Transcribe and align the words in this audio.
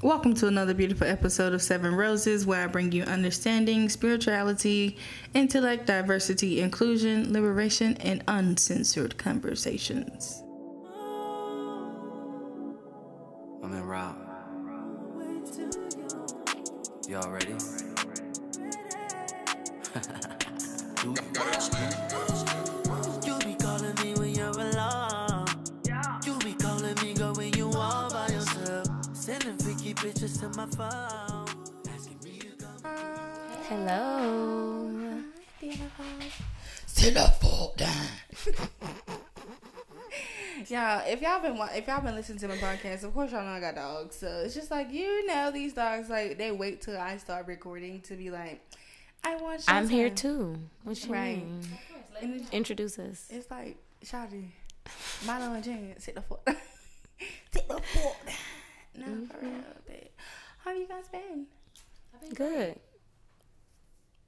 Welcome 0.00 0.34
to 0.34 0.46
another 0.46 0.74
beautiful 0.74 1.08
episode 1.08 1.52
of 1.52 1.60
Seven 1.60 1.92
Roses, 1.92 2.46
where 2.46 2.62
I 2.62 2.68
bring 2.68 2.92
you 2.92 3.02
understanding, 3.02 3.88
spirituality, 3.88 4.96
intellect, 5.34 5.86
diversity, 5.86 6.60
inclusion, 6.60 7.32
liberation, 7.32 7.96
and 7.96 8.22
uncensored 8.28 9.18
conversations. 9.18 10.44
I'm 13.64 13.74
in 13.74 13.82
route. 13.82 14.16
Y'all 17.08 17.28
ready? 17.32 17.56
pictures 30.08 30.38
to 30.38 30.48
my 30.50 30.64
phone. 30.66 31.46
Asking 31.94 32.18
me 32.24 32.38
to 32.38 32.64
come. 32.64 32.80
Hello. 33.68 35.20
Sit 36.86 37.12
the 37.14 37.20
fuck 37.20 37.76
down. 37.76 38.06
Y'all, 40.68 41.02
if 41.06 41.22
y'all 41.22 41.40
been 41.40 41.56
if 41.74 41.86
y'all 41.86 42.00
been 42.02 42.14
listening 42.14 42.38
to 42.38 42.48
my 42.48 42.56
podcast, 42.56 43.04
of 43.04 43.14
course 43.14 43.30
y'all 43.32 43.44
know 43.44 43.50
I 43.52 43.60
got 43.60 43.74
dogs. 43.76 44.16
So 44.16 44.26
it's 44.44 44.54
just 44.54 44.70
like 44.70 44.90
you 44.92 45.26
know 45.26 45.50
these 45.50 45.72
dogs 45.74 46.08
like 46.10 46.36
they 46.36 46.50
wait 46.52 46.80
till 46.82 46.98
I 46.98 47.16
start 47.18 47.46
recording 47.46 48.00
to 48.02 48.16
be 48.16 48.30
like, 48.30 48.60
I 49.24 49.36
want. 49.36 49.62
I'm 49.68 49.88
here 49.88 50.10
too. 50.10 50.56
What 50.84 51.02
you 51.04 51.12
Right. 51.12 51.36
mean? 51.38 51.60
And 52.20 52.34
it's, 52.40 52.50
Introduce 52.50 52.98
us. 52.98 53.26
it's 53.30 53.50
like, 53.50 53.76
Shawty, 54.04 54.48
Milo 55.26 55.52
and 55.54 55.62
Jen, 55.64 55.94
sit 55.98 56.16
the 56.16 56.22
fuck, 56.22 56.40
sit 57.52 57.68
the 57.68 57.74
fuck 57.80 58.26
down. 58.26 58.34
No, 58.98 59.26
for 59.26 59.38
real, 59.40 59.52
babe. 59.86 60.08
How 60.58 60.72
you 60.72 60.86
guys 60.88 61.08
been? 61.08 61.46
I've 62.14 62.20
been 62.20 62.30
Good. 62.34 62.80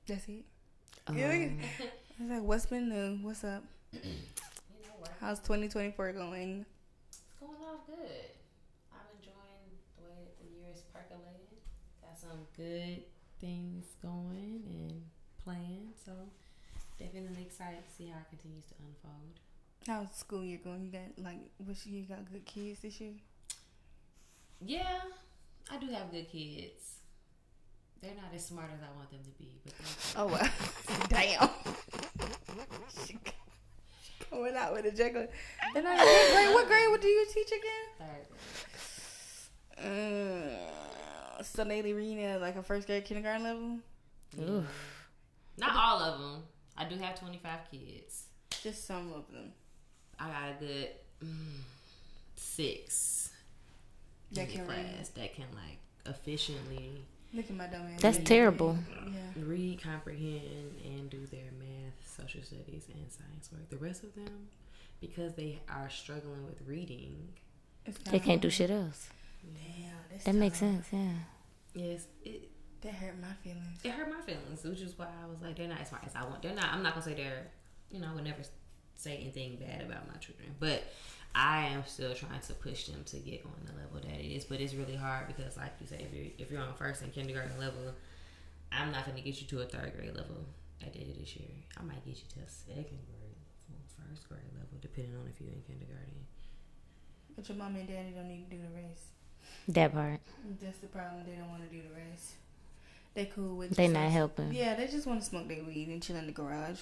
That's 0.07 0.29
it. 0.29 0.45
Um, 1.07 1.19
Yeah. 1.19 1.33
It's 1.33 2.31
like, 2.31 2.43
what's 2.43 2.67
been 2.67 2.89
new? 2.89 3.19
What's 3.27 3.45
up? 3.45 3.65
How's 5.21 5.41
2024 5.41 6.13
going? 6.13 6.65
It's 7.09 7.21
going 7.41 7.53
off 7.67 7.87
good. 7.87 8.31
I'm 8.93 9.07
enjoying 9.19 9.69
the 9.97 10.05
way 10.05 10.17
that 10.25 10.39
the 10.39 10.49
year 10.55 10.69
is 10.75 10.83
percolating. 10.93 11.59
Got 12.03 12.19
some 12.19 12.47
good 12.57 13.03
things 13.41 13.87
going 14.03 14.63
and 14.69 15.03
planned. 15.45 15.95
So 16.05 16.13
definitely 16.99 17.43
excited 17.43 17.81
to 17.89 17.93
see 17.97 18.09
how 18.09 18.19
it 18.21 18.29
continues 18.31 18.65
to 18.67 18.75
unfold. 18.81 19.41
How's 19.87 20.15
school 20.17 20.45
year 20.45 20.61
going? 20.63 20.85
You 20.85 20.93
got 20.93 21.23
like, 21.25 21.41
wish 21.59 21.87
you 21.87 22.03
got 22.03 22.31
good 22.31 22.45
kids 22.45 22.81
this 22.81 23.01
year? 23.01 23.15
Yeah, 24.65 25.01
I 25.71 25.79
do 25.79 25.87
have 25.89 26.11
good 26.11 26.31
kids. 26.31 26.97
They're 28.03 28.15
not 28.15 28.35
as 28.35 28.47
smart 28.47 28.71
as 28.75 28.81
I 28.83 28.97
want 28.97 29.11
them 29.11 29.21
to 29.25 29.31
be, 29.39 29.61
but 29.65 29.73
they're 29.77 30.23
Oh 30.23 30.27
wow! 30.27 30.49
Damn. 31.09 31.51
She 33.07 33.19
Coming 34.31 34.57
out 34.57 34.73
with 34.73 34.87
a 34.87 34.91
juggler. 34.91 35.29
And 35.75 35.89
I, 35.89 35.97
what 35.97 36.33
grade? 36.33 36.55
What 36.55 36.67
grade? 36.69 36.91
What 36.91 37.01
do 37.01 37.09
you 37.09 37.27
teach 37.33 37.49
again? 37.49 37.89
third. 37.99 38.27
grade. 39.77 39.91
Mm, 39.91 41.45
so 41.45 41.65
they 41.65 41.93
reading 41.93 42.23
at 42.25 42.41
like 42.41 42.57
a 42.57 42.63
first 42.63 42.87
grade 42.87 43.05
kindergarten 43.05 43.43
level. 43.43 43.79
Oof. 44.39 45.09
Not 45.59 45.73
all 45.75 46.01
of 46.01 46.21
them. 46.21 46.43
I 46.77 46.85
do 46.85 46.97
have 46.97 47.19
25 47.19 47.59
kids. 47.71 48.25
Just 48.63 48.87
some 48.87 49.13
of 49.13 49.31
them. 49.33 49.53
I 50.19 50.29
got 50.29 50.49
a 50.51 50.65
good 50.65 50.89
mm, 51.25 51.61
six 52.37 53.31
That 54.33 54.43
in 54.43 54.47
the 54.49 54.53
can 54.55 54.67
read. 54.69 54.77
class 54.97 55.09
that 55.11 55.35
can 55.35 55.47
like 55.55 55.79
efficiently 56.07 57.05
Look 57.33 57.45
at 57.49 57.57
my 57.57 57.67
dumb 57.69 57.87
ass. 57.95 58.01
That's 58.03 58.19
terrible. 58.19 58.77
Yeah. 59.07 59.45
read, 59.45 59.81
comprehend, 59.81 60.75
and 60.85 61.09
do 61.09 61.25
their 61.27 61.53
math, 61.61 61.95
social 62.17 62.43
studies, 62.43 62.87
and 62.93 63.07
science 63.09 63.51
work. 63.53 63.69
The 63.71 63.77
rest 63.77 64.03
of 64.03 64.13
them, 64.17 64.49
because 65.01 65.35
they 65.35 65.61
are 65.69 65.89
struggling 65.91 66.45
with 66.45 66.61
reading, 66.67 67.29
They 68.11 68.19
can't 68.19 68.43
do 68.43 68.51
shit 68.51 68.69
else. 68.71 69.11
Damn, 69.45 69.93
that's 70.11 70.25
That 70.25 70.35
makes 70.35 70.59
sense. 70.59 70.87
Yeah. 70.93 71.13
yes, 71.73 72.07
it 72.25 72.51
That 72.81 72.95
hurt 72.95 73.15
my 73.21 73.33
feelings. 73.45 73.79
it 73.85 73.91
hurt 73.93 74.11
my 74.11 74.21
feelings, 74.23 74.65
which 74.65 74.81
is 74.81 74.99
why 74.99 75.07
I 75.23 75.31
was 75.31 75.41
like, 75.41 75.55
they're 75.57 75.69
not 75.69 75.81
as 75.81 75.89
smart 75.89 76.03
as 76.07 76.17
I 76.17 76.25
want. 76.25 76.43
They're 76.43 76.53
not. 76.55 76.73
I'm 76.73 76.83
not 76.83 76.95
gonna 76.95 77.05
say 77.07 77.15
they're, 77.15 77.47
you 77.93 78.01
know, 78.01 78.09
I 78.11 78.15
would 78.17 78.25
never 78.25 78.43
say 78.97 79.17
anything 79.19 79.57
bad 79.57 79.83
about 79.83 80.09
my 80.09 80.17
children, 80.19 80.49
but 80.59 80.83
I 81.35 81.67
am 81.69 81.85
still 81.87 82.15
trying 82.15 82.41
to 82.41 82.53
push 82.55 82.87
them 82.87 83.05
to 83.05 83.17
get 83.19 83.45
on 83.45 83.53
the 83.65 83.73
level 83.73 84.01
that 84.01 84.21
it 84.21 84.27
is. 84.27 84.45
But 84.45 84.61
it's 84.61 84.75
really 84.75 84.97
hard 84.97 85.29
because, 85.29 85.57
like 85.57 85.73
you 85.81 85.87
say, 85.87 86.07
if 86.07 86.15
you're 86.15 86.33
if 86.39 86.51
you're 86.51 86.61
on 86.61 86.75
first 86.75 87.03
and 87.03 87.13
kindergarten 87.13 87.59
level, 87.59 87.95
I'm 88.73 88.91
not 88.91 89.07
gonna 89.07 89.21
get 89.21 89.41
you 89.41 89.47
to 89.49 89.61
a 89.61 89.67
third 89.67 89.93
grade 89.97 90.17
level 90.17 90.45
at 90.83 90.93
the 90.93 91.01
end 91.01 91.11
of 91.11 91.19
this 91.19 91.37
year. 91.37 91.49
I 91.79 91.83
might 91.83 92.05
get 92.05 92.17
you 92.17 92.29
to 92.35 92.41
a 92.41 92.49
second 92.49 92.99
grade, 93.07 93.39
or 93.71 93.79
first 94.09 94.29
grade 94.29 94.41
level, 94.55 94.79
depending 94.81 95.15
on 95.15 95.29
if 95.33 95.41
you're 95.41 95.53
in 95.53 95.63
kindergarten. 95.63 96.27
But 97.37 97.49
your 97.49 97.59
mom 97.59 97.77
and 97.77 97.89
daddy 97.89 98.11
don't 98.11 98.29
need 98.29 98.51
to 98.51 98.57
do 98.57 98.63
the 98.63 98.75
race. 98.75 99.11
That 99.69 99.93
part. 99.93 100.21
That's 100.61 100.79
the 100.79 100.89
problem. 100.89 101.25
They 101.27 101.37
don't 101.37 101.49
want 101.49 101.63
to 101.63 101.75
do 101.75 101.83
the 101.83 101.95
race. 101.95 102.35
They 103.15 103.27
cool 103.27 103.57
with. 103.57 103.77
They 103.77 103.89
not 103.89 104.11
helping. 104.11 104.53
Yeah, 104.53 104.75
they 104.75 104.87
just 104.87 105.07
want 105.07 105.21
to 105.21 105.27
smoke 105.27 105.49
their 105.49 105.63
weed 105.65 105.89
and 105.89 106.03
chill 106.03 106.17
in 106.17 106.27
the 106.27 106.33
garage. 106.33 106.81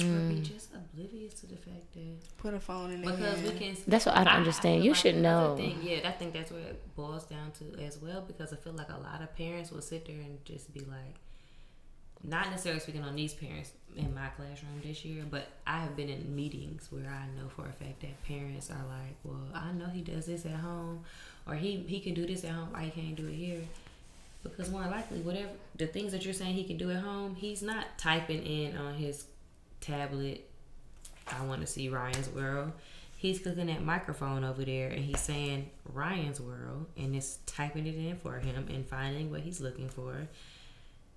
Or 0.00 0.04
be 0.04 0.36
Mm. 0.36 0.42
just 0.44 0.68
oblivious 0.74 1.34
to 1.40 1.46
the 1.46 1.56
fact 1.56 1.92
that 1.94 2.36
Put 2.38 2.54
a 2.54 2.60
phone 2.60 2.92
in 2.92 3.02
their 3.02 3.10
because 3.16 3.42
we 3.42 3.50
can. 3.58 3.76
That's 3.86 4.06
what 4.06 4.14
I 4.16 4.22
don't 4.24 4.32
I 4.34 4.36
understand. 4.36 4.76
feel 4.76 4.84
You 4.84 4.90
like 4.92 5.00
should 5.00 5.16
know. 5.16 5.56
Thing, 5.56 5.80
yeah, 5.82 6.08
I 6.08 6.12
think 6.12 6.32
that's 6.32 6.52
where 6.52 6.60
it 6.60 6.94
boils 6.94 7.24
down 7.24 7.50
to 7.58 7.82
as 7.82 7.98
well 7.98 8.20
because 8.26 8.52
I 8.52 8.56
feel 8.56 8.74
like 8.74 8.90
a 8.90 8.96
lot 8.98 9.22
of 9.22 9.34
parents 9.36 9.72
will 9.72 9.80
sit 9.82 10.06
there 10.06 10.20
and 10.20 10.44
just 10.44 10.72
be 10.72 10.80
like, 10.80 11.16
not 12.22 12.50
necessarily 12.50 12.80
speaking 12.80 13.02
on 13.04 13.14
these 13.16 13.32
parents 13.34 13.72
in 13.96 14.12
my 14.14 14.26
classroom 14.28 14.80
this 14.84 15.04
year, 15.04 15.24
but 15.28 15.48
I 15.66 15.78
have 15.80 15.96
been 15.96 16.08
in 16.08 16.34
meetings 16.34 16.88
where 16.90 17.08
I 17.08 17.26
know 17.40 17.48
for 17.48 17.62
a 17.66 17.72
fact 17.72 18.00
that 18.00 18.22
parents 18.24 18.70
are 18.70 18.84
like, 18.88 19.16
well, 19.24 19.48
I 19.54 19.72
know 19.72 19.86
he 19.86 20.02
does 20.02 20.26
this 20.26 20.44
at 20.44 20.52
home, 20.52 21.04
or 21.46 21.54
he 21.54 21.76
he 21.88 22.00
can 22.00 22.14
do 22.14 22.26
this 22.26 22.44
at 22.44 22.50
home, 22.52 22.68
why 22.72 22.84
he 22.84 22.90
can't 22.90 23.16
do 23.16 23.26
it 23.28 23.34
here? 23.34 23.62
Because 24.42 24.70
more 24.70 24.82
likely, 24.82 25.20
whatever 25.20 25.48
the 25.76 25.86
things 25.88 26.12
that 26.12 26.24
you're 26.24 26.34
saying 26.34 26.54
he 26.54 26.64
can 26.64 26.76
do 26.76 26.90
at 26.90 27.02
home, 27.02 27.34
he's 27.36 27.62
not 27.62 27.86
typing 27.98 28.44
in 28.44 28.76
on 28.76 28.94
his 28.94 29.24
tablet 29.80 30.48
I 31.30 31.44
want 31.44 31.60
to 31.60 31.66
see 31.66 31.88
Ryan's 31.88 32.28
world. 32.30 32.72
He's 33.16 33.40
clicking 33.40 33.66
that 33.66 33.82
microphone 33.82 34.44
over 34.44 34.64
there 34.64 34.88
and 34.90 35.04
he's 35.04 35.20
saying 35.20 35.70
Ryan's 35.92 36.40
world 36.40 36.86
and 36.96 37.16
it's 37.16 37.38
typing 37.46 37.86
it 37.86 37.96
in 37.96 38.16
for 38.16 38.38
him 38.38 38.66
and 38.68 38.86
finding 38.86 39.30
what 39.30 39.40
he's 39.40 39.60
looking 39.60 39.88
for. 39.88 40.28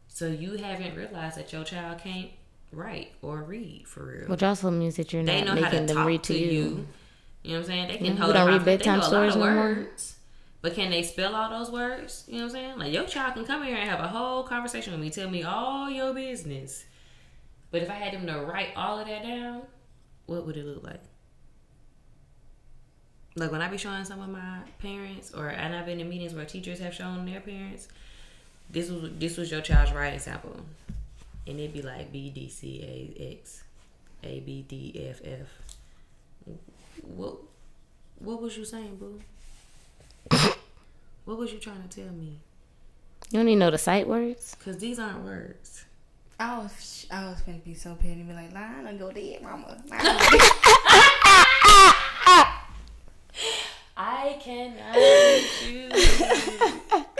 So 0.07 0.27
you 0.27 0.57
haven't 0.57 0.95
realized 0.95 1.37
that 1.37 1.53
your 1.53 1.63
child 1.63 1.99
can't 1.99 2.31
write 2.71 3.13
or 3.21 3.43
read 3.43 3.87
for 3.87 4.03
real. 4.03 4.27
Which 4.27 4.43
also 4.43 4.71
means 4.71 4.95
that 4.95 5.13
you're 5.13 5.23
they 5.23 5.43
not 5.43 5.55
know 5.55 5.61
how 5.61 5.69
to 5.69 5.73
making 5.73 5.85
them 5.87 5.97
talk 5.97 6.07
read 6.07 6.23
to 6.23 6.37
you. 6.37 6.47
you. 6.51 6.87
You 7.43 7.51
know 7.53 7.59
what 7.59 7.59
I'm 7.59 7.63
saying? 7.65 7.87
They 7.87 7.97
can 7.97 8.05
yeah, 8.07 8.15
hold 8.15 8.33
don't 8.33 8.47
read 8.47 8.65
bedtime 8.65 8.99
know 8.99 8.99
a 8.99 9.03
lot 9.03 9.07
stories 9.07 9.33
of 9.35 9.39
no 9.41 9.45
more. 9.45 9.55
words. 9.63 10.15
But 10.61 10.75
can 10.75 10.91
they 10.91 11.01
spell 11.03 11.35
all 11.35 11.49
those 11.49 11.71
words? 11.71 12.23
You 12.27 12.33
know 12.37 12.45
what 12.45 12.45
I'm 12.45 12.51
saying? 12.51 12.79
Like 12.79 12.93
your 12.93 13.05
child 13.05 13.33
can 13.35 13.45
come 13.45 13.63
here 13.63 13.75
and 13.75 13.89
have 13.89 13.99
a 13.99 14.07
whole 14.07 14.43
conversation 14.43 14.93
with 14.93 15.01
me, 15.01 15.09
tell 15.09 15.29
me 15.29 15.43
all 15.43 15.89
your 15.89 16.13
business. 16.13 16.83
But 17.71 17.81
if 17.81 17.89
I 17.89 17.93
had 17.93 18.13
them 18.13 18.27
to 18.27 18.41
write 18.45 18.69
all 18.75 18.99
of 18.99 19.07
that 19.07 19.23
down, 19.23 19.61
what 20.25 20.45
would 20.45 20.57
it 20.57 20.65
look 20.65 20.83
like? 20.83 20.99
Like 23.35 23.51
when 23.51 23.61
I 23.61 23.69
be 23.69 23.77
showing 23.77 24.03
some 24.03 24.19
of 24.19 24.29
my 24.29 24.59
parents, 24.79 25.33
or 25.33 25.47
and 25.47 25.73
I've 25.73 25.85
been 25.85 26.01
in 26.01 26.09
meetings 26.09 26.33
where 26.33 26.45
teachers 26.45 26.79
have 26.79 26.93
shown 26.93 27.25
their 27.25 27.39
parents, 27.39 27.87
this 28.69 28.89
was 28.89 29.09
this 29.17 29.37
was 29.37 29.49
your 29.49 29.61
child's 29.61 29.93
writing 29.93 30.19
sample, 30.19 30.57
and 31.47 31.59
it'd 31.59 31.73
be 31.73 31.81
like 31.81 32.11
B 32.11 32.29
D 32.29 32.49
C 32.49 32.81
A 32.83 33.37
X, 33.37 33.63
A 34.23 34.41
B 34.41 34.65
D 34.67 35.07
F 35.09 35.21
F. 35.23 35.47
What 37.03 37.37
what 38.19 38.41
was 38.41 38.57
you 38.57 38.65
saying, 38.65 38.97
boo? 38.97 39.21
what 41.23 41.37
was 41.37 41.53
you 41.53 41.59
trying 41.59 41.87
to 41.87 42.03
tell 42.03 42.13
me? 42.13 42.37
You 43.31 43.39
don't 43.39 43.47
even 43.47 43.59
know 43.59 43.71
the 43.71 43.77
sight 43.77 44.09
words. 44.09 44.57
Cause 44.63 44.77
these 44.77 44.99
aren't 44.99 45.23
words. 45.23 45.85
I 46.41 46.57
was 46.59 47.05
I 47.11 47.25
was 47.25 47.37
finna 47.41 47.63
be 47.63 47.73
so 47.75 47.93
petty 47.95 48.13
and 48.13 48.27
be 48.27 48.33
like, 48.33 48.53
line 48.53 48.87
and 48.87 48.97
go 48.99 49.11
dead, 49.11 49.41
mama. 49.43 49.77
Line 49.89 50.03
done 50.03 50.17
go 50.17 50.37
dead." 50.37 50.51
I 53.97 54.37
cannot 54.41 54.95
reach 54.95 55.63
you. 55.71 55.89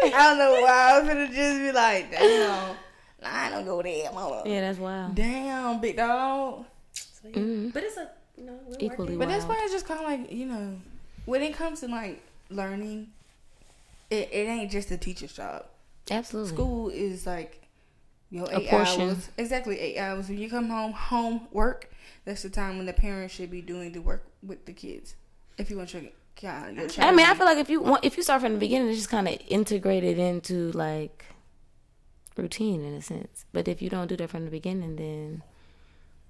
I 0.03 0.23
don't 0.23 0.38
know 0.39 0.62
why 0.62 0.91
I 0.94 1.00
was 1.00 1.07
gonna 1.07 1.27
just 1.27 1.59
be 1.59 1.71
like, 1.71 2.09
damn, 2.12 2.75
line 3.21 3.51
don't 3.51 3.65
go 3.65 3.81
dead, 3.81 4.13
mama. 4.13 4.44
Yeah, 4.45 4.62
that's 4.62 4.79
wild. 4.79 5.13
Damn, 5.15 5.79
big 5.79 5.97
dog. 5.97 6.65
So, 6.94 7.27
yeah. 7.27 7.35
Mhm. 7.35 7.74
But 7.74 7.83
it's 7.83 7.97
a 7.97 8.09
you 8.38 8.45
know 8.45 8.59
we're 8.67 8.75
Equally 8.79 8.97
working. 9.15 9.17
But 9.19 9.27
that's 9.27 9.45
Wow. 9.45 9.51
why 9.56 9.62
it's 9.63 9.74
just 9.74 9.85
kind 9.88 10.00
of 10.00 10.06
like 10.07 10.31
you 10.31 10.45
know, 10.47 10.77
when 11.25 11.44
it 11.44 11.53
comes 11.53 11.81
to 11.81 11.88
like 11.88 12.21
learning, 12.50 13.09
it, 14.09 14.29
it 14.31 14.47
ain't 14.47 14.71
just 14.71 14.89
the 14.89 14.97
teacher's 14.97 15.33
job. 15.33 15.65
Absolutely. 16.09 16.53
School 16.53 16.89
is 16.89 17.27
like 17.27 17.62
your 18.31 18.47
eight 18.51 18.69
portion. 18.69 19.09
hours. 19.09 19.29
Exactly 19.37 19.79
eight 19.79 19.99
hours. 19.99 20.29
When 20.29 20.39
you 20.39 20.49
come 20.49 20.69
home, 20.69 20.93
home 20.93 21.47
work. 21.51 21.91
That's 22.25 22.43
the 22.43 22.49
time 22.49 22.77
when 22.77 22.85
the 22.85 22.93
parents 22.93 23.33
should 23.33 23.51
be 23.51 23.61
doing 23.61 23.91
the 23.91 23.99
work 23.99 24.25
with 24.41 24.65
the 24.65 24.73
kids. 24.73 25.15
If 25.57 25.69
you 25.69 25.77
want 25.77 25.93
your 25.93 26.03
God, 26.41 26.75
your 26.75 26.87
I 26.99 27.11
mean, 27.11 27.25
I 27.25 27.33
feel 27.33 27.45
like 27.45 27.57
if 27.57 27.69
you 27.69 27.81
want, 27.81 28.05
if 28.05 28.15
you 28.15 28.23
start 28.23 28.41
from 28.41 28.53
the 28.53 28.59
beginning, 28.59 28.89
it's 28.89 28.97
just 28.97 29.09
kind 29.09 29.27
of 29.27 29.37
integrated 29.47 30.17
into 30.17 30.71
like 30.71 31.25
routine 32.37 32.83
in 32.83 32.93
a 32.93 33.01
sense. 33.01 33.45
But 33.51 33.67
if 33.67 33.81
you 33.81 33.89
don't 33.89 34.07
do 34.07 34.15
that 34.17 34.29
from 34.29 34.45
the 34.45 34.51
beginning, 34.51 34.95
then 34.95 35.43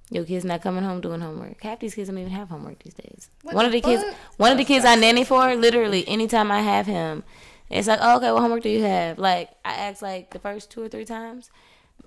your 0.10 0.26
kid's 0.26 0.46
not 0.46 0.62
coming 0.62 0.84
home 0.84 1.02
doing 1.02 1.22
homework. 1.22 1.62
Half 1.62 1.80
these 1.80 1.96
kids 1.96 2.10
don't 2.10 2.18
even 2.18 2.32
have 2.32 2.50
homework 2.50 2.84
these 2.84 2.94
days. 2.94 3.30
What 3.44 3.56
one 3.56 3.70
the 3.70 3.78
of 3.78 3.84
the 3.84 3.90
kids, 3.90 4.04
one 4.38 4.52
of 4.52 4.58
the 4.58 4.66
kids 4.66 4.86
I 4.86 4.96
nanny 4.96 5.24
for, 5.24 5.56
literally 5.56 6.08
anytime 6.08 6.52
I 6.52 6.62
have 6.62 6.86
him, 6.86 7.24
it's 7.70 7.88
like, 7.88 8.00
oh, 8.02 8.18
okay, 8.18 8.32
what 8.32 8.42
homework 8.42 8.64
do 8.64 8.70
you 8.70 8.84
have? 8.84 9.20
Like 9.20 9.50
I 9.64 9.74
asked 9.74 10.02
like 10.02 10.32
the 10.32 10.40
first 10.40 10.72
two 10.72 10.84
or 10.84 10.90
three 10.90 11.06
times. 11.06 11.50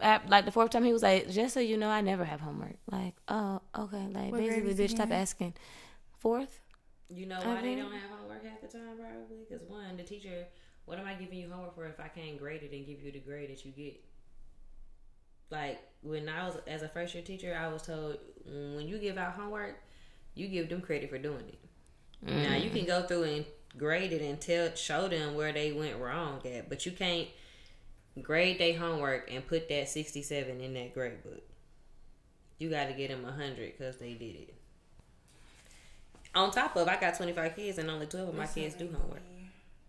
At, 0.01 0.29
like 0.29 0.45
the 0.45 0.53
fourth 0.53 0.71
time, 0.71 0.85
he 0.85 0.93
was 0.93 1.03
like, 1.03 1.31
"Just 1.31 1.55
so 1.55 1.61
you 1.61 1.77
know, 1.77 1.89
I 1.89 2.01
never 2.01 2.25
have 2.25 2.41
homework." 2.41 2.77
Like, 2.91 3.15
oh, 3.29 3.61
okay. 3.79 4.07
Like 4.13 4.33
What 4.33 4.41
basically, 4.41 4.75
bitch, 4.75 4.91
stop 4.91 5.11
asking. 5.11 5.55
Fourth. 6.19 6.61
You 7.09 7.27
know 7.27 7.39
why 7.39 7.61
they 7.63 7.75
Mhm. 7.75 7.79
don't 7.79 7.93
have 7.93 8.11
homework 8.19 8.45
half 8.45 8.61
the 8.61 8.69
time, 8.69 8.97
probably? 8.99 9.45
Because 9.49 9.69
one, 9.69 9.97
the 9.97 10.03
teacher, 10.03 10.47
what 10.87 10.99
am 10.99 11.07
I 11.07 11.15
giving 11.15 11.39
you 11.39 11.51
homework 11.51 11.75
for 11.75 11.87
if 11.87 12.01
I 12.01 12.09
can't 12.09 12.39
grade 12.39 12.63
it 12.63 12.73
and 12.73 12.87
give 12.87 13.03
you 13.03 13.13
the 13.13 13.21
grade 13.21 13.51
that 13.51 13.65
you 13.65 13.73
get? 13.73 14.03
Like 15.51 15.81
when 16.03 16.29
I 16.29 16.47
was 16.47 16.57
as 16.67 16.83
a 16.83 16.89
first 16.89 17.15
year 17.15 17.23
teacher, 17.23 17.57
I 17.59 17.69
was 17.69 17.83
told 17.83 18.17
mm, 18.49 18.77
when 18.77 18.89
you 18.89 18.99
give 18.99 19.19
out 19.19 19.33
homework, 19.35 19.77
you 20.35 20.49
give 20.49 20.69
them 20.69 20.81
credit 20.81 21.11
for 21.11 21.19
doing 21.19 21.45
it. 21.49 21.59
Now 22.23 22.55
you 22.57 22.71
can 22.71 22.87
go 22.87 23.03
through 23.03 23.25
and 23.25 23.45
grade 23.77 24.13
it 24.13 24.23
and 24.23 24.41
tell 24.41 24.75
show 24.75 25.09
them 25.09 25.35
where 25.35 25.53
they 25.53 25.73
went 25.73 25.99
wrong 25.99 26.41
at, 26.47 26.69
but 26.71 26.87
you 26.87 26.93
can't 26.93 27.29
grade 28.23 28.59
their 28.59 28.79
homework 28.79 29.31
and 29.33 29.47
put 29.47 29.69
that 29.69 29.89
sixty 29.89 30.23
seven 30.23 30.61
in 30.61 30.75
that 30.75 30.95
grade 30.95 31.23
book. 31.23 31.43
You 32.59 32.71
got 32.71 32.87
to 32.87 32.93
get 32.95 33.09
them 33.11 33.25
a 33.25 33.33
hundred 33.33 33.77
because 33.77 33.99
they 33.99 34.15
did 34.15 34.37
it. 34.37 34.55
On 36.35 36.51
top 36.51 36.77
of, 36.77 36.89
I 36.89 37.01
got 37.01 37.17
twenty 37.17 37.33
five 37.33 37.55
kids 37.57 37.79
and 37.79 37.91
only 37.91 38.07
twelve 38.07 38.29
of 38.29 38.35
my 38.35 38.47
kids 38.47 38.75
do 38.75 38.87
homework. 38.87 39.23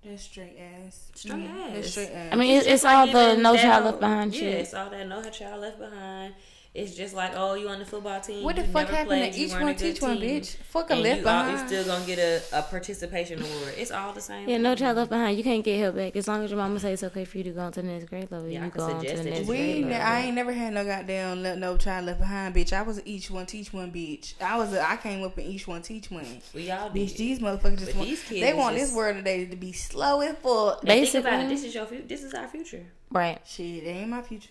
That's 0.04 0.24
straight 0.24 0.58
ass. 0.60 1.10
Straight 1.16 1.48
That's 1.48 1.88
ass. 1.88 1.92
straight 1.92 2.12
ass. 2.12 2.30
I 2.32 2.36
mean, 2.36 2.58
it's, 2.58 2.68
it's 2.68 2.84
just 2.84 2.86
all 2.86 3.08
like 3.08 3.14
the 3.14 3.42
no 3.42 3.56
child 3.56 3.86
left 3.86 4.00
behind 4.00 4.34
yeah, 4.36 4.40
shit. 4.40 4.54
it's 4.60 4.74
all 4.76 4.90
that 4.92 5.08
no 5.08 5.24
child 5.24 5.62
left 5.62 5.80
behind. 5.80 6.36
It's 6.76 6.94
just 6.94 7.16
like, 7.16 7.32
oh, 7.36 7.54
you 7.54 7.70
on 7.70 7.80
the 7.80 7.86
football 7.86 8.20
team. 8.20 8.44
What 8.44 8.58
the 8.58 8.64
you 8.64 8.68
fuck 8.68 8.90
happened 8.90 9.08
played, 9.08 9.32
to 9.34 9.40
each 9.40 9.52
one 9.54 9.70
a 9.70 9.74
teach 9.74 10.02
one, 10.02 10.18
bitch? 10.18 10.58
Fuck 10.58 10.90
a 10.90 10.94
and 10.94 11.04
left 11.04 11.22
you, 11.22 11.28
all- 11.30 11.44
behind. 11.46 11.60
you 11.62 11.68
still 11.68 11.86
gonna 11.86 12.06
get 12.06 12.20
a, 12.20 12.42
a 12.60 12.62
participation 12.64 13.40
award. 13.42 13.74
It's 13.78 13.92
all 13.92 14.12
the 14.12 14.20
same. 14.20 14.50
Yeah, 14.50 14.58
no 14.58 14.76
child 14.76 14.98
left 14.98 15.10
behind. 15.10 15.38
You 15.38 15.44
can't 15.46 15.64
get 15.64 15.80
help 15.80 15.96
back 15.96 16.18
as 16.18 16.28
long 16.28 16.44
as 16.44 16.52
your 16.52 16.58
mama 16.58 16.78
say 16.82 16.92
it's 16.92 17.04
okay 17.04 17.24
for 17.24 17.38
you 17.38 17.46
to 17.46 17.52
go 17.52 17.62
on 17.62 17.72
to 17.72 17.82
the 17.82 17.88
next 17.88 18.10
grade 18.10 18.30
level. 18.30 18.50
Yeah, 18.50 18.64
I 18.64 18.66
you 18.66 18.72
go 18.72 18.84
on 18.84 19.02
to 19.06 19.16
the 19.16 19.24
next 19.24 19.40
We, 19.40 19.46
grade 19.46 19.76
ain't- 19.78 19.90
level. 19.90 20.06
I 20.08 20.20
ain't 20.20 20.36
never 20.36 20.52
had 20.52 20.74
no 20.74 20.84
goddamn 20.84 21.44
let 21.44 21.58
no 21.60 21.78
child 21.78 22.08
left 22.08 22.20
behind, 22.20 22.54
bitch. 22.54 22.74
I 22.74 22.82
was 22.82 22.98
a 22.98 23.10
each 23.10 23.32
one 23.32 23.46
teach 23.46 23.72
one, 23.72 23.92
bitch. 23.94 24.34
I 24.42 24.58
was 24.58 24.74
a, 24.74 24.86
I 24.86 24.98
came 24.98 25.24
up 25.24 25.40
in 25.40 25.46
each 25.46 25.68
one 25.70 25.82
teach 25.82 26.12
one. 26.12 26.26
We 26.54 26.70
all 26.72 26.90
did. 26.90 27.08
Bitch, 27.08 27.16
these 27.16 27.40
motherfuckers 27.40 27.80
just 27.80 27.92
But 27.92 27.96
want 28.00 28.10
these 28.10 28.24
kids 28.24 28.42
they 28.42 28.54
want 28.54 28.76
just- 28.76 28.88
this 28.90 28.98
world 28.98 29.16
today 29.16 29.46
to 29.46 29.56
be 29.56 29.72
slow 29.72 30.20
and 30.20 30.38
full. 30.38 30.72
And 30.72 30.82
think 30.90 31.10
about 31.16 31.24
Basically. 31.24 31.46
it. 31.46 31.50
This 31.50 31.64
is 31.64 31.74
your 31.74 31.86
future. 31.86 32.06
This 32.08 32.24
is 32.24 32.34
our 32.34 32.48
future. 32.50 32.86
Right. 33.12 33.40
Shit, 33.46 33.86
they 33.86 33.92
ain't 33.92 34.10
my 34.10 34.22
future. 34.22 34.50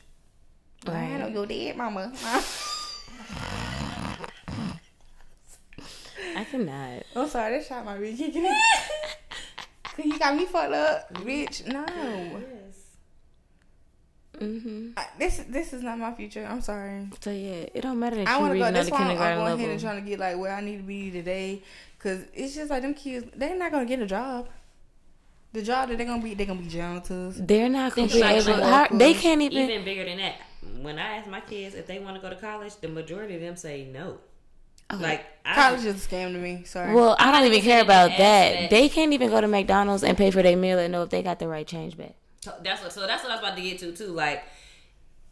Right. 0.86 0.94
I 1.12 1.18
know 1.18 1.28
your 1.28 1.46
dead 1.46 1.76
mama. 1.76 2.12
I 6.36 6.44
cannot. 6.44 7.02
I'm 7.14 7.28
sorry, 7.28 7.58
that 7.58 7.66
shot 7.66 7.84
might 7.84 8.00
be 8.00 8.14
kicking 8.16 8.44
in. 8.44 8.54
Cause 9.84 10.04
you 10.04 10.18
got 10.18 10.34
me 10.36 10.44
fucked 10.46 10.72
up, 10.72 11.14
bitch. 11.14 11.66
No, 11.72 11.84
Yes. 11.86 12.40
Mhm. 14.40 14.92
I, 14.96 15.06
this 15.16 15.44
this 15.48 15.72
is 15.72 15.82
not 15.82 15.96
my 15.96 16.12
future. 16.12 16.44
I'm 16.44 16.60
sorry. 16.60 17.08
So 17.20 17.30
yeah, 17.30 17.66
it 17.72 17.82
don't 17.82 18.00
matter 18.00 18.16
that 18.16 18.26
I 18.26 18.38
want 18.38 18.52
to 18.54 18.58
go. 18.58 18.72
That's 18.72 18.90
why 18.90 18.98
I'm, 18.98 19.10
I'm 19.10 19.16
going 19.16 19.38
level. 19.44 19.58
ahead 19.58 19.70
and 19.70 19.80
trying 19.80 20.02
to 20.02 20.08
get 20.10 20.18
like 20.18 20.36
where 20.36 20.52
I 20.52 20.60
need 20.60 20.78
to 20.78 20.82
be 20.82 21.12
today. 21.12 21.62
Cause 22.00 22.24
it's 22.34 22.54
just 22.56 22.68
like 22.70 22.82
them 22.82 22.94
kids. 22.94 23.26
They're 23.36 23.56
not 23.56 23.70
gonna 23.70 23.86
get 23.86 24.00
a 24.00 24.06
job. 24.06 24.48
The 25.52 25.62
job 25.62 25.88
that 25.88 25.98
they're 25.98 26.06
gonna 26.06 26.20
be, 26.20 26.34
they're 26.34 26.46
gonna 26.46 26.60
be 26.60 26.66
janitors. 26.68 27.36
They're 27.36 27.68
not 27.68 27.94
gonna 27.94 28.08
be 28.08 28.20
like 28.20 28.44
able. 28.44 28.60
How, 28.64 28.88
they 28.90 29.14
can't 29.14 29.40
even. 29.40 29.70
Even 29.70 29.84
bigger 29.84 30.04
than 30.04 30.18
that. 30.18 30.34
When 30.80 30.98
I 30.98 31.16
ask 31.16 31.28
my 31.28 31.40
kids 31.40 31.74
if 31.74 31.86
they 31.86 31.98
want 31.98 32.16
to 32.16 32.22
go 32.22 32.30
to 32.30 32.36
college, 32.36 32.76
the 32.76 32.88
majority 32.88 33.34
of 33.34 33.40
them 33.40 33.56
say 33.56 33.84
no. 33.84 34.18
Like 34.92 35.24
I, 35.44 35.54
College 35.54 35.84
is 35.84 36.04
a 36.04 36.08
scam 36.08 36.32
to 36.32 36.38
me. 36.38 36.62
Sorry. 36.64 36.94
Well, 36.94 37.16
I 37.18 37.32
don't 37.32 37.46
even 37.46 37.62
care 37.62 37.82
about 37.82 38.10
that. 38.10 38.18
that. 38.18 38.70
They 38.70 38.88
can't 38.88 39.12
even 39.12 39.30
go 39.30 39.40
to 39.40 39.48
McDonald's 39.48 40.04
and 40.04 40.16
pay 40.16 40.30
for 40.30 40.42
their 40.42 40.56
meal 40.56 40.78
and 40.78 40.92
know 40.92 41.02
if 41.02 41.10
they 41.10 41.22
got 41.22 41.38
the 41.38 41.48
right 41.48 41.66
change 41.66 41.96
back. 41.96 42.14
So 42.40 42.54
that's 42.62 42.82
what. 42.82 42.92
So 42.92 43.06
that's 43.06 43.22
what 43.22 43.32
I 43.32 43.36
was 43.36 43.42
about 43.42 43.56
to 43.56 43.62
get 43.62 43.78
to 43.80 43.92
too. 43.92 44.08
Like, 44.08 44.44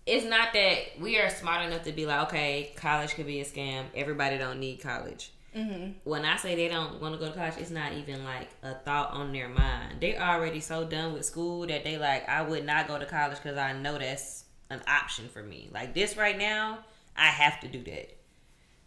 it's 0.06 0.25
not 0.25 0.52
that 0.55 0.99
we 0.99 1.19
are 1.19 1.31
smart 1.31 1.67
enough 1.67 1.82
to 1.84 1.93
be 1.93 2.06
like, 2.06 2.29
okay, 2.29 2.73
college 2.76 3.14
could 3.14 3.26
be 3.26 3.40
a 3.40 3.44
scam. 3.44 3.84
Everybody 3.94 4.38
don't 4.38 4.58
need 4.58 4.79
college. 4.79 5.32
Mm-hmm. 5.56 5.90
When 6.05 6.25
I 6.25 6.37
say 6.38 6.56
they 6.56 6.69
don't 6.69 7.00
want 7.00 7.14
to 7.14 7.20
go 7.20 7.31
to 7.31 7.37
college, 7.37 7.55
it's 7.58 7.70
not 7.70 7.93
even 7.93 8.25
like 8.25 8.49
a 8.62 8.75
thought 8.75 9.12
on 9.12 9.32
their 9.32 9.49
mind. 9.49 9.99
They're 10.00 10.20
already 10.20 10.61
so 10.61 10.84
done 10.84 11.12
with 11.12 11.26
school 11.26 11.67
that 11.67 11.84
they 11.84 11.99
like, 11.99 12.26
I 12.26 12.40
would 12.40 12.64
not 12.64 12.88
go 12.88 12.99
to 12.99 13.05
college 13.05 13.37
because 13.37 13.58
I 13.58 13.75
know 13.75 13.99
that's 13.99 14.42
an 14.72 14.82
option 14.86 15.28
for 15.28 15.42
me. 15.42 15.69
Like 15.72 15.94
this 15.94 16.16
right 16.16 16.36
now, 16.36 16.78
I 17.16 17.26
have 17.26 17.60
to 17.60 17.69
do 17.69 17.82
that. 17.84 18.16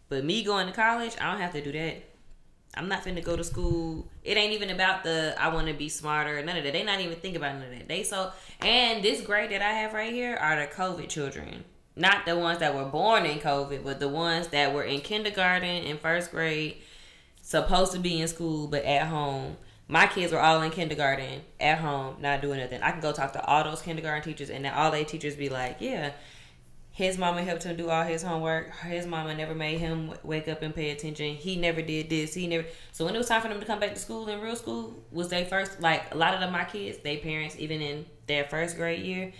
But 0.08 0.24
me 0.24 0.42
going 0.44 0.66
to 0.66 0.72
college, 0.72 1.16
I 1.20 1.30
don't 1.30 1.40
have 1.40 1.52
to 1.52 1.62
do 1.62 1.72
that. 1.72 2.02
I'm 2.76 2.88
not 2.88 3.04
finna 3.04 3.24
go 3.24 3.36
to 3.36 3.44
school. 3.44 4.06
It 4.22 4.36
ain't 4.36 4.52
even 4.52 4.68
about 4.70 5.02
the 5.02 5.34
I 5.38 5.48
want 5.48 5.66
to 5.68 5.72
be 5.72 5.88
smarter. 5.88 6.42
None 6.44 6.58
of 6.58 6.64
that. 6.64 6.72
They 6.74 6.82
not 6.82 7.00
even 7.00 7.16
think 7.16 7.34
about 7.34 7.54
none 7.54 7.64
of 7.64 7.70
that. 7.70 7.88
They 7.88 8.02
so 8.02 8.32
and 8.60 9.02
this 9.02 9.22
grade 9.22 9.50
that 9.50 9.62
I 9.62 9.72
have 9.72 9.94
right 9.94 10.12
here 10.12 10.36
are 10.36 10.60
the 10.60 10.66
COVID 10.66 11.08
children, 11.08 11.64
not 11.96 12.26
the 12.26 12.36
ones 12.36 12.58
that 12.58 12.74
were 12.74 12.84
born 12.84 13.24
in 13.24 13.38
COVID, 13.38 13.82
but 13.82 13.98
the 13.98 14.08
ones 14.08 14.48
that 14.48 14.74
were 14.74 14.82
in 14.82 15.00
kindergarten 15.00 15.86
and 15.86 15.98
first 15.98 16.30
grade, 16.30 16.76
supposed 17.40 17.92
to 17.92 17.98
be 17.98 18.20
in 18.20 18.28
school 18.28 18.66
but 18.66 18.84
at 18.84 19.06
home. 19.06 19.56
My 19.88 20.06
kids 20.06 20.32
were 20.32 20.40
all 20.40 20.62
in 20.62 20.70
kindergarten 20.72 21.42
at 21.60 21.78
home, 21.78 22.16
not 22.20 22.42
doing 22.42 22.58
nothing. 22.58 22.82
I 22.82 22.90
can 22.90 23.00
go 23.00 23.12
talk 23.12 23.32
to 23.34 23.44
all 23.44 23.62
those 23.62 23.82
kindergarten 23.82 24.22
teachers, 24.22 24.50
and 24.50 24.64
then 24.64 24.74
all 24.74 24.90
they 24.90 25.04
teachers 25.04 25.36
be 25.36 25.48
like, 25.48 25.76
"Yeah, 25.80 26.10
his 26.96 27.18
mama 27.18 27.42
helped 27.42 27.64
him 27.64 27.76
do 27.76 27.90
all 27.90 28.04
his 28.04 28.22
homework. 28.22 28.74
His 28.76 29.06
mama 29.06 29.34
never 29.34 29.54
made 29.54 29.80
him 29.80 30.14
wake 30.22 30.48
up 30.48 30.62
and 30.62 30.74
pay 30.74 30.92
attention. 30.92 31.34
He 31.34 31.54
never 31.54 31.82
did 31.82 32.08
this. 32.08 32.32
He 32.32 32.46
never. 32.46 32.66
So 32.90 33.04
when 33.04 33.14
it 33.14 33.18
was 33.18 33.28
time 33.28 33.42
for 33.42 33.48
them 33.48 33.60
to 33.60 33.66
come 33.66 33.78
back 33.78 33.92
to 33.92 34.00
school 34.00 34.26
in 34.28 34.40
real 34.40 34.56
school, 34.56 34.94
was 35.12 35.28
they 35.28 35.44
first 35.44 35.78
like 35.82 36.14
a 36.14 36.16
lot 36.16 36.32
of 36.32 36.40
them, 36.40 36.52
my 36.52 36.64
kids, 36.64 36.96
they 37.04 37.18
parents 37.18 37.54
even 37.58 37.82
in 37.82 38.06
their 38.26 38.44
first 38.44 38.76
grade 38.76 39.04
year. 39.04 39.34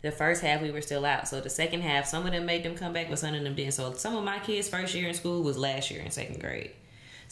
The 0.00 0.10
first 0.10 0.40
half 0.40 0.62
we 0.62 0.70
were 0.70 0.80
still 0.80 1.04
out. 1.04 1.28
So 1.28 1.42
the 1.42 1.50
second 1.50 1.82
half, 1.82 2.06
some 2.06 2.24
of 2.24 2.32
them 2.32 2.46
made 2.46 2.62
them 2.62 2.76
come 2.76 2.94
back, 2.94 3.10
but 3.10 3.18
some 3.18 3.34
of 3.34 3.44
them 3.44 3.54
didn't. 3.54 3.74
So 3.74 3.92
some 3.92 4.16
of 4.16 4.24
my 4.24 4.38
kids' 4.38 4.70
first 4.70 4.94
year 4.94 5.06
in 5.06 5.12
school 5.12 5.42
was 5.42 5.58
last 5.58 5.90
year 5.90 6.00
in 6.00 6.10
second 6.10 6.40
grade. 6.40 6.70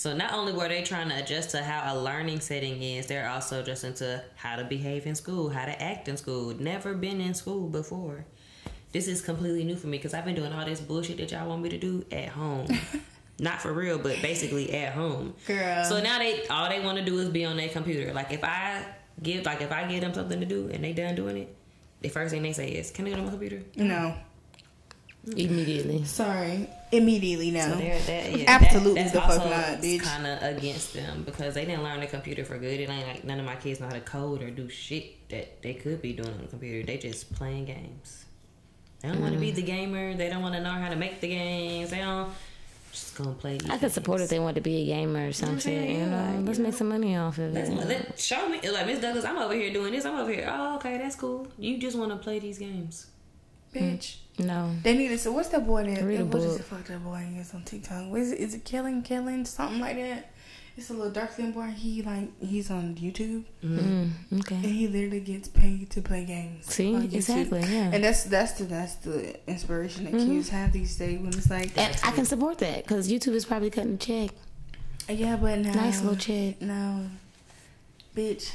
So 0.00 0.14
not 0.16 0.32
only 0.32 0.54
were 0.54 0.66
they 0.66 0.82
trying 0.82 1.10
to 1.10 1.22
adjust 1.22 1.50
to 1.50 1.62
how 1.62 1.94
a 1.94 2.00
learning 2.00 2.40
setting 2.40 2.82
is, 2.82 3.04
they're 3.04 3.28
also 3.28 3.60
adjusting 3.60 3.92
to 3.96 4.24
how 4.34 4.56
to 4.56 4.64
behave 4.64 5.04
in 5.04 5.14
school, 5.14 5.50
how 5.50 5.66
to 5.66 5.82
act 5.82 6.08
in 6.08 6.16
school. 6.16 6.54
Never 6.58 6.94
been 6.94 7.20
in 7.20 7.34
school 7.34 7.68
before. 7.68 8.24
This 8.92 9.06
is 9.06 9.20
completely 9.20 9.62
new 9.62 9.76
for 9.76 9.88
me 9.88 9.98
because 9.98 10.14
I've 10.14 10.24
been 10.24 10.34
doing 10.34 10.54
all 10.54 10.64
this 10.64 10.80
bullshit 10.80 11.18
that 11.18 11.30
y'all 11.32 11.46
want 11.46 11.60
me 11.60 11.68
to 11.68 11.76
do 11.76 12.02
at 12.10 12.30
home. 12.30 12.66
Not 13.38 13.60
for 13.60 13.74
real, 13.74 13.98
but 13.98 14.22
basically 14.22 14.72
at 14.72 14.94
home. 14.94 15.34
Girl. 15.46 15.84
So 15.84 16.00
now 16.00 16.18
they 16.18 16.46
all 16.46 16.70
they 16.70 16.80
want 16.80 16.96
to 16.96 17.04
do 17.04 17.18
is 17.18 17.28
be 17.28 17.44
on 17.44 17.58
their 17.58 17.68
computer. 17.68 18.14
Like 18.14 18.32
if 18.32 18.42
I 18.42 18.82
give 19.22 19.44
like 19.44 19.60
if 19.60 19.70
I 19.70 19.86
give 19.86 20.00
them 20.00 20.14
something 20.14 20.40
to 20.40 20.46
do 20.46 20.70
and 20.72 20.82
they 20.82 20.94
done 20.94 21.14
doing 21.14 21.36
it, 21.36 21.54
the 22.00 22.08
first 22.08 22.32
thing 22.32 22.42
they 22.42 22.54
say 22.54 22.70
is, 22.70 22.90
"Can 22.90 23.06
I 23.06 23.10
get 23.10 23.18
on 23.18 23.26
my 23.26 23.32
computer?" 23.32 23.60
no, 23.76 24.16
Immediately. 25.26 26.04
sorry. 26.04 26.68
Immediately 26.92 27.50
no. 27.50 27.60
So 27.60 27.74
they're 27.76 27.98
that 28.00 28.36
yeah, 28.38 28.44
Absolutely 28.48 28.94
that, 29.02 29.12
the 29.12 29.18
that's 29.20 29.34
fuck 29.36 29.38
also 29.46 29.50
not, 29.50 29.80
bitch. 29.82 30.02
Kind 30.02 30.26
of 30.26 30.42
against 30.42 30.94
them 30.94 31.22
because 31.24 31.54
they 31.54 31.64
didn't 31.64 31.84
learn 31.84 32.00
the 32.00 32.06
computer 32.06 32.44
for 32.44 32.58
good. 32.58 32.80
It 32.80 32.88
ain't 32.88 33.06
like 33.06 33.24
none 33.24 33.38
of 33.38 33.46
my 33.46 33.56
kids 33.56 33.80
know 33.80 33.86
how 33.86 33.92
to 33.92 34.00
code 34.00 34.42
or 34.42 34.50
do 34.50 34.68
shit 34.68 35.28
that 35.28 35.62
they 35.62 35.74
could 35.74 36.02
be 36.02 36.12
doing 36.14 36.30
on 36.30 36.40
the 36.40 36.48
computer. 36.48 36.84
They 36.84 36.96
just 36.98 37.32
playing 37.34 37.66
games. 37.66 38.24
They 39.02 39.08
don't 39.08 39.20
want 39.20 39.32
to 39.34 39.38
Mm. 39.38 39.42
be 39.42 39.50
the 39.52 39.62
gamer. 39.62 40.14
They 40.14 40.28
don't 40.28 40.42
want 40.42 40.54
to 40.56 40.60
know 40.60 40.70
how 40.72 40.88
to 40.88 40.96
make 40.96 41.20
the 41.20 41.28
games. 41.28 41.90
They 41.90 41.98
don't 41.98 42.30
just 42.92 43.16
gonna 43.16 43.32
play. 43.32 43.58
I 43.70 43.78
could 43.78 43.92
support 43.92 44.20
if 44.20 44.28
they 44.30 44.40
want 44.40 44.56
to 44.56 44.60
be 44.60 44.82
a 44.82 44.86
gamer 44.86 45.28
or 45.28 45.32
some 45.32 45.60
shit. 45.60 45.90
You 45.90 46.06
know, 46.06 46.42
let's 46.44 46.58
make 46.58 46.74
some 46.74 46.88
money 46.88 47.16
off 47.16 47.38
of 47.38 47.52
Let's, 47.52 47.68
it. 47.68 47.76
let, 47.76 48.18
show 48.18 48.48
me, 48.48 48.68
like 48.68 48.86
Miss 48.86 48.98
Douglas. 49.00 49.24
I'm 49.24 49.38
over 49.38 49.54
here 49.54 49.72
doing 49.72 49.92
this. 49.92 50.04
I'm 50.04 50.16
over 50.16 50.32
here. 50.32 50.48
Oh, 50.52 50.74
okay, 50.76 50.98
that's 50.98 51.14
cool. 51.14 51.46
You 51.56 51.78
just 51.78 51.96
want 51.96 52.10
to 52.10 52.16
play 52.16 52.40
these 52.40 52.58
games. 52.58 53.06
Bitch. 53.74 54.16
No. 54.38 54.74
They 54.82 54.96
need 54.96 55.08
to. 55.08 55.18
So 55.18 55.32
what's 55.32 55.48
that 55.50 55.66
boy 55.66 55.84
that? 55.84 56.02
Read 56.02 56.20
a 56.20 56.24
What 56.24 56.38
is 56.40 56.46
book. 56.46 56.56
the 56.58 56.62
fuck 56.62 56.84
that 56.84 57.04
boy 57.04 57.26
is 57.38 57.54
on 57.54 57.62
TikTok? 57.62 58.10
What 58.10 58.20
is 58.20 58.32
it? 58.32 58.38
Is 58.40 58.54
it 58.54 58.64
killing, 58.64 59.02
killing, 59.02 59.44
something 59.44 59.80
like 59.80 59.96
that? 59.96 60.30
It's 60.76 60.88
a 60.88 60.94
little 60.94 61.10
dark 61.10 61.32
skinned 61.32 61.52
boy. 61.52 61.66
He 61.66 62.00
like 62.02 62.30
he's 62.40 62.70
on 62.70 62.94
YouTube 62.94 63.44
Mm, 63.62 64.10
and 64.30 64.64
he 64.64 64.88
literally 64.88 65.20
gets 65.20 65.46
paid 65.48 65.90
to 65.90 66.00
play 66.00 66.24
games. 66.24 66.66
See? 66.72 66.94
Exactly, 66.94 67.60
yeah. 67.60 67.90
And 67.92 68.02
that's 68.02 68.24
that's 68.24 68.52
the 68.52 68.64
that's 68.64 68.94
the 68.96 69.36
inspiration 69.50 70.04
that 70.04 70.14
Mm-hmm. 70.14 70.30
kids 70.36 70.48
have 70.48 70.72
these 70.72 70.96
days 70.96 71.18
when 71.20 71.28
it's 71.28 71.50
like, 71.50 71.76
And 71.76 71.94
I 72.02 72.12
can 72.12 72.24
support 72.24 72.58
that 72.58 72.84
because 72.84 73.10
YouTube 73.12 73.34
is 73.34 73.44
probably 73.44 73.68
cutting 73.68 73.94
a 73.94 73.96
check. 73.98 74.30
yeah, 75.08 75.36
but 75.36 75.58
no, 75.58 75.72
Nice 75.72 76.00
little 76.00 76.16
check. 76.16 76.62
No, 76.62 77.06
bitch. 78.16 78.54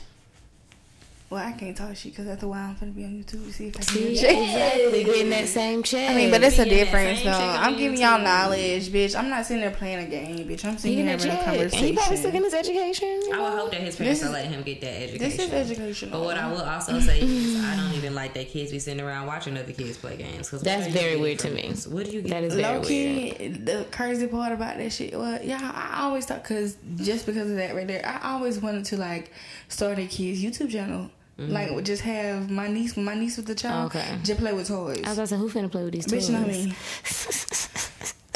Well, 1.35 1.45
I 1.45 1.51
can't 1.51 1.75
talk 1.75 1.93
shit 1.97 2.13
because 2.13 2.29
after 2.29 2.45
a 2.45 2.49
while 2.49 2.69
I'm 2.69 2.77
gonna 2.79 2.93
be 2.93 3.03
on 3.03 3.11
YouTube 3.11 3.45
to 3.45 3.51
see 3.51 3.67
if 3.67 3.75
I 3.75 3.79
can 3.79 3.87
See, 3.87 4.13
get 4.15 4.41
exactly. 4.41 5.03
Getting 5.03 5.29
that 5.31 5.47
same 5.49 5.83
check. 5.83 6.11
I 6.11 6.15
mean, 6.15 6.31
but 6.31 6.41
it's 6.41 6.57
a 6.59 6.63
Be 6.63 6.69
in 6.69 6.77
that 6.77 6.85
difference 6.85 7.19
same 7.19 7.25
though. 7.33 7.37
I'm 7.37 7.75
giving 7.75 7.99
y'all 7.99 8.21
knowledge, 8.21 8.87
bitch. 8.87 9.19
I'm 9.19 9.27
not 9.27 9.45
sitting 9.45 9.59
there 9.59 9.71
playing 9.71 10.07
a 10.07 10.09
game, 10.09 10.47
bitch. 10.47 10.63
I'm 10.63 10.71
you 10.71 10.79
sitting 10.79 11.05
here 11.05 11.17
that 11.17 11.21
having 11.21 11.59
a 11.59 11.69
check. 11.69 11.79
And 11.81 11.89
you 11.89 11.95
probably 11.95 12.15
still 12.15 12.31
getting 12.31 12.49
conversation. 12.49 12.73
his 12.73 12.87
education. 12.87 13.21
you 13.27 13.33
I 13.33 13.41
would 13.41 13.59
hope 13.59 13.71
that 13.71 13.81
his 13.81 13.97
parents 13.97 14.21
This 14.21 14.29
are 14.29 14.31
letting 14.31 14.51
him 14.51 14.63
get 14.63 14.79
that 14.79 15.01
education. 15.01 15.19
This 15.19 15.39
is 15.39 15.51
educational. 15.51 16.19
But 16.21 16.25
what 16.25 16.37
I 16.37 16.49
will 16.49 16.61
also 16.61 16.99
say 17.01 17.19
is, 17.19 17.65
I 17.65 17.75
don't 17.75 17.93
even 17.95 18.15
like 18.15 18.33
that 18.35 18.47
kids 18.47 18.71
be 18.71 18.79
sitting 18.79 19.03
around 19.03 19.27
watching 19.27 19.57
other 19.57 19.73
kids 19.73 19.97
play 19.97 20.15
games. 20.15 20.49
Cause 20.49 20.61
That's 20.61 20.87
very 20.87 21.17
weird 21.19 21.39
to 21.39 21.49
me. 21.49 21.67
this? 21.67 21.85
What 21.85 22.05
do 22.05 22.11
you 22.11 22.21
get? 22.21 22.29
That 22.31 22.43
is 22.45 22.53
from 22.53 22.61
very 22.61 22.77
Low 22.77 22.83
key, 22.85 23.47
the 23.49 23.85
crazy 23.91 24.27
part 24.27 24.53
about 24.53 24.77
that 24.77 24.93
shit, 24.93 25.13
well, 25.13 25.43
yeah, 25.43 25.73
I 25.75 26.03
always 26.03 26.25
thought 26.25 26.43
because 26.43 26.77
just 26.95 27.25
because 27.25 27.51
of 27.51 27.57
that 27.57 27.75
right 27.75 27.87
there, 27.87 28.05
I 28.05 28.31
always 28.31 28.57
wanted 28.59 28.85
to 28.85 28.95
like 28.95 29.33
start 29.67 29.99
a 29.99 30.05
kids 30.05 30.41
YouTube 30.41 30.71
channel, 30.71 31.09
like 31.37 31.83
just 31.83 32.01
have 32.03 32.49
my 32.49 32.67
niece, 32.67 32.95
my 32.97 33.13
niece 33.15 33.37
with 33.37 33.45
the 33.47 33.55
child, 33.55 33.87
Okay. 33.95 34.17
just 34.23 34.39
play 34.39 34.53
with 34.53 34.67
toys. 34.67 35.01
I 35.03 35.09
was 35.09 35.17
about 35.17 35.23
to 35.23 35.27
say, 35.27 35.37
who 35.37 35.49
finna 35.49 35.71
play 35.71 35.83
with 35.83 35.93
these 35.93 36.07
Bitch, 36.07 36.27
toys? 36.27 36.29
not 36.29 36.47
me. 36.47 36.73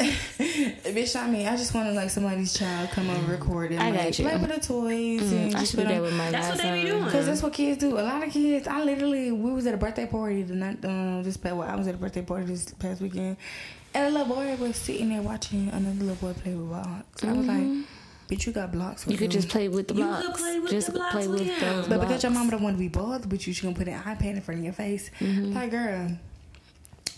Bitch, 0.00 1.14
not 1.14 1.30
me. 1.30 1.46
I 1.46 1.56
just 1.56 1.74
want 1.74 1.88
to 1.88 1.92
like 1.92 2.10
somebody's 2.10 2.52
child 2.54 2.90
come 2.90 3.10
over, 3.10 3.32
record 3.32 3.70
and 3.72 3.80
I 3.82 3.90
got 3.90 4.04
like, 4.06 4.18
you. 4.18 4.24
play 4.24 4.36
with 4.36 4.48
the 4.54 4.60
toys 4.60 5.32
and 5.32 5.52
Mm, 5.52 5.56
I 5.56 5.64
should 5.64 5.80
do 5.80 5.86
that 5.86 6.02
with 6.02 6.14
my 6.14 6.30
That's 6.30 6.48
what 6.48 6.58
they 6.58 6.82
be 6.82 6.88
son. 6.88 6.98
doing. 7.00 7.10
Cause 7.12 7.26
that's 7.26 7.42
what 7.42 7.52
kids 7.52 7.78
do. 7.78 7.98
A 7.98 8.00
lot 8.00 8.22
of 8.26 8.32
kids. 8.32 8.66
I 8.66 8.82
literally, 8.82 9.30
we 9.32 9.52
was 9.52 9.66
at 9.66 9.74
a 9.74 9.76
birthday 9.76 10.06
party 10.06 10.42
the 10.42 10.54
night, 10.54 10.82
um, 10.84 11.22
this 11.22 11.36
past. 11.36 11.56
Well, 11.56 11.68
I 11.68 11.76
was 11.76 11.86
at 11.86 11.94
a 11.94 11.98
birthday 11.98 12.22
party 12.22 12.46
this 12.46 12.72
past 12.74 13.00
weekend, 13.02 13.36
and 13.94 14.06
a 14.06 14.10
little 14.18 14.34
boy 14.34 14.56
was 14.56 14.76
sitting 14.76 15.10
there 15.10 15.22
watching 15.22 15.68
another 15.68 16.04
little 16.04 16.16
boy 16.16 16.32
play 16.38 16.54
with 16.54 16.68
blocks. 16.68 17.22
I 17.24 17.32
was 17.32 17.46
like, 17.46 17.66
"Bitch, 18.30 18.46
you 18.46 18.52
got 18.52 18.72
blocks." 18.72 19.02
Mm-hmm. 19.02 19.10
You 19.10 19.16
could 19.18 19.32
real." 19.34 19.40
just 19.42 19.48
play 19.48 19.68
with 19.68 19.88
the 19.88 19.94
You 19.94 20.04
blocks. 20.04 20.26
could 20.26 20.34
play 20.36 20.60
with 20.60 20.70
just 20.70 20.86
the 20.86 20.92
blocks 20.94 21.12
play 21.12 21.26
with 21.28 21.40
with 21.40 21.48
him. 21.48 21.60
those 21.60 21.88
But 21.88 21.94
blocks. 21.96 22.06
because 22.08 22.22
your 22.22 22.32
mama 22.32 22.50
don't 22.52 22.62
want 22.62 22.76
to 22.76 22.80
be 22.80 22.88
bothered 22.88 23.30
with 23.30 23.46
you, 23.46 23.52
she 23.52 23.62
gonna 23.64 23.74
put 23.76 23.88
an 23.88 24.00
iPad 24.00 24.36
in 24.36 24.40
front 24.40 24.58
of 24.60 24.64
your 24.64 24.72
face. 24.72 25.10
Mm-hmm. 25.18 25.52
Like, 25.52 25.70
girl, 25.72 26.10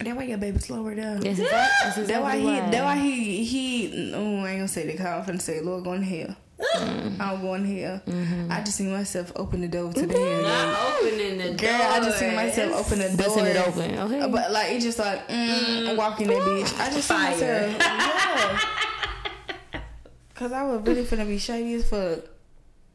that 0.01 0.17
why 0.17 0.25
your 0.25 0.39
baby 0.39 0.59
slower 0.59 0.95
down. 0.95 1.23
Yes, 1.23 1.39
exactly. 1.39 1.49
That's 1.85 1.99
exactly 1.99 2.05
That 2.15 2.23
why 2.23 2.37
he. 2.39 2.45
why. 2.47 2.71
That 2.71 2.85
why 2.85 2.97
he. 2.99 3.45
He. 3.45 4.13
Oh, 4.15 4.39
I 4.41 4.49
ain't 4.51 4.59
gonna 4.59 4.69
say 4.69 4.87
the 4.87 4.97
Cause 4.97 5.29
I'm 5.29 5.37
finna 5.37 5.41
say, 5.41 5.61
Lord, 5.61 5.85
going 5.85 6.01
to 6.01 6.07
hell. 6.07 6.37
Mm-hmm. 6.77 7.21
I'm 7.21 7.41
going 7.41 7.63
to 7.65 7.81
hell. 7.83 8.01
I 8.51 8.61
just 8.63 8.77
see 8.79 8.85
myself 8.87 9.33
open 9.37 9.61
the 9.63 9.69
door 9.69 9.93
to 9.93 10.07
the 10.07 10.13
hell. 10.15 10.43
Not 10.43 11.03
opening 11.03 11.39
the 11.39 11.55
Girl, 11.55 11.71
I 11.83 12.01
just 12.01 12.19
see 12.19 12.31
myself 12.35 12.73
open 12.87 12.99
the 13.01 13.09
door. 13.09 13.17
Busting 13.17 13.47
it 13.47 13.57
open, 13.57 13.99
okay. 13.99 14.31
But 14.31 14.53
like 14.53 14.71
it's 14.73 14.85
just 14.85 14.99
like 14.99 15.29
mm, 15.29 15.89
I'm 15.91 15.97
walking 15.97 16.29
that 16.29 16.39
bitch. 16.43 16.79
I 16.81 16.87
just 16.91 17.09
see 17.09 17.15
Fire. 17.15 17.31
myself. 17.33 17.77
Yeah. 17.79 18.61
Cause 20.43 20.51
I 20.51 20.65
was 20.65 20.83
really 20.85 21.05
finna 21.05 21.25
be 21.25 21.39
shady 21.39 21.75
as 21.75 21.89
fuck. 21.89 22.19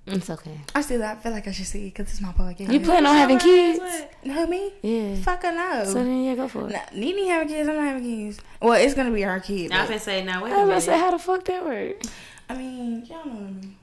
It's 0.06 0.30
okay. 0.30 0.60
I 0.75 0.82
still 0.82 1.01
I 1.01 1.16
feel 1.16 1.32
like 1.32 1.48
I 1.48 1.51
should 1.51 1.66
see 1.66 1.88
it 1.88 1.94
because 1.94 2.12
it's 2.12 2.20
my 2.20 2.34
podcast. 2.34 2.74
You 2.74 2.82
plan 2.82 3.06
on 3.06 3.16
having 3.16 3.39
kids? 3.39 3.80
No, 4.25 4.46
me? 4.48 4.74
Yeah. 4.82 5.16
Fucking 5.16 5.56
no. 5.56 5.84
So 5.86 5.94
then, 5.94 6.24
yeah, 6.25 6.36
go 6.36 6.50
for 6.50 6.68
it. 6.68 6.74
Nah, 6.74 6.80
Nene 6.94 7.25
having 7.30 7.48
kids. 7.48 7.70
I'm 7.70 7.75
not 7.77 7.86
having 7.86 8.04
kids. 8.04 8.42
Well, 8.62 8.74
it's 8.74 8.94
gonna 8.96 9.12
be 9.12 9.24
our 9.24 9.39
kid. 9.39 9.72
I 9.72 9.80
was 9.80 9.84
but- 9.84 9.88
gonna 9.94 10.00
say 10.01 10.25
now. 10.25 10.44
Wait 10.44 10.51
I 10.51 10.56
a 10.56 10.58
was 10.58 10.63
about 10.63 10.68
minute. 10.68 10.80
to 10.82 10.86
say, 10.88 10.98
how 11.00 11.12
the 11.12 11.20
fuck 11.20 11.46
that 11.46 11.66
work? 11.66 12.01
I 12.50 12.58
mean, 12.58 13.06
y'all 13.06 13.25
know 13.25 13.32
what 13.32 13.42
I 13.44 13.46
mean. 13.46 13.75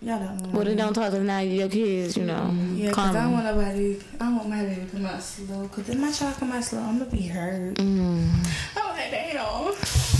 Y'all 0.00 0.18
don't 0.20 0.40
know. 0.42 0.48
Well, 0.56 0.64
then 0.64 0.76
don't 0.78 0.94
talk 0.94 1.10
to 1.10 1.20
now 1.22 1.40
your 1.40 1.68
kids, 1.68 2.16
you 2.16 2.24
know. 2.24 2.50
Yeah, 2.74 2.92
cause 2.92 3.14
I 3.14 3.24
don't 3.24 3.32
want 3.32 3.44
nobody. 3.44 3.98
I 4.14 4.24
don't 4.24 4.36
want 4.36 4.48
my 4.48 4.62
baby 4.62 4.86
to 4.86 4.90
come 4.90 5.04
out 5.04 5.22
slow. 5.22 5.68
Cause 5.68 5.86
if 5.90 5.98
my 5.98 6.10
child 6.12 6.36
come 6.36 6.52
out 6.52 6.64
slow, 6.64 6.80
I'm 6.80 6.98
gonna 6.98 7.10
be 7.10 7.26
hurt. 7.26 7.74
Mm. 7.74 8.46
I'm 8.74 8.88
like, 8.88 9.10
damn. 9.10 10.15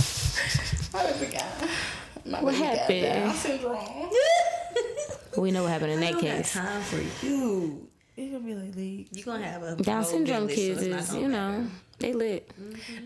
My 2.43 2.51
baby 2.51 2.59
got. 2.61 2.75
My 2.77 2.77
What 2.77 2.87
baby 2.87 3.01
got 3.01 3.11
happened? 3.11 3.23
Down 3.23 3.35
syndrome. 3.35 4.09
We 5.37 5.51
know 5.51 5.61
what 5.63 5.71
happened 5.71 5.91
in 5.91 5.99
I 5.99 6.01
that 6.01 6.11
don't 6.13 6.21
got 6.23 6.35
case. 6.37 6.53
time 6.53 6.81
for 6.81 7.25
you. 7.25 7.87
It 8.15 8.31
gonna 8.31 8.43
be 8.43 8.55
like 8.55 8.75
leak. 8.75 9.07
You 9.11 9.23
gonna 9.23 9.45
have 9.47 9.61
a 9.61 9.75
Down 9.75 10.03
syndrome 10.03 10.47
village, 10.47 10.49
so 10.49 10.55
kids 10.55 10.81
is, 10.81 11.07
gonna 11.09 11.21
you 11.21 11.27
matter. 11.29 11.57
know, 11.59 11.67
they 11.99 12.13
lit. 12.13 12.51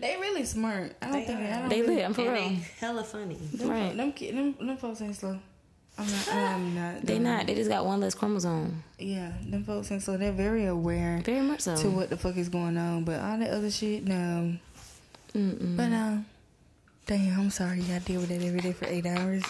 They 0.00 0.16
really 0.18 0.44
smart. 0.46 0.96
I 1.02 1.06
don't 1.06 1.12
They 1.12 1.24
think 1.26 1.40
are. 1.40 1.42
I 1.44 1.58
don't 1.60 1.68
They 1.68 1.80
really, 1.82 1.96
lit. 1.96 2.04
I'm 2.06 2.14
for 2.14 2.22
And 2.22 2.30
real. 2.32 2.42
they 2.48 2.54
hella 2.80 3.04
funny. 3.04 3.34
Them, 3.52 3.68
Right. 3.68 3.94
them, 3.94 4.12
ki- 4.12 4.30
them, 4.30 4.54
them 4.66 4.76
folks 4.78 5.02
ain't 5.02 5.14
slow. 5.14 5.38
I'm 5.98 6.06
not. 6.06 6.28
I'm 6.34 6.74
not. 6.94 7.02
They 7.04 7.14
them- 7.14 7.22
not. 7.24 7.46
They 7.46 7.54
just 7.54 7.68
got 7.68 7.84
one 7.84 8.00
less 8.00 8.14
chromosome. 8.14 8.82
Yeah, 8.98 9.32
them 9.46 9.64
folks 9.64 9.92
ain't 9.92 10.02
slow. 10.02 10.16
They're 10.16 10.32
very 10.32 10.64
aware 10.64 11.20
Very 11.22 11.42
much 11.42 11.60
so. 11.60 11.76
to 11.76 11.90
what 11.90 12.08
the 12.08 12.16
fuck 12.16 12.38
is 12.38 12.48
going 12.48 12.78
on. 12.78 13.04
But 13.04 13.20
all 13.20 13.36
that 13.36 13.50
other 13.50 13.70
shit, 13.70 14.06
no. 14.06 14.56
Mm-mm. 15.34 15.76
But 15.76 15.92
um, 15.92 16.24
damn, 17.06 17.40
I'm 17.40 17.50
sorry. 17.50 17.82
I 17.92 17.98
deal 18.00 18.20
with 18.20 18.30
that 18.30 18.42
every 18.42 18.60
day 18.60 18.72
for 18.72 18.86
eight 18.86 19.06
hours. 19.06 19.42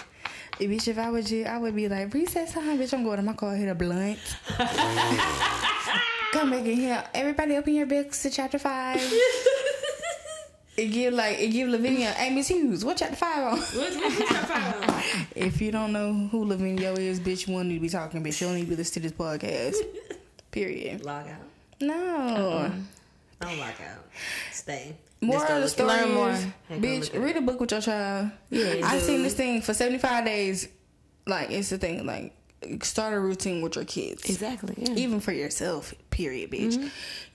Bitch, 0.58 0.88
if 0.88 0.98
I 0.98 1.10
was 1.10 1.30
you, 1.30 1.44
I 1.44 1.58
would 1.58 1.74
be 1.74 1.88
like, 1.88 2.12
recess 2.14 2.52
time, 2.52 2.78
bitch. 2.78 2.92
I'm 2.92 3.04
going 3.04 3.16
to 3.16 3.22
my 3.22 3.32
car, 3.32 3.54
hit 3.54 3.68
a 3.68 3.74
blunt. 3.74 4.18
Come 6.32 6.50
back 6.50 6.64
in 6.64 6.76
here. 6.76 7.04
Everybody 7.12 7.56
open 7.56 7.74
your 7.74 7.86
books 7.86 8.22
to 8.22 8.30
chapter 8.30 8.58
five. 8.58 8.98
it 10.76 10.86
give 10.86 11.12
like 11.12 11.38
it 11.38 11.48
give 11.48 11.68
Lavinia, 11.68 12.10
hey 12.12 12.34
Miss 12.34 12.48
Hughes, 12.48 12.84
what 12.84 12.96
chapter 12.96 13.16
five 13.16 13.52
on? 13.52 13.58
if 15.36 15.60
you 15.60 15.70
don't 15.70 15.92
know 15.92 16.14
who 16.30 16.46
Lavinia 16.46 16.92
is, 16.92 17.20
bitch, 17.20 17.46
you 17.46 17.52
won't 17.52 17.68
need 17.68 17.74
to 17.74 17.80
be 17.80 17.90
talking, 17.90 18.24
bitch. 18.24 18.40
You 18.40 18.46
don't 18.46 18.56
need 18.56 18.64
to 18.64 18.70
be 18.70 18.76
listening 18.76 19.10
to 19.10 19.14
this 19.14 19.18
podcast. 19.18 19.76
Period. 20.50 21.04
Log 21.04 21.26
out. 21.26 21.36
No. 21.80 21.94
Uh-uh. 21.94 22.70
Don't 23.40 23.58
log 23.58 23.74
out. 23.82 24.06
Stay. 24.52 24.96
More 25.22 25.46
of 25.46 25.62
the 25.62 25.68
story 25.68 25.88
Learn 25.88 26.12
more. 26.14 26.30
is, 26.30 26.46
bitch, 26.70 27.22
read 27.22 27.36
a 27.36 27.40
book 27.40 27.60
with 27.60 27.70
your 27.70 27.80
child. 27.80 28.30
Yeah, 28.50 28.80
I 28.84 28.98
do. 28.98 29.00
seen 29.04 29.22
this 29.22 29.34
thing 29.34 29.62
for 29.62 29.72
75 29.72 30.24
days. 30.24 30.68
Like, 31.26 31.50
it's 31.52 31.70
the 31.70 31.78
thing, 31.78 32.04
like, 32.04 32.34
start 32.84 33.14
a 33.14 33.20
routine 33.20 33.62
with 33.62 33.76
your 33.76 33.84
kids. 33.84 34.24
Exactly. 34.28 34.74
Yeah. 34.76 34.94
Even 34.94 35.20
for 35.20 35.30
yourself, 35.32 35.94
period, 36.10 36.50
bitch. 36.50 36.74
Mm-hmm. 36.76 36.88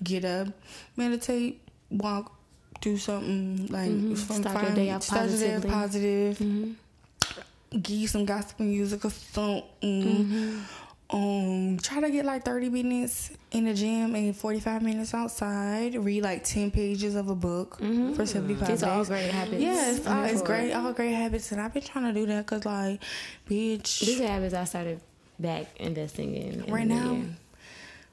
Get 0.03 0.25
up, 0.25 0.49
meditate, 0.97 1.61
walk, 1.89 2.33
do 2.81 2.97
something, 2.97 3.67
like, 3.67 3.89
Mm-hmm. 3.89 4.15
Start 4.15 4.63
your 4.65 4.75
day 4.75 4.89
out 4.89 5.03
start 5.03 5.29
your 5.29 5.39
day 5.39 5.53
out 5.55 5.61
positively. 5.63 5.71
positive. 5.71 6.37
Mm-hmm. 6.39 7.79
Give 7.81 7.97
you 7.97 8.07
some 8.07 8.25
gospel 8.25 8.65
music 8.65 9.03
or 9.05 9.09
something. 9.11 10.61
Um, 11.09 11.77
try 11.81 12.01
to 12.01 12.09
get 12.11 12.25
like 12.25 12.43
30 12.43 12.69
minutes 12.69 13.31
in 13.51 13.63
the 13.63 13.73
gym 13.73 14.13
and 14.13 14.35
45 14.35 14.81
minutes 14.81 15.13
outside. 15.13 15.95
Read 15.95 16.21
like 16.23 16.43
10 16.43 16.69
pages 16.71 17.15
of 17.15 17.29
a 17.29 17.35
book 17.35 17.77
for 17.77 18.25
75 18.25 18.57
Mm-hmm. 18.67 18.71
These 18.71 18.83
are 18.83 18.89
all 18.91 18.97
days. 18.99 19.07
great 19.07 19.31
habits. 19.31 19.61
Yeah, 19.63 19.91
it's, 19.91 20.05
all, 20.05 20.23
it's 20.25 20.41
great. 20.41 20.73
All 20.73 20.91
great 20.91 21.13
habits, 21.13 21.51
and 21.53 21.61
I've 21.61 21.73
been 21.73 21.83
trying 21.83 22.13
to 22.13 22.19
do 22.19 22.25
that 22.25 22.45
because, 22.45 22.65
like, 22.65 23.01
bitch, 23.49 24.01
These 24.01 24.19
are 24.19 24.27
habits 24.27 24.53
I 24.53 24.65
started 24.65 24.99
back 25.39 25.67
investing 25.77 26.35
in. 26.35 26.63
in 26.65 26.73
right 26.73 26.85
now, 26.87 27.13
year. 27.13 27.25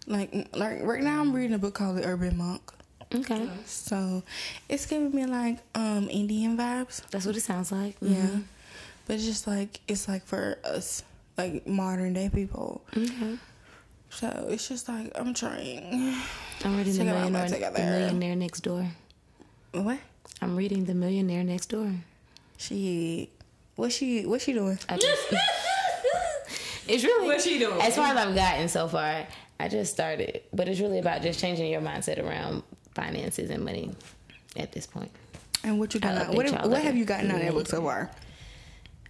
like, 0.07 0.33
like 0.55 0.83
right 0.85 1.03
now, 1.03 1.21
I'm 1.21 1.33
reading 1.33 1.55
a 1.55 1.59
book 1.59 1.75
called 1.75 1.97
The 1.97 2.05
Urban 2.07 2.37
Monk. 2.37 2.63
Okay. 3.13 3.49
So 3.65 4.23
it's 4.69 4.87
giving 4.87 5.15
me 5.15 5.25
like 5.27 5.59
um 5.75 6.09
Indian 6.11 6.57
vibes. 6.57 7.03
That's 7.11 7.27
what 7.27 7.37
it 7.37 7.41
sounds 7.43 7.71
like. 7.71 7.97
Yeah, 8.01 8.17
Mhm. 8.17 8.43
but 9.07 9.15
it's 9.17 9.25
just 9.25 9.47
like 9.47 9.81
it's 9.87 10.09
like 10.09 10.25
for 10.27 10.59
us, 10.65 11.03
like 11.37 11.67
modern 11.67 12.13
day 12.13 12.31
people. 12.33 12.83
Okay. 12.97 13.39
So 14.11 14.47
it's 14.49 14.69
just 14.69 14.89
like 14.89 15.11
I'm 15.17 15.35
trying. 15.35 16.15
I'm 16.65 16.77
reading 16.77 16.93
the 16.93 16.99
Check 16.99 17.07
it 17.07 17.09
out, 17.09 17.15
millionaire, 17.15 17.31
let's 17.33 17.53
take 17.53 17.63
it 17.63 17.75
the 17.75 17.83
millionaire 17.83 18.37
next 18.37 18.61
door. 18.61 18.87
What? 19.73 19.99
I'm 20.41 20.57
reading 20.57 20.85
the 20.85 20.95
millionaire 20.95 21.43
next 21.43 21.67
door. 21.67 21.93
She, 22.57 23.31
what 23.75 23.93
she, 23.93 24.25
what 24.25 24.41
she 24.41 24.53
doing? 24.53 24.79
I 24.89 24.97
just, 24.97 25.23
it's 26.89 27.03
really 27.03 27.27
What 27.27 27.41
she 27.41 27.59
doing? 27.59 27.81
As 27.81 27.97
far 27.97 28.07
as 28.07 28.17
I've 28.17 28.35
gotten 28.35 28.69
so 28.69 28.87
far, 28.87 29.27
I 29.59 29.69
just 29.69 29.93
started, 29.93 30.43
but 30.53 30.69
it's 30.69 30.81
really 30.81 30.99
about 31.01 31.23
just 31.23 31.41
changing 31.41 31.71
your 31.71 31.81
mindset 31.81 32.25
around 32.25 32.63
finances 32.95 33.51
and 33.51 33.65
money 33.65 33.91
at 34.57 34.71
this 34.71 34.87
point. 34.87 35.11
And 35.65 35.81
what 35.81 35.95
you 35.95 36.01
done? 36.01 36.35
What, 36.35 36.69
what 36.69 36.83
have 36.83 36.97
you 36.97 37.05
gotten 37.05 37.31
out 37.31 37.41
of 37.41 37.47
that 37.47 37.53
book 37.53 37.67
so 37.67 37.83
far? 37.83 38.11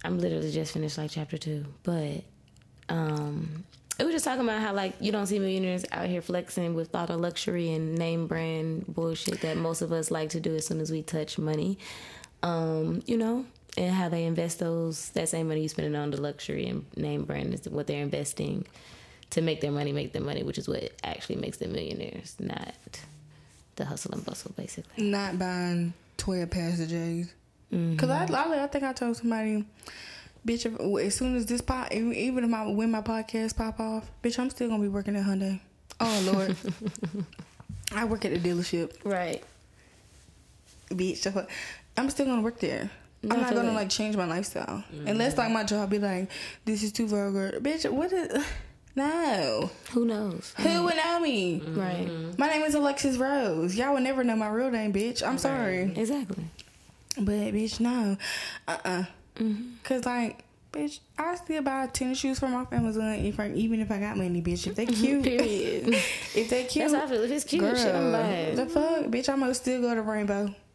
I'm 0.05 0.19
literally 0.19 0.53
just 0.53 0.73
finished 0.73 0.99
like 0.99 1.11
chapter 1.11 1.39
two, 1.39 1.65
but 1.83 2.23
um, 2.89 3.65
it 3.99 4.05
was 4.05 4.13
just 4.13 4.25
talking 4.25 4.43
about 4.43 4.61
how 4.61 4.73
like 4.75 4.95
you 5.01 5.11
don't 5.11 5.27
see 5.27 5.39
millionaires 5.39 5.85
out 5.93 6.07
here 6.07 6.21
flexing 6.21 6.75
with 6.75 6.95
all 6.95 7.07
the 7.07 7.17
luxury 7.17 7.73
and 7.73 7.97
name 7.97 8.27
brand 8.27 8.85
bullshit 8.87 9.41
that 9.41 9.57
most 9.57 9.83
of 9.83 9.93
us 9.93 10.11
like 10.11 10.31
to 10.31 10.41
do 10.41 10.55
as 10.55 10.67
soon 10.67 10.81
as 10.81 10.91
we 10.91 11.03
touch 11.03 11.39
money. 11.39 11.79
Um, 12.43 13.03
you 13.07 13.17
know, 13.17 13.47
and 13.79 13.95
how 13.95 14.11
they 14.11 14.25
invest 14.25 14.59
those 14.59 15.09
that 15.11 15.29
same 15.31 15.49
money 15.49 15.63
you 15.63 15.69
spending 15.69 15.97
on 15.97 16.11
the 16.11 16.21
luxury 16.21 16.67
and 16.67 16.85
name 16.97 17.25
brand 17.25 17.55
is 17.55 17.67
what 17.69 17.87
they're 17.87 18.03
investing 18.03 18.67
to 19.31 19.41
make 19.41 19.61
their 19.61 19.73
money 19.73 19.93
make 19.93 20.13
their 20.13 20.23
money, 20.23 20.43
which 20.43 20.59
is 20.59 20.69
what 20.69 20.93
actually 21.03 21.37
makes 21.37 21.57
them 21.57 21.73
millionaires, 21.73 22.37
not 22.39 22.75
the 23.77 23.85
hustle 23.87 24.13
and 24.13 24.25
bustle, 24.25 24.53
basically. 24.57 25.05
Not 25.05 25.39
buying 25.39 25.95
twelve 26.19 26.51
pairs 26.51 26.81
of 26.81 26.89
J's. 26.89 27.33
Mm-hmm. 27.75 27.97
Cause 27.97 28.11
I, 28.11 28.25
I, 28.33 28.65
I 28.65 28.67
think 28.69 28.85
I 28.85 28.93
told 28.93 29.17
somebody, 29.17 29.65
bitch, 30.47 30.65
if, 30.67 31.05
as 31.07 31.15
soon 31.15 31.35
as 31.37 31.47
this 31.47 31.61
pop, 31.61 31.91
even 31.93 32.45
if 32.45 32.49
my 32.51 32.67
when 32.67 32.91
my 32.91 33.01
podcast 33.01 33.57
pop 33.57 33.81
off, 33.81 34.11
bitch, 34.23 34.39
I'm 34.39 34.51
still 34.51 34.69
gonna 34.69 34.83
be 34.83 34.89
working 34.89 35.17
at 35.17 35.25
Hyundai. 35.25 35.61
Oh 36.01 36.31
Lord, 36.33 36.57
I 37.93 38.05
work 38.05 38.25
at 38.25 38.33
the 38.33 38.39
dealership, 38.49 38.93
Right. 39.05 39.43
bitch. 40.91 41.47
I'm 41.97 42.11
still 42.11 42.27
gonna 42.27 42.43
work 42.43 42.61
there. 42.61 42.91
I'm 43.23 43.41
not 43.41 43.55
gonna 43.55 43.73
like 43.73 43.89
change 43.89 44.17
my 44.17 44.27
lifestyle 44.27 44.85
Mm-hmm. 44.95 45.09
unless 45.09 45.39
like 45.39 45.51
my 45.51 45.65
job 45.65 45.91
be 45.91 45.99
like, 45.99 46.31
this 46.67 46.83
is 46.83 46.93
too 46.93 47.07
vulgar, 47.07 47.59
bitch. 47.61 47.91
What 47.91 48.13
is? 48.13 48.45
No. 48.97 49.71
Who 49.91 50.05
knows? 50.05 50.55
Who 50.59 50.85
would 50.85 50.95
know 50.95 51.19
me? 51.19 51.61
Right. 51.67 52.09
My 52.39 52.47
name 52.47 52.63
is 52.63 52.77
Alexis 52.77 53.17
Rose. 53.17 53.75
Y'all 53.75 53.93
would 53.95 54.05
never 54.05 54.23
know 54.23 54.37
my 54.37 54.47
real 54.49 54.71
name, 54.71 54.93
bitch. 54.93 55.21
I'm 55.27 55.37
sorry. 55.37 55.93
Exactly. 55.97 56.45
But 57.17 57.53
bitch, 57.55 57.81
no. 57.81 58.17
Uh 58.67 58.79
uh 58.85 59.05
Cause 59.83 60.05
like, 60.05 60.45
bitch, 60.73 61.01
I 61.19 61.35
still 61.37 61.63
buy 61.63 61.87
tennis 61.89 62.19
shoes 62.19 62.39
from 62.39 62.55
off 62.55 62.73
Amazon 62.73 63.15
if 63.15 63.39
I, 63.41 63.51
even 63.51 63.81
if 63.81 63.91
I 63.91 63.99
got 63.99 64.17
money, 64.17 64.43
bitch. 64.43 64.67
If 64.67 64.77
they 64.77 64.87
cute, 65.01 65.23
Period. 65.23 65.89
if 66.35 66.51
they 66.51 66.65
cute, 66.65 66.91
That's 66.91 66.95
how 66.95 67.05
I 67.05 67.07
feel. 67.09 67.23
If 67.25 67.31
it's 67.31 67.45
cute, 67.45 67.77
shit, 67.77 67.95
I'm 67.95 68.13
buying. 68.13 68.57
the 68.57 68.67
fuck, 68.67 69.05
bitch, 69.07 69.29
I 69.29 69.35
must 69.37 69.63
still 69.63 69.81
go 69.81 69.95
to 69.95 70.03
Rainbow. 70.03 70.55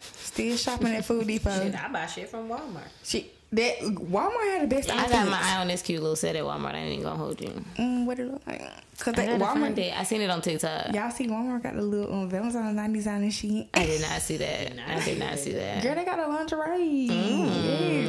Still 0.00 0.56
shopping 0.58 0.88
at 0.88 1.02
Food 1.06 1.26
Depot. 1.26 1.62
Shit, 1.62 1.74
I 1.74 1.88
buy 1.88 2.04
shit 2.06 2.28
from 2.28 2.50
Walmart. 2.50 2.88
She 3.02 3.30
that 3.52 3.78
Walmart 3.80 4.50
had 4.52 4.62
the 4.62 4.74
best 4.74 4.90
I 4.90 5.08
got 5.08 5.28
my 5.28 5.40
eye 5.40 5.58
on 5.60 5.68
this 5.68 5.80
cute 5.82 6.00
little 6.02 6.16
set 6.16 6.34
at 6.36 6.42
Walmart. 6.44 6.74
I 6.74 6.78
ain't 6.78 7.02
gonna 7.02 7.16
hold 7.16 7.40
you. 7.40 7.64
Mm, 7.78 8.04
what 8.04 8.18
it 8.18 8.26
look 8.30 8.42
like? 8.46 8.60
Cause 8.98 9.14
I 9.18 9.26
Walmart, 9.38 9.76
it. 9.78 9.96
I 9.98 10.02
seen 10.04 10.20
it 10.20 10.30
on 10.30 10.40
TikTok. 10.42 10.92
y'all 10.94 11.10
see 11.10 11.26
Walmart 11.28 11.62
got 11.62 11.74
the 11.76 11.82
little 11.82 12.12
um, 12.12 12.28
Valentine's 12.30 12.74
night 12.74 12.92
design 12.92 13.22
and 13.22 13.32
shit. 13.32 13.68
I 13.74 13.86
did 13.86 14.00
not 14.00 14.20
see 14.22 14.36
that. 14.38 14.72
I 14.88 15.04
did 15.04 15.18
not 15.18 15.38
see 15.38 15.52
that. 15.52 15.82
Girl, 15.82 15.94
they 15.94 16.04
got 16.04 16.18
a 16.18 16.26
lingerie. 16.28 16.84
Yeah. 16.84 17.14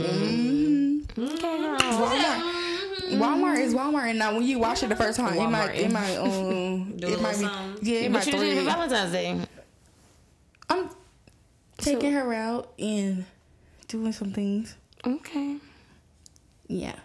Mhm. 0.07 1.17
Okay, 1.17 1.57
girl. 1.57 1.77
Walmart. 1.79 2.63
Walmart 3.11 3.59
is 3.59 3.73
Walmart, 3.73 4.09
and 4.09 4.19
now 4.19 4.33
when 4.33 4.43
you 4.43 4.59
watch 4.59 4.83
it 4.83 4.89
the 4.89 4.95
first 4.95 5.17
time, 5.17 5.37
it 5.37 5.47
might, 5.49 5.75
it 5.75 5.91
might, 5.91 6.15
um, 6.17 6.97
it 7.01 7.21
might 7.21 7.31
be, 7.37 7.43
something. 7.43 7.77
yeah, 7.85 7.99
it 7.99 8.11
But 8.11 8.11
might 8.11 8.25
you 8.27 8.31
throw 8.33 8.41
did 8.41 8.49
it 8.49 8.55
for 8.55 8.61
you. 8.63 8.69
Valentine's 8.69 9.11
Day. 9.11 9.39
I'm 10.69 10.89
taking 11.77 12.11
her 12.13 12.33
out 12.33 12.73
and 12.77 13.25
doing 13.87 14.11
some 14.11 14.33
things. 14.33 14.75
Okay. 15.05 15.57
Yeah, 16.67 16.95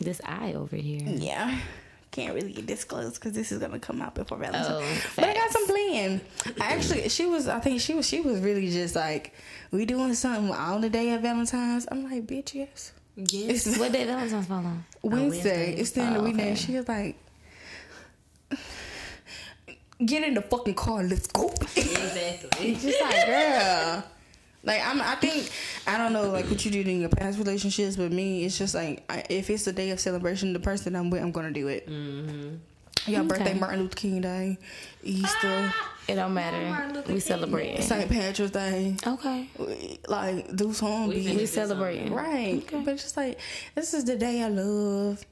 This 0.00 0.20
eye 0.24 0.54
over 0.54 0.76
here. 0.76 1.02
yeah. 1.04 1.58
Can't 2.10 2.34
really 2.34 2.52
get 2.52 2.66
this 2.66 2.84
close 2.84 3.14
because 3.14 3.32
this 3.32 3.52
is 3.52 3.58
gonna 3.60 3.78
come 3.78 4.00
out 4.02 4.14
before 4.14 4.38
Valentine's. 4.38 4.68
Oh, 4.70 5.10
but 5.14 5.24
I 5.26 5.34
got 5.34 5.50
some 5.50 5.66
plan. 5.66 6.20
I 6.60 6.72
actually, 6.72 7.08
she 7.10 7.26
was. 7.26 7.46
I 7.46 7.60
think 7.60 7.80
she 7.80 7.94
was. 7.94 8.08
She 8.08 8.20
was 8.20 8.40
really 8.40 8.70
just 8.70 8.96
like, 8.96 9.34
we 9.70 9.84
doing 9.84 10.14
something 10.14 10.50
on 10.52 10.80
the 10.80 10.88
day 10.88 11.12
of 11.12 11.20
Valentine's. 11.22 11.86
I'm 11.90 12.10
like, 12.10 12.26
bitch, 12.26 12.54
yes. 12.54 12.92
Yes. 13.14 13.66
It's 13.66 13.78
What 13.78 13.92
day 13.92 14.04
Valentine's 14.06 14.46
fall 14.46 14.56
on? 14.58 14.84
Wednesday. 15.02 15.12
Oh, 15.16 15.28
Wednesday. 15.28 15.74
It's 15.74 15.90
the 15.92 16.00
end 16.00 16.16
of 16.16 16.22
Oh, 16.22 16.24
the 16.24 16.30
weekend. 16.32 16.50
okay. 16.52 16.60
She 16.60 16.72
was 16.76 16.88
like, 16.88 17.16
get 20.04 20.22
in 20.24 20.34
the 20.34 20.42
fucking 20.42 20.74
car. 20.74 21.02
Let's 21.02 21.26
go. 21.26 21.50
Exactly. 21.76 22.74
just 22.80 23.00
like, 23.02 23.26
girl. 23.26 24.04
Like 24.64 24.84
I'm, 24.84 25.00
I 25.00 25.14
think 25.16 25.50
I 25.86 25.96
don't 25.96 26.12
know 26.12 26.30
like 26.30 26.46
what 26.46 26.64
you 26.64 26.70
did 26.70 26.88
in 26.88 27.00
your 27.00 27.08
past 27.10 27.38
relationships, 27.38 27.96
but 27.96 28.10
me, 28.12 28.44
it's 28.44 28.58
just 28.58 28.74
like 28.74 29.04
I, 29.08 29.24
if 29.30 29.48
it's 29.50 29.66
a 29.66 29.72
day 29.72 29.90
of 29.90 30.00
celebration, 30.00 30.52
the 30.52 30.60
person 30.60 30.94
I'm 30.96 31.10
with, 31.10 31.22
I'm 31.22 31.32
gonna 31.32 31.50
do 31.52 31.68
it. 31.68 31.88
Mm-hmm. 31.88 32.56
Your 33.06 33.22
birthday, 33.22 33.54
Martin 33.54 33.80
Luther 33.80 33.94
King 33.96 34.20
Day, 34.20 34.58
Easter, 35.02 35.72
It 36.08 36.16
don't 36.16 36.34
matter. 36.34 37.00
We 37.06 37.12
King. 37.12 37.20
celebrate. 37.20 37.82
St. 37.82 38.10
Patrick's 38.10 38.50
Day. 38.50 38.96
Okay. 39.06 39.48
Like 40.08 40.54
do 40.54 40.72
something, 40.74 41.08
We 41.08 41.14
We 41.16 41.36
do 41.38 41.46
celebrating. 41.46 42.12
right? 42.12 42.62
But 42.70 42.96
just 42.98 43.16
like 43.16 43.38
this 43.74 43.94
is 43.94 44.04
the 44.04 44.16
day 44.16 44.42
I 44.42 44.48
love. 44.48 45.24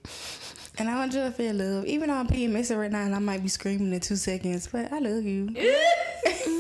And 0.79 0.89
I 0.89 0.95
want 0.97 1.13
you 1.15 1.21
to 1.21 1.31
feel 1.33 1.55
love. 1.55 1.87
Even 1.87 2.09
though 2.09 2.15
I'm 2.17 2.27
being 2.27 2.51
PMSing 2.51 2.79
right 2.79 2.93
now 2.93 3.03
and 3.03 3.15
I 3.15 3.19
might 3.19 3.43
be 3.43 3.49
screaming 3.49 3.93
in 3.93 4.01
two 4.01 4.17
seconds, 4.17 4.69
but 4.71 4.93
I 4.93 4.99
love 5.01 5.25
you. 5.25 5.49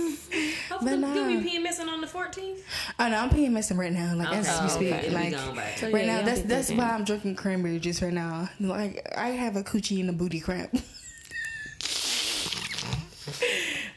Hopefully, 0.78 1.00
But 1.00 1.14
you'll 1.14 1.24
nah. 1.30 1.40
be 1.40 1.50
PMSing 1.58 1.88
on 1.88 2.00
the 2.00 2.06
14th. 2.06 2.58
Oh 2.98 3.08
no, 3.08 3.16
I'm 3.16 3.30
PMSing 3.30 3.76
right 3.78 3.92
now. 3.92 4.14
Like 4.14 4.28
as 4.32 4.62
we 4.62 4.68
speak. 4.68 4.92
Okay. 4.94 5.10
Like 5.10 5.24
We 5.26 5.30
gone 5.32 5.56
back. 5.56 5.82
Right 5.82 6.06
now, 6.06 6.22
that's 6.22 6.42
that's 6.42 6.70
why 6.72 6.90
I'm 6.90 7.04
drinking 7.04 7.36
cranberry 7.36 7.78
juice 7.78 8.02
right 8.02 8.12
now. 8.12 8.48
Like 8.60 9.06
I 9.16 9.28
have 9.28 9.56
a 9.56 9.62
coochie 9.62 10.00
and 10.00 10.10
a 10.10 10.12
booty 10.12 10.40
cramp. 10.40 10.72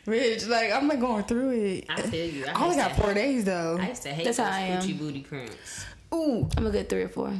Rich, 0.05 0.47
like 0.47 0.71
I'm 0.71 0.87
like 0.87 0.99
going 0.99 1.23
through 1.25 1.51
it. 1.51 1.85
I 1.89 2.01
feel 2.01 2.25
you. 2.29 2.45
I 2.47 2.51
I 2.51 2.63
only 2.63 2.75
used 2.77 2.87
got 2.87 2.95
to- 2.95 3.01
four 3.01 3.13
days 3.13 3.45
though. 3.45 3.77
I 3.79 3.89
used 3.89 4.01
to 4.03 4.09
hate 4.09 4.23
That's 4.25 4.37
those 4.37 4.47
how 4.47 4.51
I 4.53 4.59
am. 4.61 4.81
coochie 4.81 4.97
booty 4.97 5.21
cramps. 5.21 5.85
Ooh, 6.13 6.49
I'm 6.57 6.65
a 6.65 6.71
good 6.71 6.89
three 6.89 7.03
or 7.03 7.09
four. 7.09 7.31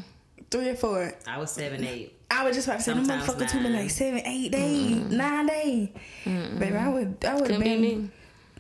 three 0.52 0.70
or 0.70 0.76
four. 0.76 1.12
I 1.26 1.38
was 1.40 1.52
seven, 1.52 1.84
eight. 1.84 2.16
I 2.30 2.44
was 2.46 2.56
just 2.56 2.68
about 2.68 2.78
to 2.78 2.84
say, 2.84 2.94
them 2.94 3.06
Sometimes 3.06 3.28
motherfuckers 3.28 3.52
took 3.52 3.62
me 3.64 3.70
like 3.70 3.90
seven, 3.90 4.20
eight 4.24 4.52
days, 4.52 4.98
nine 5.12 5.48
days. 5.48 5.90
Baby, 6.26 6.76
I 6.78 6.88
would, 6.90 7.18
I 7.26 7.34
would 7.34 7.50
have 7.50 7.60
Couldn't 7.60 7.60
be 7.62 7.70
been 7.70 7.82
me. 7.82 8.10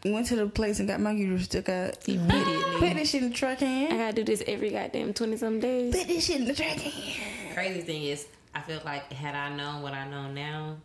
Went 0.05 0.27
to 0.27 0.35
the 0.35 0.47
place 0.47 0.79
and 0.79 0.87
got 0.87 0.99
my 0.99 1.11
uterus 1.11 1.47
took 1.47 1.69
out. 1.69 1.99
Put 1.99 2.09
Immediately. 2.09 2.93
this 2.93 3.09
shit 3.09 3.23
in 3.23 3.29
the 3.29 3.35
track 3.35 3.57
I 3.57 3.65
can. 3.65 3.97
gotta 3.97 4.13
do 4.13 4.23
this 4.23 4.43
every 4.47 4.69
goddamn 4.71 5.13
twenty 5.13 5.37
some 5.37 5.59
days. 5.59 5.95
Put 5.95 6.07
this 6.07 6.25
shit 6.25 6.37
in 6.41 6.45
the 6.45 6.53
track 6.53 6.77
can. 6.77 7.53
Crazy 7.53 7.81
thing 7.81 8.03
is, 8.03 8.27
I 8.55 8.61
feel 8.61 8.81
like 8.85 9.11
had 9.11 9.35
I 9.35 9.55
known 9.55 9.81
what 9.81 9.93
I 9.93 10.07
know 10.09 10.31
now, 10.31 10.77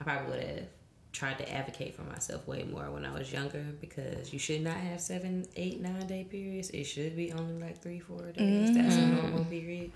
I 0.00 0.04
probably 0.04 0.30
would 0.30 0.42
have 0.44 0.66
tried 1.12 1.38
to 1.38 1.50
advocate 1.50 1.94
for 1.96 2.02
myself 2.02 2.46
way 2.46 2.62
more 2.64 2.90
when 2.90 3.04
I 3.06 3.12
was 3.18 3.32
younger 3.32 3.64
because 3.80 4.32
you 4.34 4.38
should 4.38 4.60
not 4.62 4.76
have 4.76 5.00
seven, 5.00 5.46
eight, 5.56 5.80
nine 5.80 6.06
day 6.06 6.24
periods. 6.24 6.70
It 6.70 6.84
should 6.84 7.16
be 7.16 7.32
only 7.32 7.54
like 7.60 7.78
three, 7.82 8.00
four 8.00 8.20
days. 8.32 8.70
Mm-hmm. 8.70 8.74
That's 8.82 8.96
a 8.96 9.06
normal 9.06 9.44
period. 9.46 9.92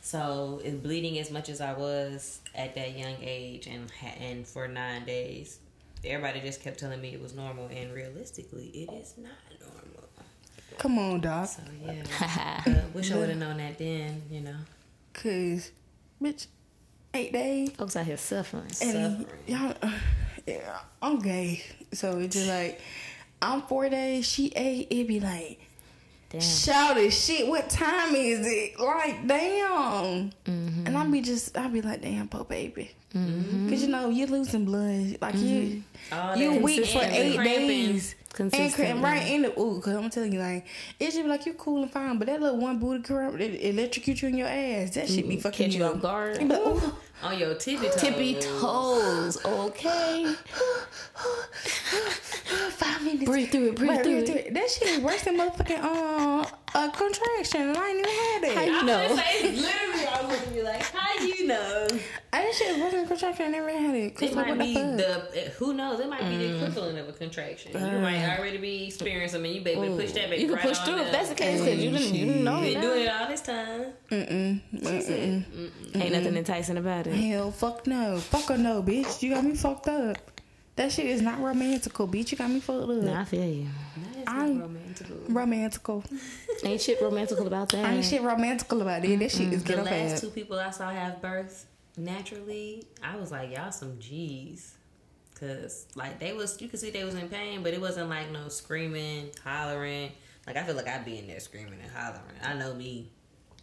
So, 0.00 0.60
in 0.64 0.80
bleeding 0.80 1.18
as 1.18 1.30
much 1.30 1.48
as 1.48 1.60
I 1.60 1.72
was 1.74 2.40
at 2.54 2.74
that 2.76 2.96
young 2.98 3.16
age 3.20 3.66
and 3.66 3.90
and 4.20 4.46
for 4.46 4.66
nine 4.68 5.04
days, 5.04 5.58
everybody 6.04 6.40
just 6.40 6.62
kept 6.62 6.78
telling 6.78 7.00
me 7.00 7.12
it 7.14 7.20
was 7.22 7.34
normal, 7.34 7.66
and 7.66 7.92
realistically, 7.92 8.66
it 8.68 8.92
is 8.92 9.14
not 9.18 9.32
normal. 9.60 10.08
Come 10.78 10.98
on, 10.98 11.20
doc. 11.20 11.48
So 11.48 11.62
yeah, 11.84 12.60
but 12.64 12.94
wish 12.94 13.10
I 13.10 13.16
would 13.18 13.28
have 13.30 13.38
known 13.38 13.56
that 13.58 13.78
then. 13.78 14.22
You 14.30 14.42
know, 14.42 14.56
Cause, 15.12 15.72
bitch, 16.22 16.46
eight 17.14 17.32
days. 17.32 17.70
Folks 17.70 17.96
out 17.96 18.06
here 18.06 18.16
suffering. 18.16 18.62
And 18.82 19.26
Suffering. 19.26 19.26
y'all, 19.46 19.74
uh, 19.82 19.92
yeah, 20.46 20.78
I'm 21.02 21.18
gay, 21.18 21.64
so 21.92 22.18
it's 22.18 22.36
just 22.36 22.48
like 22.48 22.80
I'm 23.42 23.62
four 23.62 23.88
days. 23.88 24.26
She 24.26 24.52
eight. 24.54 24.86
it'd 24.90 25.08
be 25.08 25.20
like, 25.20 25.60
Damn. 26.30 26.40
shout 26.42 26.96
it, 26.98 27.10
shit. 27.10 27.46
What 27.46 27.70
time 27.70 28.14
is 28.14 28.46
it? 28.46 28.78
Like, 28.78 29.26
damn. 29.26 30.30
Mm-hmm. 30.44 30.86
And 30.86 30.98
I 30.98 31.06
be 31.06 31.22
just, 31.22 31.56
I 31.56 31.68
be 31.68 31.80
like, 31.80 32.02
damn, 32.02 32.28
poor 32.28 32.44
baby. 32.44 32.90
Mm-hmm. 33.14 33.70
Cause 33.70 33.82
you 33.82 33.88
know 33.88 34.10
you're 34.10 34.26
losing 34.26 34.66
blood, 34.66 35.16
like 35.22 35.34
you, 35.36 35.82
mm-hmm. 36.10 36.14
All 36.14 36.36
you 36.36 36.52
that 36.52 36.62
weak 36.62 36.84
for 36.84 37.00
eight 37.02 37.36
cramping. 37.36 37.68
days. 37.68 38.14
And 38.38 38.52
cramp 38.72 39.02
right 39.02 39.26
in 39.26 39.42
the 39.42 39.58
ooh, 39.58 39.80
cause 39.80 39.96
I'm 39.96 40.10
telling 40.10 40.32
you, 40.32 40.38
like 40.38 40.66
it 41.00 41.12
should 41.12 41.22
be 41.22 41.28
like 41.28 41.44
you're 41.46 41.54
cool 41.56 41.82
and 41.82 41.90
fine, 41.90 42.18
but 42.18 42.26
that 42.26 42.40
little 42.40 42.60
one 42.60 42.78
booty 42.78 43.02
cramp, 43.02 43.40
it 43.40 43.60
electrocute 43.62 44.22
you 44.22 44.28
in 44.28 44.36
your 44.36 44.46
ass. 44.46 44.90
That 44.90 45.08
shit 45.08 45.26
be 45.26 45.34
mm-hmm. 45.34 45.40
fucking 45.40 45.70
Catch 45.70 45.76
you 45.76 45.84
up. 45.86 45.96
off 45.96 46.02
guard. 46.02 46.40
You 46.40 46.48
be 46.48 46.54
like, 46.54 46.62
ooh. 46.62 46.92
On 47.22 47.38
your 47.38 47.54
tippy 47.54 47.88
toes. 47.88 48.00
Tippy 48.00 48.34
toes. 48.34 49.44
Okay. 49.44 50.34
Five 52.70 53.04
minutes. 53.04 53.24
Breathe 53.24 53.50
through 53.50 53.68
it, 53.68 53.76
breathe 53.76 53.90
Right, 53.90 54.02
through 54.02 54.18
it. 54.18 54.54
That 54.54 54.70
shit 54.70 54.88
is 54.88 54.98
worse 55.00 55.22
than 55.22 55.38
motherfucking 55.38 55.82
um 55.82 56.46
a 56.74 56.90
contraction. 56.90 57.62
and 57.68 57.76
I 57.76 57.88
ain't 57.90 57.98
even 57.98 58.10
had 58.10 58.42
that. 58.42 58.54
How 58.56 58.62
you 58.64 58.78
I 58.78 58.82
know? 58.82 59.08
was 59.10 59.20
say, 59.20 59.42
literally, 59.42 60.06
I 60.06 60.20
was 60.22 60.30
looking 60.32 60.48
at 60.50 60.54
you 60.56 60.62
like, 60.64 60.82
how 60.82 61.24
you 61.24 61.46
know? 61.46 61.86
I, 62.32 62.42
that 62.42 62.54
shit 62.54 62.68
is 62.76 62.80
worse 62.82 62.92
than 62.92 63.04
a 63.04 63.06
contraction. 63.08 63.46
I 63.46 63.48
never 63.48 63.70
had 63.70 63.94
it. 63.94 64.14
'Cause 64.14 64.30
It 64.30 64.36
like, 64.36 64.46
might 64.48 64.56
what 64.58 64.64
be 64.66 64.74
the 64.74 64.80
the, 65.32 65.40
who 65.58 65.74
knows? 65.74 66.00
It 66.00 66.08
might 66.08 66.20
be 66.28 66.36
the 66.36 66.44
mm. 66.44 66.56
equivalent 66.56 66.98
of 66.98 67.08
a 67.08 67.12
contraction. 67.12 67.72
You 67.72 67.98
might 68.00 68.38
already 68.38 68.58
be 68.58 68.86
experiencing 68.86 69.42
them, 69.42 69.46
and 69.46 69.54
you 69.54 69.60
baby 69.62 69.88
push 69.96 70.12
that 70.12 70.28
baby 70.30 70.42
You 70.42 70.48
can 70.48 70.56
right 70.56 70.64
push 70.66 70.78
through 70.80 70.98
if 70.98 71.10
that's 71.12 71.30
the 71.30 71.34
case 71.34 71.60
because 71.60 71.82
you 71.82 71.90
didn't 71.90 72.14
you 72.14 72.26
didn't 72.26 72.44
know 72.44 72.60
You've 72.60 72.74
been 72.74 72.82
doing 72.82 73.02
it 73.02 73.08
all 73.08 73.28
this 73.28 73.40
time. 73.40 73.84
Mm-mm. 74.10 74.60
Mm-mm. 74.74 75.96
Ain't 75.96 76.12
nothing 76.12 76.36
enticing 76.36 76.76
about 76.76 77.06
it. 77.06 77.14
Hell, 77.14 77.50
fuck 77.50 77.86
no. 77.86 78.18
Fuck 78.18 78.50
or 78.50 78.58
no, 78.58 78.82
bitch. 78.82 79.22
You 79.22 79.34
got 79.34 79.44
me 79.44 79.54
fucked 79.54 79.88
up. 79.88 80.18
That 80.76 80.92
shit 80.92 81.06
is 81.06 81.22
not 81.22 81.40
romantical, 81.40 82.06
bitch. 82.06 82.30
You 82.30 82.38
got 82.38 82.50
me 82.50 82.60
fucked 82.60 82.82
up. 82.84 82.88
Nah, 82.90 83.22
I 83.22 83.24
feel 83.24 83.44
you. 83.44 83.66
That 84.28 84.36
is 84.36 84.42
I'm- 84.42 84.58
not 84.58 84.62
romantic. 84.66 85.06
Romantical. 85.28 86.04
Ain't 86.64 86.80
shit 86.80 87.00
romantical 87.00 87.46
about 87.46 87.68
that. 87.70 87.90
Ain't 87.92 88.04
shit 88.04 88.22
romantical 88.22 88.80
about 88.82 89.04
it. 89.04 89.18
That 89.18 89.30
shit 89.30 89.52
is 89.52 89.62
The 89.62 89.68
ghetto 89.68 89.82
last 89.84 89.90
bad. 89.90 90.18
two 90.20 90.30
people 90.30 90.58
I 90.58 90.70
saw 90.70 90.90
have 90.90 91.20
birth 91.22 91.66
naturally, 91.96 92.84
I 93.02 93.16
was 93.16 93.30
like, 93.30 93.50
y'all 93.54 93.72
some 93.72 93.98
G's. 93.98 94.74
Cause 95.38 95.86
like 95.94 96.18
they 96.18 96.32
was, 96.32 96.60
you 96.60 96.68
could 96.68 96.80
see 96.80 96.90
they 96.90 97.04
was 97.04 97.14
in 97.14 97.28
pain, 97.28 97.62
but 97.62 97.72
it 97.72 97.80
wasn't 97.80 98.08
like 98.08 98.30
no 98.32 98.48
screaming, 98.48 99.30
hollering. 99.44 100.10
Like 100.46 100.56
I 100.56 100.64
feel 100.64 100.74
like 100.74 100.88
I'd 100.88 101.04
be 101.04 101.18
in 101.18 101.28
there 101.28 101.38
screaming 101.38 101.78
and 101.80 101.90
hollering. 101.92 102.22
I 102.42 102.54
know 102.54 102.74
me. 102.74 103.10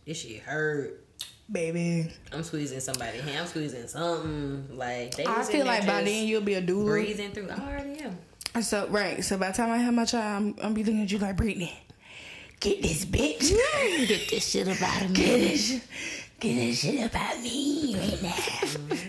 This 0.05 0.21
shit 0.21 0.41
hurt. 0.41 1.01
Baby. 1.51 2.11
I'm 2.31 2.43
squeezing 2.43 2.79
somebody 2.79 3.19
hand. 3.19 3.39
I'm 3.41 3.47
squeezing 3.47 3.87
something. 3.87 4.77
Like 4.77 5.15
they 5.15 5.25
I 5.25 5.43
feel 5.43 5.65
like 5.65 5.85
by 5.85 6.03
then 6.03 6.27
you'll 6.27 6.41
be 6.41 6.53
a 6.53 6.61
doula. 6.61 6.85
breathing 6.85 7.31
through. 7.31 7.49
I 7.49 7.59
already 7.59 7.99
am. 7.99 8.17
So 8.61 8.87
right, 8.87 9.23
so 9.23 9.37
by 9.37 9.51
the 9.51 9.57
time 9.57 9.69
I 9.71 9.77
have 9.77 9.93
my 9.93 10.05
child, 10.05 10.55
I'm, 10.59 10.65
I'm 10.65 10.73
be 10.73 10.83
looking 10.83 11.01
at 11.03 11.11
you 11.11 11.17
like 11.17 11.35
Brittany. 11.35 11.77
Get 12.61 12.81
this 12.81 13.03
bitch. 13.05 13.51
Get 14.07 14.29
this 14.29 14.49
shit 14.49 14.67
about 14.67 15.13
Get 15.13 15.39
me. 15.39 15.47
this, 15.49 15.81
get 16.39 16.55
this 16.55 16.79
shit 16.79 17.05
about 17.11 17.41
me 17.41 17.95
right 17.97 18.23
now. 18.23 18.35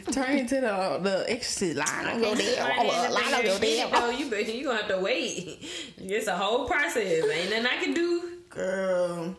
Turn 0.13 0.39
into 0.39 0.57
the 0.57 0.99
the 1.01 1.25
exorcist 1.29 1.77
line. 1.77 2.05
Don't 2.07 2.21
go 2.23 2.35
there. 2.35 2.65
Right 2.65 3.11
Line 3.13 3.31
don't 3.31 3.45
go 3.45 3.59
beginning, 3.61 3.91
there. 3.93 4.01
though, 4.01 4.11
You 4.11 4.29
bet 4.31 4.53
you 4.53 4.65
gonna 4.65 4.79
have 4.79 4.89
to 4.89 4.99
wait. 4.99 5.59
It's 5.99 6.27
a 6.27 6.37
whole 6.37 6.67
process. 6.67 7.25
Ain't 7.31 7.51
nothing 7.51 7.67
I 7.67 7.83
can 7.85 7.95
do. 7.95 8.23
Girl, 8.49 9.37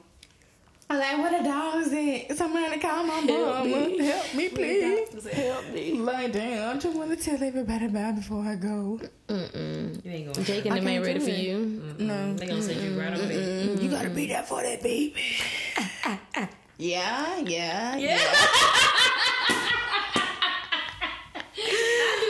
I'm 0.89 0.99
like, 0.99 1.17
what 1.17 1.37
the 1.37 1.43
dogs 1.49 1.91
at? 1.91 2.37
Somebody 2.37 2.79
call 2.79 3.03
my 3.03 3.19
mama. 3.19 3.63
me. 3.65 3.97
Help 4.05 4.33
me, 4.33 4.47
please. 4.47 5.27
Help 5.33 5.69
me. 5.73 5.93
Like, 5.99 6.31
damn, 6.31 6.77
I 6.77 6.79
just 6.79 6.95
want 6.97 7.09
to 7.09 7.17
tell 7.17 7.43
everybody 7.43 7.87
about 7.87 8.15
before 8.15 8.41
I 8.45 8.55
go. 8.55 9.01
Mm-mm. 9.27 10.05
You 10.05 10.11
ain't 10.11 10.33
going. 10.33 10.45
Jake 10.45 10.63
and 10.65 10.75
I 10.75 10.79
them 10.79 10.87
ain't 10.87 11.05
ready 11.05 11.19
do 11.19 11.25
for 11.25 11.31
it. 11.31 11.39
you. 11.39 11.83
No. 11.99 12.33
They 12.35 12.47
gonna 12.47 12.61
send 12.61 12.79
you 12.81 12.97
right 12.97 13.13
away. 13.13 13.67
Mm, 13.67 13.81
You 13.83 13.89
gotta 13.89 14.09
be 14.09 14.27
there 14.27 14.43
for 14.43 14.63
that 14.63 14.81
baby. 14.81 15.13
yeah, 16.77 17.37
yeah, 17.39 17.97
yeah. 17.97 18.19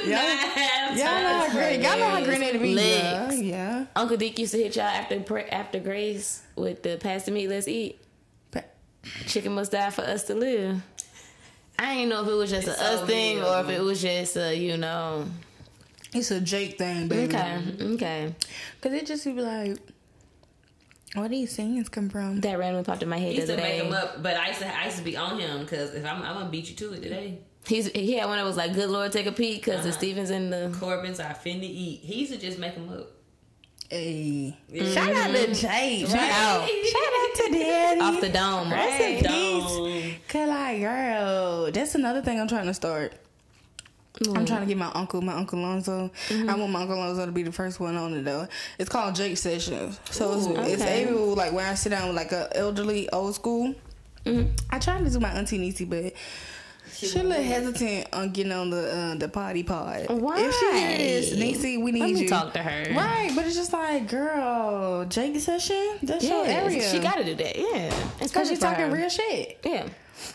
Y'all, 0.07 0.97
y'all 0.97 1.21
know 1.21 1.39
how 1.45 1.51
great, 1.51 1.81
y'all 1.81 1.99
know 1.99 2.09
how 2.09 2.23
granddaddy 2.23 2.57
be. 2.59 2.69
Yeah, 2.69 3.25
Legs. 3.29 3.41
yeah. 3.41 3.85
Uncle 3.95 4.15
Dick 4.17 4.39
used 4.39 4.53
to 4.53 4.57
hit 4.63 4.75
y'all 4.77 4.85
after 4.85 5.19
pra- 5.19 5.53
after 5.53 5.79
Grace 5.79 6.41
with 6.55 6.81
the 6.81 6.97
pass 6.97 7.25
the 7.25 7.31
meat, 7.31 7.49
let's 7.49 7.67
eat. 7.67 7.99
But 9.17 9.27
Chicken 9.27 9.53
must 9.53 9.71
die 9.71 9.89
for 9.89 10.01
us 10.01 10.23
to 10.25 10.35
live. 10.35 10.81
I 11.79 11.93
ain't 11.93 12.09
know 12.09 12.23
if 12.23 12.27
it 12.29 12.33
was 12.33 12.49
just 12.49 12.67
It's 12.67 12.79
a 12.79 12.83
us 13.01 13.07
thing 13.07 13.41
or 13.43 13.59
if 13.61 13.69
it 13.69 13.81
was 13.81 14.01
just 14.01 14.35
a 14.37 14.55
you 14.55 14.77
know. 14.77 15.25
it's 16.13 16.31
a 16.31 16.41
Jake 16.41 16.77
thing, 16.77 17.07
baby. 17.07 17.33
Okay, 17.35 17.61
okay. 17.93 18.35
Cause 18.81 18.93
it 18.93 19.05
just 19.05 19.25
be 19.25 19.33
like, 19.33 19.77
where 21.13 21.27
do 21.27 21.35
these 21.35 21.51
scenes 21.55 21.87
come 21.89 22.09
from? 22.09 22.41
That 22.41 22.57
randomly 22.57 22.83
popped 22.83 23.03
in 23.03 23.09
my 23.09 23.17
head 23.17 23.33
He 23.33 23.39
the 23.39 23.41
used 23.41 23.47
to 23.47 23.53
other 23.53 23.61
make 23.61 23.79
day. 23.81 23.85
him 23.87 23.93
up, 23.93 24.23
but 24.23 24.37
I 24.37 24.47
used 24.47 24.59
to 24.61 24.75
I 24.79 24.85
used 24.85 24.97
to 24.97 25.03
be 25.03 25.15
on 25.17 25.37
him 25.39 25.59
because 25.61 25.93
if 25.93 26.03
I'm 26.05 26.21
I'm 26.23 26.33
gonna 26.35 26.49
beat 26.49 26.69
you 26.69 26.75
to 26.77 26.93
it 26.93 27.03
today. 27.03 27.39
He's 27.65 27.87
he 27.91 28.13
had 28.13 28.27
one 28.27 28.37
that 28.37 28.45
was 28.45 28.55
like, 28.57 28.73
"Good 28.73 28.89
Lord, 28.89 29.11
take 29.11 29.25
a 29.25 29.31
peek," 29.33 29.63
because 29.65 29.83
the 29.83 29.89
Uh-huh. 29.89 29.97
Stevens 29.97 30.29
and 30.29 30.51
the. 30.53 30.73
Corbin's 30.79 31.19
are 31.19 31.33
finna 31.33 31.63
eat. 31.63 31.99
He 32.01 32.21
used 32.21 32.31
to 32.31 32.39
just 32.39 32.57
make 32.59 32.73
them 32.75 32.87
up. 32.89 33.11
Hey, 33.89 34.57
shout 34.73 35.13
out 35.13 35.31
to 35.31 35.37
mm-hmm. 35.37 35.53
Jake. 35.53 36.07
Shout 36.07 36.13
Right. 36.13 36.31
out, 36.31 36.67
shout 36.67 37.13
out 37.15 37.35
to 37.35 37.51
Daddy. 37.53 38.01
Off 38.01 38.21
the 38.21 38.29
dome, 38.29 38.69
Rest 38.71 39.01
in 39.01 39.23
peace. 39.23 40.15
Cause 40.27 40.49
like, 40.49 40.81
girl, 40.81 41.71
that's 41.71 41.95
another 41.95 42.21
thing 42.21 42.39
I'm 42.39 42.49
trying 42.49 42.65
to 42.65 42.73
start. 42.73 43.13
I'm 44.27 44.45
trying 44.45 44.61
to 44.61 44.65
get 44.65 44.77
my 44.77 44.91
uncle, 44.93 45.21
my 45.21 45.33
uncle 45.33 45.59
Lonzo. 45.59 46.09
Mm-hmm. 46.29 46.49
I 46.49 46.55
want 46.55 46.71
my 46.71 46.81
uncle 46.81 46.97
Lonzo 46.97 47.25
to 47.25 47.31
be 47.31 47.43
the 47.43 47.51
first 47.51 47.79
one 47.79 47.95
on 47.95 48.13
it 48.13 48.23
though. 48.25 48.47
It's 48.79 48.89
called 48.89 49.15
Jake 49.15 49.37
Sessions. 49.37 49.99
So 50.09 50.33
it's, 50.33 50.47
it's 50.71 50.81
okay. 50.81 51.07
able 51.07 51.35
like 51.35 51.53
when 51.53 51.65
I 51.65 51.75
sit 51.75 51.89
down 51.89 52.07
with 52.07 52.17
like 52.17 52.31
a 52.31 52.49
elderly 52.57 53.09
old 53.11 53.35
school. 53.35 53.73
Mm-hmm. 54.25 54.51
I 54.69 54.79
tried 54.79 55.05
to 55.05 55.09
do 55.09 55.19
my 55.19 55.29
auntie 55.29 55.59
Niecy, 55.59 55.87
but 55.89 56.13
she 56.93 57.19
a 57.19 57.23
little 57.23 57.43
hesitant 57.43 58.07
on 58.13 58.31
getting 58.31 58.51
on 58.51 58.69
the 58.69 58.91
uh, 58.93 59.15
the 59.15 59.27
potty 59.29 59.63
pod. 59.63 60.07
Why? 60.09 60.39
If 60.41 60.53
she 60.55 60.97
this, 60.97 61.33
Niecy, 61.33 61.81
we 61.83 61.91
need 61.91 61.99
Let 62.01 62.11
me 62.11 62.21
you. 62.23 62.27
talk 62.29 62.53
to 62.53 62.63
her. 62.63 62.93
Right, 62.95 63.31
but 63.35 63.45
it's 63.45 63.55
just 63.55 63.73
like, 63.73 64.07
girl, 64.07 65.05
Jake 65.05 65.39
session. 65.39 65.99
That's 66.03 66.23
your 66.25 66.45
area. 66.45 66.81
She 66.81 66.99
got 66.99 67.15
to 67.17 67.23
do 67.23 67.35
that. 67.35 67.55
Yeah, 67.57 67.93
it's 68.19 68.31
perfect 68.31 68.47
she's 68.49 68.59
talking 68.59 68.85
her. 68.85 68.91
real 68.95 69.09
shit. 69.09 69.59
Yeah. 69.63 69.87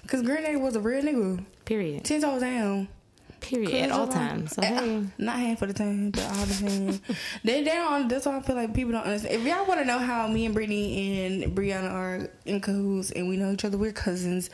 Cause 0.06 0.22
Grenade 0.22 0.56
was 0.60 0.76
a 0.76 0.80
real 0.80 1.02
nigga. 1.02 1.44
Period. 1.64 2.04
Ten 2.04 2.20
toes 2.20 2.40
down. 2.40 2.88
Period. 3.40 3.74
At 3.74 3.90
all 3.90 4.06
times. 4.06 4.54
So 4.54 4.62
Eh, 4.62 4.66
hey. 4.72 5.04
Not 5.18 5.36
hand 5.36 5.58
for 5.58 5.66
the 5.66 5.72
time, 5.72 6.12
but 6.12 6.22
all 6.22 6.46
the 6.46 6.54
time. 6.54 7.16
they 7.44 7.64
they 7.64 7.74
don't. 7.74 8.06
That's 8.08 8.24
why 8.24 8.36
I 8.36 8.40
feel 8.42 8.54
like 8.54 8.72
people 8.72 8.92
don't 8.92 9.02
understand. 9.02 9.34
If 9.34 9.44
y'all 9.44 9.66
want 9.66 9.80
to 9.80 9.84
know 9.84 9.98
how 9.98 10.28
me 10.28 10.44
and 10.46 10.54
Brittany 10.54 11.26
and 11.26 11.56
Brianna 11.56 11.90
are 11.90 12.30
in 12.46 12.60
cahoots 12.60 13.10
and 13.10 13.28
we 13.28 13.36
know 13.36 13.50
each 13.50 13.64
other, 13.64 13.76
we're 13.76 13.90
cousins. 13.90 14.48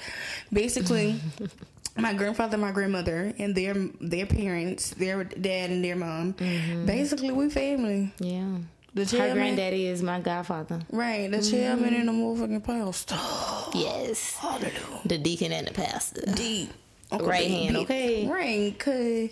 Basically, 0.51 1.21
my 1.97 2.13
grandfather, 2.15 2.57
my 2.59 2.73
grandmother, 2.73 3.33
and 3.39 3.55
their 3.55 3.75
their 4.01 4.27
parents, 4.27 4.91
their 4.91 5.25
dad 5.25 5.71
and 5.71 5.85
their 5.85 5.97
mom. 5.97 6.35
Mm-hmm. 6.35 6.87
Basically, 6.87 7.31
we 7.31 7.51
family. 7.51 8.13
Yeah. 8.19 8.59
The 8.95 9.05
Her 9.05 9.33
granddaddy 9.33 9.87
is 9.87 10.03
my 10.03 10.19
godfather. 10.19 10.81
right? 10.91 11.31
The 11.31 11.43
chairman 11.43 11.91
mm-hmm. 11.91 12.09
and 12.09 12.09
the 12.09 12.13
motherfucking 12.13 12.65
pastor. 12.65 13.79
Yes. 13.79 14.35
Hallelujah. 14.37 14.73
The 15.05 15.19
deacon 15.19 15.53
and 15.53 15.67
the 15.67 15.73
pastor. 15.73 16.23
deep. 16.35 16.73
Right 17.13 17.49
hand, 17.49 17.77
okay. 17.79 18.29
Right, 18.29 18.79
cause 18.79 19.31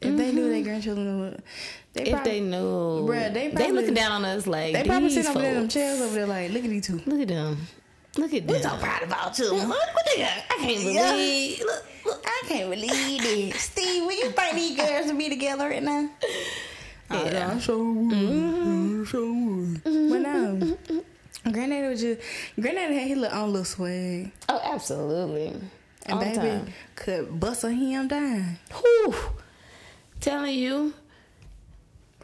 if 0.00 0.16
they 0.16 0.32
knew 0.32 0.48
their 0.48 0.54
mm-hmm. 0.54 0.64
grandchildren 0.64 1.20
would, 1.20 1.42
they 1.94 2.02
If 2.02 2.12
probably, 2.12 2.32
they 2.32 2.40
know, 2.40 3.06
Bruh, 3.08 3.32
they 3.32 3.48
they 3.48 3.72
looking 3.72 3.94
down 3.94 4.12
on 4.12 4.24
us 4.24 4.46
like 4.46 4.74
they 4.74 4.84
probably 4.84 5.08
sitting 5.10 5.30
over 5.30 5.40
there 5.40 5.50
in 5.50 5.60
them 5.60 5.68
chairs 5.68 6.00
over 6.00 6.14
there 6.14 6.26
like, 6.26 6.50
look 6.50 6.64
at 6.64 6.70
these 6.70 6.86
two. 6.86 7.00
Look 7.06 7.20
at 7.20 7.28
them. 7.28 7.56
Look 8.16 8.32
at 8.32 8.46
them. 8.46 8.62
so 8.62 8.76
proud 8.76 9.02
of 9.02 9.08
about 9.08 9.38
you. 9.38 9.52
What, 9.54 9.68
what 9.68 10.06
they 10.14 10.22
got? 10.22 10.32
I 10.50 10.56
can't 10.60 10.80
Yeah. 10.82 11.10
believe. 11.12 11.60
Look, 11.60 11.84
look. 12.06 12.24
I 12.26 12.42
can't 12.46 12.70
believe 12.70 13.22
this. 13.22 13.60
Steve, 13.70 14.04
will 14.04 14.12
you 14.12 14.30
think 14.30 14.54
these 14.54 14.76
girls 14.76 15.06
to 15.10 15.14
be 15.14 15.28
together 15.28 15.68
right 15.68 15.82
now? 15.82 16.08
Oh, 17.10 17.24
yeah. 17.24 17.52
I 17.54 17.58
sure 17.58 17.82
would. 17.92 18.14
I 18.14 19.04
sure 19.04 19.32
would. 19.32 19.84
But 19.84 19.90
no. 19.92 20.58
Mm-hmm. 20.60 21.50
Granddaddy 21.52 21.88
was 21.88 22.00
just, 22.00 22.20
Granddaddy 22.58 22.94
had 22.94 23.08
his 23.08 23.18
little 23.18 23.38
own 23.38 23.48
little 23.52 23.64
swag. 23.64 24.32
Oh, 24.48 24.60
absolutely. 24.64 25.48
And 26.06 26.12
All 26.14 26.20
baby 26.20 26.36
time. 26.36 26.72
could 26.94 27.38
bust 27.40 27.64
a 27.64 27.70
him 27.72 28.08
down. 28.08 28.58
Whew. 28.72 29.14
Telling 30.20 30.54
you. 30.54 30.94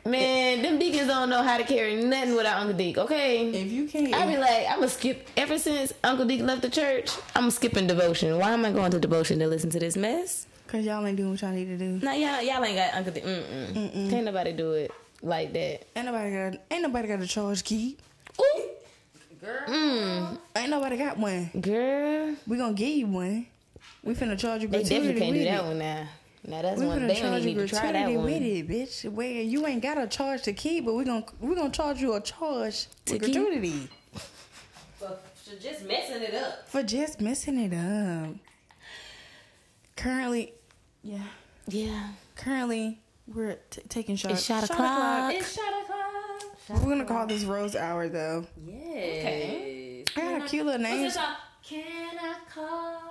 Man, 0.05 0.63
them 0.63 0.79
deacons 0.79 1.09
don't 1.09 1.29
know 1.29 1.43
how 1.43 1.59
to 1.59 1.65
carry 1.65 1.97
nothing 2.03 2.35
without 2.35 2.61
Uncle 2.61 2.77
Deke, 2.77 2.99
okay? 2.99 3.47
If 3.49 3.71
you 3.71 3.87
can't. 3.87 4.15
I 4.15 4.27
be 4.27 4.39
like, 4.39 4.67
I'm 4.69 4.77
gonna 4.77 4.89
skip. 4.89 5.29
Ever 5.37 5.59
since 5.59 5.93
Uncle 6.03 6.25
Deke 6.27 6.41
left 6.43 6.63
the 6.63 6.71
church, 6.71 7.11
I'm 7.35 7.51
skipping 7.51 7.87
devotion. 7.87 8.39
Why 8.39 8.53
am 8.53 8.65
I 8.65 8.73
going 8.73 8.91
to 8.93 8.99
devotion 8.99 9.39
to 9.41 9.47
listen 9.47 9.69
to 9.71 9.79
this 9.79 9.97
mess? 9.97 10.47
Cause 10.69 10.85
y'all 10.85 11.05
ain't 11.05 11.17
doing 11.17 11.33
what 11.33 11.43
y'all 11.43 11.51
need 11.51 11.65
to 11.67 11.77
do. 11.77 11.99
Nah, 12.05 12.13
y'all, 12.13 12.41
y'all 12.43 12.65
ain't 12.65 12.77
got 12.77 12.95
Uncle 12.95 13.13
Deke. 13.13 13.25
Mm-mm. 13.25 14.09
Can't 14.11 14.25
nobody 14.25 14.53
do 14.53 14.73
it 14.73 14.91
like 15.21 15.53
that. 15.53 15.87
Ain't 15.97 16.07
nobody 16.07 16.31
got 16.31 16.61
ain't 16.71 16.83
nobody 16.83 17.09
got 17.09 17.21
a 17.21 17.27
charge 17.27 17.63
key. 17.65 17.97
Ooh, 18.41 18.63
Girl, 19.41 19.61
Mm. 19.69 20.39
Ain't 20.57 20.71
nobody 20.71 20.97
got 20.97 21.19
one. 21.19 21.51
girl, 21.61 22.35
We 22.47 22.57
gonna 22.57 22.73
give 22.75 22.89
you 22.89 23.07
one. 23.07 23.47
We 24.05 24.15
finna 24.15 24.39
charge 24.39 24.63
you 24.63 24.69
they 24.69 24.83
definitely 24.83 25.21
can't 25.21 25.35
do 25.35 25.45
that 25.45 25.61
it. 25.61 25.67
one 25.67 25.79
now. 25.79 26.07
Now 26.47 26.63
that's 26.63 26.81
We 26.81 26.87
one 26.87 27.01
finna 27.01 27.09
they 27.09 27.15
don't 27.15 27.23
charge 27.23 27.43
even 27.43 27.49
you 27.55 27.61
need 27.61 27.69
to 27.69 27.75
try 27.77 27.93
that 27.93 27.93
gratuity 27.93 28.17
one. 28.17 28.25
with 28.25 28.43
it, 28.43 28.69
bitch. 28.69 29.13
Where 29.13 29.31
you 29.31 29.67
ain't 29.67 29.83
got 29.83 29.99
a 29.99 30.07
charge 30.07 30.43
to 30.43 30.53
keep, 30.53 30.85
but 30.87 30.95
we're 30.95 31.05
gonna 31.05 31.25
we're 31.41 31.55
gonna 31.55 31.71
charge 31.71 32.01
you 32.01 32.15
a 32.15 32.21
charge 32.21 32.87
To 33.07 33.13
with 33.15 33.23
gratuity 33.23 33.89
for, 34.99 35.19
for 35.35 35.57
just 35.61 35.85
messing 35.85 36.23
it 36.23 36.35
up. 36.35 36.69
for 36.69 36.83
just 36.83 37.21
messing 37.21 37.59
it 37.59 37.75
up. 37.75 38.35
Currently, 39.97 40.55
yeah. 41.03 41.19
Yeah, 41.69 42.09
Currently, 42.37 42.99
we're 43.33 43.59
t- 43.71 43.83
taking 43.89 44.17
shots. 44.17 44.35
It's 44.35 44.45
shot 44.45 44.65
o'clock. 44.65 45.35
It's 45.35 45.55
shot 45.55 45.83
o'clock. 45.83 46.83
We're 46.83 46.89
gonna 46.91 47.05
call 47.05 47.27
this 47.27 47.45
Rose 47.45 47.77
Hour 47.77 48.09
though. 48.09 48.47
Yeah. 48.67 48.75
Okay. 48.87 50.05
I 50.17 50.21
got 50.21 50.43
a 50.43 50.49
cute 50.49 50.65
little 50.67 50.81
name. 50.81 51.03
What's 51.03 51.15
this 51.15 51.23
song? 51.23 51.35
Can 51.63 52.19
I 52.19 52.37
call 52.53 53.10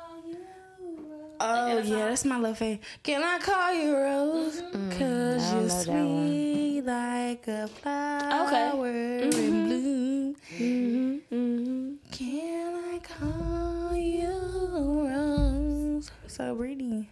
you? 1.39 1.45
Oh 1.45 1.79
yeah, 1.97 2.09
that's 2.09 2.25
my 2.25 2.37
little 2.37 2.55
favorite. 2.55 2.83
Can 3.03 3.23
I 3.23 3.37
call 3.39 3.73
you 3.73 3.95
Rose? 3.95 4.61
Cause 4.97 5.41
Mm-hmm. 5.41 5.51
I 5.51 5.53
don't 5.53 5.61
you're 5.61 5.67
know 5.67 5.83
that 5.85 6.05
one. 6.05 6.27
sweet 6.27 6.81
like 6.85 7.47
a 7.47 7.67
flower 7.67 8.87
in 8.87 9.29
bloom. 9.29 10.35
mm-hmm. 10.59 11.93
Can 12.11 12.73
I 12.75 12.99
call 12.99 13.95
you 13.95 15.07
Rose? 15.09 16.11
So 16.27 16.55
Brittany, 16.55 17.09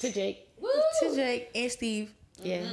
to 0.00 0.12
Jake. 0.12 0.48
Woo! 0.60 0.70
to 1.00 1.14
Jake 1.14 1.50
and 1.54 1.70
Steve. 1.70 2.12
Yes. 2.42 2.66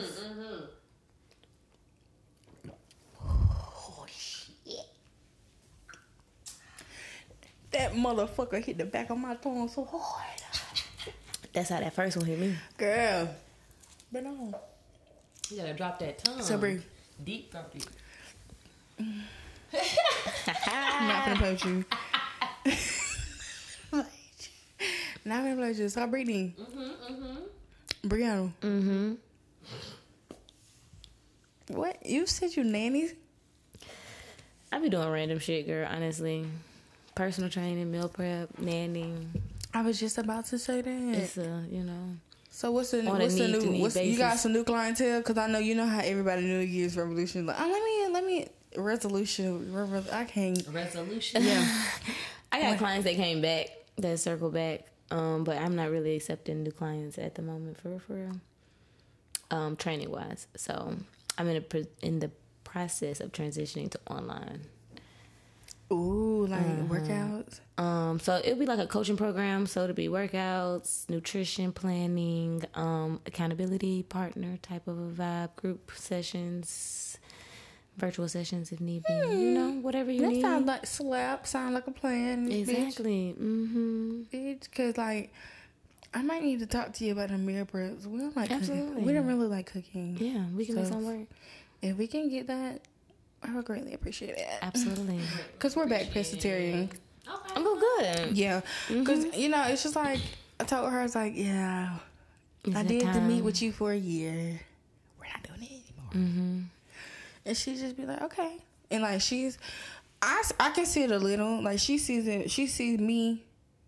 That 7.73 7.93
motherfucker 7.93 8.63
hit 8.63 8.77
the 8.77 8.85
back 8.85 9.09
of 9.09 9.17
my 9.17 9.35
tongue 9.35 9.67
so 9.67 9.83
hard, 9.85 10.41
That's 11.53 11.69
how 11.69 11.79
that 11.79 11.93
first 11.93 12.15
one 12.17 12.25
hit 12.27 12.39
me. 12.39 12.55
girl. 12.77 13.29
But 14.11 14.23
no, 14.23 14.53
You 15.49 15.57
gotta 15.57 15.73
drop 15.73 15.97
that 15.99 16.19
tongue. 16.23 16.41
so 16.41 16.57
Brie, 16.57 16.81
Deep 17.23 17.51
drop 17.51 17.73
it. 17.75 17.87
I'm 20.67 21.07
not 21.07 21.25
gonna 21.25 21.39
play 21.39 21.51
with 21.53 21.65
you. 21.65 21.85
not 25.25 25.43
gonna 25.43 25.55
play 25.55 25.69
with 25.69 25.79
you. 25.79 25.89
Stop 25.89 26.11
breathing. 26.11 26.53
Brianna. 28.05 28.51
Mm-hmm. 28.61 29.13
What? 31.69 32.05
You 32.05 32.27
said 32.27 32.55
you 32.55 32.63
nannies? 32.63 33.13
I 34.71 34.79
be 34.79 34.89
doing 34.89 35.09
random 35.09 35.39
shit, 35.39 35.65
girl. 35.65 35.87
Honestly, 35.89 36.45
personal 37.15 37.49
training, 37.49 37.91
meal 37.91 38.09
prep, 38.09 38.57
nanny. 38.59 39.13
I 39.73 39.81
was 39.81 39.99
just 39.99 40.17
about 40.17 40.45
to 40.47 40.59
say 40.59 40.81
that. 40.81 41.15
It's 41.15 41.37
a 41.37 41.65
you 41.69 41.83
know. 41.83 42.15
so 42.49 42.71
what's 42.71 42.91
the 42.91 42.99
on 43.07 43.19
a 43.19 43.23
what's 43.23 43.35
the 43.35 43.47
need 43.47 43.53
to 43.53 43.59
new 43.65 43.71
need 43.71 43.81
what's, 43.81 43.95
you 43.95 44.17
got 44.17 44.37
some 44.37 44.53
new 44.53 44.63
clientele? 44.63 45.21
Cause 45.21 45.37
I 45.37 45.47
know 45.47 45.59
you 45.59 45.75
know 45.75 45.85
how 45.85 45.99
everybody 45.99 46.43
New 46.43 46.59
Year's 46.59 46.95
resolution 46.97 47.45
like. 47.45 47.57
Oh, 47.59 47.67
let 47.67 47.83
me 47.83 48.13
let 48.13 48.25
me 48.25 48.47
resolution. 48.75 49.71
revo- 49.73 50.11
I 50.13 50.25
can't. 50.25 50.65
Resolution. 50.71 51.43
Yeah. 51.43 51.67
I 52.51 52.61
got 52.61 52.77
clients 52.77 53.05
that 53.05 53.15
came 53.15 53.41
back 53.41 53.67
that 53.97 54.19
circle 54.19 54.49
back, 54.49 54.85
um, 55.11 55.43
but 55.43 55.57
I'm 55.57 55.75
not 55.75 55.89
really 55.89 56.15
accepting 56.15 56.63
new 56.63 56.71
clients 56.71 57.17
at 57.17 57.35
the 57.35 57.41
moment 57.41 57.79
for 57.79 57.99
for 57.99 58.13
real. 58.13 58.39
Um, 59.51 59.75
training 59.75 60.09
wise, 60.09 60.47
so 60.55 60.95
I'm 61.37 61.47
in 61.47 61.57
a 61.57 61.61
pr- 61.61 61.89
in 62.01 62.19
the 62.19 62.31
process 62.63 63.19
of 63.19 63.31
transitioning 63.31 63.89
to 63.91 63.99
online. 64.09 64.61
Ooh, 65.93 66.47
like 66.47 66.61
workouts. 66.89 67.59
Um, 67.77 68.19
so 68.19 68.41
it'll 68.43 68.59
be 68.59 68.65
like 68.65 68.79
a 68.79 68.87
coaching 68.87 69.17
program. 69.17 69.65
So 69.65 69.83
it'll 69.83 69.95
be 69.95 70.07
workouts, 70.07 71.09
nutrition 71.09 71.71
planning, 71.71 72.63
um, 72.75 73.21
accountability 73.25 74.03
partner 74.03 74.57
type 74.61 74.87
of 74.87 74.97
a 74.97 75.11
vibe, 75.11 75.55
group 75.55 75.91
sessions, 75.95 77.17
virtual 77.97 78.27
sessions 78.27 78.71
if 78.71 78.81
need 78.81 79.03
be. 79.03 79.13
You 79.13 79.51
know, 79.51 79.69
whatever 79.81 80.11
you 80.11 80.21
That 80.21 80.29
need. 80.29 80.43
That 80.43 80.47
sounds 80.47 80.67
like 80.67 80.85
slap. 80.85 81.47
Sound 81.47 81.73
like 81.75 81.87
a 81.87 81.91
plan. 81.91 82.51
exactly. 82.51 83.35
Mm-hmm. 83.39 84.21
Bitch, 84.33 84.71
cause 84.71 84.97
like. 84.97 85.31
I 86.15 86.21
might 86.21 86.43
need 86.43 86.59
to 86.59 86.67
talk 86.67 86.93
to 86.93 87.05
you 87.05 87.13
about 87.13 87.29
the 87.29 87.39
meal 87.39 87.65
preps. 87.65 88.05
We 88.05 88.19
don't 88.19 88.37
like 88.37 88.47
cooking. 88.47 89.03
We 89.03 89.13
don't 89.13 89.25
really 89.25 89.47
like 89.47 89.65
cooking. 89.73 90.15
Yeah, 90.19 90.45
we 90.55 90.63
can 90.63 90.75
make 90.75 90.85
some 90.85 91.03
work. 91.03 91.27
If 91.81 91.97
we 91.97 92.05
can 92.05 92.29
get 92.29 92.45
that, 92.45 92.81
I 93.43 93.53
would 93.55 93.65
greatly 93.65 93.93
appreciate 93.93 94.37
it. 94.37 94.47
Absolutely. 94.61 95.19
Cause 95.59 95.75
we're 95.75 95.87
back 95.87 96.07
pescatarian. 96.07 96.85
Okay. 96.85 97.53
I'm 97.55 97.63
good. 97.63 98.37
Yeah, 98.37 98.61
because 98.89 99.35
you 99.37 99.49
know 99.49 99.63
it's 99.67 99.83
just 99.83 99.95
like 99.95 100.19
I 100.59 100.63
told 100.65 100.91
her 100.91 100.99
I 100.99 101.03
was 101.03 101.15
like, 101.15 101.33
yeah, 101.35 101.97
It's 102.63 102.75
I 102.75 102.83
that 102.83 102.87
did 102.87 103.13
the 103.13 103.21
meet 103.21 103.43
with 103.43 103.61
you 103.61 103.71
for 103.71 103.91
a 103.91 103.97
year. 103.97 104.59
We're 105.19 105.27
not 105.27 105.43
doing 105.43 105.63
it 105.63 105.71
anymore. 105.71 106.11
Mm-hmm. 106.13 106.59
And 107.45 107.57
she 107.57 107.75
just 107.75 107.97
be 107.97 108.05
like, 108.05 108.21
okay, 108.23 108.57
and 108.91 109.03
like 109.03 109.21
she's, 109.21 109.57
I, 110.21 110.43
I 110.59 110.69
can 110.71 110.85
see 110.85 111.03
it 111.03 111.11
a 111.11 111.17
little. 111.17 111.61
Like 111.61 111.79
she 111.79 111.97
sees 111.97 112.27
it. 112.27 112.51
She 112.51 112.67
sees 112.67 112.99
me 112.99 113.43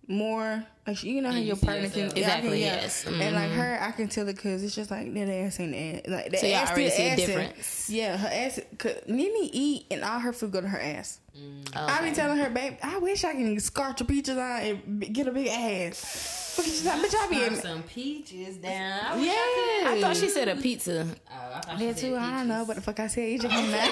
more. 0.08 0.66
Like 0.88 1.04
you 1.04 1.22
know 1.22 1.32
how 1.32 1.38
you 1.38 1.46
your 1.46 1.56
partner 1.56 1.90
can 1.90 2.00
yourself. 2.00 2.18
yeah, 2.18 2.26
Exactly, 2.26 2.60
yes. 2.62 3.06
And 3.06 3.36
like 3.36 3.50
mm-hmm. 3.50 3.60
her, 3.60 3.80
I 3.82 3.92
can 3.92 4.08
tell 4.08 4.28
it 4.28 4.36
because 4.36 4.64
it's 4.64 4.76
just 4.76 4.92
like 4.92 5.12
that 5.16 5.30
ass 5.30 5.60
ain't 5.60 5.76
ass. 5.76 6.12
Like 6.12 6.32
the 6.32 6.38
So 6.38 6.46
y'all 6.46 6.58
ass 6.58 6.72
already 6.72 6.90
see 6.92 7.04
a 7.04 7.12
assing. 7.12 7.16
difference. 7.18 7.90
Yeah, 7.90 8.18
her 8.18 8.30
ass. 8.32 8.60
Cause 8.78 8.96
Nene 9.08 9.50
eat 9.52 9.88
and 9.90 10.04
all 10.04 10.20
her 10.20 10.32
food 10.32 10.52
go 10.52 10.62
to 10.62 10.68
her 10.68 10.80
ass. 10.80 11.20
Mm. 11.38 11.76
I 11.76 11.98
Okay. 12.00 12.10
be 12.10 12.16
telling 12.16 12.38
her, 12.38 12.50
babe, 12.50 12.78
I 12.82 12.98
wish 13.00 13.24
I 13.26 13.34
can 13.34 13.60
scorch 13.60 14.00
your 14.00 14.08
peaches 14.08 14.38
out 14.38 14.64
and 14.64 15.14
get 15.14 15.28
a 15.28 15.32
big 15.32 15.48
ass. 15.48 16.56
Look 16.58 16.68
at 16.68 16.74
you, 16.74 16.90
bitch, 16.90 17.16
I 17.16 17.28
be 17.30 17.44
in. 17.44 17.56
some 17.62 17.84
peaches 17.84 18.56
down. 18.58 19.00
I 19.04 19.18
Yeah, 19.22 19.32
I. 19.90 19.96
I 19.98 20.02
thought 20.02 20.16
she 20.16 20.30
said 20.30 20.48
a 20.48 20.56
pizza. 20.56 21.06
Oh, 21.30 21.34
I 21.54 21.60
thought 21.60 21.80
said 21.80 21.98
too. 21.98 22.16
I 22.16 22.32
don't 22.32 22.48
know 22.48 22.64
what 22.64 22.78
the 22.78 22.82
fuck 22.82 22.98
I 23.02 23.08
said. 23.08 23.30
You 23.30 23.40
just 23.40 23.54
came 23.54 23.72
that 23.72 23.92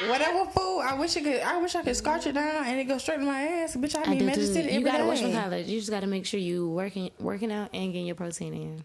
food. 0.00 0.10
Whatever 0.10 0.44
food. 0.50 0.80
I 0.80 0.94
wish 0.94 1.16
I 1.16 1.20
could. 1.22 1.40
I 1.40 1.56
wish 1.58 1.74
I 1.74 1.82
could 1.82 1.96
scorch 1.96 2.26
it 2.26 2.32
down 2.32 2.64
and 2.66 2.78
it 2.80 2.84
go 2.84 2.98
straight 2.98 3.18
to 3.20 3.24
my 3.24 3.40
ass. 3.40 3.76
Bitch, 3.76 3.96
I 3.96 4.02
I 4.02 4.12
be 4.14 4.18
do 4.20 4.26
Magic 4.26 4.52
too. 4.52 4.60
You 4.70 4.82
gotta 4.84 5.04
watch 5.06 5.20
from 5.22 5.32
college. 5.32 5.66
You 5.68 5.78
just 5.78 5.90
gotta 5.90 6.06
make 6.06 6.26
sure 6.26 6.38
you 6.40 6.68
working 6.68 7.10
working 7.18 7.50
out 7.50 7.70
and 7.72 7.92
getting 7.92 8.06
your 8.06 8.14
protein 8.16 8.52
in. 8.52 8.84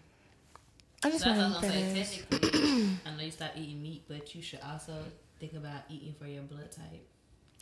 I 1.04 1.10
just 1.10 1.24
So 1.24 1.30
want 1.30 1.38
what 1.38 1.46
I 1.46 1.48
was 1.50 1.60
to 1.60 1.66
gonna 1.68 2.04
say. 2.06 2.22
Technically, 2.30 2.88
I 3.04 3.16
know 3.16 3.22
you 3.24 3.30
stopped 3.30 3.58
eating 3.58 3.82
meat, 3.82 4.04
but 4.08 4.34
you 4.34 4.40
should 4.40 4.60
also 4.66 4.94
think 5.38 5.54
about 5.54 5.82
eating 5.88 6.14
for 6.18 6.26
your 6.26 6.42
blood 6.42 6.70
type. 6.72 7.06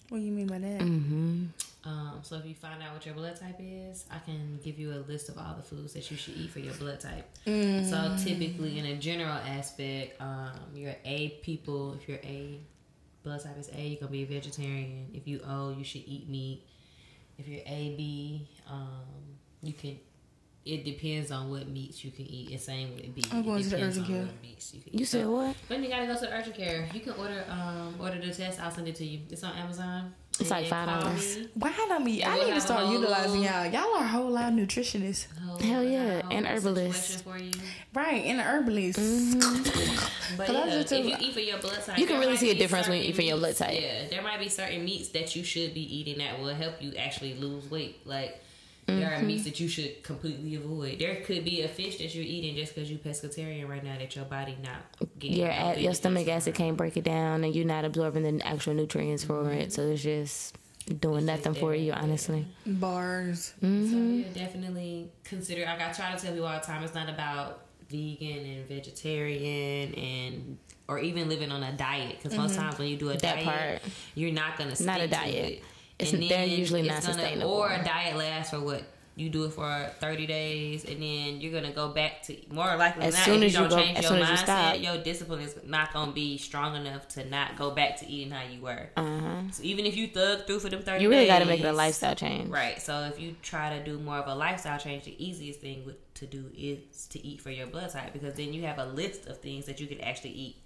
What 0.08 0.18
do 0.18 0.24
you 0.24 0.32
mean 0.32 0.46
by 0.46 0.58
that? 0.58 0.80
Mm-hmm. 0.80 1.46
Um, 1.86 2.18
so 2.22 2.36
if 2.36 2.46
you 2.46 2.54
find 2.54 2.82
out 2.82 2.92
what 2.92 3.04
your 3.04 3.14
blood 3.14 3.38
type 3.38 3.56
is, 3.58 4.04
I 4.10 4.18
can 4.18 4.58
give 4.62 4.78
you 4.78 4.92
a 4.92 5.00
list 5.08 5.28
of 5.28 5.38
all 5.38 5.54
the 5.56 5.62
foods 5.62 5.92
that 5.94 6.10
you 6.10 6.16
should 6.16 6.36
eat 6.36 6.50
for 6.50 6.60
your 6.60 6.74
blood 6.74 7.00
type. 7.00 7.26
So 7.88 8.16
typically, 8.22 8.78
in 8.78 8.86
a 8.86 8.96
general 8.96 9.32
aspect, 9.32 10.20
um, 10.20 10.52
you're 10.74 10.96
A 11.04 11.30
people. 11.42 11.94
If 11.94 12.08
you're 12.08 12.18
A, 12.18 12.60
blood 13.22 13.42
type 13.42 13.58
is 13.58 13.70
A, 13.74 13.80
you're 13.80 14.00
gonna 14.00 14.12
be 14.12 14.22
a 14.22 14.26
vegetarian. 14.26 15.08
If 15.14 15.26
you 15.26 15.40
O, 15.46 15.74
you 15.76 15.84
should 15.84 16.02
eat 16.06 16.28
meat. 16.28 16.62
If 17.38 17.48
you're 17.48 17.62
AB, 17.66 18.48
um, 18.70 19.04
you 19.62 19.72
can. 19.72 19.98
It 20.64 20.84
depends 20.84 21.30
on 21.30 21.50
what 21.50 21.68
meats 21.68 22.02
you 22.04 22.10
can 22.10 22.24
eat. 22.26 22.50
And 22.52 22.60
same 22.60 22.94
with 22.94 23.14
B. 23.14 23.22
I'm 23.30 23.42
going 23.42 23.60
it 23.60 23.64
to 23.64 23.68
the 23.70 23.76
depends 23.76 23.98
urgent 23.98 24.10
on 24.10 24.16
care. 24.16 24.24
what 24.32 24.42
meats 24.42 24.74
you 24.74 24.80
can 24.80 24.92
You 24.94 25.00
eat. 25.00 25.04
said 25.08 25.22
So- 25.24 25.30
what? 25.30 25.56
Then 25.68 25.82
you 25.82 25.88
gotta 25.90 26.06
go 26.06 26.14
to 26.14 26.20
the 26.20 26.32
urgent 26.32 26.56
care. 26.56 26.88
You 26.94 27.00
can 27.00 27.12
order 27.14 27.44
um 27.50 27.94
order 28.00 28.18
the 28.18 28.32
test. 28.32 28.58
I'll 28.60 28.70
send 28.70 28.88
it 28.88 28.94
to 28.96 29.04
you. 29.04 29.20
It's 29.30 29.44
on 29.44 29.54
Amazon. 29.56 30.14
It's 30.40 30.50
like 30.50 30.64
And 30.72 31.00
call 31.00 31.12
$5. 31.12 31.48
Why 31.54 31.70
don't 31.88 32.04
me? 32.04 32.24
I 32.24 32.34
we'll 32.34 32.48
need 32.48 32.54
to 32.54 32.60
start 32.60 32.90
utilizing 32.90 33.42
y'all. 33.44 33.66
Y'all 33.66 33.94
are 33.94 34.02
a 34.04 34.08
whole 34.08 34.30
lot 34.30 34.48
of 34.52 34.58
nutritionists, 34.58 35.26
Whole- 35.38 35.58
Hell 35.60 35.84
yeah, 35.84 36.22
and 36.28 36.44
herbalists. 36.44 37.18
situation 37.18 37.52
For 37.52 37.58
you. 37.60 37.68
right? 37.94 38.24
And 38.24 38.40
herbalists. 38.40 39.34
But 40.36 40.46
Cause 40.48 40.56
I 40.56 40.58
yeah, 40.66 40.70
just 40.80 40.92
if 40.92 41.02
too- 41.02 41.08
you 41.10 41.16
eat 41.20 41.34
for 41.34 41.40
your 41.40 41.58
blood 41.58 41.80
type, 41.84 41.98
You 41.98 42.06
can 42.06 42.18
really 42.18 42.36
see 42.36 42.50
a 42.50 42.54
difference 42.54 42.88
when 42.88 42.98
you 43.00 43.04
eat 43.10 43.14
for 43.14 43.22
your 43.22 43.36
blood 43.36 43.54
type. 43.56 43.80
Yeah, 43.80 44.08
there 44.08 44.22
might 44.22 44.40
be 44.40 44.48
certain 44.48 44.84
meats 44.84 45.10
that 45.10 45.36
you 45.36 45.44
should 45.44 45.74
be 45.74 45.82
eating 45.98 46.18
that 46.18 46.40
will 46.40 46.54
help 46.54 46.82
you 46.82 46.94
actually 46.96 47.34
lose 47.34 47.70
weight. 47.70 48.04
Like 48.04 48.42
there 48.86 48.96
Mm-hmm. 49.10 49.22
are 49.24 49.26
meats 49.26 49.44
that 49.44 49.58
you 49.60 49.68
should 49.68 50.02
completely 50.02 50.54
avoid. 50.56 50.98
There 50.98 51.16
could 51.22 51.44
be 51.44 51.62
a 51.62 51.68
fish 51.68 51.98
that 51.98 52.14
you're 52.14 52.24
eating 52.24 52.54
just 52.56 52.74
because 52.74 52.90
you're 52.90 52.98
pescatarian 52.98 53.68
right 53.68 53.82
now 53.82 53.96
that 53.98 54.14
your 54.14 54.24
body 54.26 54.56
not 54.62 55.08
getting 55.18 55.38
Your 55.38 55.48
no 55.48 55.72
a- 55.76 55.78
your 55.80 55.94
stomach 55.94 56.28
acid 56.28 56.54
from. 56.54 56.64
can't 56.64 56.76
break 56.76 56.96
it 56.96 57.04
down, 57.04 57.44
and 57.44 57.54
you're 57.54 57.64
not 57.66 57.84
absorbing 57.84 58.22
the 58.22 58.46
actual 58.46 58.74
nutrients 58.74 59.24
for 59.24 59.50
it. 59.50 59.72
So 59.72 59.82
it's 59.82 60.02
just 60.02 60.56
doing 61.00 61.24
nothing 61.24 61.54
for 61.54 61.74
you, 61.74 61.92
honestly. 61.92 62.46
Bars. 62.66 63.54
So 63.60 63.66
Mm-hmm. 63.66 64.18
yeah, 64.20 64.26
definitely 64.34 65.10
consider. 65.24 65.64
Like 65.64 65.80
I 65.80 65.92
try 65.92 66.14
to 66.14 66.22
tell 66.22 66.32
people 66.32 66.46
all 66.46 66.60
the 66.60 66.66
time, 66.66 66.82
it's 66.84 66.94
not 66.94 67.08
about 67.08 67.62
vegan 67.88 68.44
and 68.44 68.68
vegetarian 68.68 69.94
and 69.94 70.58
or 70.88 70.98
even 70.98 71.28
living 71.30 71.50
on 71.50 71.62
a 71.62 71.72
diet. 71.72 72.16
Because 72.22 72.36
most 72.36 72.56
times 72.56 72.78
when 72.78 72.88
you 72.88 72.96
do 72.96 73.08
a 73.08 73.12
Mm-hmm. 73.14 73.20
That 73.20 73.44
diet, 73.44 73.80
part. 73.80 73.92
you're 74.14 74.32
not 74.32 74.58
gonna 74.58 74.74
stick 74.76 74.86
Not 74.86 75.00
a 75.00 75.04
to 75.04 75.08
diet. 75.08 75.34
it. 75.54 75.62
It's- 76.08 76.12
And 76.20 76.22
they're 76.30 76.46
then 76.46 76.50
usually 76.58 76.80
it's 76.80 76.88
not 76.90 77.02
gonna- 77.02 77.14
sustainable. 77.14 77.50
Or 77.52 77.70
a 77.72 77.84
diet 77.84 78.16
lasts 78.16 78.50
for 78.50 78.60
what. 78.60 78.82
You 79.16 79.28
do 79.30 79.44
it 79.44 79.50
for 79.52 79.92
thirty 80.00 80.26
days, 80.26 80.84
and 80.84 81.00
then 81.00 81.40
you're 81.40 81.52
gonna 81.52 81.72
go 81.72 81.86
back 81.90 82.24
to 82.24 82.36
more 82.52 82.74
likely. 82.74 83.04
As 83.04 83.14
not, 83.14 83.24
soon 83.24 83.42
if 83.44 83.46
as 83.46 83.52
you 83.52 83.60
don't 83.60 83.68
go- 83.68 83.76
change 83.76 83.98
as 83.98 84.02
your 84.02 84.10
soon 84.10 84.22
as 84.22 84.28
you 84.28 84.34
mindset, 84.34 84.42
stop. 84.42 84.80
your 84.82 84.98
discipline 85.04 85.40
is 85.40 85.54
not 85.64 85.92
gonna 85.92 86.10
be 86.10 86.36
strong 86.36 86.74
enough 86.74 87.06
to 87.10 87.24
not 87.24 87.56
go 87.56 87.70
back 87.70 87.96
to 88.00 88.08
eating 88.10 88.32
how 88.32 88.42
you 88.42 88.60
were. 88.60 88.90
Uh-huh. 88.96 89.42
So 89.52 89.62
even 89.62 89.86
if 89.86 89.96
you 89.96 90.08
thug 90.08 90.48
through 90.48 90.58
for 90.58 90.68
them 90.68 90.82
thirty, 90.82 91.04
You 91.04 91.10
really 91.10 91.28
got 91.28 91.38
to 91.38 91.44
make 91.44 91.60
it 91.60 91.64
a 91.66 91.72
lifestyle 91.72 92.16
change. 92.16 92.50
Right. 92.50 92.82
So 92.82 93.02
if 93.02 93.20
you 93.20 93.36
try 93.40 93.78
to 93.78 93.84
do 93.84 94.00
more 94.00 94.18
of 94.18 94.26
a 94.26 94.34
lifestyle 94.34 94.80
change, 94.80 95.04
the 95.04 95.14
easiest 95.24 95.60
thing 95.60 95.94
to 96.14 96.26
do 96.26 96.50
is 96.52 97.06
to 97.10 97.24
eat 97.24 97.40
for 97.40 97.50
your 97.52 97.68
blood 97.68 97.90
type 97.90 98.12
because 98.12 98.34
then 98.34 98.52
you 98.52 98.62
have 98.62 98.80
a 98.80 98.86
list 98.86 99.26
of 99.28 99.38
things 99.38 99.66
that 99.66 99.78
you 99.78 99.86
can 99.86 100.00
actually 100.00 100.30
eat. 100.32 100.56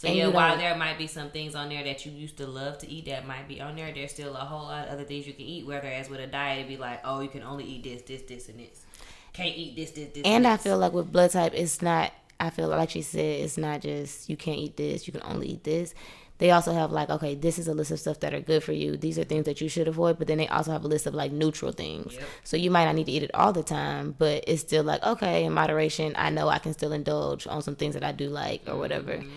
So 0.00 0.08
And 0.08 0.16
yeah, 0.16 0.28
while 0.28 0.56
there 0.56 0.74
might 0.76 0.96
be 0.96 1.06
some 1.06 1.28
things 1.28 1.54
on 1.54 1.68
there 1.68 1.84
that 1.84 2.06
you 2.06 2.12
used 2.12 2.38
to 2.38 2.46
love 2.46 2.78
to 2.78 2.90
eat 2.90 3.04
that 3.04 3.26
might 3.26 3.46
be 3.46 3.60
on 3.60 3.76
there, 3.76 3.92
there's 3.92 4.12
still 4.12 4.34
a 4.34 4.38
whole 4.38 4.62
lot 4.62 4.86
of 4.86 4.94
other 4.94 5.04
things 5.04 5.26
you 5.26 5.34
can 5.34 5.44
eat. 5.44 5.66
Whereas 5.66 6.08
with 6.08 6.20
a 6.20 6.26
diet, 6.26 6.60
it'd 6.60 6.68
be 6.68 6.78
like, 6.78 7.02
oh, 7.04 7.20
you 7.20 7.28
can 7.28 7.42
only 7.42 7.64
eat 7.64 7.84
this, 7.84 8.00
this, 8.00 8.22
this, 8.22 8.48
and 8.48 8.58
this. 8.58 8.86
Can't 9.34 9.54
eat 9.54 9.76
this, 9.76 9.90
this, 9.90 10.08
this. 10.14 10.22
And 10.24 10.46
I 10.46 10.56
feel 10.56 10.78
like 10.78 10.94
with 10.94 11.12
blood 11.12 11.32
type, 11.32 11.52
it's 11.54 11.82
not. 11.82 12.14
I 12.40 12.48
feel 12.48 12.68
like 12.68 12.88
she 12.88 13.02
said, 13.02 13.42
it's 13.42 13.58
not 13.58 13.82
just 13.82 14.30
you 14.30 14.38
can't 14.38 14.56
eat 14.58 14.78
this, 14.78 15.06
you 15.06 15.12
can 15.12 15.20
only 15.22 15.48
eat 15.48 15.64
this. 15.64 15.92
They 16.38 16.50
also 16.50 16.72
have 16.72 16.90
like, 16.90 17.10
okay, 17.10 17.34
this 17.34 17.58
is 17.58 17.68
a 17.68 17.74
list 17.74 17.90
of 17.90 18.00
stuff 18.00 18.20
that 18.20 18.32
are 18.32 18.40
good 18.40 18.64
for 18.64 18.72
you. 18.72 18.96
These 18.96 19.18
are 19.18 19.24
things 19.24 19.44
that 19.44 19.60
you 19.60 19.68
should 19.68 19.86
avoid, 19.86 20.18
but 20.18 20.28
then 20.28 20.38
they 20.38 20.48
also 20.48 20.72
have 20.72 20.82
a 20.82 20.88
list 20.88 21.04
of 21.04 21.12
like 21.12 21.32
neutral 21.32 21.72
things. 21.72 22.14
Yep. 22.14 22.24
So 22.44 22.56
you 22.56 22.70
might 22.70 22.86
not 22.86 22.94
need 22.94 23.04
to 23.04 23.12
eat 23.12 23.22
it 23.22 23.30
all 23.34 23.52
the 23.52 23.62
time, 23.62 24.14
but 24.18 24.44
it's 24.46 24.62
still 24.62 24.82
like, 24.82 25.02
okay, 25.02 25.44
in 25.44 25.52
moderation, 25.52 26.14
I 26.16 26.30
know 26.30 26.48
I 26.48 26.58
can 26.58 26.72
still 26.72 26.92
indulge 26.92 27.46
on 27.46 27.60
some 27.60 27.76
things 27.76 27.92
that 27.92 28.02
I 28.02 28.12
do 28.12 28.30
like 28.30 28.62
or 28.66 28.76
whatever. 28.76 29.18
Mm-hmm. 29.18 29.28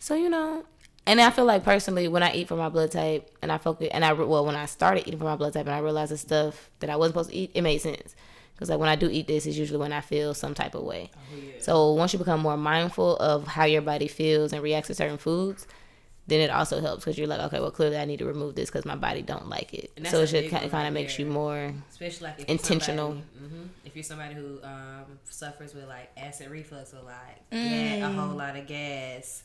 So 0.00 0.16
you 0.16 0.30
know, 0.30 0.64
and 1.06 1.20
I 1.20 1.30
feel 1.30 1.46
like 1.46 1.64
personally, 1.64 2.08
when 2.08 2.22
I 2.24 2.32
eat 2.34 2.48
for 2.48 2.56
my 2.56 2.70
blood 2.70 2.92
type, 2.92 3.30
and 3.42 3.52
I 3.52 3.58
focus, 3.58 3.90
and 3.92 4.04
I 4.04 4.12
well, 4.14 4.46
when 4.46 4.56
I 4.56 4.66
started 4.66 5.06
eating 5.06 5.18
for 5.20 5.26
my 5.26 5.36
blood 5.36 5.54
type, 5.54 5.66
and 5.66 5.74
I 5.74 5.80
realized 5.80 6.12
the 6.12 6.18
stuff 6.18 6.70
that 6.80 6.90
I 6.90 6.96
wasn't 6.96 7.14
supposed 7.14 7.30
to 7.30 7.36
eat, 7.36 7.52
it 7.54 7.62
made 7.62 7.78
sense. 7.80 8.16
Because 8.54 8.70
like 8.70 8.80
when 8.80 8.88
I 8.90 8.96
do 8.96 9.10
eat 9.10 9.28
this, 9.28 9.46
it's 9.46 9.58
usually 9.58 9.78
when 9.78 9.92
I 9.92 10.02
feel 10.02 10.34
some 10.34 10.54
type 10.54 10.74
of 10.74 10.84
way. 10.84 11.10
So 11.58 11.92
once 11.92 12.12
you 12.14 12.18
become 12.18 12.40
more 12.40 12.58
mindful 12.58 13.16
of 13.18 13.48
how 13.48 13.64
your 13.66 13.82
body 13.82 14.08
feels 14.08 14.52
and 14.52 14.62
reacts 14.62 14.88
to 14.88 14.94
certain 14.96 15.18
foods, 15.18 15.66
then 16.26 16.40
it 16.40 16.50
also 16.50 16.80
helps 16.80 17.04
because 17.04 17.18
you're 17.18 17.28
like, 17.28 17.40
okay, 17.40 17.60
well, 17.60 17.72
clearly 17.72 17.98
I 17.98 18.04
need 18.06 18.18
to 18.20 18.26
remove 18.26 18.56
this 18.56 18.70
because 18.70 18.86
my 18.86 18.96
body 18.96 19.22
don't 19.22 19.48
like 19.48 19.74
it. 19.74 19.92
So 20.04 20.22
it 20.22 20.28
should 20.28 20.44
big 20.44 20.50
kind 20.50 20.64
of, 20.64 20.72
right 20.72 20.90
makes 20.90 21.18
you 21.18 21.26
more. 21.26 21.74
especially 21.90 22.28
like 22.28 22.48
intentional. 22.48 23.12
hmm 23.12 23.64
If 23.84 23.96
you're 23.96 24.04
somebody 24.04 24.34
who 24.34 24.60
um, 24.62 25.18
suffers 25.28 25.74
with 25.74 25.86
like 25.88 26.10
acid 26.16 26.50
reflux 26.50 26.94
or 26.94 27.02
like 27.02 27.42
ga- 27.50 27.98
a 28.02 28.08
whole 28.08 28.36
lot 28.36 28.56
of 28.56 28.66
gas, 28.66 29.42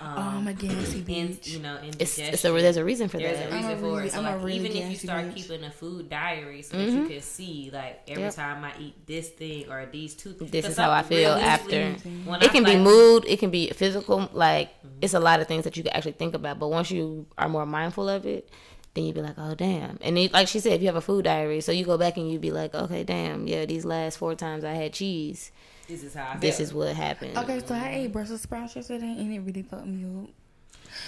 um, 0.00 0.14
Oh 0.18 0.40
my 0.40 0.52
gassy 0.52 0.98
in, 0.98 1.28
bitch. 1.28 1.48
you 1.48 1.60
know, 1.60 1.76
It's, 1.76 1.84
indigestion. 2.18 2.34
it's 2.34 2.44
a, 2.44 2.52
there's 2.52 2.76
a 2.76 2.84
reason 2.84 3.08
for 3.08 3.18
There's 3.18 3.38
that. 3.38 3.50
a 3.50 3.54
reason 3.54 3.70
I'm 3.70 3.78
for 3.78 3.84
really- 3.96 4.06
it. 4.08 4.12
So 4.12 4.18
I'm 4.18 4.24
like, 4.24 4.36
really 4.44 4.56
even 4.56 4.72
if 4.76 4.90
you 4.90 4.96
start 4.96 5.24
bitch. 5.26 5.34
keeping 5.36 5.64
a 5.64 5.70
food 5.70 6.10
diary 6.10 6.62
so 6.62 6.76
that 6.76 6.88
you 6.90 7.06
can 7.06 7.20
see 7.20 7.70
like 7.72 8.02
every 8.08 8.14
Mm-hmm. 8.14 8.22
Yep. 8.24 8.34
time 8.34 8.64
I 8.64 8.72
eat 8.80 9.06
this 9.06 9.28
thing 9.30 9.70
or 9.70 9.86
these 9.86 10.14
two. 10.14 10.32
things. 10.32 10.50
This 10.50 10.66
is 10.66 10.76
how 10.76 10.90
I 10.90 11.00
some- 11.02 11.08
feel 11.08 11.34
realistically, 11.36 11.78
after. 11.78 12.08
when 12.30 12.42
it 12.42 12.50
I, 12.50 12.52
can 12.52 12.64
be 12.64 12.76
mood, 12.76 13.24
it 13.26 13.38
can 13.38 13.50
be 13.50 13.70
physical. 13.70 14.28
Like 14.32 14.70
it's 15.00 15.14
a 15.14 15.20
lot 15.20 15.40
of 15.40 15.46
things 15.48 15.64
that 15.64 15.76
you 15.76 15.82
can 15.82 15.92
actually 15.92 16.12
think 16.12 16.34
about. 16.34 16.58
But 16.58 16.68
once 16.68 16.90
you 16.90 17.26
are 17.38 17.48
more 17.48 17.66
mindful 17.66 18.08
of 18.08 18.26
it, 18.26 18.48
then 18.94 19.04
you'd 19.04 19.14
be 19.16 19.22
like, 19.22 19.34
oh 19.38 19.54
damn. 19.54 19.98
And 20.02 20.16
it, 20.18 20.32
like 20.32 20.46
she 20.48 20.60
said, 20.60 20.72
if 20.74 20.80
you 20.80 20.86
have 20.86 20.96
a 20.96 21.00
food 21.00 21.24
diary, 21.24 21.60
so 21.60 21.72
you 21.72 21.84
go 21.84 21.98
back 21.98 22.16
and 22.16 22.30
you'd 22.30 22.40
be 22.40 22.50
like, 22.52 22.74
okay, 22.74 23.02
damn, 23.04 23.46
yeah, 23.48 23.64
these 23.64 23.84
last 23.84 24.18
four 24.18 24.34
times 24.36 24.62
I 24.64 24.72
had 24.74 24.92
cheese, 24.92 25.50
This 25.86 26.02
is 26.02 26.14
how 26.14 26.28
I 26.28 26.32
feel. 26.32 26.40
this 26.40 26.60
is 26.60 26.72
what 26.74 26.94
happened. 26.94 27.36
Okay, 27.36 27.60
so 27.64 27.74
I 27.74 27.88
ate 27.90 28.12
Brussels 28.12 28.40
sprouts 28.42 28.74
yesterday 28.76 29.06
and 29.18 29.32
it 29.32 29.40
really 29.40 29.62
fucked 29.62 29.86
me 29.86 30.04
up. 30.24 30.30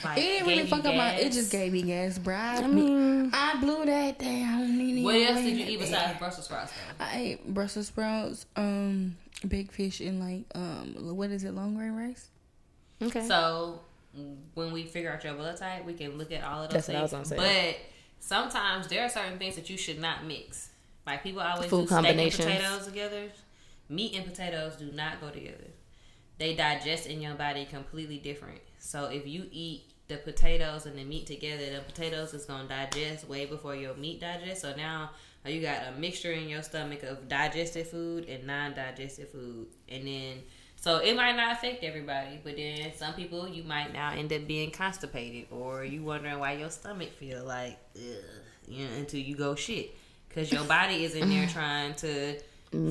Like, 0.04 0.18
It 0.18 0.20
didn't 0.22 0.46
really 0.48 0.56
gave 0.62 0.64
you 0.64 0.76
fuck 0.76 0.84
up 0.84 0.94
my. 0.96 1.12
It 1.14 1.32
just 1.32 1.50
gave 1.52 1.72
me 1.72 1.82
gas, 1.82 2.18
bro. 2.18 2.34
I, 2.34 2.56
I 2.56 2.66
mean, 2.66 3.30
I 3.32 3.60
blew 3.60 3.84
that 3.86 4.18
down. 4.18 4.76
Nene, 4.76 5.02
What 5.04 5.14
else 5.14 5.36
did 5.40 5.56
you 5.56 5.64
that 5.64 5.70
eat 5.70 5.76
day. 5.78 5.84
besides 5.84 6.18
Brussels 6.18 6.44
sprouts 6.46 6.72
though? 6.72 7.04
I 7.04 7.16
ate 7.18 7.54
Brussels 7.54 7.86
sprouts, 7.86 8.46
um, 8.56 9.16
big 9.46 9.70
fish, 9.72 10.00
and 10.00 10.20
like 10.20 10.44
um, 10.54 11.16
what 11.16 11.30
is 11.30 11.44
it, 11.44 11.54
long 11.54 11.74
grain 11.76 11.92
rice? 11.92 12.28
okay. 13.00 13.26
So 13.26 13.80
when 14.54 14.72
we 14.72 14.84
figure 14.84 15.12
out 15.12 15.22
your 15.24 15.34
blood 15.34 15.56
type, 15.56 15.84
we 15.84 15.92
can 15.94 16.18
look 16.18 16.32
at 16.32 16.42
all 16.42 16.64
of 16.64 16.70
those 16.70 16.86
That's 16.86 16.88
what 16.88 16.96
I 17.14 17.18
was 17.18 17.28
things. 17.28 17.40
But 17.40 17.76
sometimes 18.18 18.88
there 18.88 19.04
are 19.04 19.08
certain 19.08 19.38
things 19.38 19.54
that 19.56 19.70
you 19.70 19.76
should 19.76 20.00
not 20.00 20.24
mix. 20.24 20.70
Like 21.06 21.22
people 21.22 21.40
always 21.42 21.70
Food 21.70 21.82
do 21.82 21.86
steak 21.86 21.96
and 21.98 22.06
combinations. 22.06 22.44
potatoes 22.44 22.86
together. 22.86 23.22
Meat 23.88 24.14
and 24.16 24.24
potatoes 24.24 24.76
do 24.76 24.90
not 24.92 25.20
go 25.20 25.30
together. 25.30 25.70
They 26.38 26.54
digest 26.54 27.06
in 27.06 27.20
your 27.20 27.34
body 27.34 27.64
completely 27.64 28.18
different. 28.18 28.60
So 28.78 29.06
if 29.06 29.26
you 29.26 29.46
eat 29.50 29.84
the 30.08 30.16
potatoes 30.16 30.86
and 30.86 30.98
the 30.98 31.04
meat 31.04 31.26
together, 31.26 31.64
the 31.70 31.80
potatoes 31.80 32.34
is 32.34 32.44
gonna 32.44 32.68
digest 32.68 33.28
way 33.28 33.46
before 33.46 33.74
your 33.74 33.94
meat 33.94 34.20
digests. 34.20 34.62
So 34.62 34.74
now 34.76 35.10
you 35.44 35.62
got 35.62 35.88
a 35.88 35.98
mixture 35.98 36.32
in 36.32 36.48
your 36.48 36.62
stomach 36.62 37.02
of 37.02 37.28
digested 37.28 37.86
food 37.86 38.28
and 38.28 38.46
non-digested 38.46 39.28
food, 39.28 39.68
and 39.88 40.06
then 40.06 40.42
so 40.78 40.98
it 40.98 41.16
might 41.16 41.34
not 41.34 41.52
affect 41.52 41.82
everybody, 41.82 42.38
but 42.44 42.56
then 42.56 42.92
some 42.94 43.14
people 43.14 43.48
you 43.48 43.64
might 43.64 43.92
now 43.92 44.12
end 44.12 44.32
up 44.32 44.46
being 44.46 44.70
constipated, 44.70 45.46
or 45.50 45.84
you 45.84 46.02
wondering 46.02 46.38
why 46.38 46.52
your 46.52 46.70
stomach 46.70 47.12
feel 47.12 47.44
like, 47.44 47.78
ugh, 47.96 48.02
you 48.68 48.84
know, 48.86 48.94
until 48.94 49.20
you 49.20 49.34
go 49.34 49.54
shit, 49.54 49.96
because 50.28 50.52
your 50.52 50.64
body 50.64 51.04
is 51.04 51.14
in 51.14 51.28
there 51.28 51.46
trying 51.52 51.94
to 51.94 52.38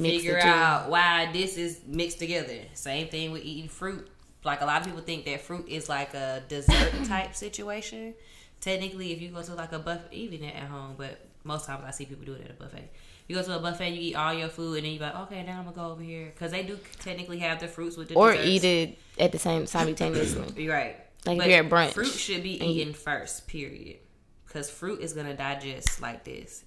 figure 0.01 0.39
out 0.39 0.89
why 0.89 1.29
this 1.31 1.57
is 1.57 1.81
mixed 1.85 2.19
together. 2.19 2.59
Same 2.73 3.07
thing 3.07 3.31
with 3.31 3.43
eating 3.43 3.69
fruit. 3.69 4.07
Like 4.43 4.61
a 4.61 4.65
lot 4.65 4.81
of 4.81 4.87
people 4.87 5.01
think 5.01 5.25
that 5.25 5.41
fruit 5.41 5.67
is 5.67 5.89
like 5.89 6.13
a 6.13 6.43
dessert 6.47 6.93
type 7.05 7.35
situation. 7.35 8.13
Technically, 8.61 9.11
if 9.11 9.21
you 9.21 9.29
go 9.29 9.41
to 9.41 9.55
like 9.55 9.71
a 9.73 9.79
buffet, 9.79 10.13
even 10.13 10.43
at 10.43 10.63
home, 10.63 10.95
but 10.97 11.19
most 11.43 11.65
times 11.65 11.83
I 11.85 11.91
see 11.91 12.05
people 12.05 12.25
do 12.25 12.33
it 12.33 12.45
at 12.45 12.51
a 12.51 12.53
buffet. 12.53 12.91
You 13.27 13.35
go 13.35 13.41
to 13.41 13.55
a 13.55 13.59
buffet, 13.59 13.89
you 13.89 14.01
eat 14.01 14.15
all 14.15 14.33
your 14.33 14.49
food, 14.49 14.77
and 14.77 14.85
then 14.85 14.93
you're 14.93 15.01
like, 15.01 15.15
okay, 15.15 15.43
now 15.43 15.59
I'm 15.59 15.65
gonna 15.65 15.75
go 15.75 15.91
over 15.91 16.01
here 16.03 16.31
because 16.33 16.51
they 16.51 16.63
do 16.63 16.77
technically 16.99 17.39
have 17.39 17.59
the 17.59 17.67
fruits 17.67 17.97
with 17.97 18.09
the 18.09 18.15
or 18.15 18.31
desserts. 18.33 18.47
eat 18.47 18.63
it 18.63 18.99
at 19.17 19.31
the 19.31 19.39
same 19.39 19.61
time, 19.61 19.67
simultaneously. 19.67 20.63
You're 20.63 20.73
right. 20.75 20.97
Like 21.25 21.39
if 21.39 21.47
you're 21.47 21.63
at 21.63 21.69
brunch 21.69 21.93
fruit 21.93 22.07
should 22.11 22.43
be 22.43 22.63
eaten 22.63 22.93
first. 22.93 23.47
Period. 23.47 23.97
Because 24.45 24.69
fruit 24.69 25.01
is 25.01 25.13
gonna 25.13 25.35
digest 25.35 26.01
like 26.01 26.23
this. 26.23 26.63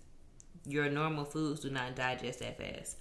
Your 0.66 0.90
normal 0.90 1.24
foods 1.24 1.60
do 1.60 1.70
not 1.70 1.94
digest 1.94 2.40
that 2.40 2.58
fast. 2.58 2.98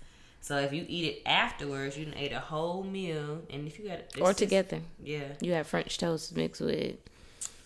So 0.47 0.57
if 0.59 0.71
you 0.71 0.85
eat 0.87 1.03
it 1.05 1.21
afterwards, 1.25 1.97
you 1.97 2.05
done 2.05 2.13
ate 2.15 2.31
a 2.31 2.39
whole 2.39 2.81
meal, 2.81 3.41
and 3.49 3.67
if 3.67 3.77
you 3.77 3.89
got 3.89 3.99
or 4.21 4.27
just- 4.27 4.39
together. 4.39 4.79
yeah, 5.03 5.33
You 5.41 5.51
have 5.51 5.67
French 5.67 5.97
toast 5.97 6.33
mixed 6.37 6.61
with 6.61 6.95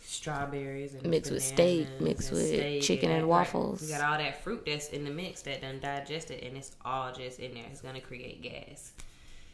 strawberries 0.04 0.96
and 0.96 1.06
Mixed 1.06 1.32
with 1.32 1.44
steak, 1.44 1.88
mixed 2.02 2.30
and 2.30 2.38
with 2.39 2.48
steak 2.48 2.82
chicken 2.82 3.12
and 3.12 3.22
right. 3.22 3.30
waffles. 3.30 3.84
You 3.84 3.96
got 3.96 4.02
all 4.12 4.17
that 4.17 4.44
fruit 4.44 4.63
that's 4.65 4.89
in 4.89 5.06
the 5.06 5.12
mix 5.12 5.44
that 5.44 5.62
done 5.62 5.80
digested, 5.80 6.44
and 6.44 6.58
it's 6.58 6.72
all 6.84 7.12
just 7.13 7.39
in 7.39 7.54
there. 7.54 7.65
It's 7.72 7.82
gonna 7.82 8.02
create 8.02 8.41
gas, 8.41 8.94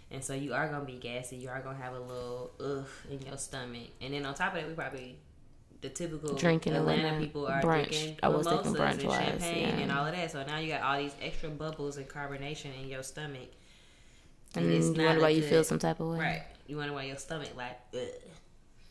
and 0.10 0.24
so 0.24 0.34
you 0.34 0.54
are 0.54 0.70
gonna 0.70 0.86
be 0.86 0.94
gassy. 0.98 1.36
You 1.36 1.50
are 1.50 1.60
gonna 1.60 1.78
have 1.78 1.96
a 1.96 2.00
little 2.00 2.52
ugh 2.62 2.88
in 3.12 3.22
your 3.28 3.38
stomach, 3.38 3.90
and 4.00 4.14
then 4.14 4.26
on 4.26 4.36
top 4.36 4.54
of 4.56 4.62
that, 4.62 4.70
we 4.70 4.74
probably 4.74 5.18
the 5.82 5.90
typical 5.90 6.34
Drinking 6.36 6.74
and 6.74 6.82
Atlanta 6.82 7.04
whatnot. 7.04 7.22
people 7.22 7.48
are 7.48 7.62
Brunch. 7.62 7.90
drinking 7.90 8.20
I 8.24 8.30
was 8.30 8.48
thinking 8.48 8.74
mimosas 8.74 9.04
and 9.04 9.10
brunch-wise, 9.12 9.26
champagne 9.26 9.62
yeah. 9.62 9.78
and 9.84 9.92
all 9.92 10.06
of 10.06 10.14
that. 10.16 10.32
So 10.32 10.44
now 10.46 10.58
you 10.58 10.70
got 10.70 10.82
all 10.82 10.98
these 10.98 11.16
extra 11.22 11.50
bubbles 11.50 11.98
and 11.98 12.08
carbonation 12.08 12.72
in 12.82 12.88
your 12.90 13.04
stomach. 13.04 13.50
and 14.56 14.72
it's 14.72 14.88
you 14.88 14.94
not 14.96 15.06
wonder 15.06 15.22
why 15.22 15.30
you 15.30 15.42
feel 15.44 15.64
some 15.64 15.80
type 15.80 16.00
of 16.00 16.08
way. 16.08 16.20
Right. 16.20 16.44
You 16.68 16.78
wonder 16.78 16.94
why 16.94 17.04
your 17.04 17.18
stomach 17.18 17.50
like 17.56 17.80
ugh. 17.94 18.00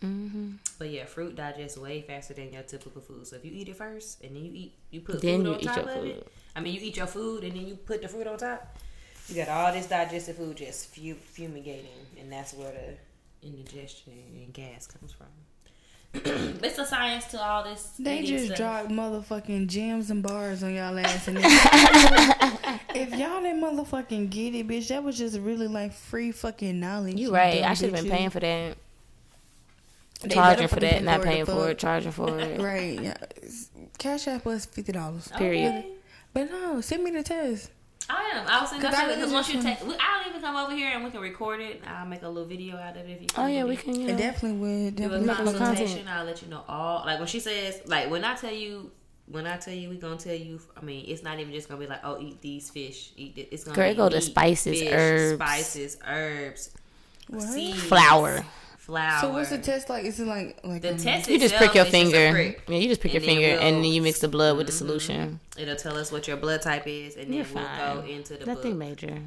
hmm 0.00 0.52
But 0.78 0.90
yeah, 0.90 1.04
fruit 1.06 1.34
digests 1.36 1.76
way 1.78 2.02
faster 2.02 2.34
than 2.34 2.52
your 2.52 2.62
typical 2.62 3.00
food. 3.02 3.26
So 3.26 3.36
if 3.36 3.44
you 3.44 3.52
eat 3.52 3.68
it 3.68 3.76
first 3.76 4.22
and 4.22 4.36
then 4.36 4.44
you 4.44 4.52
eat 4.54 4.74
you 4.90 5.00
put 5.00 5.20
Then 5.20 5.44
food 5.44 5.62
you 5.62 5.68
on 5.68 5.74
top 5.74 5.86
of 5.86 5.92
food. 5.94 6.06
it. 6.08 6.28
I 6.54 6.60
mean 6.60 6.74
you 6.74 6.80
eat 6.82 6.96
your 6.96 7.06
food 7.06 7.44
and 7.44 7.52
then 7.54 7.66
you 7.66 7.74
put 7.76 8.00
the 8.02 8.08
fruit 8.08 8.26
on 8.26 8.38
top. 8.38 8.76
You 9.28 9.34
got 9.44 9.48
all 9.48 9.72
this 9.72 9.86
digestive 9.86 10.36
food 10.36 10.56
just 10.56 10.94
fumigating 10.94 12.06
and 12.20 12.30
that's 12.32 12.54
where 12.54 12.70
the 12.70 13.46
indigestion 13.46 14.12
and 14.36 14.52
gas 14.52 14.86
comes 14.86 15.12
from. 15.12 15.26
it's 16.62 16.78
a 16.78 16.86
science 16.86 17.26
to 17.26 17.40
all 17.40 17.64
this. 17.64 17.92
They 17.98 18.22
just 18.22 18.46
stuff. 18.46 18.56
dropped 18.58 18.88
motherfucking 18.88 19.68
gems 19.68 20.10
and 20.10 20.22
bars 20.22 20.62
on 20.62 20.74
y'all 20.74 20.98
ass. 20.98 21.28
And 21.28 21.38
if 22.94 23.10
y'all 23.10 23.42
didn't 23.42 23.62
motherfucking 23.62 24.30
get 24.30 24.54
it, 24.54 24.66
bitch, 24.68 24.88
that 24.88 25.02
was 25.02 25.18
just 25.18 25.38
really 25.38 25.68
like 25.68 25.92
free 25.92 26.32
fucking 26.32 26.78
knowledge. 26.78 27.16
You 27.16 27.34
right. 27.34 27.62
I 27.62 27.74
should 27.74 27.92
have 27.92 28.02
been 28.02 28.10
paying 28.10 28.30
for 28.30 28.40
that. 28.40 28.76
They 30.22 30.34
Charging 30.34 30.68
for 30.68 30.80
that, 30.80 31.02
not 31.04 31.22
paying 31.22 31.44
for 31.44 31.70
it, 31.70 31.78
charging 31.78 32.12
for 32.12 32.38
it. 32.38 32.60
Right. 32.60 33.00
Yeah. 33.00 33.16
Cash 33.98 34.28
app 34.28 34.44
was 34.44 34.64
fifty 34.64 34.92
dollars. 34.92 35.28
Period. 35.36 35.68
Okay. 35.68 35.88
But 36.32 36.50
no, 36.50 36.80
send 36.80 37.04
me 37.04 37.10
the 37.10 37.22
test. 37.22 37.70
I 38.08 38.32
am. 38.34 38.46
I 38.46 38.60
was 38.60 38.70
thinking 38.70 38.88
'Cause 38.90 38.98
I 38.98 39.14
because 39.14 39.32
once 39.32 39.52
you 39.52 39.60
take, 39.62 39.78
I'll 39.82 40.28
even 40.28 40.40
come 40.40 40.54
over 40.56 40.72
here 40.74 40.90
and 40.94 41.04
we 41.04 41.10
can 41.10 41.20
record 41.20 41.60
it. 41.60 41.82
I'll 41.86 42.06
make 42.06 42.22
a 42.22 42.28
little 42.28 42.48
video 42.48 42.76
out 42.76 42.96
of 42.96 43.08
it 43.08 43.10
if 43.10 43.20
you. 43.22 43.26
Oh 43.32 43.34
come 43.42 43.48
yeah, 43.50 43.64
with 43.64 43.84
we 43.86 43.92
can. 43.92 44.00
You 44.00 44.08
It 44.08 44.12
know. 44.12 44.18
definitely 44.18 44.58
would. 44.58 44.96
do 44.96 45.02
a 45.04 45.06
Definitely 45.08 45.26
Make 45.26 45.38
a 45.38 45.42
little 45.42 45.58
consultation. 45.58 45.96
content. 45.98 46.16
I'll 46.18 46.24
let 46.24 46.42
you 46.42 46.48
know 46.48 46.62
all. 46.68 47.04
Like 47.04 47.18
when 47.18 47.28
she 47.28 47.40
says, 47.40 47.80
like 47.86 48.10
when 48.10 48.24
I 48.24 48.34
tell 48.36 48.52
you, 48.52 48.92
when 49.28 49.46
I 49.46 49.56
tell 49.56 49.74
you, 49.74 49.88
we 49.90 49.96
gonna 49.96 50.16
tell 50.16 50.34
you. 50.34 50.60
I 50.76 50.84
mean, 50.84 51.04
it's 51.08 51.22
not 51.24 51.40
even 51.40 51.52
just 51.52 51.68
gonna 51.68 51.80
be 51.80 51.86
like, 51.88 52.00
oh, 52.04 52.20
eat 52.20 52.40
these 52.42 52.70
fish. 52.70 53.10
Eat 53.16 53.34
this. 53.34 53.46
It's 53.50 53.64
gonna 53.64 53.74
Girl, 53.76 53.90
be 53.90 53.96
go 53.96 54.08
to 54.08 54.16
meat, 54.16 54.22
spices, 54.24 54.82
herbs. 54.82 55.34
spices, 55.34 55.98
herbs, 56.06 56.70
What? 57.28 57.42
seeds, 57.42 57.82
Flour. 57.82 58.44
Flour. 58.86 59.20
So 59.20 59.30
what's 59.30 59.50
the 59.50 59.58
test 59.58 59.88
like? 59.90 60.04
Is 60.04 60.18
it 60.20 60.26
like 60.26 60.58
like 60.64 60.82
The 60.82 60.92
um, 60.92 60.96
test 60.96 61.28
You 61.28 61.38
just 61.38 61.54
prick 61.56 61.74
your 61.74 61.84
is 61.86 61.92
just 61.92 62.04
a 62.04 62.10
finger. 62.12 62.32
prick. 62.32 62.62
Yeah, 62.68 62.76
you 62.78 62.88
just 62.88 63.00
prick 63.00 63.14
And 63.14 63.24
your 63.24 63.34
then 63.34 63.42
finger, 63.42 63.62
and 63.66 63.76
then 63.84 63.92
you 63.92 64.00
mix 64.02 64.20
the 64.20 64.28
blood 64.28 64.56
with 64.56 64.66
the 64.68 64.72
Mhm. 64.72 64.76
solution. 64.78 65.40
It'll 65.58 65.76
tell 65.76 65.96
us 65.98 66.10
what 66.12 66.26
your 66.28 66.36
blood 66.36 66.62
type 66.62 66.86
is, 66.86 67.16
and 67.16 67.26
then 67.26 67.32
You're 67.34 67.46
we'll 67.54 67.64
go 68.02 68.04
into 68.08 68.34
the 68.36 68.46
Nothing 68.46 68.72
book. 68.78 68.78
major. 68.88 69.18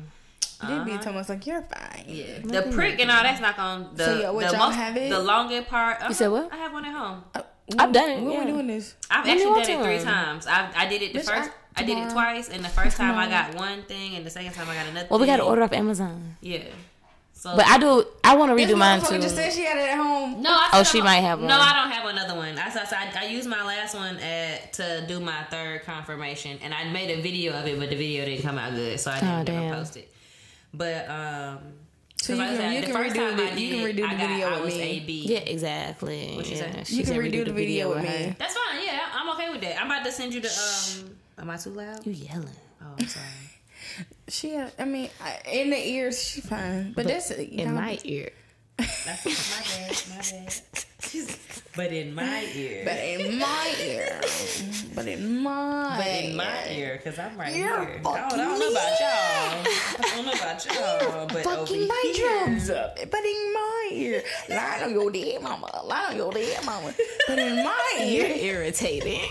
They 0.61 0.67
be 0.67 0.91
Uh-huh. 0.91 0.97
telling 1.01 1.19
us 1.19 1.29
like 1.29 1.45
you're 1.47 1.61
fine. 1.61 2.03
Yeah, 2.07 2.25
the 2.43 2.47
Nothing 2.51 2.73
prick 2.73 2.99
and 2.99 3.09
all 3.11 3.23
that's 3.23 3.39
not 3.41 3.55
gonna. 3.55 3.89
The, 3.95 4.05
So, 4.05 4.19
yeah, 4.19 4.29
what, 4.31 4.45
the 4.45 4.57
y'all 4.57 4.67
most, 4.67 4.75
have 4.75 4.97
it? 4.97 5.09
the 5.09 5.19
longer 5.19 5.61
part. 5.61 6.01
uh 6.01 6.11
said 6.13 6.27
what? 6.31 6.51
I 6.51 6.57
have 6.57 6.73
one 6.73 6.83
at 6.85 6.93
home. 6.93 7.23
Uh, 7.33 7.41
I've 7.77 7.91
done 7.93 8.09
it, 8.09 8.21
When 8.23 8.31
yeah. 8.33 8.45
we 8.45 8.51
doing 8.51 8.67
this? 8.67 8.95
I've 9.11 9.23
When 9.25 9.31
actually 9.37 9.43
done 9.45 9.53
want 9.53 9.69
it 9.69 10.03
three 10.03 10.11
times. 10.11 10.47
I 10.47 10.69
I 10.75 10.85
did 10.87 11.01
it 11.01 11.13
the 11.13 11.19
Bitch, 11.19 11.25
first. 11.25 11.49
I- 11.51 11.53
I, 11.81 11.83
did 11.83 11.97
it 11.97 12.09
twice, 12.09 12.49
and 12.49 12.65
the 12.65 12.67
first 12.69 12.97
time 12.97 13.17
I 13.17 13.29
got 13.29 13.55
one 13.55 13.83
thing, 13.83 14.15
and 14.17 14.25
the 14.25 14.29
second 14.29 14.51
time 14.53 14.67
I 14.67 14.75
got 14.75 14.87
another. 14.87 15.07
Well, 15.09 15.19
we 15.19 15.25
got 15.27 15.37
to 15.37 15.43
order 15.43 15.61
off 15.63 15.71
Amazon. 15.71 16.35
Yeah. 16.41 16.63
So, 17.39 17.55
But 17.55 17.65
I 17.67 17.77
do. 17.77 18.03
I 18.21 18.35
want 18.35 18.51
to 18.51 18.55
This 18.57 18.69
redo 18.69 18.77
mine 18.77 18.99
motherfucker 18.99 19.15
too. 19.15 19.21
just 19.21 19.35
said 19.35 19.53
she 19.53 19.63
had 19.63 19.77
it 19.77 19.89
at 19.91 19.95
home. 19.97 20.41
no, 20.41 20.49
I 20.51 20.69
Oh, 20.73 20.83
she 20.83 20.97
don't- 20.97 21.05
might 21.05 21.21
have 21.21 21.39
No. 21.39 21.57
I 21.57 21.71
don't 21.71 21.89
have 21.89 22.05
another 22.05 22.35
one. 22.35 22.59
I, 22.59 22.69
so, 22.69 22.81
so 22.83 22.97
I, 22.97 23.13
I 23.17 23.25
used 23.27 23.47
my 23.47 23.63
last 23.65 23.95
one 23.95 24.17
at, 24.17 24.73
to 24.73 25.05
do 25.07 25.21
my 25.21 25.43
third 25.49 25.83
confirmation, 25.83 26.59
and 26.61 26.73
I 26.73 26.89
made 26.91 27.17
a 27.17 27.21
video 27.21 27.53
of 27.57 27.65
it, 27.65 27.79
but 27.79 27.89
the 27.89 27.95
video 27.95 28.25
didn't 28.25 28.41
come 28.43 28.57
out 28.57 28.73
good, 28.75 28.99
so 28.99 29.11
I 29.11 29.19
didn't 29.21 29.29
Oh, 29.29 29.37
never 29.37 29.67
damn. 29.69 29.73
post 29.73 29.95
it. 29.95 30.11
But 30.73 31.09
um, 31.09 31.59
So 32.17 32.35
'cause 32.35 32.39
you 32.39 32.45
can- 32.45 32.57
said, 32.57 32.73
you 32.73 32.79
the 32.81 32.85
can 32.87 32.95
first 32.95 33.15
redo 33.15 33.19
time 33.29 33.37
the- 33.37 33.43
I 33.43 33.49
did 33.51 33.59
you 33.61 33.75
can 33.75 33.85
redo 33.85 33.95
the 33.95 34.03
I 34.03 34.09
got, 34.15 34.27
video 34.29 34.47
I 34.49 34.51
with 34.55 34.63
was 34.65 34.73
me. 34.75 34.81
AB. 34.81 35.23
Yeah, 35.27 35.37
exactly. 35.39 36.33
What 36.35 36.45
she 36.45 36.55
yeah, 36.55 36.71
say? 36.73 36.83
she 36.83 36.95
You 36.95 37.03
can 37.05 37.13
said 37.13 37.21
redo 37.21 37.45
the 37.45 37.53
video 37.53 37.89
with 37.95 38.03
her. 38.05 38.19
me. 38.27 38.35
That's 38.37 38.53
fine. 38.57 38.83
Yeah, 38.85 38.99
I'm 39.13 39.29
okay 39.35 39.49
with 39.49 39.61
that. 39.61 39.79
I'm 39.79 39.85
about 39.89 40.03
to 40.03 40.11
send 40.11 40.33
you 40.33 40.41
the. 40.41 40.49
um 40.49 41.15
Am 41.39 41.49
I 41.49 41.55
too 41.55 41.69
loud? 41.69 42.05
You 42.05 42.11
yelling? 42.11 42.49
Oh, 42.81 42.87
I'm 42.99 43.07
sorry. 43.07 43.25
She, 44.27 44.55
uh, 44.55 44.69
I 44.77 44.85
mean, 44.85 45.09
in 45.51 45.69
the 45.69 45.89
ears, 45.89 46.21
she 46.21 46.41
fine. 46.41 46.93
But, 46.93 47.07
that's 47.07 47.31
you 47.31 47.45
in 47.63 47.69
know, 47.69 47.81
my 47.81 47.99
ear. 48.03 48.31
That's 48.77 49.25
my 49.25 49.61
bad. 49.65 50.03
My 50.09 50.21
bad. 50.21 50.63
but 51.75 51.91
in 51.93 52.13
my 52.13 52.47
ear. 52.55 52.81
But 52.85 52.97
in 52.97 53.39
my 53.39 53.75
ear, 53.81 54.21
but 54.95 55.07
in 55.07 55.37
my, 55.43 55.97
But 55.97 56.07
in 56.07 56.35
my 56.35 56.69
ear, 56.69 56.97
because 56.97 57.17
I'm 57.17 57.37
right 57.37 57.55
You're 57.55 57.85
here. 57.85 57.99
I 57.99 58.01
don't, 58.01 58.15
I 58.15 58.21
fucking 58.21 58.37
don't 58.37 58.59
know 58.59 58.71
about 58.71 58.99
y'all. 58.99 59.09
I 59.09 60.11
don't 60.15 60.25
know 60.25 60.31
about 60.33 60.65
y'all. 60.65 61.27
But 61.27 61.43
fucking 61.43 61.77
over 61.77 61.87
my 61.87 62.11
here, 62.13 62.45
drums 62.45 62.69
up. 62.69 62.97
But 62.97 63.23
in 63.23 63.53
my 63.53 63.89
ear, 63.93 64.23
line 64.49 64.83
on 64.83 64.91
your 64.91 65.11
dead 65.11 65.41
mama, 65.41 65.81
line 65.85 66.11
on 66.11 66.17
your 66.17 66.31
dead 66.33 66.65
mama. 66.65 66.93
But 67.27 67.39
in 67.39 67.63
my 67.63 67.91
You're 67.99 68.27
ear, 68.27 68.61
irritating. 68.61 69.21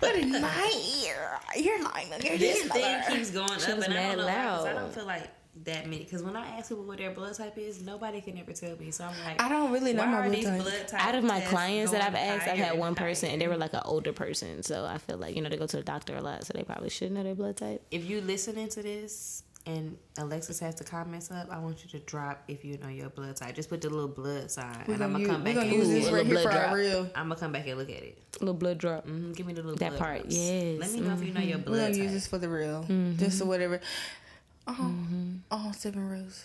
But 0.00 0.14
in 0.16 0.32
my 0.40 0.72
ear, 1.04 1.38
you're 1.56 1.82
lying 1.82 2.12
on 2.12 2.20
your 2.22 2.38
This 2.38 2.62
thing 2.64 2.82
mother. 2.82 3.04
keeps 3.10 3.30
going 3.30 3.58
She 3.58 3.72
up, 3.72 3.78
and 3.82 3.94
I 3.94 4.08
don't 4.08 4.18
know 4.18 4.26
why, 4.26 4.32
'cause 4.34 4.66
I 4.66 4.72
don't 4.72 4.94
feel 4.94 5.04
like 5.06 5.28
that 5.64 5.84
many. 5.86 6.04
Because 6.04 6.22
when 6.22 6.36
I 6.36 6.56
ask 6.58 6.68
people 6.68 6.84
what 6.84 6.98
their 6.98 7.10
blood 7.10 7.34
type 7.34 7.58
is, 7.58 7.82
nobody 7.82 8.20
can 8.20 8.38
ever 8.38 8.52
tell 8.52 8.76
me. 8.76 8.90
So 8.92 9.04
I'm 9.04 9.14
like, 9.24 9.42
I 9.42 9.48
don't 9.48 9.72
really 9.72 9.92
know 9.92 10.06
my 10.06 10.26
blood 10.28 10.42
type. 10.42 10.62
blood 10.62 10.88
type 10.88 11.06
Out 11.06 11.14
of 11.16 11.24
my 11.24 11.40
clients 11.40 11.92
that 11.92 12.02
I've 12.02 12.14
asked, 12.14 12.48
I've 12.48 12.56
had 12.58 12.78
one 12.78 12.94
person, 12.94 13.28
higher? 13.28 13.32
and 13.34 13.42
they 13.42 13.48
were 13.48 13.56
like 13.56 13.74
an 13.74 13.82
older 13.84 14.12
person. 14.12 14.62
So 14.62 14.84
I 14.86 14.98
feel 14.98 15.18
like 15.18 15.34
you 15.36 15.42
know 15.42 15.48
they 15.48 15.56
go 15.56 15.66
to 15.66 15.76
the 15.76 15.82
doctor 15.82 16.16
a 16.16 16.22
lot, 16.22 16.44
so 16.46 16.52
they 16.54 16.62
probably 16.62 16.88
should 16.90 17.12
know 17.12 17.22
their 17.22 17.34
blood 17.34 17.56
type. 17.56 17.82
if 17.90 18.04
you 18.08 18.20
listening 18.20 18.68
to 18.68 18.82
this 18.82 19.39
and 19.66 19.96
Alexis 20.18 20.58
has 20.60 20.74
the 20.76 20.84
comments 20.84 21.30
up, 21.30 21.48
I 21.50 21.58
want 21.58 21.82
you 21.84 21.90
to 21.90 21.98
drop 22.06 22.42
if 22.48 22.64
you 22.64 22.78
know 22.78 22.88
your 22.88 23.10
blood 23.10 23.36
type. 23.36 23.54
Just 23.54 23.68
put 23.68 23.80
the 23.82 23.90
little 23.90 24.08
blood 24.08 24.50
sign, 24.50 24.84
We're 24.86 24.94
and 24.94 25.04
I'm 25.04 25.12
gonna, 25.12 25.12
gonna 25.12 25.18
use, 25.20 25.28
come 25.28 25.44
we 25.44 25.44
back 25.44 25.54
gonna 25.54 25.66
and 25.66 25.76
use 25.76 25.88
look 25.88 25.96
this 25.96 26.06
at 26.08 26.12
right 26.14 26.20
it. 26.22 26.26
here 26.28 26.42
for 26.42 26.50
drop. 26.50 26.72
real. 26.74 27.10
I'm 27.14 27.28
gonna 27.28 27.36
come 27.40 27.52
back 27.52 27.66
and 27.66 27.78
look 27.78 27.90
at 27.90 28.02
it. 28.02 28.18
little 28.40 28.54
blood 28.54 28.78
drop. 28.78 29.04
hmm 29.04 29.32
Give 29.32 29.46
me 29.46 29.52
the 29.52 29.62
little 29.62 29.76
That 29.76 29.90
blood 29.90 29.98
part, 30.00 30.20
drops. 30.22 30.36
yes. 30.36 30.78
Let 30.80 30.92
me 30.92 31.00
know 31.00 31.12
if 31.14 31.22
you 31.24 31.32
know 31.32 31.40
your 31.40 31.58
blood. 31.58 31.66
We're 31.72 31.76
blood 31.76 31.80
gonna 31.82 31.94
type. 31.94 32.02
use 32.02 32.12
this 32.12 32.26
for 32.26 32.38
the 32.38 32.48
real, 32.48 32.84
mm 32.88 33.16
just 33.18 33.40
or 33.42 33.46
whatever. 33.46 33.80
Oh, 34.66 34.76
oh 35.50 35.56
all 35.66 35.72
Seven 35.72 36.08
Roses 36.08 36.44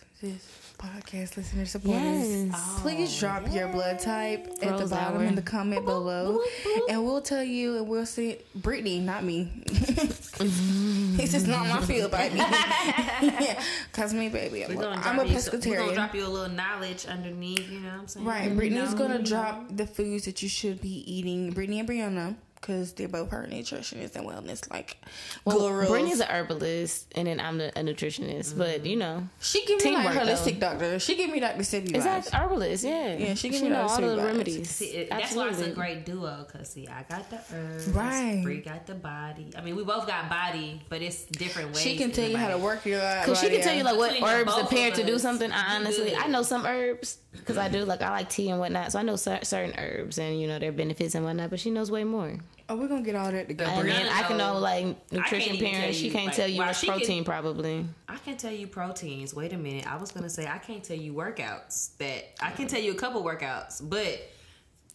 podcast 0.78 1.38
listeners 1.38 1.72
supporters. 1.72 2.46
Yes. 2.46 2.80
Please 2.82 3.20
drop 3.20 3.52
your 3.54 3.68
blood 3.70 4.00
type 4.00 4.48
at 4.62 4.78
the 4.78 4.88
bottom 4.88 5.18
hour. 5.18 5.24
in 5.24 5.36
the 5.36 5.42
comment 5.42 5.86
below, 5.86 6.42
and 6.90 7.04
we'll 7.04 7.22
tell 7.22 7.44
you, 7.44 7.78
and 7.78 7.88
we'll 7.88 8.06
see. 8.06 8.38
Brittany, 8.56 9.00
not 9.00 9.24
me. 9.24 9.52
this 9.68 11.34
is 11.34 11.48
not 11.48 11.68
my 11.68 11.82
field, 11.82 12.12
baby. 12.12 12.36
yeah, 12.38 13.62
cause 13.94 14.14
me, 14.14 14.30
baby, 14.30 14.66
I'm, 14.66 14.76
gonna 14.76 15.02
I'm 15.04 15.20
a 15.20 15.24
you, 15.26 15.36
We're 15.36 15.40
gonna 15.42 15.58
pescatarian. 15.58 15.94
drop 15.94 16.16
you 16.16 16.26
a 16.26 16.28
little 16.28 16.56
knowledge 16.56 17.06
underneath. 17.06 17.70
You 17.72 17.80
know 17.80 17.90
what 17.90 18.00
I'm 18.00 18.08
saying? 18.08 18.26
Right, 18.26 18.56
Brittany's 18.56 18.94
gonna 18.94 19.22
drop 19.24 19.76
the 19.76 19.88
foods 19.88 20.26
that 20.26 20.42
you 20.42 20.50
should 20.50 20.82
be 20.82 21.04
eating. 21.12 21.52
Brittany 21.52 21.80
and 21.80 21.90
Brianna, 21.90 22.36
because 22.66 22.94
they're 22.94 23.08
both 23.08 23.30
her 23.30 23.48
nutritionists 23.48 24.16
and 24.16 24.26
wellness, 24.26 24.68
like 24.72 24.98
Well, 25.46 25.60
gurus. 25.60 25.88
Brittany's 25.88 26.20
an 26.20 26.28
herbalist, 26.30 27.12
and 27.16 27.28
then 27.28 27.40
I'm 27.40 27.60
the, 27.60 27.70
a 27.80 27.84
nutritionist. 27.84 28.58
But 28.58 28.86
you 28.86 28.96
know, 28.96 29.28
she 29.40 29.64
give 29.66 29.84
me 29.84 29.94
like 29.94 30.18
holistic 30.18 30.60
though. 30.60 30.72
doctor. 30.72 31.00
She 31.00 31.16
give 31.16 31.30
me 31.30 31.40
Dr. 31.40 31.60
Sebi 31.60 31.96
is 31.96 32.04
vibes. 32.04 32.30
that 32.32 32.34
herbalist? 32.34 32.84
Yeah, 32.84 33.16
Yeah, 33.18 33.34
she 33.36 33.50
give 33.50 33.62
me 33.62 33.70
know 33.70 33.84
all 33.84 33.90
the 33.90 33.96
sweet 33.96 34.06
vibes. 34.08 34.26
remedies. 34.26 34.70
See, 34.72 34.86
it, 34.86 35.10
that's 35.12 35.36
why 35.36 35.50
it's 35.50 35.62
a 35.62 35.70
great 35.72 36.06
duo. 36.06 36.46
Cause 36.52 36.70
see, 36.72 36.88
I 36.88 37.04
got 37.04 37.30
the 37.30 37.40
herbs, 37.54 37.88
Right. 37.90 38.42
Bree 38.44 38.62
got 38.62 38.88
the 38.88 38.96
body. 38.96 39.52
I 39.56 39.62
mean, 39.62 39.76
we 39.76 39.84
both 39.84 40.08
got 40.08 40.28
body, 40.30 40.82
but 40.90 41.02
it's 41.04 41.24
different 41.26 41.68
ways. 41.70 41.82
She 41.82 41.98
can 41.98 42.12
tell 42.12 42.28
you 42.28 42.38
how 42.38 42.48
to 42.48 42.58
work 42.58 42.84
your 42.86 43.00
life. 43.00 43.26
Cause 43.26 43.40
she 43.40 43.50
can 43.50 43.62
tell 43.62 43.76
you 43.76 43.84
like 43.84 43.98
what 43.98 44.12
Between 44.14 44.30
herbs 44.30 44.54
appear 44.58 44.92
to 44.92 45.04
do 45.06 45.20
something. 45.20 45.52
I 45.52 45.76
honestly. 45.76 46.16
I 46.16 46.28
know 46.28 46.42
some 46.42 46.66
herbs 46.66 47.20
because 47.32 47.58
I 47.58 47.70
do 47.70 47.86
like 47.86 48.02
I 48.02 48.10
like 48.10 48.30
tea 48.30 48.50
and 48.50 48.60
whatnot. 48.60 48.92
So 48.92 49.00
I 49.00 49.04
know 49.04 49.16
certain 49.18 49.74
herbs 49.78 50.18
and 50.18 50.40
you 50.42 50.48
know 50.48 50.58
their 50.58 50.72
benefits 50.72 51.14
and 51.16 51.24
whatnot. 51.26 51.50
But 51.52 51.60
she 51.60 51.70
knows 51.70 51.92
way 51.92 52.04
more. 52.04 52.38
Oh, 52.68 52.76
we're 52.78 52.88
gonna 52.88 53.04
get 53.04 53.16
all 53.16 53.32
that 53.32 53.48
together. 53.48 53.70
And 53.80 53.88
then 53.90 54.08
I 54.08 54.24
can 54.24 54.38
know 54.38 54.58
like 54.58 55.12
nutrition 55.12 55.58
parents. 55.58 55.98
She 55.98 56.10
can't 56.10 56.28
like, 56.28 56.36
tell 56.36 56.48
you 56.48 56.58
while 56.58 56.68
what's 56.68 56.80
she 56.80 56.88
can- 56.88 56.98
protein 56.98 57.24
probably. 57.24 57.86
I 58.10 58.18
can 58.18 58.38
tell 58.38 58.52
you 58.52 58.66
proteins. 58.68 59.34
Wait 59.36 59.54
a 59.54 59.58
minute. 59.58 59.86
I 59.92 59.98
was 59.98 60.12
gonna 60.12 60.30
say 60.30 60.48
I 60.48 60.58
can't 60.58 60.84
tell 60.84 60.98
you 60.98 61.14
workouts. 61.14 61.96
That 61.98 62.34
I 62.44 62.52
can 62.52 62.68
tell 62.68 62.82
you 62.82 62.92
a 62.94 62.96
couple 62.96 63.24
workouts, 63.24 63.88
but 63.88 64.20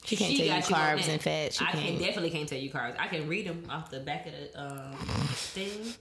She 0.04 0.16
can't 0.16 0.36
tell 0.36 0.46
you 0.46 0.52
got 0.52 0.72
on 0.72 0.78
carbs 0.98 1.04
that. 1.06 1.08
and 1.10 1.22
fats. 1.22 1.58
She 1.58 1.64
I 1.64 1.70
can 1.72 1.80
can't. 1.82 1.98
definitely 2.00 2.30
can't 2.30 2.48
tell 2.48 2.58
you 2.58 2.70
carbs. 2.70 2.96
I 2.98 3.06
can 3.06 3.28
read 3.28 3.46
them 3.46 3.64
off 3.70 3.90
the 3.90 4.00
back 4.00 4.26
of 4.26 4.32
the 4.32 4.60
um, 4.60 4.94
thing. 5.34 5.94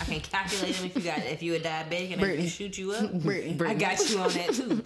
I 0.00 0.04
can 0.04 0.20
calculate 0.20 0.74
them 0.76 0.86
if 0.86 0.96
you 0.96 1.02
got 1.02 1.18
if 1.18 1.42
you 1.42 1.54
a 1.54 1.58
diabetic 1.58 2.12
and 2.12 2.22
I 2.22 2.36
can 2.36 2.46
shoot 2.46 2.76
you 2.78 2.92
up. 2.92 3.12
Brittany. 3.12 3.58
I 3.66 3.74
got 3.74 4.10
you 4.10 4.18
on 4.18 4.30
that 4.32 4.54
too. 4.54 4.82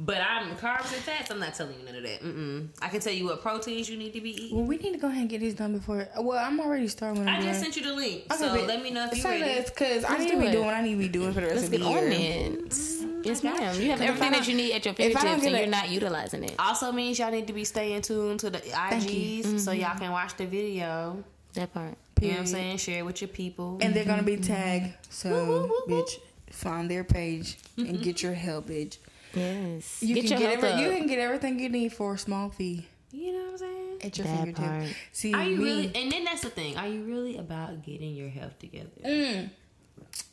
But 0.00 0.18
I'm 0.18 0.56
carbs 0.56 0.92
and 0.92 1.02
fats. 1.02 1.30
I'm 1.30 1.40
not 1.40 1.54
telling 1.54 1.78
you 1.78 1.84
none 1.84 1.96
of 1.96 2.02
that. 2.02 2.22
Mm-mm. 2.22 2.68
I 2.80 2.88
can 2.88 3.00
tell 3.00 3.12
you 3.12 3.26
what 3.26 3.42
proteins 3.42 3.90
you 3.90 3.96
need 3.96 4.12
to 4.14 4.20
be 4.20 4.30
eating. 4.30 4.56
Well, 4.56 4.66
we 4.66 4.76
need 4.76 4.92
to 4.92 4.98
go 4.98 5.08
ahead 5.08 5.20
and 5.20 5.30
get 5.30 5.40
this 5.40 5.54
done 5.54 5.72
before. 5.76 6.08
Well, 6.18 6.38
I'm 6.38 6.60
already 6.60 6.88
starting. 6.88 7.18
When 7.20 7.28
I 7.28 7.36
I'm 7.36 7.42
just 7.42 7.60
sent 7.60 7.76
you 7.76 7.82
the 7.82 7.94
link, 7.94 8.24
Okay, 8.32 8.36
so 8.36 8.54
but 8.54 8.66
let 8.66 8.82
me 8.82 8.90
know 8.90 9.08
if 9.10 9.18
you're 9.18 9.30
ready. 9.30 9.44
this 9.44 9.70
because 9.70 10.04
I 10.04 10.18
need 10.18 10.30
to 10.30 10.40
be 10.40 10.50
doing 10.50 10.64
what 10.64 10.74
I 10.74 10.82
need 10.82 10.92
to 10.92 10.98
be 10.98 11.08
doing 11.08 11.32
for 11.32 11.40
the 11.40 11.48
rest 11.48 11.56
Let's 11.56 11.66
of 11.66 11.70
the 11.72 11.78
get 11.78 11.86
on 11.86 12.12
year. 12.12 12.52
it. 12.66 13.26
Yes, 13.26 13.42
ma'am. 13.42 13.74
you. 13.74 13.82
You 13.82 13.90
have 13.90 14.00
everything 14.00 14.32
that 14.32 14.48
you 14.48 14.54
need 14.54 14.72
at 14.72 14.84
your 14.84 14.94
if 14.96 15.16
I 15.16 15.24
don't 15.24 15.40
fingertips, 15.40 15.46
and 15.46 15.56
you're 15.56 15.66
not 15.66 15.90
utilizing 15.90 16.44
it. 16.44 16.54
Also 16.58 16.92
means 16.92 17.18
y'all 17.18 17.30
need 17.30 17.46
to 17.46 17.52
be 17.52 17.64
staying 17.64 18.02
tuned 18.02 18.40
to 18.40 18.50
the 18.50 18.58
IGs 18.58 19.12
you. 19.12 19.58
so 19.58 19.72
mm-hmm. 19.72 19.80
y'all 19.80 19.98
can 19.98 20.12
watch 20.12 20.36
the 20.36 20.46
video. 20.46 21.22
That 21.54 21.72
part. 21.74 21.94
You 22.20 22.28
know 22.28 22.34
what 22.34 22.40
I'm 22.40 22.46
saying? 22.46 22.76
Share 22.78 22.98
it 23.00 23.06
with 23.06 23.20
your 23.20 23.28
people. 23.28 23.78
And 23.80 23.94
they're 23.94 24.04
gonna 24.04 24.22
be 24.22 24.34
mm-hmm. 24.34 24.42
tagged. 24.42 24.86
Mm-hmm. 24.86 25.10
So, 25.10 25.70
bitch, 25.88 26.18
find 26.50 26.90
their 26.90 27.04
page 27.04 27.58
and 27.76 28.02
get 28.02 28.22
your 28.22 28.34
help, 28.34 28.68
bitch. 28.68 28.98
Yes. 29.34 30.02
You 30.02 30.14
get 30.14 30.22
can 30.22 30.30
your 30.30 30.40
get 30.40 30.60
health 30.60 30.72
every, 30.72 30.84
you 30.84 30.98
can 30.98 31.06
get 31.06 31.18
everything 31.18 31.60
you 31.60 31.68
need 31.68 31.92
for 31.92 32.14
a 32.14 32.18
small 32.18 32.48
fee 32.48 32.88
you 33.10 33.32
know 33.32 33.44
what 33.44 33.52
I'm 33.52 33.58
saying? 33.58 33.88
at 34.04 34.18
your 34.18 34.26
That 34.26 34.36
fingertips. 34.36 34.68
part. 34.68 34.96
See, 35.12 35.34
Are 35.34 35.44
you 35.44 35.56
me, 35.56 35.64
really? 35.64 35.92
And 35.94 36.12
then 36.12 36.24
that's 36.24 36.42
the 36.42 36.50
thing. 36.50 36.76
Are 36.76 36.86
you 36.86 37.02
really 37.04 37.36
about 37.36 37.82
getting 37.82 38.14
your 38.14 38.28
health 38.28 38.58
together? 38.58 38.90
Mm. 39.04 39.50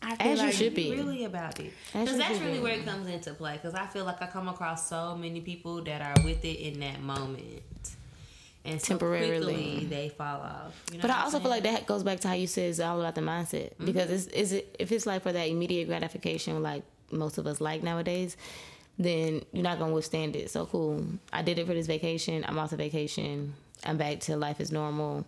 I 0.01 0.15
feel 0.15 0.31
As 0.33 0.41
you 0.41 0.51
should 0.51 0.75
be. 0.75 0.91
Really 0.91 1.25
about 1.25 1.59
it? 1.59 1.71
Because 1.91 2.17
that's 2.17 2.39
really 2.39 2.57
be. 2.57 2.59
where 2.59 2.73
it 2.73 2.85
comes 2.85 3.07
into 3.07 3.33
play. 3.33 3.53
Because 3.53 3.73
I 3.73 3.87
feel 3.87 4.05
like 4.05 4.21
I 4.21 4.27
come 4.27 4.47
across 4.47 4.87
so 4.87 5.15
many 5.15 5.41
people 5.41 5.83
that 5.83 6.01
are 6.01 6.23
with 6.23 6.43
it 6.45 6.59
in 6.59 6.79
that 6.81 7.01
moment, 7.01 7.61
and 8.65 8.81
so 8.81 8.87
Temporarily. 8.89 9.85
they 9.89 10.09
fall 10.09 10.41
off. 10.41 10.81
You 10.91 10.97
know 10.97 11.01
But 11.03 11.11
I 11.11 11.23
also 11.23 11.39
feel 11.39 11.49
like 11.49 11.63
that 11.63 11.85
goes 11.85 12.03
back 12.03 12.19
to 12.21 12.27
how 12.27 12.33
you 12.33 12.47
said 12.47 12.69
it's 12.69 12.79
all 12.79 12.99
about 12.99 13.15
the 13.15 13.21
mindset. 13.21 13.73
Mm-hmm. 13.73 13.85
Because 13.85 14.09
it's, 14.09 14.27
is 14.27 14.53
it 14.53 14.75
if 14.79 14.91
it's 14.91 15.05
like 15.05 15.21
for 15.23 15.31
that 15.31 15.47
immediate 15.47 15.87
gratification, 15.87 16.61
like 16.61 16.83
most 17.11 17.37
of 17.37 17.47
us 17.47 17.61
like 17.61 17.83
nowadays, 17.83 18.35
then 18.97 19.41
you're 19.53 19.63
not 19.63 19.79
gonna 19.79 19.93
withstand 19.93 20.35
it. 20.35 20.49
So 20.49 20.65
cool. 20.65 21.05
I 21.31 21.41
did 21.41 21.59
it 21.59 21.67
for 21.67 21.73
this 21.73 21.87
vacation. 21.87 22.43
I'm 22.47 22.57
off 22.57 22.71
the 22.71 22.77
vacation. 22.77 23.53
I'm 23.85 23.97
back 23.97 24.19
to 24.21 24.35
life 24.37 24.59
as 24.59 24.71
normal. 24.71 25.25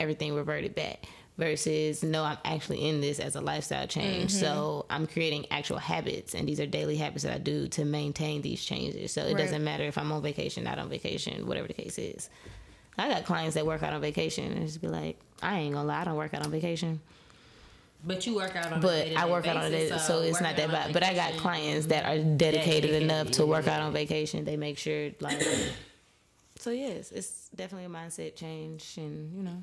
Everything 0.00 0.34
reverted 0.34 0.74
back. 0.74 1.06
Versus 1.38 2.02
no, 2.02 2.24
I'm 2.24 2.38
actually 2.46 2.88
in 2.88 3.02
this 3.02 3.20
as 3.20 3.36
a 3.36 3.42
lifestyle 3.42 3.86
change. 3.86 4.30
Mm-hmm. 4.32 4.40
So 4.40 4.86
I'm 4.88 5.06
creating 5.06 5.46
actual 5.50 5.76
habits, 5.76 6.34
and 6.34 6.48
these 6.48 6.60
are 6.60 6.66
daily 6.66 6.96
habits 6.96 7.24
that 7.24 7.34
I 7.34 7.38
do 7.38 7.68
to 7.68 7.84
maintain 7.84 8.40
these 8.40 8.64
changes. 8.64 9.12
So 9.12 9.20
it 9.22 9.34
Right. 9.34 9.42
doesn't 9.42 9.62
matter 9.62 9.84
if 9.84 9.98
I'm 9.98 10.10
on 10.12 10.22
vacation, 10.22 10.64
not 10.64 10.78
on 10.78 10.88
vacation, 10.88 11.46
whatever 11.46 11.68
the 11.68 11.74
case 11.74 11.98
is. 11.98 12.30
I 12.96 13.10
got 13.10 13.26
clients 13.26 13.54
that 13.54 13.66
work 13.66 13.82
out 13.82 13.92
on 13.92 14.00
vacation 14.00 14.50
and 14.50 14.66
just 14.66 14.80
be 14.80 14.88
like, 14.88 15.18
I 15.42 15.58
ain't 15.58 15.74
gonna 15.74 15.86
lie, 15.86 16.00
I 16.00 16.04
don't 16.04 16.16
work 16.16 16.32
out 16.32 16.42
on 16.42 16.50
vacation. 16.50 17.00
But 18.02 18.26
you 18.26 18.36
work 18.36 18.56
out 18.56 18.72
on. 18.72 18.80
But 18.80 19.08
I 19.16 19.28
work 19.28 19.46
out 19.46 19.56
on 19.58 19.64
it, 19.66 19.70
basis, 19.72 20.06
so 20.06 20.20
it's 20.22 20.40
not 20.40 20.56
that 20.56 20.70
bad. 20.70 20.92
But 20.94 21.02
I 21.02 21.12
got 21.12 21.32
clients 21.34 21.86
that 21.86 22.06
are 22.06 22.18
dedicated 22.18 23.02
enough 23.02 23.32
to 23.32 23.44
work 23.44 23.66
out 23.66 23.82
on 23.82 23.92
vacation. 23.92 24.44
They 24.44 24.56
make 24.56 24.78
sure 24.78 25.10
like 25.20 25.42
So 26.58 26.70
yes, 26.70 27.12
it's 27.12 27.48
definitely 27.54 27.86
a 27.86 27.90
mindset 27.90 28.36
change 28.36 28.94
and 28.96 29.36
you 29.36 29.42
know. 29.42 29.62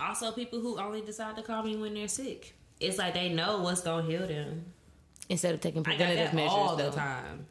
Also, 0.00 0.32
people 0.32 0.60
who 0.60 0.78
only 0.78 1.00
decide 1.00 1.36
to 1.36 1.42
call 1.42 1.62
me 1.62 1.76
when 1.76 1.94
they're 1.94 2.08
sick. 2.08 2.54
It's 2.80 2.98
like 2.98 3.14
they 3.14 3.28
know 3.30 3.60
what's 3.60 3.80
gonna 3.80 4.06
heal 4.06 4.26
them. 4.26 4.64
Instead 5.28 5.54
of 5.54 5.60
taking 5.60 5.80
I 5.80 5.90
got 5.90 5.96
preventative 5.96 6.26
that 6.26 6.34
measures 6.34 6.52
all 6.52 6.76
though. 6.76 6.90
the 6.90 6.96
time, 6.96 7.46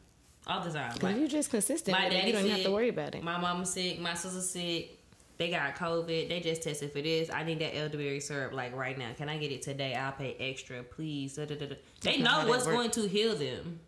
all 0.46 0.60
the 0.62 0.70
time. 0.72 0.96
Like, 1.00 1.16
you're 1.16 1.28
just 1.28 1.50
consistent. 1.50 1.96
my 1.96 2.04
with 2.04 2.12
daddy 2.14 2.26
You 2.28 2.32
don't 2.32 2.40
even 2.42 2.50
have 2.50 2.58
sick, 2.60 2.66
to 2.66 2.72
worry 2.72 2.88
about 2.88 3.14
it. 3.14 3.22
My 3.22 3.38
mama's 3.38 3.70
sick. 3.72 4.00
My 4.00 4.14
sister's 4.14 4.48
sick. 4.48 4.94
They 5.36 5.50
got 5.50 5.76
COVID. 5.76 6.28
They 6.28 6.40
just 6.40 6.62
tested 6.62 6.90
for 6.92 7.00
this. 7.00 7.30
I 7.30 7.44
need 7.44 7.60
that 7.60 7.76
elderberry 7.76 8.18
syrup 8.18 8.52
like 8.52 8.74
right 8.74 8.98
now. 8.98 9.10
Can 9.16 9.28
I 9.28 9.38
get 9.38 9.52
it 9.52 9.62
today? 9.62 9.94
I'll 9.94 10.10
pay 10.10 10.34
extra, 10.40 10.82
please. 10.82 11.36
Da, 11.36 11.44
da, 11.44 11.54
da, 11.54 11.66
da. 11.66 11.74
They 12.00 12.18
not 12.18 12.44
know 12.44 12.48
what's 12.50 12.66
going 12.66 12.90
to 12.92 13.06
heal 13.06 13.36
them 13.36 13.78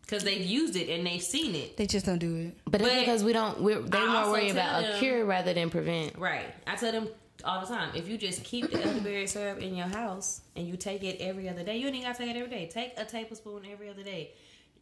because 0.00 0.24
they've 0.24 0.44
used 0.44 0.74
it 0.74 0.88
and 0.88 1.06
they've 1.06 1.22
seen 1.22 1.54
it. 1.54 1.76
they 1.76 1.86
just 1.86 2.04
don't 2.06 2.18
do 2.18 2.34
it. 2.34 2.56
But 2.64 2.80
that's 2.80 2.92
But 2.92 2.98
because 3.00 3.22
we 3.22 3.32
don't 3.32 3.60
we're 3.60 3.80
they 3.80 3.98
I 3.98 4.22
more 4.24 4.32
worry 4.32 4.50
tell 4.50 4.80
about 4.80 4.84
a 4.84 4.98
cure 4.98 5.24
rather 5.24 5.54
than 5.54 5.70
prevent. 5.70 6.18
Right. 6.18 6.46
I 6.66 6.74
tell 6.74 6.90
them 6.90 7.08
all 7.44 7.60
the 7.60 7.66
time. 7.66 7.90
If 7.94 8.08
you 8.08 8.18
just 8.18 8.44
keep 8.44 8.70
the 8.70 8.82
elderberry 8.84 9.26
syrup 9.26 9.60
in 9.60 9.74
your 9.74 9.86
house 9.86 10.42
and 10.56 10.66
you 10.66 10.76
take 10.76 11.02
it 11.04 11.20
every 11.20 11.48
other 11.48 11.62
day, 11.62 11.76
you 11.76 11.88
ain't 11.88 12.04
gotta 12.04 12.18
take 12.18 12.34
it 12.34 12.38
every 12.38 12.50
day. 12.50 12.68
Take 12.72 12.94
a 12.96 13.04
tablespoon 13.04 13.62
every 13.70 13.88
other 13.88 14.02
day. 14.02 14.32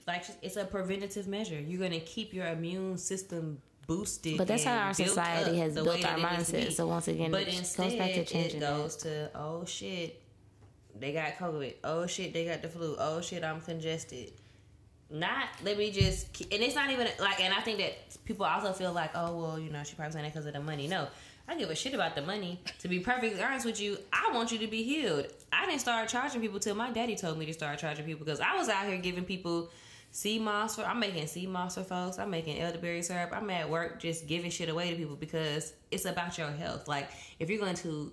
Like 0.07 0.25
it's 0.43 0.57
a 0.57 0.65
preventative 0.65 1.29
measure. 1.29 1.61
You're 1.61 1.81
gonna 1.81 2.01
keep 2.01 2.33
your 2.33 2.47
immune 2.47 2.97
system 2.99 3.61
boosted. 3.89 4.39
But 4.39 4.47
that's 4.47 4.65
how 4.65 4.77
our 4.79 4.95
society 4.95 5.59
has 5.59 5.75
built 5.75 5.89
our 5.89 5.99
that 5.99 6.19
it 6.19 6.39
needs 6.39 6.51
to 6.51 6.57
mindset. 6.57 6.73
So 6.73 6.87
once 6.87 7.09
again, 7.09 7.31
but 7.33 7.43
it 7.43 7.59
instead, 7.59 7.91
goes 7.91 7.99
back 7.99 8.13
to 8.13 8.25
changing 8.25 8.63
it 8.63 8.65
goes 8.65 8.97
to 8.99 9.31
oh 9.35 9.65
shit, 9.65 10.23
they 10.99 11.13
got 11.13 11.37
COVID. 11.37 11.75
Oh 11.83 12.07
shit, 12.07 12.33
they 12.33 12.45
got 12.45 12.63
the 12.63 12.69
flu. 12.69 12.95
Oh 12.99 13.21
shit, 13.21 13.43
I'm 13.43 13.61
congested. 13.61 14.33
Not 15.11 15.49
let 15.65 15.79
me 15.79 15.91
just 15.91 16.41
and 16.43 16.63
it's 16.63 16.75
not 16.75 16.91
even 16.91 17.09
like 17.19 17.41
and 17.41 17.53
I 17.53 17.61
think 17.63 17.79
that 17.79 18.25
people 18.27 18.45
also 18.45 18.73
feel 18.73 18.93
like 18.93 19.11
oh 19.15 19.39
well 19.39 19.59
you 19.59 19.71
know 19.71 19.83
she 19.83 19.95
probably 19.95 20.13
saying 20.13 20.25
that 20.25 20.35
because 20.35 20.47
of 20.47 20.53
the 20.53 20.61
money. 20.61 20.87
No, 20.87 21.09
I 21.49 21.57
give 21.57 21.71
a 21.71 21.75
shit 21.75 21.95
about 21.95 22.15
the 22.15 22.23
money. 22.23 22.61
To 22.81 22.89
be 22.89 23.01
perfectly 23.01 23.43
honest 23.43 23.65
with 23.65 23.81
you, 23.81 23.99
I 24.13 24.31
want 24.35 24.53
you 24.53 24.59
to 24.59 24.67
be 24.67 24.83
healed. 24.83 25.27
I 25.51 25.65
didn't 25.67 25.81
start 25.81 26.09
charging 26.09 26.41
people 26.41 26.61
till 26.61 26.75
my 26.75 26.91
daddy 26.91 27.17
told 27.17 27.39
me 27.39 27.47
to 27.47 27.55
start 27.55 27.79
charging 27.79 28.05
people 28.05 28.25
because 28.25 28.41
I 28.41 28.57
was 28.57 28.69
out 28.69 28.87
here 28.87 28.99
giving 28.99 29.25
people 29.25 29.71
sea 30.11 30.39
moss 30.39 30.77
for 30.77 30.83
I'm 30.83 31.01
making 31.01 31.27
sea 31.27 31.47
moss 31.47 31.77
for 31.77 31.85
folks. 31.85 32.19
I'm 32.19 32.31
making 32.31 32.61
elderberry 32.61 33.03
syrup. 33.03 33.31
I'm 33.33 33.49
at 33.51 33.69
work 33.69 33.99
just 34.01 34.27
giving 34.27 34.51
shit 34.51 34.69
away 34.69 34.91
to 34.91 34.97
people 34.97 35.17
because 35.17 35.73
it's 35.91 36.05
about 36.05 36.37
your 36.37 36.51
health. 36.51 36.87
Like 36.87 37.11
if 37.39 37.49
you're 37.49 37.61
going 37.61 37.77
to 37.77 38.13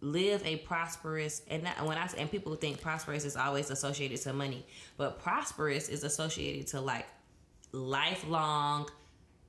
live 0.00 0.44
a 0.44 0.56
prosperous 0.56 1.42
and 1.48 1.64
not, 1.64 1.82
when 1.86 1.96
I 1.96 2.06
and 2.18 2.30
people 2.30 2.54
think 2.56 2.82
prosperous 2.82 3.24
is 3.24 3.36
always 3.36 3.70
associated 3.70 4.20
to 4.22 4.34
money, 4.34 4.66
but 4.98 5.22
prosperous 5.22 5.88
is 5.88 6.04
associated 6.04 6.66
to 6.68 6.80
like 6.80 7.06
lifelong 7.72 8.88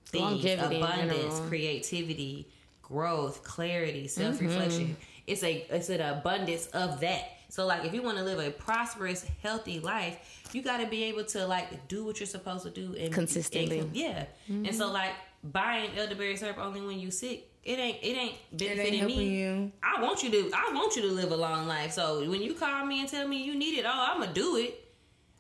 things, 0.06 0.24
Longevity 0.24 0.78
abundance, 0.78 1.40
creativity, 1.48 2.48
growth, 2.88 3.44
clarity, 3.44 4.08
self 4.08 4.40
reflection. 4.42 4.82
Mm-hmm. 4.84 4.94
It's 5.28 5.44
a 5.44 5.66
it's 5.76 5.90
an 5.90 6.02
abundance 6.02 6.68
of 6.68 7.00
that. 7.02 7.24
So 7.50 7.66
like 7.66 7.86
if 7.86 7.94
you 7.94 8.02
want 8.04 8.18
to 8.18 8.24
live 8.24 8.40
a 8.40 8.52
prosperous, 8.52 9.26
healthy 9.42 9.80
life, 9.80 10.44
you 10.54 10.62
got 10.62 10.78
to 10.78 10.88
be 10.88 11.04
able 11.06 11.24
to 11.26 11.48
like 11.48 11.88
do 11.88 12.06
what 12.06 12.20
you're 12.20 12.28
supposed 12.28 12.64
to 12.64 12.70
do 12.70 12.96
and 12.96 13.14
Consistently. 13.14 13.80
and- 13.80 13.96
yeah. 13.96 14.26
And 14.48 14.74
so 14.76 14.92
like 14.92 15.14
buying 15.44 15.92
elderberry 15.98 16.36
syrup 16.38 16.58
only 16.58 16.82
when 16.82 17.00
you 17.00 17.12
sick, 17.12 17.48
it 17.64 17.80
ain't 17.80 17.98
it 18.04 18.18
ain't 18.18 18.36
It 18.52 18.58
benefiting 18.58 18.94
ain't 19.02 19.08
me. 19.08 19.40
you. 19.42 19.72
I 19.82 20.02
want 20.02 20.22
you 20.24 20.30
to 20.32 20.52
I 20.54 20.72
want 20.74 20.96
you 20.96 21.02
to 21.04 21.08
live 21.12 21.32
a 21.32 21.36
long 21.38 21.68
life. 21.68 21.92
So 21.94 22.30
when 22.30 22.42
you 22.42 22.54
call 22.54 22.86
me 22.86 23.00
and 23.00 23.10
tell 23.10 23.28
me 23.28 23.44
you 23.44 23.56
need 23.56 23.80
it, 23.80 23.86
oh, 23.88 24.08
I'm 24.12 24.20
gonna 24.20 24.34
do 24.34 24.58
it. 24.58 24.82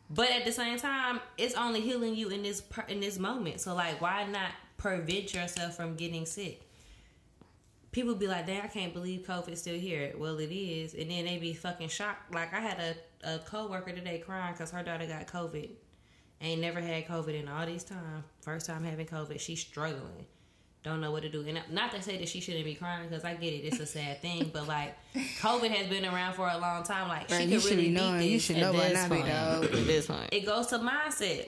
But 0.10 0.30
at 0.32 0.46
the 0.46 0.52
same 0.52 0.78
time, 0.78 1.20
it's 1.38 1.56
only 1.56 1.82
healing 1.82 2.16
you 2.16 2.30
in 2.30 2.44
this 2.44 2.62
per- 2.62 2.86
in 2.88 3.00
this 3.00 3.18
moment. 3.20 3.60
So 3.62 3.74
like, 3.76 4.00
why 4.02 4.26
not 4.26 4.52
prevent 4.78 5.34
yourself 5.34 5.76
from 5.76 5.96
getting 5.96 6.26
sick? 6.28 6.62
People 7.96 8.14
be 8.14 8.28
like, 8.28 8.46
"Dang, 8.46 8.62
I 8.62 8.68
can't 8.68 8.94
believe 8.94 9.22
COVID's 9.22 9.62
still 9.62 9.80
here." 9.80 10.14
Well, 10.18 10.38
it 10.40 10.54
is, 10.54 10.94
and 10.94 11.10
then 11.10 11.26
they 11.26 11.38
be 11.38 11.54
fucking 11.54 11.88
shocked. 11.88 12.36
Like 12.36 12.54
I 12.54 12.60
had 12.60 12.80
a 12.80 12.96
a 13.36 13.40
coworker 13.40 13.94
today 13.94 14.20
crying 14.20 14.54
because 14.54 14.70
her 14.70 14.84
daughter 14.84 15.08
got 15.08 15.26
COVID. 15.28 15.70
Ain't 16.42 16.62
never 16.62 16.82
had 16.82 17.08
COVID 17.08 17.40
in 17.40 17.48
all 17.48 17.66
these 17.66 17.86
time. 17.86 18.26
First 18.42 18.68
time 18.68 18.84
having 18.84 19.08
COVID. 19.08 19.40
She's 19.40 19.62
struggling. 19.62 20.26
Don't 20.84 21.02
know 21.02 21.10
what 21.10 21.24
to 21.24 21.30
do. 21.30 21.44
And 21.48 21.60
not 21.72 21.92
to 21.94 22.02
say 22.02 22.18
that 22.18 22.28
she 22.28 22.42
shouldn't 22.42 22.66
be 22.66 22.76
crying 22.76 23.08
because 23.08 23.24
I 23.24 23.34
get 23.34 23.54
it. 23.54 23.66
It's 23.66 23.80
a 23.80 23.86
sad 23.88 24.22
thing. 24.22 24.52
But 24.54 24.68
like, 24.68 24.96
COVID 25.40 25.72
has 25.72 25.88
been 25.88 26.06
around 26.06 26.34
for 26.34 26.48
a 26.48 26.58
long 26.58 26.84
time. 26.84 27.08
Like, 27.08 27.30
she 27.30 27.48
could 27.48 27.64
really 27.64 27.76
be 27.78 27.96
beat 27.96 28.18
this. 28.18 28.26
You 28.26 28.40
should 28.40 28.58
know 28.58 28.74
by 28.74 28.90
now, 28.90 29.08
dog. 29.08 29.64
At 29.64 29.72
this 29.72 30.06
point. 30.06 30.30
It 30.32 30.46
goes 30.46 30.68
to 30.68 30.80
mindset. 30.80 31.48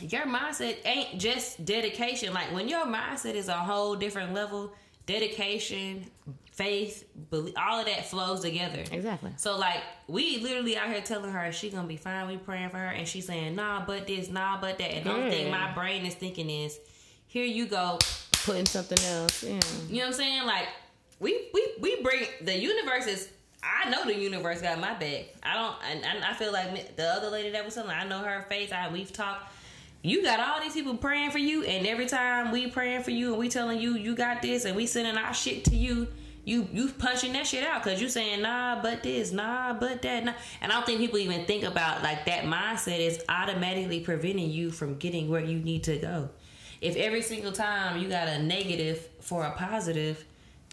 Your 0.00 0.26
mindset 0.26 0.76
ain't 0.84 1.18
just 1.18 1.64
dedication. 1.64 2.34
Like 2.34 2.52
when 2.52 2.68
your 2.68 2.84
mindset 2.84 3.34
is 3.34 3.48
a 3.48 3.54
whole 3.54 3.94
different 3.96 4.34
level, 4.34 4.74
dedication, 5.06 6.06
faith, 6.52 7.04
belief, 7.30 7.54
all 7.56 7.80
of 7.80 7.86
that 7.86 8.06
flows 8.06 8.40
together. 8.40 8.84
Exactly. 8.92 9.32
So 9.36 9.56
like 9.58 9.82
we 10.08 10.38
literally 10.38 10.76
out 10.76 10.88
here 10.88 11.00
telling 11.00 11.30
her 11.30 11.52
she 11.52 11.70
gonna 11.70 11.88
be 11.88 11.96
fine. 11.96 12.28
We 12.28 12.36
praying 12.36 12.70
for 12.70 12.78
her, 12.78 12.88
and 12.88 13.08
she's 13.08 13.26
saying 13.26 13.54
nah, 13.54 13.84
but 13.86 14.06
this, 14.06 14.28
nah, 14.28 14.60
but 14.60 14.78
that. 14.78 14.90
And 14.92 15.06
the 15.06 15.12
only 15.12 15.30
thing 15.30 15.50
my 15.50 15.72
brain 15.72 16.04
is 16.04 16.14
thinking 16.14 16.50
is, 16.50 16.78
here 17.26 17.44
you 17.44 17.66
go. 17.66 17.98
Putting 18.44 18.66
something 18.66 18.98
else. 19.06 19.42
Yeah. 19.42 19.60
You 19.88 19.96
know 19.96 20.00
what 20.00 20.06
I'm 20.08 20.12
saying? 20.12 20.46
Like 20.46 20.68
we 21.18 21.48
we 21.54 21.74
we 21.80 22.02
bring 22.02 22.24
the 22.42 22.56
universe 22.56 23.06
is. 23.06 23.28
I 23.62 23.90
know 23.90 24.06
the 24.06 24.18
universe 24.18 24.62
got 24.62 24.80
my 24.80 24.94
back. 24.94 25.26
I 25.42 25.54
don't, 25.54 25.74
and, 25.90 26.02
and 26.02 26.24
I 26.24 26.32
feel 26.32 26.50
like 26.50 26.96
the 26.96 27.06
other 27.06 27.28
lady 27.28 27.50
that 27.50 27.62
was 27.62 27.74
telling, 27.74 27.90
I 27.90 28.04
know 28.04 28.20
her 28.20 28.40
face. 28.48 28.72
I 28.72 28.90
we've 28.90 29.12
talked. 29.12 29.52
You 30.02 30.22
got 30.22 30.40
all 30.40 30.60
these 30.62 30.72
people 30.72 30.96
praying 30.96 31.30
for 31.30 31.38
you, 31.38 31.62
and 31.64 31.86
every 31.86 32.06
time 32.06 32.52
we 32.52 32.68
praying 32.68 33.02
for 33.02 33.10
you 33.10 33.30
and 33.30 33.38
we 33.38 33.48
telling 33.50 33.78
you 33.78 33.96
you 33.96 34.14
got 34.14 34.40
this, 34.40 34.64
and 34.64 34.74
we 34.74 34.86
sending 34.86 35.16
our 35.16 35.34
shit 35.34 35.64
to 35.66 35.76
you, 35.76 36.08
you 36.44 36.66
you 36.72 36.88
punching 36.88 37.34
that 37.34 37.46
shit 37.46 37.64
out 37.64 37.84
because 37.84 38.00
you 38.00 38.08
saying 38.08 38.40
nah, 38.40 38.80
but 38.80 39.02
this, 39.02 39.30
nah, 39.30 39.74
but 39.74 40.00
that, 40.00 40.24
nah. 40.24 40.32
And 40.62 40.72
I 40.72 40.76
don't 40.76 40.86
think 40.86 41.00
people 41.00 41.18
even 41.18 41.44
think 41.44 41.64
about 41.64 42.02
like 42.02 42.24
that 42.24 42.44
mindset 42.44 42.98
is 42.98 43.22
automatically 43.28 44.00
preventing 44.00 44.50
you 44.50 44.70
from 44.70 44.96
getting 44.96 45.28
where 45.28 45.44
you 45.44 45.58
need 45.58 45.84
to 45.84 45.98
go. 45.98 46.30
If 46.80 46.96
every 46.96 47.20
single 47.20 47.52
time 47.52 48.00
you 48.00 48.08
got 48.08 48.26
a 48.26 48.42
negative 48.42 49.06
for 49.20 49.44
a 49.44 49.50
positive, 49.50 50.24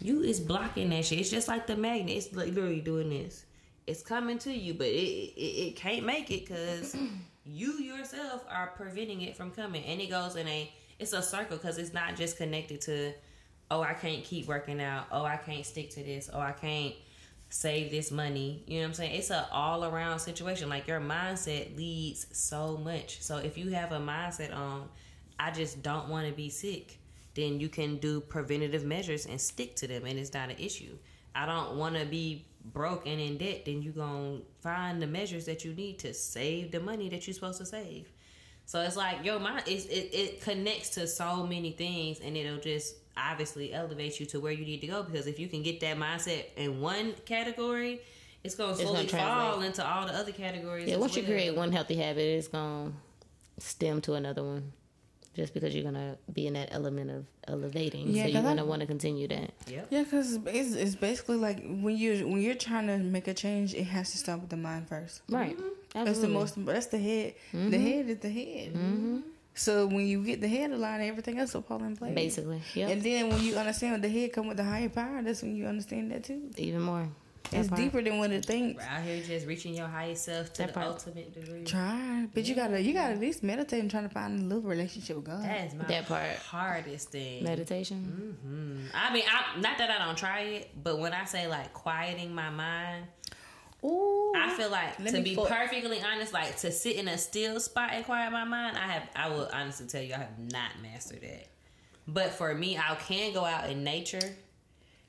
you 0.02 0.22
is 0.22 0.40
blocking 0.40 0.88
that 0.90 1.04
shit. 1.04 1.20
It's 1.20 1.30
just 1.30 1.48
like 1.48 1.66
the 1.66 1.76
magnet. 1.76 2.16
It's 2.16 2.32
literally 2.32 2.80
doing 2.80 3.10
this. 3.10 3.44
It's 3.86 4.02
coming 4.02 4.38
to 4.38 4.52
you, 4.52 4.72
but 4.72 4.86
it 4.86 5.34
it, 5.36 5.68
it 5.68 5.76
can't 5.76 6.06
make 6.06 6.30
it 6.30 6.46
because 6.46 6.96
you 7.50 7.80
yourself 7.80 8.44
are 8.50 8.68
preventing 8.76 9.22
it 9.22 9.36
from 9.36 9.50
coming. 9.50 9.84
And 9.84 10.00
it 10.00 10.10
goes 10.10 10.36
in 10.36 10.46
a 10.46 10.70
it's 10.98 11.12
a 11.12 11.22
circle 11.22 11.56
because 11.56 11.78
it's 11.78 11.94
not 11.94 12.16
just 12.16 12.36
connected 12.36 12.80
to 12.82 13.12
oh 13.70 13.80
I 13.80 13.94
can't 13.94 14.24
keep 14.24 14.46
working 14.46 14.80
out. 14.80 15.06
Oh 15.10 15.24
I 15.24 15.36
can't 15.36 15.64
stick 15.64 15.90
to 15.90 16.02
this. 16.02 16.28
Oh 16.32 16.40
I 16.40 16.52
can't 16.52 16.94
save 17.50 17.90
this 17.90 18.10
money. 18.10 18.62
You 18.66 18.76
know 18.76 18.80
what 18.82 18.88
I'm 18.88 18.94
saying? 18.94 19.14
It's 19.14 19.30
a 19.30 19.48
all 19.50 19.84
around 19.84 20.18
situation. 20.18 20.68
Like 20.68 20.86
your 20.86 21.00
mindset 21.00 21.76
leads 21.76 22.26
so 22.32 22.76
much. 22.76 23.22
So 23.22 23.38
if 23.38 23.56
you 23.56 23.70
have 23.70 23.92
a 23.92 23.98
mindset 23.98 24.54
on 24.54 24.88
I 25.40 25.50
just 25.50 25.82
don't 25.82 26.08
want 26.08 26.26
to 26.26 26.32
be 26.32 26.50
sick, 26.50 26.98
then 27.34 27.60
you 27.60 27.68
can 27.68 27.96
do 27.98 28.20
preventative 28.20 28.84
measures 28.84 29.26
and 29.26 29.40
stick 29.40 29.76
to 29.76 29.86
them 29.86 30.04
and 30.04 30.18
it's 30.18 30.34
not 30.34 30.50
an 30.50 30.56
issue. 30.58 30.98
I 31.34 31.46
don't 31.46 31.76
want 31.76 31.96
to 31.96 32.04
be 32.04 32.46
broke 32.64 33.06
and 33.06 33.20
in 33.20 33.38
debt, 33.38 33.64
then 33.64 33.82
you're 33.82 33.92
going 33.92 34.38
to 34.38 34.44
find 34.60 35.00
the 35.00 35.06
measures 35.06 35.46
that 35.46 35.64
you 35.64 35.72
need 35.74 35.98
to 36.00 36.12
save 36.14 36.70
the 36.70 36.80
money 36.80 37.08
that 37.08 37.26
you're 37.26 37.34
supposed 37.34 37.58
to 37.58 37.66
save. 37.66 38.10
So 38.66 38.80
it's 38.82 38.96
like 38.96 39.24
your 39.24 39.40
mind 39.40 39.62
it's, 39.66 39.86
it 39.86 40.10
it 40.12 40.40
connects 40.42 40.90
to 40.90 41.06
so 41.06 41.46
many 41.46 41.70
things 41.70 42.20
and 42.20 42.36
it'll 42.36 42.60
just 42.60 42.96
obviously 43.16 43.72
elevate 43.72 44.20
you 44.20 44.26
to 44.26 44.40
where 44.40 44.52
you 44.52 44.64
need 44.64 44.82
to 44.82 44.86
go 44.86 45.02
because 45.02 45.26
if 45.26 45.38
you 45.38 45.48
can 45.48 45.62
get 45.62 45.80
that 45.80 45.96
mindset 45.96 46.44
in 46.56 46.78
one 46.78 47.14
category, 47.24 48.02
it's 48.44 48.54
gonna 48.54 48.72
gonna 48.72 48.84
slowly 48.84 49.06
fall 49.06 49.62
into 49.62 49.86
all 49.86 50.06
the 50.06 50.12
other 50.12 50.32
categories. 50.32 50.86
Yeah, 50.86 50.96
once 50.96 51.16
you 51.16 51.22
create 51.22 51.56
one 51.56 51.72
healthy 51.72 51.96
habit, 51.96 52.20
it's 52.20 52.48
gonna 52.48 52.92
stem 53.58 54.02
to 54.02 54.14
another 54.14 54.44
one. 54.44 54.72
Just 55.38 55.54
because 55.54 55.72
you're 55.72 55.84
gonna 55.84 56.18
be 56.32 56.48
in 56.48 56.54
that 56.54 56.70
element 56.72 57.12
of 57.12 57.24
elevating, 57.46 58.08
Yeah, 58.08 58.24
so 58.24 58.28
you're 58.30 58.42
gonna 58.42 58.64
want 58.64 58.80
to 58.80 58.86
continue 58.86 59.28
that. 59.28 59.52
Yep. 59.68 59.86
Yeah, 59.88 60.02
because 60.02 60.34
it's, 60.46 60.74
it's 60.74 60.96
basically 60.96 61.36
like 61.36 61.62
when 61.62 61.96
you 61.96 62.26
when 62.26 62.42
you're 62.42 62.56
trying 62.56 62.88
to 62.88 62.98
make 62.98 63.28
a 63.28 63.34
change, 63.34 63.72
it 63.72 63.84
has 63.84 64.10
to 64.10 64.18
start 64.18 64.40
with 64.40 64.50
the 64.50 64.56
mind 64.56 64.88
first. 64.88 65.22
Right. 65.28 65.56
Mm-hmm. 65.56 66.04
That's 66.04 66.18
the 66.18 66.26
most. 66.26 66.66
That's 66.66 66.86
the 66.86 66.98
head. 66.98 67.34
The 67.52 67.58
mm-hmm. 67.58 67.86
head 67.86 68.08
is 68.10 68.18
the 68.18 68.30
head. 68.30 68.74
Mm-hmm. 68.74 69.18
So 69.54 69.86
when 69.86 70.08
you 70.08 70.24
get 70.24 70.40
the 70.40 70.48
head 70.48 70.72
aligned, 70.72 71.04
everything 71.04 71.38
else 71.38 71.54
will 71.54 71.62
fall 71.62 71.84
in 71.84 71.96
place. 71.96 72.16
Basically, 72.16 72.60
yep. 72.74 72.90
And 72.90 73.00
then 73.00 73.28
when 73.28 73.40
you 73.40 73.54
understand 73.54 74.02
the 74.02 74.08
head 74.08 74.32
come 74.32 74.48
with 74.48 74.56
the 74.56 74.64
higher 74.64 74.88
power, 74.88 75.22
that's 75.22 75.42
when 75.42 75.54
you 75.54 75.66
understand 75.66 76.10
that 76.10 76.24
too. 76.24 76.50
Even 76.56 76.82
more. 76.82 77.08
That 77.50 77.60
It's 77.60 77.68
part. 77.68 77.80
deeper 77.80 78.02
than 78.02 78.18
what 78.18 78.30
it 78.30 78.44
thinks. 78.44 78.84
Out 78.84 79.02
here 79.02 79.22
just 79.22 79.46
reaching 79.46 79.74
your 79.74 79.86
highest 79.88 80.24
self 80.24 80.52
to 80.54 80.58
That 80.62 80.68
the 80.68 80.72
part. 80.74 80.86
ultimate 80.86 81.32
degree. 81.34 81.64
Try, 81.64 82.26
but 82.34 82.44
you 82.44 82.54
gotta 82.54 82.80
you 82.80 82.92
gotta 82.92 83.14
at 83.14 83.20
least 83.20 83.42
meditate 83.42 83.80
and 83.80 83.90
try 83.90 84.02
to 84.02 84.08
find 84.08 84.40
a 84.40 84.42
little 84.44 84.68
relationship 84.68 85.16
with 85.16 85.24
God. 85.26 85.44
That 85.44 85.66
is 85.66 85.74
my 85.74 85.84
That 85.86 86.06
part. 86.06 86.36
hardest 86.36 87.10
thing. 87.10 87.44
Meditation. 87.44 88.36
hmm 88.42 88.86
I 88.94 89.12
mean, 89.12 89.24
I, 89.30 89.58
not 89.60 89.78
that 89.78 89.90
I 89.90 90.04
don't 90.04 90.18
try 90.18 90.40
it, 90.40 90.70
but 90.82 90.98
when 90.98 91.12
I 91.12 91.24
say 91.24 91.46
like 91.48 91.72
quieting 91.72 92.34
my 92.34 92.50
mind, 92.50 93.06
Ooh, 93.84 94.32
I 94.36 94.50
feel 94.56 94.70
like 94.70 94.96
to 95.06 95.20
be 95.22 95.34
fo- 95.36 95.44
perfectly 95.46 96.00
honest, 96.02 96.32
like 96.32 96.56
to 96.58 96.72
sit 96.72 96.96
in 96.96 97.06
a 97.08 97.16
still 97.16 97.60
spot 97.60 97.90
and 97.92 98.04
quiet 98.04 98.32
my 98.32 98.42
mind. 98.44 98.76
I 98.76 98.88
have, 98.88 99.02
I 99.14 99.28
will 99.28 99.48
honestly 99.52 99.86
tell 99.86 100.02
you, 100.02 100.14
I 100.14 100.18
have 100.18 100.38
not 100.38 100.70
mastered 100.82 101.20
that. 101.22 101.46
But 102.08 102.30
for 102.30 102.52
me, 102.54 102.76
I 102.76 102.94
can 102.96 103.32
go 103.32 103.44
out 103.44 103.70
in 103.70 103.84
nature. 103.84 104.34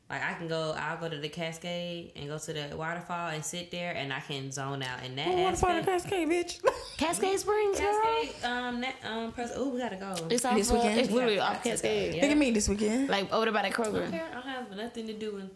Like 0.10 0.24
I 0.24 0.34
can 0.34 0.48
go, 0.48 0.74
I'll 0.76 0.98
go 0.98 1.08
to 1.08 1.18
the 1.18 1.30
Cascade 1.30 2.14
and 2.16 2.28
go 2.28 2.40
to 2.40 2.52
the 2.54 2.76
waterfall 2.76 3.30
and 3.30 3.46
sit 3.46 3.70
there, 3.70 3.94
and 3.96 4.12
I 4.12 4.20
can 4.20 4.52
zone 4.52 4.82
out 4.82 5.04
in 5.06 5.16
that 5.18 5.28
Ooh, 5.28 5.44
what 5.44 5.60
part 5.62 5.78
of. 5.78 5.86
Cascade, 5.86 6.28
bitch? 6.28 6.60
Cascade 6.98 7.40
Springs, 7.40 7.80
girl. 7.80 8.26
Um, 8.44 8.82
that, 8.82 8.96
um, 9.08 9.32
pres- 9.32 9.52
oh, 9.56 9.70
we 9.70 9.80
gotta 9.80 9.98
go. 9.98 10.16
It's 10.32 10.44
off. 10.46 10.56
This 10.58 10.72
weekend? 10.72 11.00
It's 11.00 11.12
literally 11.12 11.40
off 11.40 11.64
Cascade. 11.64 12.16
yeah. 12.16 12.24
Look 12.24 12.32
at 12.32 12.38
me 12.38 12.50
this 12.50 12.68
weekend. 12.68 13.08
Like 13.10 13.32
over 13.32 13.46
there 13.46 13.54
by 13.54 13.62
that 13.62 13.72
Kroger. 13.74 14.08
Okay, 14.08 14.20
I 14.20 14.34
don't 14.34 14.44
have 14.44 14.76
nothing 14.76 15.06
to 15.08 15.14
do. 15.14 15.38
In- 15.38 15.52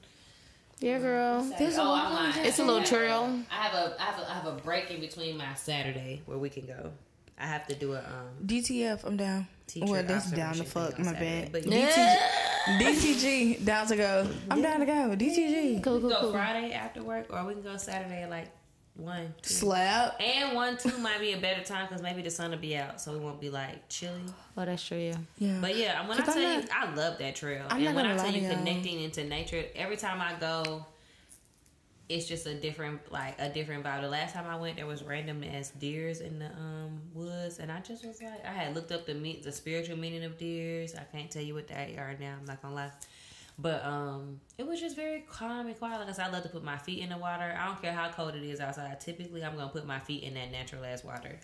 Yeah, 0.79 0.99
girl. 0.99 1.41
There's 1.57 1.77
a 1.77 1.81
oh, 1.81 1.85
lot 1.85 2.05
I'm 2.05 2.11
of 2.29 2.35
lying. 2.35 2.45
It's 2.45 2.59
a 2.59 2.63
little 2.63 2.83
trail. 2.83 3.39
I 3.49 3.55
have 3.55 3.73
a, 3.73 3.95
I 3.99 4.03
have 4.05 4.19
a, 4.19 4.29
I 4.29 4.33
have 4.35 4.45
a 4.45 4.51
break 4.61 4.91
in 4.91 4.99
between 4.99 5.35
my 5.35 5.55
Saturday 5.55 6.21
where 6.27 6.37
we 6.37 6.49
can 6.49 6.67
go. 6.67 6.91
I 7.39 7.47
have 7.47 7.65
to 7.67 7.75
do 7.75 7.93
a 7.93 7.99
um. 7.99 8.45
DTF, 8.45 9.03
I'm 9.03 9.17
down. 9.17 9.47
Teacher 9.67 9.85
well, 9.85 10.03
that's 10.03 10.29
down 10.31 10.53
to 10.55 10.63
fuck. 10.63 10.99
My 10.99 11.07
on 11.07 11.13
Saturday. 11.13 11.41
bad. 11.43 11.51
But 11.51 11.63
DTG, 11.63 12.79
DTG, 12.79 13.65
down 13.65 13.87
to 13.87 13.95
go. 13.95 14.27
I'm 14.51 14.61
down 14.61 14.79
to 14.79 14.85
go. 14.85 14.91
DTG. 15.15 15.83
Cool, 15.83 15.95
We 15.95 15.99
cool, 15.99 15.99
can 16.01 16.09
go 16.09 16.19
cool. 16.21 16.31
Friday 16.33 16.71
after 16.73 17.03
work, 17.03 17.27
or 17.29 17.43
we 17.45 17.53
can 17.53 17.63
go 17.63 17.77
Saturday 17.77 18.23
at 18.23 18.29
like 18.29 18.49
one. 18.95 19.33
Two. 19.41 19.53
Slap. 19.53 20.21
And 20.21 20.55
one 20.55 20.77
two 20.77 20.97
might 20.99 21.19
be 21.19 21.33
a 21.33 21.37
better 21.37 21.63
time 21.63 21.87
because 21.87 22.01
maybe 22.03 22.21
the 22.21 22.29
sun 22.29 22.51
will 22.51 22.57
be 22.57 22.75
out, 22.77 23.01
so 23.01 23.13
we 23.13 23.19
won't 23.19 23.41
be 23.41 23.49
like 23.49 23.89
chilly. 23.89 24.21
Oh, 24.57 24.65
that's 24.65 24.85
true. 24.85 24.97
Yeah. 24.97 25.17
Yeah. 25.39 25.57
But 25.61 25.75
yeah, 25.75 26.07
when 26.07 26.19
I 26.19 26.23
'Cause 26.25 26.35
tell 26.35 26.45
I'm 26.45 26.61
you, 26.61 26.67
I 26.71 26.93
love 26.93 27.17
that 27.19 27.35
trail. 27.35 27.65
I'm 27.69 27.77
and 27.77 27.85
not 27.85 27.95
when 27.95 28.05
I 28.05 28.15
tell 28.15 28.25
lie 28.27 28.31
you 28.33 28.41
y'all. 28.47 28.55
connecting 28.55 29.01
into 29.01 29.23
nature, 29.23 29.63
every 29.75 29.97
time 29.97 30.21
I 30.21 30.33
go, 30.39 30.85
it's 32.09 32.27
just 32.27 32.45
a 32.45 32.53
different 32.53 33.11
like 33.11 33.39
a 33.39 33.49
different 33.49 33.83
vibe. 33.83 34.01
The 34.01 34.09
last 34.09 34.33
time 34.33 34.45
I 34.47 34.55
went, 34.55 34.75
there 34.75 34.85
was 34.85 35.03
random 35.03 35.43
ass 35.43 35.71
deers 35.71 36.19
in 36.21 36.39
the 36.39 36.47
um 36.47 37.01
woods, 37.13 37.59
and 37.59 37.71
I 37.71 37.79
just 37.79 38.05
was 38.05 38.21
like, 38.21 38.45
I 38.45 38.51
had 38.51 38.75
looked 38.75 38.91
up 38.91 39.05
the 39.05 39.13
me- 39.13 39.41
the 39.43 39.51
spiritual 39.51 39.97
meaning 39.97 40.23
of 40.23 40.37
deers. 40.37 40.95
I 40.95 41.03
can't 41.15 41.31
tell 41.31 41.41
you 41.41 41.53
what 41.53 41.67
they 41.67 41.95
are 41.97 42.15
now. 42.19 42.35
I'm 42.39 42.45
not 42.45 42.61
gonna 42.61 42.75
lie. 42.75 42.91
But 43.59 43.85
um, 43.85 44.41
it 44.57 44.65
was 44.65 44.81
just 44.81 44.95
very 44.95 45.21
calm 45.29 45.67
and 45.67 45.77
quiet. 45.77 45.99
Like 45.99 46.09
I 46.09 46.11
said, 46.11 46.25
I 46.25 46.31
love 46.31 46.43
to 46.43 46.49
put 46.49 46.63
my 46.63 46.77
feet 46.77 46.99
in 47.03 47.09
the 47.09 47.17
water. 47.17 47.55
I 47.57 47.67
don't 47.67 47.79
care 47.81 47.93
how 47.93 48.09
cold 48.09 48.35
it 48.35 48.43
is 48.43 48.59
outside. 48.59 48.99
Typically, 48.99 49.43
I'm 49.43 49.55
gonna 49.55 49.69
put 49.69 49.85
my 49.85 49.99
feet 49.99 50.23
in 50.23 50.33
that 50.33 50.51
natural 50.51 50.83
ass 50.83 51.03
water, 51.03 51.39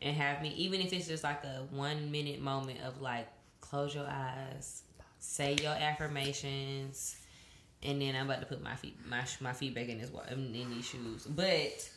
and 0.00 0.16
have 0.16 0.40
me 0.42 0.54
even 0.56 0.80
if 0.80 0.92
it's 0.92 1.08
just 1.08 1.24
like 1.24 1.44
a 1.44 1.66
one 1.70 2.10
minute 2.10 2.40
moment 2.40 2.80
of 2.82 3.00
like 3.02 3.28
close 3.60 3.94
your 3.94 4.06
eyes, 4.08 4.82
say 5.18 5.56
your 5.62 5.72
affirmations, 5.74 7.16
and 7.82 8.02
then 8.02 8.16
I'm 8.16 8.28
about 8.28 8.40
to 8.40 8.46
put 8.46 8.62
my 8.62 8.74
feet 8.74 8.98
my 9.08 9.24
my 9.40 9.52
feet 9.52 9.74
back 9.74 9.88
in 9.88 9.98
this 9.98 10.10
water 10.10 10.32
in 10.32 10.52
these 10.52 10.86
shoes. 10.86 11.24
But 11.24 11.88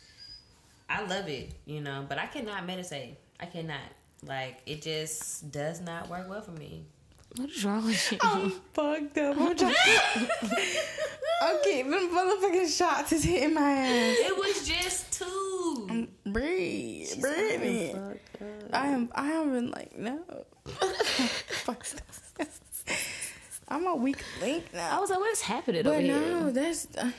I 0.88 1.04
love 1.04 1.28
it, 1.28 1.52
you 1.64 1.80
know. 1.80 2.04
But 2.08 2.18
I 2.18 2.26
cannot 2.26 2.66
meditate. 2.66 3.18
I 3.40 3.46
cannot. 3.46 3.80
Like 4.24 4.60
it 4.66 4.82
just 4.82 5.50
does 5.50 5.80
not 5.80 6.08
work 6.08 6.28
well 6.28 6.42
for 6.42 6.52
me. 6.52 6.84
What 7.36 7.48
is 7.48 7.64
wrong 7.64 7.86
with 7.86 8.12
you? 8.12 8.18
I'm 8.20 8.50
fucked 8.72 9.16
up. 9.18 9.40
I'm 9.40 9.56
trying. 9.56 9.72
okay, 9.72 10.26
them 11.82 11.92
motherfucking 11.92 12.76
shots 12.76 13.12
is 13.12 13.24
hitting 13.24 13.54
my 13.54 13.62
ass. 13.62 14.16
It 14.18 14.36
was 14.36 14.68
just 14.68 15.18
two. 15.18 15.88
Mm, 15.90 16.08
breathe, 16.26 17.20
breathe. 17.20 17.96
I 18.72 18.86
am. 18.88 19.08
I 19.14 19.26
haven't 19.26 19.70
like 19.70 19.98
no. 19.98 20.20
Fuck. 21.64 21.86
I'm 23.72 23.86
a 23.86 23.96
weak 23.96 24.22
link 24.40 24.64
now. 24.74 24.96
I 24.96 25.00
was 25.00 25.10
like, 25.10 25.18
what 25.18 25.32
is 25.32 25.40
happening 25.40 25.86
over 25.86 25.96
But 25.96 26.04
here? 26.04 26.14
no, 26.20 26.50
that's. 26.50 26.86
Uh, 26.96 27.10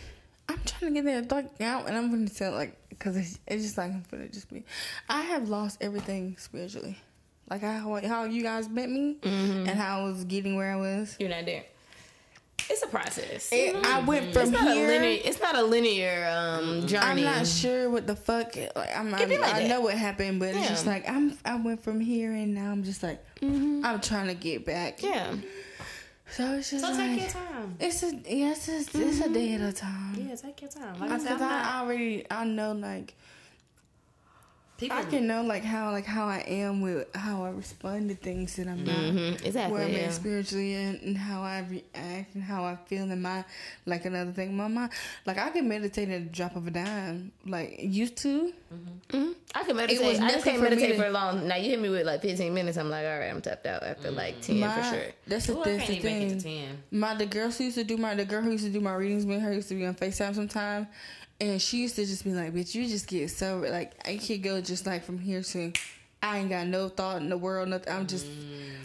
I'm 0.50 0.60
trying 0.66 0.94
to 0.94 1.02
get 1.02 1.06
there 1.06 1.22
dark 1.22 1.46
out, 1.62 1.88
and 1.88 1.98
I'm 1.98 2.12
gonna 2.12 2.30
tell 2.30 2.52
like 2.52 2.78
because 2.90 3.16
it's, 3.18 3.40
it's 3.48 3.64
just 3.64 3.78
like 3.78 3.92
I'm 3.92 4.04
gonna 4.12 4.28
just 4.28 4.52
be. 4.54 4.64
I 5.10 5.22
have 5.22 5.50
lost 5.50 5.78
everything 5.82 6.36
spiritually, 6.38 6.98
like 7.50 7.62
how 7.62 8.00
how 8.06 8.26
you 8.26 8.44
guys 8.44 8.70
met 8.70 8.90
me, 8.90 9.18
and 9.24 9.68
how 9.70 10.02
I 10.02 10.04
was 10.04 10.26
getting 10.26 10.56
where 10.56 10.72
I 10.72 10.76
was. 10.76 11.16
You're 11.20 11.30
not 11.30 11.46
there. 11.46 11.64
It's 12.70 12.82
a 12.82 12.88
process. 12.88 13.50
It, 13.52 13.76
I 13.86 14.00
went 14.02 14.32
from 14.32 14.44
it's 14.44 14.52
not 14.52 14.74
here. 14.74 14.86
a 14.86 14.88
linear. 14.88 15.22
It's 15.26 15.42
not 15.42 15.56
a 15.56 15.64
linear 15.64 16.30
um, 16.34 16.88
journey. 16.88 17.04
I'm 17.06 17.22
not 17.40 17.46
sure 17.48 17.90
what 17.90 18.08
the 18.08 18.16
fuck. 18.16 18.56
Like, 18.56 18.96
I'm 18.96 19.08
be 19.08 19.38
like 19.38 19.54
I 19.54 19.60
that. 19.64 19.68
know 19.70 19.82
what 19.82 19.96
happened, 19.96 20.40
but 20.40 20.50
it's 20.56 20.70
just 20.70 20.86
like 20.86 21.10
I'm. 21.10 21.38
I 21.44 21.56
went 21.56 21.84
from 21.84 22.00
here 22.00 22.32
and 22.32 22.54
now 22.54 22.72
I'm 22.72 22.84
just 22.84 23.02
like 23.04 23.24
I'm 23.42 24.00
trying 24.02 24.28
to 24.28 24.34
get 24.34 24.66
back. 24.66 25.02
Yeah, 25.04 25.34
So 26.36 26.54
it's 26.56 26.72
just 26.72 26.84
So 26.84 26.92
like 26.92 26.98
take 26.98 27.22
your 27.22 27.30
time. 27.30 27.76
it's 27.80 28.02
a 28.02 28.12
yes, 28.28 28.68
it's, 28.68 28.96
it's 28.96 29.20
a 29.20 29.24
mm-hmm. 29.24 29.34
day 29.34 29.54
at 29.54 29.62
a 29.62 29.72
time. 29.72 30.16
Yeah, 30.18 30.34
take 30.34 30.62
your 30.64 30.72
time. 30.72 31.00
Like 31.00 31.12
I 31.12 31.18
said, 31.20 31.34
Because 31.34 31.42
I'm 31.42 31.50
not, 31.50 31.66
I 31.66 31.80
already 31.82 32.26
I 32.32 32.44
know 32.46 32.72
like 32.72 33.14
people. 34.78 34.98
I 34.98 35.04
can 35.04 35.28
know 35.28 35.44
like 35.44 35.64
how 35.64 35.92
like 35.92 36.06
how 36.06 36.26
I 36.28 36.40
am 36.48 36.82
with 36.82 37.08
how 37.16 37.44
I 37.44 37.50
respond 37.50 38.10
to 38.10 38.16
things 38.16 38.56
that 38.58 38.68
I'm 38.68 38.84
not 38.84 38.96
Mhm, 38.96 39.46
exactly, 39.46 39.72
where 39.74 39.84
I'm 39.88 39.94
yeah. 39.94 40.00
at 40.00 40.14
spiritually 40.14 40.74
and, 40.74 41.02
and 41.02 41.18
how 41.18 41.42
I 41.42 41.60
react 41.70 42.36
and 42.36 42.44
how 42.44 42.64
I 42.64 42.78
feel 42.88 43.10
in 43.10 43.22
my 43.22 43.44
like 43.86 44.06
another 44.06 44.32
thing 44.32 44.50
in 44.50 44.58
my 44.58 44.68
mind. 44.68 44.92
Like 45.26 45.38
I 45.38 45.50
can 45.50 45.68
meditate 45.68 46.10
at 46.10 46.22
a 46.22 46.26
drop 46.26 46.56
of 46.56 46.68
a 46.68 46.72
dime. 46.72 47.32
Like 47.46 47.78
used 47.80 48.18
to. 48.18 48.54
Mm-hmm. 48.74 49.18
Mm-hmm. 49.18 49.32
I 49.56 49.64
can 49.64 49.76
meditate. 49.76 50.02
was 50.06 50.20
I 50.20 50.32
just 50.32 50.38
nothing 50.38 50.44
can't 50.44 50.58
for 50.58 50.64
me 50.64 50.70
meditate 50.72 50.98
to- 50.98 51.04
for 51.04 51.10
long. 51.12 51.48
Now 51.48 51.56
you 51.58 51.70
hit 51.70 51.80
me 51.80 51.90
with 51.90 52.06
like 52.06 52.22
15 52.22 52.54
minutes. 52.54 52.78
I'm 52.78 52.90
like, 52.90 53.06
all 53.06 53.20
right, 53.20 53.30
I'm 53.30 53.42
tapped 53.42 53.66
out 53.68 53.84
after 53.84 54.08
mm-hmm. 54.08 54.18
like 54.18 54.42
10 54.42 54.60
My, 54.60 54.82
for 54.82 54.96
sure. 54.96 55.06
That's 55.28 55.46
the, 55.48 55.54
Ooh, 55.58 55.62
I 55.62 55.64
that's 55.66 55.78
can't 55.86 56.02
the 56.02 56.08
even 56.10 56.20
make 56.20 56.32
it 56.32 56.34
to 56.36 56.40
thing. 56.42 56.66
ten. 56.68 56.84
My 57.00 57.14
the 57.16 57.26
girl 57.28 57.52
who 57.52 57.64
used 57.66 57.78
to 57.78 57.84
do 57.84 57.98
my 57.98 58.16
the 58.16 58.26
girl 58.26 58.42
who 58.42 58.52
used 58.52 58.66
to 58.66 58.72
do 58.72 58.82
my 58.82 58.96
readings, 58.96 59.26
me 59.26 59.36
and 59.36 59.44
her 59.44 59.54
used 59.54 59.70
to 59.70 59.76
be 59.76 59.86
on 59.86 59.94
Facetime 59.96 60.34
sometime, 60.36 60.88
and 61.50 61.62
she 61.62 61.78
used 61.78 61.96
to 61.96 62.06
just 62.06 62.24
be 62.24 62.32
like, 62.32 62.54
"Bitch, 62.54 62.74
you 62.76 62.88
just 62.88 63.08
get 63.08 63.30
so 63.30 63.60
like 63.60 63.94
I 64.08 64.18
could 64.18 64.42
go 64.44 64.62
just 64.62 64.86
like 64.86 65.04
from 65.04 65.18
here 65.20 65.42
to, 65.42 65.74
I 66.22 66.40
ain't 66.40 66.50
got 66.50 66.68
no 66.68 66.90
thought 66.90 67.22
in 67.22 67.30
the 67.30 67.38
world, 67.38 67.70
nothing. 67.70 67.92
I'm 67.92 68.08
just 68.08 68.26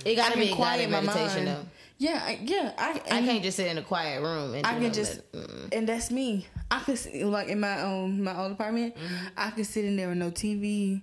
It 0.04 0.16
gotta 0.16 0.38
be 0.38 0.52
quiet 0.52 0.90
guided 0.90 0.90
my 0.90 1.00
meditation 1.00 1.44
mind. 1.44 1.56
though. 1.56 1.66
yeah, 1.98 2.22
I, 2.24 2.38
yeah. 2.42 2.72
I 2.76 3.00
I 3.10 3.22
can't 3.22 3.42
just 3.42 3.56
sit 3.56 3.68
in 3.68 3.78
a 3.78 3.82
quiet 3.82 4.22
room 4.22 4.54
and 4.54 4.66
I 4.66 4.74
can 4.74 4.82
no 4.84 4.90
just 4.90 5.32
mm. 5.32 5.68
and 5.72 5.88
that's 5.88 6.10
me. 6.10 6.46
I 6.70 6.80
could 6.80 6.98
like 7.24 7.48
in 7.48 7.60
my 7.60 7.82
own 7.82 8.22
my 8.22 8.36
old 8.36 8.52
apartment. 8.52 8.96
Mm-hmm. 8.96 9.26
I 9.36 9.50
could 9.50 9.66
sit 9.66 9.84
in 9.84 9.96
there 9.96 10.08
with 10.08 10.18
no 10.18 10.30
TV. 10.30 11.02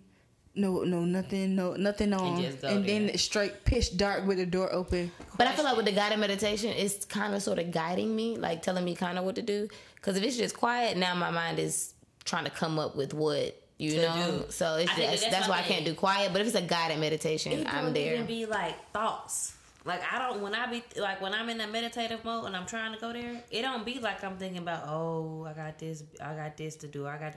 No, 0.58 0.84
no, 0.84 1.04
nothing, 1.04 1.54
no, 1.54 1.74
nothing 1.74 2.14
on, 2.14 2.42
just 2.42 2.64
and 2.64 2.86
then 2.86 3.18
straight 3.18 3.66
pitch 3.66 3.98
dark 3.98 4.26
with 4.26 4.38
the 4.38 4.46
door 4.46 4.72
open. 4.72 5.12
But 5.38 5.48
I 5.48 5.52
feel 5.52 5.66
like 5.66 5.76
with 5.76 5.86
the 5.86 5.92
guided 5.92 6.18
meditation, 6.18 6.70
it's 6.70 7.04
kind 7.04 7.36
of 7.36 7.44
sort 7.44 7.60
of 7.60 7.72
guiding 7.72 8.16
me, 8.16 8.38
like 8.38 8.62
telling 8.62 8.86
me 8.86 8.96
kind 8.96 9.20
of 9.20 9.26
what 9.26 9.36
to 9.36 9.42
do. 9.42 9.68
Because 10.06 10.18
if 10.20 10.24
it's 10.24 10.38
just 10.38 10.56
quiet, 10.56 10.98
now 10.98 11.16
my 11.16 11.32
mind 11.32 11.58
is 11.58 11.96
trying 12.26 12.44
to 12.44 12.52
come 12.52 12.78
up 12.78 12.96
with 12.96 13.16
what 13.16 13.60
you 13.80 13.90
To 13.92 14.02
know. 14.04 14.14
do. 14.46 14.52
So 14.52 14.76
it's 14.76 14.94
just, 14.96 15.24
that's 15.24 15.30
that's 15.36 15.50
why 15.50 15.58
I 15.58 15.62
can't 15.64 15.84
do 15.84 15.96
quiet. 15.96 16.32
But 16.32 16.42
if 16.42 16.48
it's 16.48 16.56
a 16.56 16.62
guided 16.62 17.00
meditation, 17.00 17.52
It 17.54 17.68
I'm 17.74 17.86
don't 17.86 17.94
there. 17.96 18.14
even 18.14 18.28
be 18.28 18.46
like 18.46 18.92
thoughts. 18.92 19.54
Like 19.84 20.02
I 20.14 20.20
don't 20.20 20.42
when 20.44 20.54
I 20.54 20.68
be 20.68 20.84
like 21.00 21.22
when 21.22 21.34
I'm 21.34 21.50
in 21.50 21.58
that 21.58 21.72
meditative 21.72 22.24
mode 22.24 22.46
and 22.46 22.56
I'm 22.56 22.68
trying 22.68 22.94
to 22.94 23.00
go 23.00 23.14
there, 23.14 23.42
it 23.50 23.62
don't 23.64 23.84
be 23.84 24.00
like 24.00 24.24
I'm 24.24 24.38
thinking 24.38 24.60
about 24.60 24.84
oh 24.88 25.48
I 25.50 25.54
got 25.54 25.80
this 25.80 26.04
I 26.22 26.36
got 26.36 26.56
this 26.56 26.76
to 26.78 26.88
do 26.88 27.08
I 27.08 27.18
got. 27.18 27.34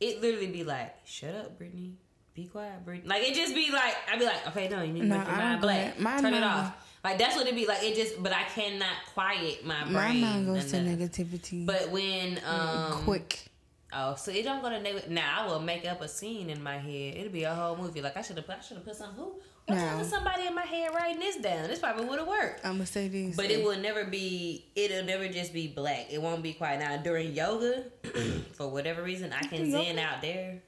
It 0.00 0.20
literally 0.20 0.48
be 0.48 0.64
like 0.64 0.94
shut 1.04 1.34
up 1.34 1.58
Brittany, 1.58 1.92
be 2.34 2.46
quiet 2.46 2.84
Brittany. 2.84 3.08
Like 3.08 3.22
it 3.22 3.34
just 3.34 3.54
be 3.54 3.70
like 3.70 3.94
I 4.12 4.18
be 4.18 4.24
like 4.24 4.48
okay 4.48 4.68
no 4.68 4.82
you 4.82 4.92
need 4.92 5.00
to 5.02 5.06
No, 5.06 5.18
make 5.18 5.26
your 5.28 5.36
I 5.36 5.38
mind 5.38 5.60
black. 5.60 5.98
My 6.00 6.20
turn 6.20 6.34
it 6.34 6.42
off. 6.42 6.89
Like 7.02 7.18
that's 7.18 7.36
what 7.36 7.46
it 7.46 7.54
be 7.54 7.66
like. 7.66 7.82
It 7.82 7.94
just 7.94 8.22
but 8.22 8.32
I 8.32 8.42
cannot 8.44 8.94
quiet 9.14 9.64
my 9.64 9.82
brain. 9.84 9.94
My 9.94 10.12
mind 10.12 10.46
goes 10.46 10.70
to 10.72 10.78
enough. 10.78 10.98
negativity. 10.98 11.64
But 11.66 11.90
when 11.90 12.38
um 12.46 12.92
quick. 13.04 13.44
Oh, 13.92 14.14
so 14.14 14.30
it 14.30 14.44
don't 14.44 14.62
go 14.62 14.70
to 14.70 14.80
negative. 14.80 15.10
Now 15.10 15.42
I 15.42 15.46
will 15.46 15.60
make 15.60 15.84
up 15.84 16.00
a 16.00 16.08
scene 16.08 16.48
in 16.50 16.62
my 16.62 16.78
head. 16.78 17.16
It'll 17.16 17.32
be 17.32 17.42
a 17.44 17.54
whole 17.54 17.76
movie. 17.76 18.00
Like 18.00 18.16
I 18.16 18.22
should 18.22 18.36
have, 18.36 18.48
I 18.48 18.60
should 18.60 18.76
have 18.76 18.86
put 18.86 18.94
some. 18.96 19.12
Who? 19.14 19.32
What 19.66 19.76
No. 19.76 19.98
was 19.98 20.08
somebody 20.08 20.46
in 20.46 20.54
my 20.54 20.62
head 20.62 20.94
writing 20.94 21.20
this 21.20 21.36
down? 21.36 21.68
This 21.68 21.78
probably 21.78 22.04
would 22.04 22.18
have 22.18 22.28
worked. 22.28 22.64
I'm 22.64 22.74
gonna 22.74 22.86
say 22.86 23.08
this, 23.08 23.34
But 23.36 23.50
it 23.50 23.64
will 23.64 23.78
never 23.78 24.04
be. 24.04 24.66
It'll 24.76 25.04
never 25.04 25.26
just 25.28 25.52
be 25.52 25.68
black. 25.68 26.06
It 26.10 26.20
won't 26.20 26.42
be 26.42 26.52
quiet. 26.52 26.80
Now 26.80 26.96
during 26.98 27.32
yoga, 27.34 27.84
for 28.52 28.68
whatever 28.68 29.02
reason, 29.02 29.32
I 29.32 29.40
can 29.40 29.70
zen 29.70 29.98
out 29.98 30.22
there. 30.22 30.62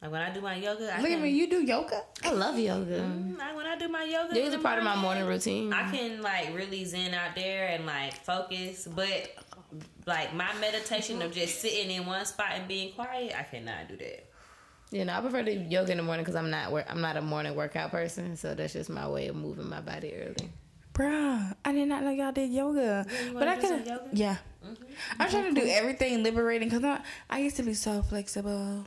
Like 0.00 0.12
when 0.12 0.22
I 0.22 0.30
do 0.32 0.40
my 0.40 0.54
yoga, 0.54 0.94
I 0.94 0.98
Look 1.00 1.08
can. 1.08 1.18
at 1.18 1.22
me, 1.22 1.30
you 1.30 1.48
do 1.50 1.60
yoga? 1.62 2.02
I 2.24 2.30
love 2.30 2.56
yoga. 2.58 3.00
Mm, 3.00 3.40
I- 3.40 3.54
when 3.56 3.66
I 3.66 3.76
do 3.76 3.88
my 3.88 4.04
yoga, 4.04 4.30
It 4.38 4.44
is 4.44 4.54
a 4.54 4.58
part 4.58 4.78
of 4.78 4.84
my 4.84 4.94
morning 4.96 5.26
routine. 5.26 5.72
I 5.72 5.90
can 5.90 6.22
like 6.22 6.54
really 6.54 6.84
zen 6.84 7.14
out 7.14 7.34
there 7.34 7.66
and 7.68 7.84
like 7.84 8.14
focus, 8.24 8.86
but 8.86 9.34
like 10.06 10.32
my 10.34 10.54
meditation 10.60 11.20
of 11.22 11.32
just 11.32 11.60
sitting 11.60 11.90
in 11.90 12.06
one 12.06 12.24
spot 12.26 12.50
and 12.52 12.68
being 12.68 12.92
quiet, 12.92 13.34
I 13.36 13.42
cannot 13.42 13.88
do 13.88 13.96
that. 13.96 14.24
You 14.90 15.04
know, 15.04 15.12
I 15.14 15.20
prefer 15.20 15.42
to 15.42 15.52
yoga 15.52 15.90
in 15.92 15.98
the 15.98 16.04
morning 16.04 16.24
because 16.24 16.36
I'm 16.36 16.48
not 16.50 16.70
wor- 16.70 16.84
I'm 16.88 17.00
not 17.00 17.16
a 17.16 17.20
morning 17.20 17.54
workout 17.56 17.90
person, 17.90 18.36
so 18.36 18.54
that's 18.54 18.72
just 18.74 18.88
my 18.90 19.08
way 19.08 19.26
of 19.26 19.34
moving 19.36 19.68
my 19.68 19.80
body 19.80 20.14
early. 20.14 20.48
Bruh, 20.94 21.54
I 21.64 21.72
did 21.72 21.88
not 21.88 22.02
know 22.04 22.10
y'all 22.10 22.32
did 22.32 22.50
yoga. 22.50 23.04
you 23.26 23.32
but 23.34 23.48
I 23.48 23.56
do 23.56 23.60
could, 23.60 23.86
some? 23.86 23.98
Mm-hmm. 23.98 24.16
yeah. 24.16 24.36
I'm 25.18 25.28
trying 25.30 25.54
to 25.54 25.60
do 25.60 25.66
everything 25.66 26.22
liberating 26.22 26.68
because 26.68 26.84
I, 26.84 27.00
I 27.28 27.40
used 27.40 27.56
to 27.56 27.62
be 27.64 27.74
so 27.74 28.02
flexible. 28.02 28.84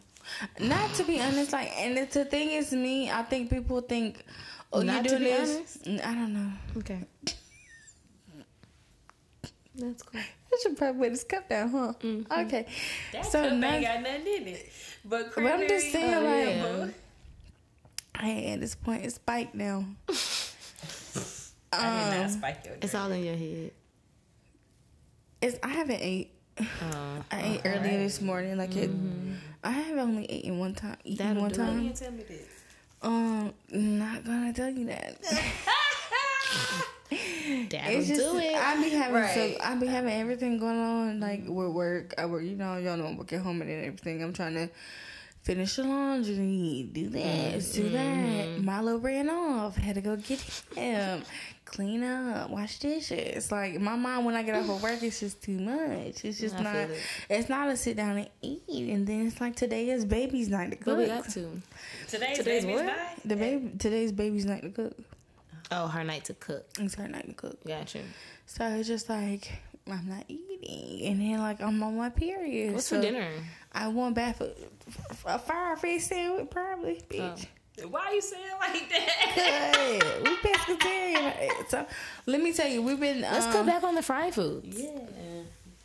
Not 0.60 0.94
to 0.96 1.04
be 1.04 1.20
honest, 1.20 1.52
like, 1.54 1.72
and 1.78 1.98
it's, 1.98 2.14
the 2.16 2.26
thing 2.26 2.50
is, 2.52 2.72
me, 2.74 3.10
I 3.12 3.24
think 3.24 3.50
people 3.50 3.82
think, 3.82 4.24
oh, 4.74 4.82
Not 4.82 4.98
you 4.98 5.04
to 5.04 5.10
doing 5.10 5.24
be 5.24 5.30
this? 5.30 5.80
honest? 5.86 6.06
I 6.06 6.14
don't 6.14 6.34
know. 6.34 6.52
Okay, 6.78 7.00
that's 9.76 10.04
cool. 10.04 10.20
I 10.22 10.58
should 10.62 10.78
probably 10.78 11.02
put 11.08 11.10
this 11.12 11.24
cup 11.24 11.48
down, 11.50 11.70
huh? 11.70 11.94
Okay. 12.42 12.66
That 13.14 13.26
so 13.26 13.48
cup 13.50 13.58
now, 13.58 13.72
ain't 13.72 13.86
got 13.86 14.02
nothing 14.02 14.28
in 14.42 14.48
it. 14.50 14.70
But, 15.06 15.34
But 15.34 15.46
I'm 15.46 15.68
just 15.68 15.92
saying, 15.92 16.14
oh, 16.14 16.82
like, 16.86 16.96
yeah. 18.16 18.22
hey, 18.22 18.54
at 18.54 18.60
this 18.60 18.76
point, 18.76 19.06
it's 19.06 19.16
spiked 19.16 19.56
now. 19.56 19.86
I 21.74 22.10
did 22.10 22.18
not 22.18 22.26
Um, 22.26 22.30
spike 22.32 22.66
your 22.66 22.76
It's 22.82 22.94
all 22.94 23.12
in 23.12 23.24
your 23.24 23.36
head. 23.38 23.72
It's 25.42 25.58
I 25.64 25.70
haven't 25.70 26.02
ate. 26.02 26.31
Uh, 26.60 26.64
I 27.32 27.42
ate 27.42 27.62
earlier 27.66 27.98
this 28.00 28.22
morning. 28.22 28.58
Like 28.58 28.76
it, 28.76 28.90
I 29.64 29.72
have 29.72 29.98
only 29.98 30.26
eaten 30.32 30.60
one 30.60 30.76
time. 30.76 30.98
Eaten 31.04 31.28
That'll 31.28 31.42
one 31.44 31.52
do 31.52 31.62
it. 31.62 31.66
You 31.66 31.72
time. 31.72 31.84
didn't 31.84 31.98
tell 31.98 32.12
me 32.12 32.24
this. 32.24 32.48
Um, 33.02 33.54
not 33.72 34.24
gonna 34.26 34.54
tell 34.54 34.70
you 34.70 34.86
that. 34.88 35.18
that'll 37.70 38.00
It's 38.00 38.08
just 38.08 38.22
do 38.22 38.38
it. 38.38 38.56
I 38.56 38.82
be 38.82 38.90
having 38.90 39.16
Right. 39.16 39.34
so 39.34 39.56
I 39.64 39.76
be 39.76 39.88
having 39.88 40.14
everything 40.14 40.58
going 40.60 40.80
on 40.80 41.20
like 41.20 41.44
with 41.48 41.70
work. 41.72 42.14
I 42.18 42.26
work, 42.26 42.44
you 42.44 42.56
know, 42.56 42.78
y'all 42.78 42.98
know 42.98 43.08
I 43.08 43.14
work 43.16 43.34
at 43.34 43.42
home 43.42 43.62
and 43.62 43.70
everything. 43.72 44.24
I'm 44.24 44.34
trying 44.34 44.54
to 44.56 44.70
finish 45.44 45.76
the 45.78 45.84
laundry, 45.84 46.90
do 46.94 47.10
this, 47.10 47.74
do 47.74 47.90
that. 47.90 48.62
Milo 48.62 48.98
ran 48.98 49.30
off, 49.30 49.76
had 49.76 49.96
to 49.96 50.02
go 50.02 50.16
get 50.16 50.40
him, 50.76 51.24
clean 51.72 52.04
up, 52.04 52.50
wash 52.50 52.80
dishes. 52.80 53.52
Like 53.52 53.80
my 53.80 53.96
mom, 53.96 54.26
when 54.26 54.36
I 54.36 54.44
get 54.44 54.56
off 54.56 54.70
of 54.70 54.84
work, 54.84 55.02
it's 55.02 55.20
just 55.20 55.42
too 55.42 55.58
much. 55.58 56.24
It's 56.26 56.40
just 56.40 56.56
I 56.56 56.62
not. 56.62 56.76
it. 56.76 57.00
It's 57.30 57.50
not 57.50 57.70
a 57.70 57.78
sit 57.78 57.96
down 57.98 58.18
and 58.18 58.30
eat, 58.42 58.62
and 58.68 59.08
then 59.08 59.28
it's 59.28 59.40
like 59.40 59.56
today 59.56 59.90
is 59.90 60.06
baby's 60.06 60.50
night 60.50 60.72
to 60.72 60.78
but 60.78 60.86
cook. 60.86 60.98
we 60.98 61.06
got 61.08 61.30
to. 61.30 61.62
Today's, 62.08 62.38
Today's 62.38 62.66
baby's 62.66 62.76
what? 62.76 62.86
night? 62.86 63.20
the 63.26 63.36
baby 63.36 63.72
today's 63.80 64.12
baby's 64.12 64.46
night 64.46 64.62
to 64.64 64.70
cook. 64.70 64.94
Oh, 65.72 65.88
her 65.88 66.04
night 66.04 66.26
to 66.26 66.34
cook. 66.34 66.66
It's 66.80 66.96
her 66.96 67.08
night 67.08 67.28
to 67.28 67.34
cook. 67.34 67.64
Got 67.66 67.96
you. 67.96 68.02
So 68.46 68.68
it's 68.68 68.88
just 68.88 69.10
like 69.10 69.52
I'm 69.90 70.08
not 70.08 70.26
eating, 70.28 71.08
and 71.08 71.22
then 71.22 71.40
like 71.40 71.62
I'm 71.62 71.82
on 71.82 71.98
my 71.98 72.10
period. 72.10 72.74
What's 72.74 72.88
So 72.88 72.98
for 72.98 73.02
dinner? 73.02 73.30
I 73.72 73.88
want 73.88 74.16
back 74.16 74.36
for 74.36 74.50
a 75.26 75.40
fire 75.40 75.78
fish 75.78 76.04
sandwich, 76.04 76.50
probably, 76.50 77.02
bitch. 77.10 77.46
Oh. 77.46 77.61
Why 77.90 78.00
are 78.08 78.14
you 78.14 78.22
saying 78.22 78.44
like 78.60 78.90
that? 78.90 80.00
Good. 80.02 80.24
we 80.28 80.36
pescatarian. 80.38 81.50
So 81.70 81.86
let 82.26 82.42
me 82.42 82.52
tell 82.54 82.68
you, 82.68 82.82
we've 82.82 83.00
been. 83.00 83.22
Let's 83.22 83.46
um, 83.48 83.54
go 83.54 83.64
back 83.66 83.84
on 83.84 83.96
the 83.96 84.02
fried 84.04 84.34
foods. 84.34 84.78
Yeah. 84.80 84.90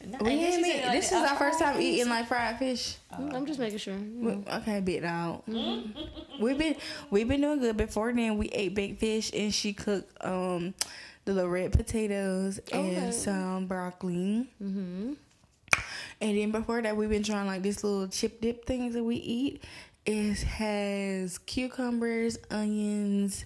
Nah, 0.05 0.19
We 0.21 0.31
ain't 0.33 0.55
she 0.55 0.63
been- 0.63 0.65
said 0.71 0.77
it 0.81 0.87
like 0.87 0.97
this 1.01 1.11
that. 1.11 1.25
is 1.25 1.31
our 1.31 1.37
first 1.37 1.59
time 1.59 1.73
fried 1.75 1.85
eating 1.85 2.09
like 2.09 2.27
fried 2.29 2.59
fish. 2.59 2.97
Mm, 3.13 3.35
I'm 3.35 3.47
just 3.47 3.59
making 3.59 3.79
sure. 3.79 3.97
We- 3.97 4.45
Okay, 4.53 4.81
bit 4.81 5.05
out. 5.05 5.45
we've 6.41 6.59
been 6.59 6.77
we've 7.11 7.29
been 7.29 7.41
doing 7.41 7.61
good. 7.61 7.77
Before 7.77 8.13
then, 8.13 8.37
we 8.37 8.49
ate 8.49 8.75
baked 8.75 9.01
fish, 9.01 9.31
and 9.33 9.55
she 9.55 9.73
cooked 9.73 10.13
um 10.25 10.75
the 11.25 11.33
little 11.35 11.51
red 11.51 11.73
potatoes 11.73 12.59
and 12.73 12.97
Okay. 12.97 13.11
some 13.13 13.67
broccoli. 13.67 14.49
Mm-hmm. 14.63 15.15
And 16.21 16.39
then 16.39 16.51
before 16.51 16.81
that, 16.81 16.97
we've 16.97 17.11
been 17.11 17.23
trying 17.25 17.47
like 17.47 17.63
this 17.63 17.85
little 17.85 18.09
chip 18.09 18.41
dip 18.41 18.65
things 18.65 18.95
that 18.95 19.05
we 19.05 19.17
eat. 19.17 19.63
It 20.07 20.39
has 20.43 21.39
cucumbers, 21.39 22.39
onions, 22.51 23.45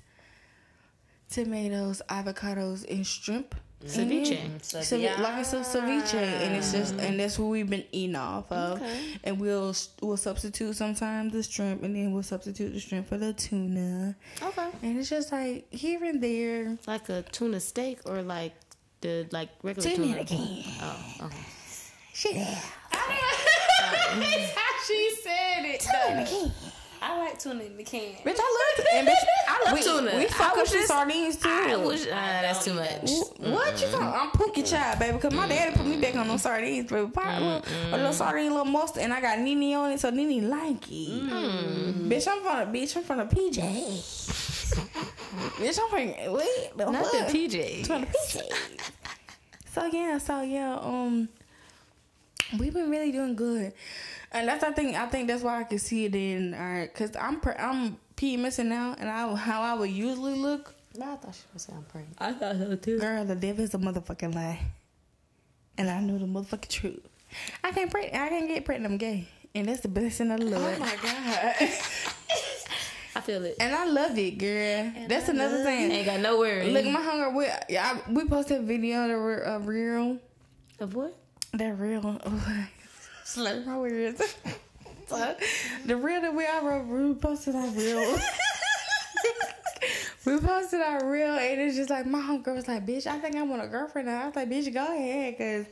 tomatoes, 1.31 2.03
avocados, 2.09 2.89
and 2.91 3.07
shrimp. 3.07 3.55
Ceviche. 3.83 4.33
in 4.33 4.57
it. 4.57 4.63
Mm, 4.63 5.21
like 5.21 5.33
I 5.33 5.43
said, 5.43 5.65
ceviche, 5.65 6.13
and 6.13 6.55
it's 6.55 6.71
just 6.73 6.95
and 6.97 7.19
that's 7.19 7.39
what 7.39 7.47
we've 7.47 7.71
been 7.71 7.85
eating 7.93 8.15
off 8.15 8.53
of. 8.53 8.77
Okay. 8.77 9.15
And 9.25 9.41
we'll 9.41 9.75
we'll 10.03 10.19
substitute 10.19 10.77
sometimes 10.77 11.33
the 11.33 11.43
shrimp, 11.43 11.83
and 11.83 11.97
then 11.97 12.13
we'll 12.13 12.23
substitute 12.23 12.75
the 12.75 12.81
shrimp 12.81 13.09
for 13.09 13.17
the 13.17 13.33
tuna. 13.33 14.17
Okay. 14.43 14.69
And 14.83 14.99
it's 14.99 15.09
just 15.09 15.33
like 15.33 15.73
here 15.73 16.05
and 16.05 16.23
there. 16.23 16.77
Like 16.87 17.09
a 17.09 17.23
tuna 17.23 17.59
steak 17.59 18.01
or 18.05 18.21
like 18.21 18.53
the 19.01 19.27
like 19.33 19.49
regular 19.63 19.89
Tuna 19.89 20.07
tuna. 20.09 20.21
again. 20.21 20.65
Oh, 20.83 21.15
okay. 21.23 21.47
Shit. 22.13 22.37
Oh. 22.93 24.57
That's 24.81 24.89
how 24.89 24.95
she 24.95 25.16
said 25.22 25.64
it. 25.64 25.87
though. 26.31 26.51
I 27.03 27.18
like 27.18 27.39
tuna 27.39 27.64
in 27.64 27.78
the 27.78 27.83
can. 27.83 28.12
Bitch, 28.24 28.37
I 28.39 28.74
love 28.78 28.87
and 28.93 29.09
bitch, 29.09 29.14
I 29.49 29.64
love 29.64 29.74
we, 29.74 29.83
tuna. 29.83 30.18
We 30.18 30.26
fuck 30.26 30.55
with 30.55 30.68
some 30.68 30.85
sardines 30.85 31.37
too. 31.37 31.49
I 31.49 31.76
wish, 31.76 32.07
uh, 32.07 32.11
that's 32.11 32.62
too 32.62 32.74
much. 32.74 33.11
What 33.39 33.81
you 33.81 33.89
talking? 33.89 34.20
I'm 34.20 34.31
Pookie 34.33 34.68
child, 34.70 34.99
baby. 34.99 35.18
Cause 35.18 35.33
my 35.33 35.49
daddy 35.49 35.74
put 35.74 35.87
me 35.87 35.97
back 35.99 36.14
on 36.16 36.28
those 36.28 36.43
sardines, 36.43 36.91
baby. 36.91 37.11
Pop, 37.11 37.41
little, 37.41 37.62
a 37.91 37.97
little 37.97 38.12
sardine, 38.12 38.51
little 38.51 38.66
mustard, 38.66 39.03
and 39.03 39.14
I 39.14 39.20
got 39.22 39.39
Nene 39.39 39.74
on 39.76 39.93
it, 39.93 40.01
so 40.01 40.11
Nene 40.11 40.51
like 40.51 40.87
it. 40.91 41.22
Bitch, 42.11 42.28
I'm 42.28 42.43
from 42.43 42.70
the 42.72 42.78
bitch. 42.78 42.95
I'm 42.97 43.03
from 43.03 43.18
the 43.18 43.24
PJ. 43.24 43.57
bitch, 45.57 45.78
I'm 45.83 45.89
from 45.89 46.35
wait, 46.35 46.70
the 46.76 46.85
Not 46.91 46.93
the 46.93 47.18
what? 47.18 47.28
PJ. 47.28 47.87
From 47.87 48.03
the 48.03 48.07
PJ. 48.09 48.43
So 49.72 49.87
yeah, 49.87 50.18
so 50.18 50.43
yeah, 50.43 50.76
um, 50.83 51.28
we've 52.59 52.74
been 52.74 52.91
really 52.91 53.12
doing 53.12 53.37
good, 53.37 53.72
and 54.33 54.49
that's 54.49 54.62
I 54.64 54.72
think 54.72 54.97
I 54.97 55.07
think 55.07 55.28
that's 55.28 55.43
why 55.43 55.61
I 55.61 55.64
can 55.64 55.78
see 55.78 56.05
it 56.07 56.14
in 56.14 56.55
alright, 56.55 56.93
cause 56.95 57.11
I'm 57.18 57.41
pre- 57.41 57.55
I'm 57.55 57.97
PMSing 58.16 58.66
now, 58.66 58.95
and 58.99 59.09
I 59.09 59.35
how 59.35 59.62
I 59.62 59.74
would 59.74 59.91
usually 59.91 60.35
look. 60.35 60.74
No, 60.97 61.12
I 61.12 61.16
thought 61.16 61.35
she 61.35 61.43
was 61.53 61.62
sound 61.62 61.89
pregnant. 61.89 62.16
I 62.18 62.33
thought 62.33 62.57
so 62.57 62.76
too. 62.76 62.99
Girl, 62.99 63.24
the 63.24 63.37
devil 63.37 63.64
is 63.64 63.74
a 63.74 63.78
motherfucking 63.78 64.35
lie. 64.35 64.61
And 65.78 65.89
I 65.89 66.01
knew 66.01 66.18
the 66.18 66.26
motherfucking 66.26 66.68
truth. 66.68 67.09
I 67.64 67.70
can't 67.70 67.91
pray 67.91 68.07
I 68.09 68.28
can't 68.28 68.49
get 68.49 68.64
pregnant, 68.64 68.93
I'm 68.93 68.99
gay. 68.99 69.28
And 69.55 69.68
that's 69.68 69.81
the 69.81 69.89
blessing 69.89 70.31
of 70.31 70.41
the 70.41 70.47
Lord. 70.47 70.74
Oh 70.76 70.81
my 70.81 70.97
god. 71.03 71.55
I 73.16 73.20
feel 73.22 73.45
it. 73.45 73.57
and 73.59 73.74
I 73.74 73.87
love 73.87 74.16
it, 74.18 74.39
girl. 74.39 74.93
that's 75.09 75.28
another 75.28 75.64
thing. 75.64 75.91
Ain't 75.91 76.07
got 76.07 76.20
no 76.20 76.39
worry. 76.39 76.70
Look, 76.70 76.85
my 76.87 77.03
hunger 77.03 77.31
we 77.31 77.47
yeah, 77.68 77.99
I, 78.07 78.11
we 78.11 78.24
posted 78.24 78.59
a 78.59 78.62
video 78.62 79.09
that 79.09 79.16
re- 79.16 79.45
uh, 79.45 79.59
real. 79.59 80.18
of 80.78 80.95
what? 80.95 81.16
That 81.55 81.78
real 81.78 82.20
slur 83.31 83.62
my 83.64 83.78
words. 83.78 84.37
The 85.87 85.97
real 85.97 86.20
that 86.20 86.33
we 86.33 86.47
are 86.47 86.83
we 86.85 87.14
posted 87.14 87.57
our 87.57 87.66
real. 87.66 88.16
we 90.24 90.39
posted 90.39 90.81
our 90.81 91.05
real 91.11 91.35
and 91.35 91.61
it's 91.61 91.74
just 91.74 91.91
like 91.91 92.07
my 92.07 92.20
homegirl 92.20 92.55
was 92.55 92.68
like, 92.68 92.87
bitch, 92.87 93.09
I 93.09 93.18
think 93.18 93.35
I 93.35 93.43
want 93.43 93.61
a 93.61 93.66
girlfriend 93.66 94.07
now. 94.07 94.22
I 94.22 94.26
was 94.26 94.37
like, 94.37 94.49
bitch, 94.49 94.72
go 94.72 94.85
ahead, 94.85 95.37
cause 95.37 95.66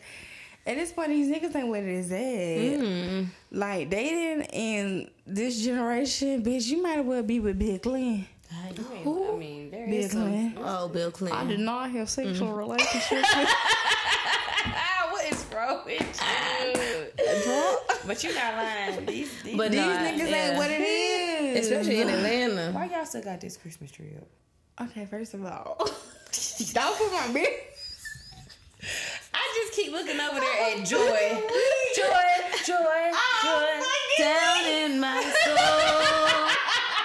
at 0.66 0.76
this 0.76 0.90
point 0.90 1.10
these 1.10 1.28
niggas 1.32 1.54
ain't 1.54 1.68
what 1.68 1.78
it 1.78 1.88
is 1.88 2.10
at. 2.10 2.18
Mm. 2.18 3.26
Like 3.52 3.90
dating 3.90 4.42
in 4.46 5.10
this 5.24 5.62
generation, 5.62 6.42
bitch, 6.42 6.66
you 6.66 6.82
might 6.82 6.98
as 6.98 7.06
well 7.06 7.22
be 7.22 7.38
with 7.38 7.60
Bill 7.60 7.78
Clinton. 7.78 8.26
I 8.50 8.72
mean, 8.72 9.28
I 9.28 9.36
mean 9.36 9.70
there 9.70 9.86
Bill 9.86 9.94
is 9.94 10.10
some. 10.10 10.22
Clinton. 10.22 10.62
Oh, 10.64 10.88
Bill 10.88 11.12
Clinton. 11.12 11.38
I 11.38 11.48
did 11.48 11.60
not 11.60 11.90
have 11.92 12.10
sexual 12.10 12.54
relationships 12.54 13.10
with 13.12 13.24
Ah, 13.24 14.07
what 15.76 15.90
is 15.90 16.20
wrong 16.20 16.72
with 16.74 17.46
you? 17.46 18.06
but 18.06 18.24
you're 18.24 18.34
not 18.34 18.54
lying. 18.54 19.06
These, 19.06 19.42
these 19.42 19.56
But 19.56 19.70
these 19.70 19.80
nah, 19.80 19.98
niggas 19.98 20.30
yeah. 20.30 20.48
ain't 20.48 20.56
what 20.56 20.70
it 20.70 20.80
is. 20.80 21.66
Especially 21.66 22.00
in 22.00 22.08
Atlanta. 22.08 22.72
why 22.72 22.86
y'all 22.86 23.04
still 23.04 23.22
got 23.22 23.40
this 23.40 23.56
Christmas 23.56 23.90
tree 23.90 24.12
up? 24.16 24.88
Okay, 24.88 25.06
first 25.06 25.34
of 25.34 25.44
all, 25.44 25.76
don't 25.78 26.96
put 26.98 27.12
my 27.12 27.40
bitch. 27.40 27.48
I 29.34 29.62
just 29.64 29.72
keep 29.74 29.92
looking 29.92 30.20
over 30.20 30.38
there 30.40 30.78
at 30.78 30.86
Joy. 30.86 31.42
Joy, 31.96 32.04
oh 32.04 32.62
Joy, 32.64 33.12
Joy. 33.42 34.24
Down 34.24 34.66
in 34.66 35.00
my 35.00 35.20
soul. 35.44 35.56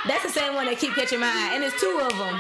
That's 0.08 0.24
the 0.24 0.30
same 0.30 0.54
one 0.54 0.66
that 0.68 0.78
keep 0.78 0.94
catching 0.94 1.20
my 1.20 1.28
eye, 1.28 1.52
and 1.56 1.64
it's 1.64 1.80
two 1.80 2.00
of 2.04 2.18
them. 2.18 2.36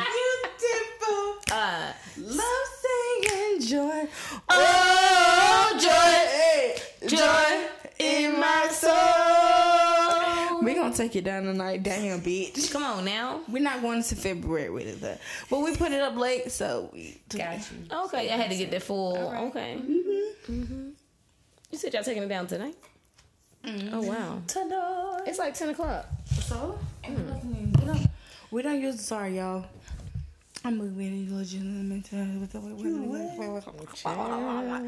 Beautiful. 1.53 1.61
Uh, 1.61 1.93
Love, 2.17 2.67
singing, 2.81 3.69
joy. 3.69 4.07
oh, 4.49 5.79
joy, 5.81 7.07
Joy 7.07 7.67
in 7.99 8.39
my 8.39 8.67
soul. 8.71 10.63
We 10.63 10.73
gonna 10.75 10.95
take 10.95 11.15
it 11.15 11.23
down 11.25 11.43
tonight, 11.43 11.83
damn 11.83 12.21
bitch. 12.21 12.71
Come 12.71 12.83
on 12.83 13.05
now. 13.05 13.41
We're 13.49 13.61
not 13.61 13.81
going 13.81 14.01
to 14.03 14.15
February 14.15 14.69
with 14.69 14.87
it, 14.87 15.01
though. 15.01 15.17
but 15.49 15.59
we 15.59 15.75
put 15.75 15.91
it 15.91 16.01
up 16.01 16.15
late, 16.15 16.51
so 16.51 16.89
we. 16.93 17.19
Got 17.29 17.57
you. 17.71 17.77
Okay, 18.05 18.29
I 18.31 18.37
had 18.37 18.49
to 18.49 18.55
get 18.57 18.71
that 18.71 18.81
full. 18.83 19.17
Okay. 19.17 19.77
Mm-hmm. 19.81 20.89
You 21.71 21.77
said 21.77 21.93
y'all 21.93 22.03
taking 22.03 22.23
it 22.23 22.29
down 22.29 22.47
tonight? 22.47 22.75
Oh 23.65 24.01
wow. 24.01 24.41
Tonight. 24.47 25.21
It's 25.25 25.39
like 25.39 25.53
ten 25.53 25.69
o'clock. 25.69 26.05
So 26.43 26.77
we 27.07 27.15
don't, 27.15 28.07
we 28.51 28.61
don't 28.61 28.81
use. 28.81 29.01
Sorry, 29.01 29.37
y'all. 29.37 29.65
I'm 30.65 30.77
moving 30.77 31.35
legitimate. 31.35 32.13
Uh, 34.05 34.79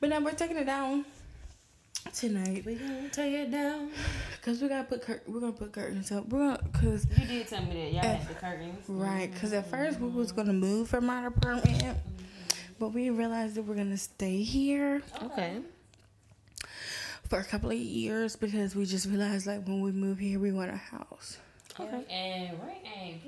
but 0.00 0.08
now 0.08 0.20
we're 0.20 0.32
taking 0.32 0.56
it 0.56 0.64
down 0.64 1.04
tonight 2.12 2.64
We 2.66 2.74
gonna 2.74 3.08
take 3.10 3.32
it 3.32 3.50
down. 3.50 3.90
because 4.32 4.60
we 4.60 4.68
gotta 4.68 4.84
put 4.84 5.02
cur- 5.02 5.22
we're 5.26 5.40
gonna 5.40 5.52
put 5.52 5.72
curtains 5.72 6.12
up. 6.12 6.28
We're 6.28 6.56
gonna 6.56 6.60
because 6.72 7.06
You 7.18 7.26
did 7.26 7.48
tell 7.48 7.62
me 7.64 7.74
that 7.74 7.92
y'all 7.92 8.16
had 8.16 8.28
the 8.28 8.34
curtains. 8.34 8.88
right 8.88 9.32
because 9.32 9.52
at 9.52 9.62
mm-hmm. 9.62 9.70
first 9.70 10.00
we 10.00 10.08
was 10.08 10.32
gonna 10.32 10.52
move 10.52 10.88
from 10.88 11.08
our 11.08 11.28
apartment, 11.28 11.78
mm-hmm. 11.78 12.72
but 12.78 12.88
we 12.88 13.10
realized 13.10 13.54
that 13.54 13.62
we're 13.62 13.76
gonna 13.76 13.96
stay 13.96 14.42
here 14.42 15.02
Okay. 15.22 15.60
for 17.28 17.38
a 17.38 17.44
couple 17.44 17.70
of 17.70 17.78
years 17.78 18.36
because 18.36 18.74
we 18.74 18.84
just 18.84 19.06
realized 19.06 19.46
like 19.46 19.64
when 19.66 19.80
we 19.80 19.92
move 19.92 20.18
here 20.18 20.38
we 20.38 20.52
want 20.52 20.70
a 20.70 20.76
house. 20.76 21.38
Okay. 21.78 22.04
And 22.10 22.60
right 22.60 22.82
ain't 22.96 23.22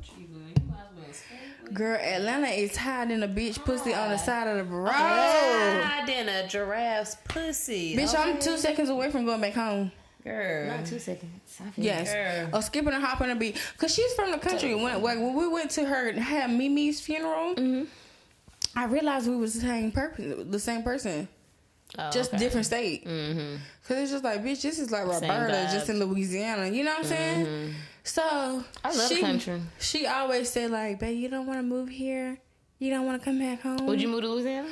getting 0.00 0.32
no 0.32 0.48
cheaper. 0.48 0.60
You 0.60 0.68
might 0.70 0.78
as 0.80 0.96
well 0.96 1.12
stay 1.12 1.36
with 1.64 1.74
Girl, 1.74 1.96
Atlanta 2.00 2.48
is 2.48 2.76
hot 2.76 3.10
in 3.10 3.22
a 3.22 3.28
bitch 3.28 3.62
pussy 3.64 3.94
on 3.94 4.10
the 4.10 4.16
side 4.16 4.48
of 4.48 4.56
the 4.56 4.64
road. 4.74 4.90
Hide 4.92 6.08
in 6.08 6.28
a 6.28 6.48
giraffe's 6.48 7.16
pussy. 7.24 7.96
Bitch, 7.96 8.18
I'm 8.18 8.38
two 8.38 8.56
seconds 8.56 8.88
away 8.88 9.10
from 9.10 9.24
going 9.26 9.40
back 9.40 9.54
home. 9.54 9.92
Girl. 10.24 10.66
Not 10.66 10.84
two 10.86 10.98
seconds. 10.98 11.60
I 11.64 11.70
feel 11.70 11.84
Yes. 11.84 12.12
Girl. 12.12 12.58
Or 12.58 12.62
skipping 12.62 12.92
and 12.92 13.02
hopping 13.04 13.30
a 13.30 13.36
beat. 13.36 13.56
Cause 13.78 13.94
she's 13.94 14.12
from 14.14 14.30
the 14.32 14.38
country. 14.38 14.74
When, 14.74 15.02
like, 15.02 15.18
when 15.18 15.34
we 15.34 15.48
went 15.48 15.70
to 15.72 15.84
her 15.84 16.12
had 16.12 16.50
Mimi's 16.50 17.00
funeral, 17.00 17.54
Mm-hmm. 17.54 17.84
I 18.76 18.84
realized 18.84 19.28
we 19.28 19.36
was 19.36 19.54
the 19.54 19.60
same 19.60 19.90
person, 19.90 20.50
the 20.50 20.58
same 20.58 20.82
person, 20.82 21.26
Oh, 21.98 22.10
just 22.10 22.30
okay. 22.34 22.38
different 22.38 22.66
state. 22.66 23.06
Mm-hmm. 23.06 23.56
Cause 23.86 23.96
it's 23.96 24.10
just 24.12 24.22
like, 24.24 24.44
bitch, 24.44 24.60
this 24.62 24.78
is 24.78 24.90
like 24.90 25.06
Roberta, 25.06 25.68
just 25.72 25.88
in 25.88 25.98
Louisiana. 25.98 26.68
You 26.68 26.84
know 26.84 26.90
what 26.90 26.98
I'm 27.00 27.04
saying? 27.06 27.74
So 28.08 28.64
I 28.84 28.94
love 28.96 29.08
she, 29.08 29.20
country. 29.20 29.60
She 29.78 30.06
always 30.06 30.48
said 30.50 30.70
like, 30.70 30.98
babe, 30.98 31.18
you 31.18 31.28
don't 31.28 31.46
want 31.46 31.58
to 31.58 31.62
move 31.62 31.88
here. 31.88 32.38
You 32.78 32.90
don't 32.90 33.04
want 33.06 33.20
to 33.20 33.24
come 33.24 33.38
back 33.38 33.60
home. 33.62 33.84
Would 33.86 34.00
you 34.00 34.08
move 34.08 34.22
to 34.22 34.28
Louisiana? 34.28 34.68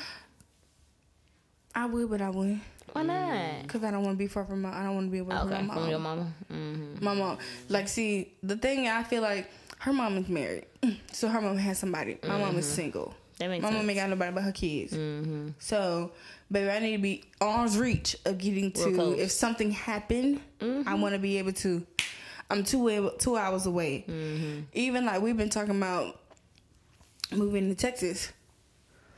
I 1.74 1.86
would, 1.86 2.08
but 2.08 2.22
I 2.22 2.30
wouldn't. 2.30 2.62
Why 2.92 3.02
not? 3.02 3.68
Cause 3.68 3.84
I 3.84 3.90
don't 3.90 4.02
want 4.04 4.14
to 4.14 4.18
be 4.18 4.26
far 4.26 4.44
from 4.46 4.62
my. 4.62 4.70
I 4.74 4.84
don't 4.84 4.94
want 4.94 5.08
to 5.08 5.10
be 5.12 5.18
away 5.18 5.36
Okay, 5.36 5.56
from 5.56 5.66
my 5.66 5.74
mom. 5.74 5.82
from 5.82 5.90
your 5.90 5.98
mama. 5.98 6.32
Mm-hmm. 6.50 7.04
my 7.04 7.14
mom 7.14 7.38
like 7.68 7.88
see 7.88 8.32
the 8.42 8.56
thing 8.56 8.88
i 8.88 9.02
feel 9.02 9.20
like 9.22 9.50
her 9.80 9.92
mom 9.92 10.16
is 10.16 10.28
married 10.28 10.64
so 11.12 11.28
her 11.28 11.40
mom 11.42 11.58
has 11.58 11.78
somebody 11.78 12.16
my 12.26 12.38
mom 12.38 12.56
is 12.56 12.66
single 12.66 13.14
That 13.38 13.50
makes 13.50 13.62
sense 13.62 13.74
my 13.74 13.78
mom 13.78 13.90
ain't 13.90 13.98
got 13.98 14.08
nobody 14.08 14.32
but 14.32 14.42
her 14.44 14.52
kids 14.52 14.94
Mm-hmm. 14.94 15.48
so 15.58 16.12
baby 16.50 16.70
i 16.70 16.78
need 16.78 16.96
to 16.96 17.02
be 17.02 17.24
arm's 17.40 17.76
reach 17.76 18.16
of 18.24 18.38
getting 18.38 18.72
Real 18.74 18.84
to 18.86 18.94
close. 18.94 19.18
if 19.18 19.30
something 19.30 19.70
happened 19.72 20.40
i 20.86 20.94
want 20.94 21.12
to 21.14 21.18
be 21.18 21.36
able 21.36 21.52
to 21.52 21.84
i'm 22.50 22.62
two 22.64 23.10
two 23.18 23.36
hours 23.36 23.66
away 23.66 24.04
Mm-hmm. 24.08 24.60
even 24.72 25.04
like 25.06 25.20
we've 25.22 25.36
been 25.36 25.50
talking 25.50 25.76
about 25.76 26.20
moving 27.32 27.68
to 27.68 27.74
texas 27.74 28.32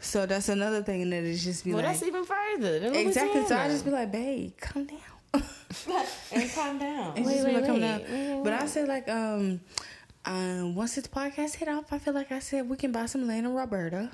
so 0.01 0.27
that's 0.27 0.49
another 0.49 0.83
thing 0.83 1.11
that 1.11 1.25
is 1.25 1.43
just 1.45 1.65
be 1.65 1.73
Well, 1.73 1.83
like 1.83 1.93
that's 1.93 2.03
even 2.05 2.25
further. 2.25 2.79
than 2.81 2.95
exactly 2.95 3.45
so 3.47 3.57
i 3.57 3.69
just 3.69 3.85
be 3.85 3.91
like 3.91 4.11
babe 4.13 4.53
calm 4.61 4.85
down 4.87 4.99
And 6.33 6.51
calm 6.53 6.79
down. 6.79 7.13
It's 7.17 7.27
Wait, 7.27 7.35
just 7.35 7.45
wait, 7.47 7.55
wait. 7.57 7.81
down. 7.81 8.01
Wait, 8.09 8.41
But 8.45 8.53
I 8.55 8.67
said 8.67 8.89
like 8.89 9.07
um 9.11 9.61
um 10.25 10.75
once 10.75 10.95
this 10.95 11.07
podcast 11.07 11.57
hit 11.57 11.69
off, 11.69 11.93
I 11.93 11.99
feel 11.99 12.15
like 12.15 12.33
I 12.33 12.39
said 12.39 12.67
we 12.69 12.77
can 12.79 12.93
buy 12.93 13.05
some 13.05 13.27
land 13.29 13.45
in 13.47 13.53
Roberta, 13.53 14.11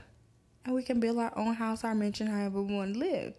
and 0.64 0.74
we 0.74 0.82
can 0.82 0.98
build 0.98 1.18
our 1.18 1.32
own 1.38 1.54
house, 1.54 1.84
our 1.84 1.94
mansion, 1.94 2.26
however 2.26 2.60
we 2.62 2.74
want 2.74 2.94
to 2.94 2.98
live. 2.98 3.34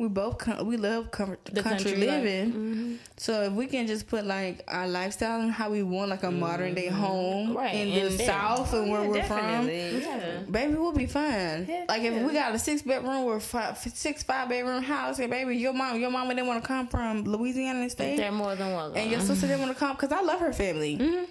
We 0.00 0.08
both 0.08 0.38
com- 0.38 0.66
we 0.66 0.78
love 0.78 1.10
com- 1.10 1.36
country, 1.44 1.62
country 1.62 1.94
living, 1.96 2.98
so 3.18 3.42
if 3.42 3.52
we 3.52 3.66
can 3.66 3.86
just 3.86 4.06
put 4.08 4.24
like 4.24 4.64
our 4.66 4.88
lifestyle 4.88 5.42
and 5.42 5.52
how 5.52 5.68
we 5.68 5.82
want 5.82 6.08
like 6.08 6.22
a 6.22 6.30
modern 6.30 6.72
day 6.72 6.86
home 6.88 7.54
Right, 7.54 7.74
in 7.74 7.88
and 7.88 8.10
the 8.12 8.16
then- 8.16 8.26
south 8.26 8.72
and 8.72 8.90
where 8.90 9.02
Yeah, 9.02 9.08
we're 9.10 9.22
from. 9.24 9.68
Yeah. 9.68 10.38
baby, 10.50 10.74
we'll 10.76 10.92
be 10.92 11.04
fine. 11.04 11.66
Heck 11.66 11.86
like 11.90 12.00
if 12.02 12.14
we 12.26 12.32
got 12.32 12.54
a 12.54 12.58
six 12.58 12.80
bedroom 12.80 13.24
or 13.24 13.40
five, 13.40 13.76
six 13.76 14.22
five 14.22 14.48
bedroom 14.48 14.82
house, 14.82 15.18
and 15.18 15.30
baby, 15.30 15.54
your 15.58 15.74
mom, 15.74 16.00
your 16.00 16.10
mama 16.10 16.34
didn't 16.34 16.46
want 16.48 16.62
to 16.62 16.66
come 16.66 16.88
from 16.88 17.24
Louisiana 17.24 17.80
and 17.80 17.90
stay. 17.92 18.16
They're 18.16 18.32
more 18.32 18.56
than 18.56 18.72
welcome. 18.72 18.96
And 18.96 19.10
your 19.10 19.20
sister 19.20 19.48
didn't 19.48 19.60
want 19.60 19.74
to 19.74 19.78
come 19.78 19.96
because 19.96 20.12
I 20.12 20.22
love 20.22 20.40
her 20.40 20.54
family. 20.54 20.96
Mm-hmm. 20.96 21.24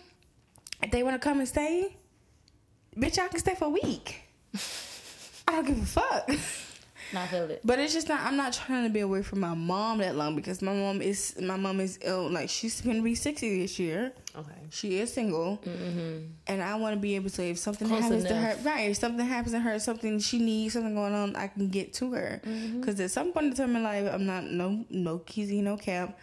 If 0.83 0.91
they 0.91 1.01
want 1.01 1.19
to 1.19 1.27
come 1.27 1.39
and 1.39 1.47
stay, 1.47 1.97
bitch, 2.95 3.17
I 3.17 3.29
can 3.29 3.39
stay 3.39 3.55
for 3.55 3.65
a 3.65 3.69
week. 3.69 4.21
I 5.47 5.53
don't 5.53 5.65
give 5.65 5.81
a 5.81 5.85
fuck. 5.87 6.29
Not 7.11 7.29
feel 7.29 7.49
it. 7.49 7.61
But 7.63 7.79
it's 7.79 7.93
just 7.93 8.07
not. 8.07 8.21
I'm 8.21 8.37
not 8.37 8.53
trying 8.53 8.83
to 8.83 8.89
be 8.89 8.99
away 8.99 9.23
from 9.23 9.39
my 9.39 9.53
mom 9.53 9.97
that 9.99 10.15
long 10.15 10.35
because 10.35 10.61
my 10.61 10.73
mom 10.73 11.01
is 11.01 11.35
my 11.41 11.55
mom 11.55 11.79
is 11.79 11.97
ill. 12.03 12.29
Like 12.29 12.49
she's 12.49 12.81
gonna 12.81 13.01
be 13.01 13.15
60 13.15 13.61
this 13.61 13.79
year. 13.79 14.11
Okay. 14.35 14.51
She 14.69 14.99
is 14.99 15.11
single, 15.11 15.57
mm-hmm. 15.65 16.27
and 16.45 16.61
I 16.61 16.75
want 16.75 16.95
to 16.95 16.99
be 16.99 17.15
able 17.15 17.31
to 17.31 17.43
if 17.43 17.57
something 17.57 17.87
Close 17.87 18.03
happens 18.03 18.25
to 18.25 18.35
her, 18.35 18.57
right? 18.63 18.91
If 18.91 18.97
something 18.97 19.25
happens 19.25 19.53
to 19.53 19.59
her, 19.59 19.79
something 19.79 20.19
she 20.19 20.37
needs, 20.37 20.73
something 20.73 20.93
going 20.93 21.13
on, 21.13 21.35
I 21.35 21.47
can 21.47 21.69
get 21.69 21.93
to 21.93 22.11
her. 22.13 22.41
Mm-hmm. 22.45 22.79
Because 22.79 22.99
at 22.99 23.09
some 23.11 23.31
point 23.33 23.47
in 23.47 23.53
time 23.53 23.75
in 23.75 23.83
life, 23.83 24.07
I'm 24.11 24.25
not 24.25 24.43
no 24.43 24.85
no 24.89 25.19
kizzy, 25.19 25.61
no 25.61 25.77
cap. 25.77 26.17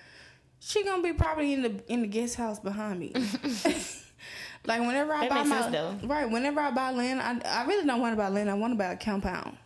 she 0.61 0.84
gonna 0.84 1.03
be 1.03 1.12
probably 1.12 1.53
in 1.53 1.62
the 1.62 1.82
in 1.89 2.03
the 2.03 2.09
guest 2.09 2.37
house 2.37 2.61
behind 2.61 3.01
me. 3.01 3.12
like 4.66 4.80
whenever 4.80 5.12
I 5.12 5.28
That 5.28 5.30
buy 5.30 5.43
my 5.43 5.70
sense, 5.70 6.05
right, 6.05 6.30
whenever 6.30 6.61
I 6.61 6.70
buy 6.70 6.93
land, 6.93 7.20
I 7.20 7.62
I 7.62 7.66
really 7.66 7.84
don't 7.84 8.01
want 8.01 8.12
to 8.12 8.16
buy 8.16 8.28
land. 8.28 8.49
I 8.49 8.55
want 8.55 8.72
to 8.72 8.78
buy 8.78 8.93
a 8.93 8.97
compound. 8.97 9.57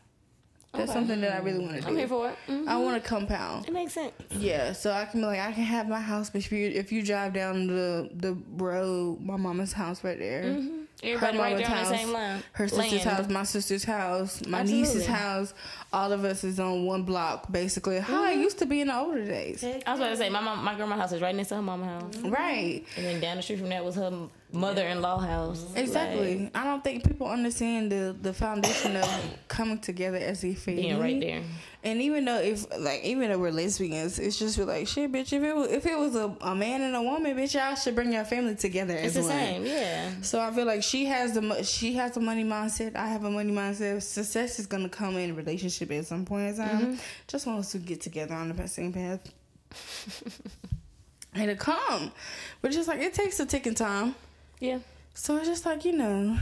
That's 0.73 0.85
Okay. 0.91 0.93
something 1.01 1.21
that 1.23 1.33
I 1.35 1.39
really 1.39 1.59
want 1.59 1.75
to 1.77 1.81
do. 1.83 1.89
I'm 1.89 1.97
here 1.97 2.07
for 2.09 2.29
it. 2.31 2.37
Mhm. 2.49 2.69
I 2.69 2.77
want 2.77 2.97
a 2.97 3.01
compound. 3.01 3.67
It 3.67 3.73
makes 3.75 3.93
sense. 3.95 4.13
Yeah, 4.31 4.73
so 4.73 4.93
I 4.93 5.05
can 5.05 5.21
be 5.21 5.27
like 5.27 5.41
I 5.41 5.51
can 5.53 5.65
have 5.65 5.89
my 5.89 6.01
house, 6.01 6.31
but 6.31 6.39
if 6.43 6.53
you 6.53 6.69
if 6.69 6.93
you 6.93 7.03
drive 7.03 7.33
down 7.33 7.67
the 7.67 8.09
the 8.15 8.37
road, 8.57 9.21
my 9.21 9.37
mama's 9.37 9.73
house 9.73 10.05
right 10.05 10.19
there. 10.19 10.57
Everybody 11.03 11.37
her 11.39 11.43
right 11.43 11.53
mama's 11.53 11.69
there 11.69 11.77
on 11.77 11.83
the 11.85 11.89
house, 11.89 12.01
same 12.01 12.13
line. 12.13 12.43
her 12.53 12.69
sister's 12.69 13.05
Land. 13.07 13.17
house, 13.19 13.29
my 13.31 13.43
sister's 13.45 13.85
house, 13.85 14.47
my 14.47 14.63
niece's 14.63 15.07
house. 15.07 15.55
All 15.93 16.13
of 16.13 16.25
us 16.25 16.45
is 16.45 16.61
on 16.61 16.85
one 16.87 17.03
block, 17.05 17.51
basically. 17.51 17.99
How 17.99 18.21
Mm-hmm. 18.25 18.39
it 18.39 18.43
used 18.43 18.59
to 18.59 18.67
be 18.67 18.81
in 18.83 18.89
the 18.89 18.97
older 18.97 19.25
days, 19.25 19.65
I 19.65 19.77
was 19.91 19.99
about 20.01 20.11
to 20.11 20.17
say 20.17 20.29
my 20.29 20.41
mom, 20.41 20.63
my 20.63 20.75
grandma's 20.75 20.99
house 21.01 21.13
is 21.13 21.23
right 21.23 21.35
next 21.35 21.49
to 21.49 21.57
her 21.57 21.63
mama's 21.63 21.89
house, 22.15 22.17
right? 22.25 22.85
and 22.97 23.07
then 23.07 23.21
down 23.21 23.37
the 23.39 23.43
street 23.43 23.59
from 23.61 23.71
that 23.71 23.85
was 23.85 23.95
her 23.97 24.29
mother-in-law 24.53 25.19
house. 25.19 25.65
Exactly. 25.75 26.39
Like, 26.45 26.57
I 26.57 26.65
don't 26.65 26.83
think 26.85 27.07
people 27.07 27.27
understand 27.29 27.91
the 27.93 28.15
the 28.21 28.33
foundation 28.33 28.97
of 28.97 29.09
coming 29.49 29.79
together 29.79 30.19
as 30.19 30.45
a 30.45 30.55
family. 30.55 30.83
being 30.83 31.01
right 31.01 31.21
there. 31.21 31.43
And 31.83 32.03
even 32.03 32.27
though 32.27 32.39
if 32.39 32.67
like 32.79 33.05
even 33.05 33.31
though 33.31 33.39
we're 33.39 33.51
lesbians, 33.53 34.19
it's 34.19 34.39
just 34.39 34.59
be 34.59 34.65
like 34.65 34.87
shit, 34.87 35.11
bitch. 35.11 35.33
If 35.33 35.43
it 35.43 35.57
was 35.57 35.71
if 35.71 35.87
it 35.87 35.99
was 35.99 36.15
a, 36.15 36.37
a 36.43 36.55
man 36.55 36.83
and 36.83 36.95
a 36.95 37.01
woman, 37.01 37.35
bitch, 37.35 37.55
y'all 37.55 37.75
should 37.75 37.95
bring 37.95 38.13
your 38.13 38.27
family 38.27 38.55
together 38.55 38.95
It's 38.95 39.15
the 39.15 39.23
one. 39.23 39.31
same, 39.31 39.65
yeah. 39.65 40.11
So 40.21 40.41
I 40.41 40.51
feel 40.51 40.67
like 40.67 40.83
she 40.83 41.07
has 41.07 41.33
the 41.33 41.63
she 41.63 41.95
has 41.95 42.13
the 42.13 42.21
money 42.21 42.45
mindset. 42.45 42.97
I 42.97 43.09
have 43.09 43.25
a 43.25 43.31
money 43.31 43.53
mindset. 43.53 44.03
Success 44.03 44.59
is 44.59 44.67
gonna 44.67 44.91
come 44.91 45.17
in 45.17 45.31
a 45.31 45.35
relationship 45.35 45.91
at 45.93 46.07
some 46.07 46.27
point 46.27 46.49
in 46.49 46.57
time. 46.57 46.81
Mm-hmm. 46.81 46.95
Just 47.27 47.47
want 47.47 47.61
us 47.61 47.73
to 47.73 47.79
get 47.79 48.03
together 48.03 48.35
on 48.35 48.55
the 48.55 48.69
same 48.69 48.93
path. 48.93 49.33
and 51.35 51.49
to 51.49 51.57
come, 51.57 52.13
but 52.61 52.73
just 52.73 52.89
like 52.89 53.01
it 53.01 53.15
takes 53.15 53.41
a 53.41 53.47
ticking 53.47 53.75
time. 53.75 54.15
Yeah. 54.59 54.81
So 55.15 55.37
it's 55.39 55.47
just 55.47 55.65
like 55.65 55.87
you 55.87 55.93
know, 55.93 56.39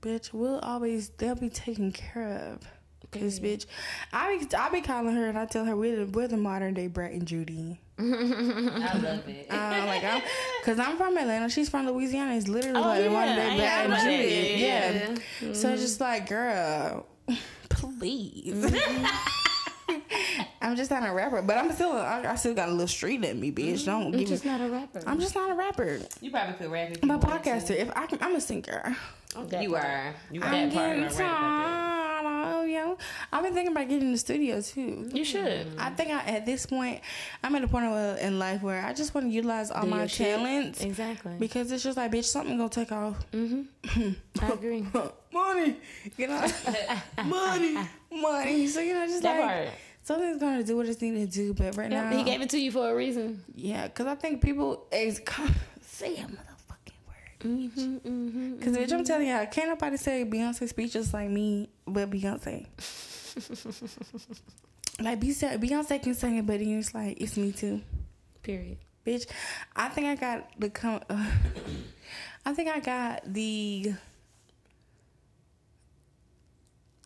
bitch, 0.00 0.32
we'll 0.32 0.58
always 0.58 1.10
they'll 1.10 1.36
be 1.36 1.50
taken 1.50 1.92
care 1.92 2.52
of. 2.52 2.66
Cause 3.12 3.40
bitch, 3.40 3.66
I 4.12 4.36
be 4.38 4.54
I 4.56 4.68
be 4.68 4.80
calling 4.82 5.14
her 5.16 5.26
and 5.28 5.38
I 5.38 5.46
tell 5.46 5.64
her 5.64 5.76
we're 5.76 6.04
the, 6.04 6.06
we're 6.10 6.28
the 6.28 6.36
modern 6.36 6.74
day 6.74 6.86
Brett 6.88 7.12
and 7.12 7.26
Judy. 7.26 7.80
I 7.98 8.02
love 8.02 9.26
it. 9.28 9.46
Uh, 9.50 9.84
like 9.86 10.04
I'm, 10.04 10.22
cause 10.64 10.78
I'm 10.78 10.96
from 10.98 11.16
Atlanta. 11.16 11.48
She's 11.48 11.68
from 11.70 11.86
Louisiana. 11.86 12.34
It's 12.36 12.48
literally 12.48 12.76
Oh, 12.78 12.82
like 12.82 13.04
the 13.04 13.10
modern 13.10 13.36
day 13.36 13.56
Brett 13.56 13.80
and 13.84 13.90
know 13.90 13.96
that. 13.96 14.04
Judy. 14.04 14.60
Yeah. 14.60 15.16
Yeah. 15.40 15.52
So 15.54 15.70
it's 15.70 15.82
just 15.82 16.00
like, 16.00 16.28
girl, 16.28 17.06
please. 17.70 18.74
I'm 20.60 20.74
just 20.74 20.90
not 20.90 21.08
a 21.08 21.12
rapper, 21.12 21.42
but 21.42 21.56
I'm 21.56 21.70
still 21.72 21.92
I, 21.92 22.24
I 22.26 22.34
still 22.34 22.54
got 22.54 22.68
a 22.68 22.72
little 22.72 22.88
street 22.88 23.24
in 23.24 23.38
me, 23.40 23.52
bitch. 23.52 23.84
Don't 23.86 24.06
I'm 24.06 24.10
give 24.10 24.20
me. 24.20 24.26
just 24.26 24.44
not 24.44 24.60
a 24.60 24.68
rapper. 24.68 25.02
I'm 25.06 25.20
just 25.20 25.34
not 25.36 25.50
a 25.50 25.54
rapper. 25.54 26.00
You 26.20 26.30
probably 26.32 26.54
could 26.54 26.70
rap 26.72 26.90
if 26.90 26.98
I'm 27.04 27.08
you 27.08 27.14
a 27.14 27.18
wanted 27.18 27.44
to. 27.44 27.50
podcaster. 27.50 27.76
If 27.76 27.90
I 27.96 28.06
can, 28.06 28.18
I'm 28.20 28.34
a 28.34 28.40
singer. 28.40 28.96
That 29.48 29.62
You 29.62 29.70
part. 29.72 29.84
are. 29.84 30.14
You 30.32 30.42
are. 30.42 30.44
I'm 30.46 30.70
That 30.70 30.74
part, 30.74 30.88
getting 30.96 31.04
I'm 31.04 31.08
right 31.10 31.12
of 32.46 32.68
you. 32.68 32.96
I've 33.32 33.42
been 33.42 33.54
thinking 33.54 33.72
about 33.72 33.88
getting 33.88 34.06
in 34.06 34.12
the 34.12 34.18
studio 34.18 34.60
too. 34.60 35.08
You 35.12 35.24
should. 35.24 35.66
I 35.78 35.90
think 35.90 36.10
I, 36.10 36.20
at 36.24 36.46
this 36.46 36.66
point, 36.66 37.00
I'm 37.42 37.54
at 37.54 37.64
a 37.64 37.68
point 37.68 37.90
where- 37.90 38.16
in 38.16 38.38
life 38.38 38.62
where 38.62 38.84
I 38.84 38.92
just 38.92 39.14
want 39.14 39.26
to 39.26 39.32
utilize 39.32 39.70
all 39.70 39.82
Do 39.84 39.88
my 39.90 39.98
your 40.00 40.08
shit. 40.08 40.36
talents 40.36 40.82
Exactly. 40.82 41.34
because 41.38 41.70
it's 41.72 41.82
just 41.82 41.96
like, 41.96 42.10
bitch, 42.12 42.24
something 42.24 42.56
gonna 42.56 42.68
take 42.68 42.92
off. 42.92 43.24
Mm-hmm. 43.32 44.10
I 44.42 44.48
agree. 44.52 44.86
money, 45.32 45.76
you 46.16 46.28
know, 46.28 46.46
money, 47.24 47.76
money. 48.10 48.66
So 48.66 48.80
you 48.80 48.94
know, 48.94 49.06
just 49.06 49.22
That 49.22 49.40
like 49.40 49.48
part. 49.66 49.68
something's 50.02 50.38
gonna 50.40 50.62
do 50.62 50.76
what 50.76 50.86
it's 50.86 51.00
needed 51.00 51.30
to 51.32 51.36
do. 51.36 51.54
But 51.54 51.76
right 51.76 51.90
Yeah, 51.90 52.10
now, 52.10 52.16
he 52.16 52.22
gave 52.24 52.40
it 52.40 52.50
to 52.50 52.58
you 52.58 52.70
for 52.72 52.90
a 52.90 52.94
reason. 52.94 53.42
yeah, 53.54 53.86
because 53.88 54.06
I 54.06 54.14
think 54.14 54.42
people 54.42 54.86
is 54.92 55.20
say 55.82 56.14
a 56.16 56.26
motherfucking 56.26 57.00
word. 57.06 57.40
Mm-hmm, 57.40 57.96
mm-hmm. 58.08 58.56
Because 58.56 58.76
bitch, 58.76 58.92
I'm 58.92 59.04
telling 59.04 59.28
y'all, 59.28 59.46
can't 59.46 59.68
nobody 59.68 59.96
say 59.96 60.24
Beyonce 60.24 60.68
speeches 60.68 61.12
like 61.12 61.28
me, 61.30 61.68
but 61.86 62.10
Beyonce. 62.10 62.66
like 65.00 65.20
Beyonce, 65.20 65.58
Beyonce 65.60 66.02
can 66.02 66.14
sing 66.14 66.36
it, 66.38 66.46
but 66.46 66.58
then 66.58 66.78
it's 66.78 66.94
like 66.94 67.20
it's 67.20 67.36
me 67.36 67.52
too, 67.52 67.80
Period. 68.42 68.78
bitch. 69.06 69.26
I 69.74 69.88
think 69.88 70.06
I 70.06 70.14
got 70.16 70.50
the 70.58 70.70
com- 70.70 71.02
uh, 71.08 71.30
I 72.44 72.52
think 72.54 72.68
I 72.68 72.80
got 72.80 73.22
the. 73.32 73.92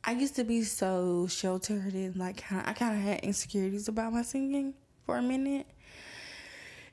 I 0.03 0.13
used 0.13 0.35
to 0.37 0.45
be 0.45 0.63
so 0.63 1.27
sheltered 1.29 1.93
and 1.93 2.17
like 2.17 2.39
kinda, 2.49 2.67
I 2.69 2.73
kind 2.73 2.97
of 2.97 3.03
had 3.03 3.21
insecurities 3.21 3.87
about 3.87 4.13
my 4.15 4.23
singing 4.23 4.73
for 5.05 5.19
a 5.19 5.23
minute 5.23 5.67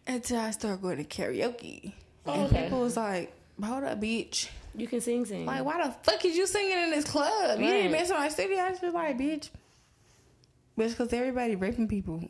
until 0.05 0.39
I 0.39 0.51
started 0.51 0.81
going 0.81 0.97
to 0.97 1.03
karaoke. 1.05 1.93
And 2.25 2.47
Okay. 2.51 2.63
people 2.63 2.81
was 2.81 2.97
like, 2.97 3.31
"Hold 3.63 3.85
up, 3.85 4.01
bitch! 4.01 4.49
You 4.77 4.87
can 4.87 5.01
sing, 5.01 5.25
sing. 5.25 5.45
Like, 5.45 5.65
why 5.65 5.83
the 5.83 5.91
fuck 6.03 6.23
is 6.23 6.37
you 6.37 6.45
singing 6.47 6.77
in 6.77 6.91
this 6.91 7.03
club? 7.03 7.59
You 7.59 7.65
didn't 7.65 7.91
Right. 7.91 7.99
mess 7.99 8.09
with 8.09 8.17
my 8.19 8.29
studio." 8.29 8.57
I 8.59 8.69
was 8.69 8.79
just 8.79 8.93
like, 8.93 9.17
"Bitch, 9.17 9.49
bitch, 10.77 10.89
because 10.89 11.11
everybody 11.11 11.55
raping 11.55 11.87
people. 11.87 12.23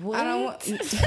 what? 0.00 0.18
I 0.18 0.24
don't 0.24 0.44
want." 0.44 0.94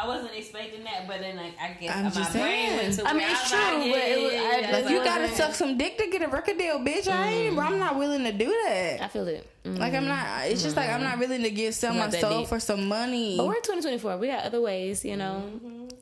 I 0.00 0.06
wasn't 0.06 0.30
expecting 0.36 0.84
that, 0.84 1.08
but 1.08 1.18
then 1.18 1.36
like 1.36 1.54
I 1.60 1.72
guess 1.80 1.96
I'm 1.96 2.04
my 2.04 2.10
just 2.10 2.30
brain 2.32 2.42
saying. 2.68 2.76
went 2.76 2.94
to 2.98 3.08
I 3.08 3.12
mean, 3.14 3.22
it's 3.28 3.40
was 3.42 3.50
true, 3.50 3.58
like, 3.58 3.78
but 3.92 3.98
it 4.02 4.22
was- 4.22 4.32
yeah, 4.32 4.38
I- 4.40 4.58
yeah, 4.60 4.70
like, 4.78 4.90
you 4.90 5.02
gotta 5.04 5.28
suck 5.34 5.54
some 5.56 5.76
dick 5.76 5.98
to 5.98 6.06
get 6.06 6.22
a 6.22 6.28
record 6.28 6.56
deal, 6.56 6.78
bitch. 6.78 7.08
I 7.08 7.26
ain't. 7.28 7.58
I'm 7.58 7.80
not 7.80 7.96
willing 7.96 8.22
to 8.22 8.30
do 8.32 8.46
that. 8.66 9.00
I 9.00 9.08
feel 9.08 9.26
it. 9.26 9.44
Mm. 9.64 9.78
Like 9.78 9.94
I'm 9.94 10.06
not. 10.06 10.46
It's 10.46 10.62
just 10.62 10.76
like 10.76 10.88
I'm 10.88 11.02
not 11.02 11.18
willing 11.18 11.42
to 11.42 11.50
get 11.50 11.74
sell 11.74 11.94
Not 11.94 12.12
my 12.12 12.20
soul 12.20 12.40
deep. 12.40 12.48
for 12.48 12.60
some 12.60 12.86
money. 12.86 13.36
But 13.38 13.46
we're 13.48 13.54
2024. 13.54 14.18
We 14.18 14.28
got 14.28 14.44
other 14.44 14.60
ways, 14.60 15.04
you 15.04 15.16
know. 15.16 15.42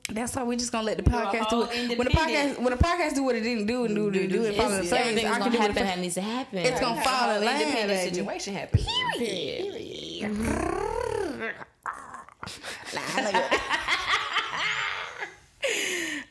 That's 0.08 0.36
why 0.36 0.44
we 0.44 0.54
just 0.54 0.70
gonna 0.70 0.86
let 0.86 0.98
the 0.98 1.02
podcast 1.02 1.50
do 1.50 1.62
it. 1.62 1.98
When 1.98 2.06
the 2.06 2.14
podcast, 2.14 2.60
when 2.60 2.70
the 2.70 2.76
podcast 2.82 3.14
do 3.16 3.24
what 3.24 3.34
it 3.34 3.40
didn't 3.40 3.66
do 3.66 3.86
and 3.86 3.94
do 3.94 4.10
do 4.10 4.28
do 4.28 4.44
it, 4.44 4.56
follow 4.56 4.76
the 4.76 4.82
face. 4.84 4.92
everything's 4.92 5.24
I 5.26 5.38
gonna 5.38 5.50
do 5.50 5.58
happen 5.58 5.74
the 5.74 5.80
that 5.80 5.98
needs 5.98 6.14
to 6.14 6.20
happen. 6.20 6.58
It's 6.58 6.80
gonna 6.80 7.00
fall 7.02 7.30
in 7.30 7.44
line, 7.44 7.60
independent 7.60 8.14
situation 8.14 8.54
happened. 8.54 8.86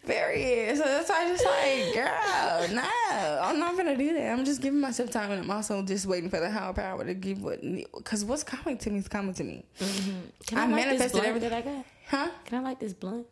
Period. 0.06 0.78
So 0.78 0.84
that's 0.84 1.10
why 1.10 1.26
I 1.26 1.28
just 1.28 1.46
like, 1.46 1.94
girl, 1.96 2.76
no, 2.76 3.40
I'm 3.42 3.60
not 3.60 3.76
gonna 3.76 3.98
do 3.98 4.14
that. 4.14 4.32
I'm 4.32 4.46
just 4.46 4.62
giving 4.62 4.80
myself 4.80 5.12
time, 5.12 5.32
and 5.32 5.42
I'm 5.44 5.52
also 5.52 5.82
just 5.84 6.06
waiting 6.06 6.30
for 6.30 6.40
the 6.40 6.50
higher 6.50 6.72
power 6.72 7.04
to 7.04 7.14
give 7.14 7.42
what, 7.42 7.60
because 7.62 8.24
what's 8.24 8.44
coming 8.44 8.78
to 8.78 8.90
me 8.90 9.00
is 9.00 9.10
coming 9.10 9.34
to 9.34 9.44
me. 9.44 9.66
Mm-hmm. 9.80 10.20
Can 10.48 10.58
I, 10.58 10.64
I 10.64 10.68
this 10.68 10.76
manifested 10.76 11.24
everything. 11.26 11.50
that 11.50 11.58
I 11.58 11.62
got? 11.62 11.86
Huh? 12.08 12.30
Can 12.46 12.60
I 12.60 12.62
light 12.62 12.80
this 12.80 12.94
blunt? 12.94 13.26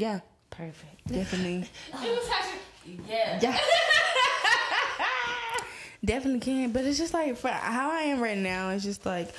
Yeah, 0.00 0.20
Perfect. 0.50 1.06
definitely, 1.12 1.68
Yeah. 3.08 3.38
yeah, 3.40 3.58
definitely 6.04 6.40
can. 6.40 6.72
But 6.72 6.84
it's 6.84 6.98
just 6.98 7.14
like 7.14 7.36
for 7.36 7.48
how 7.48 7.90
I 7.90 8.02
am 8.02 8.20
right 8.20 8.38
now. 8.38 8.70
It's 8.70 8.84
just 8.84 9.06
like. 9.06 9.30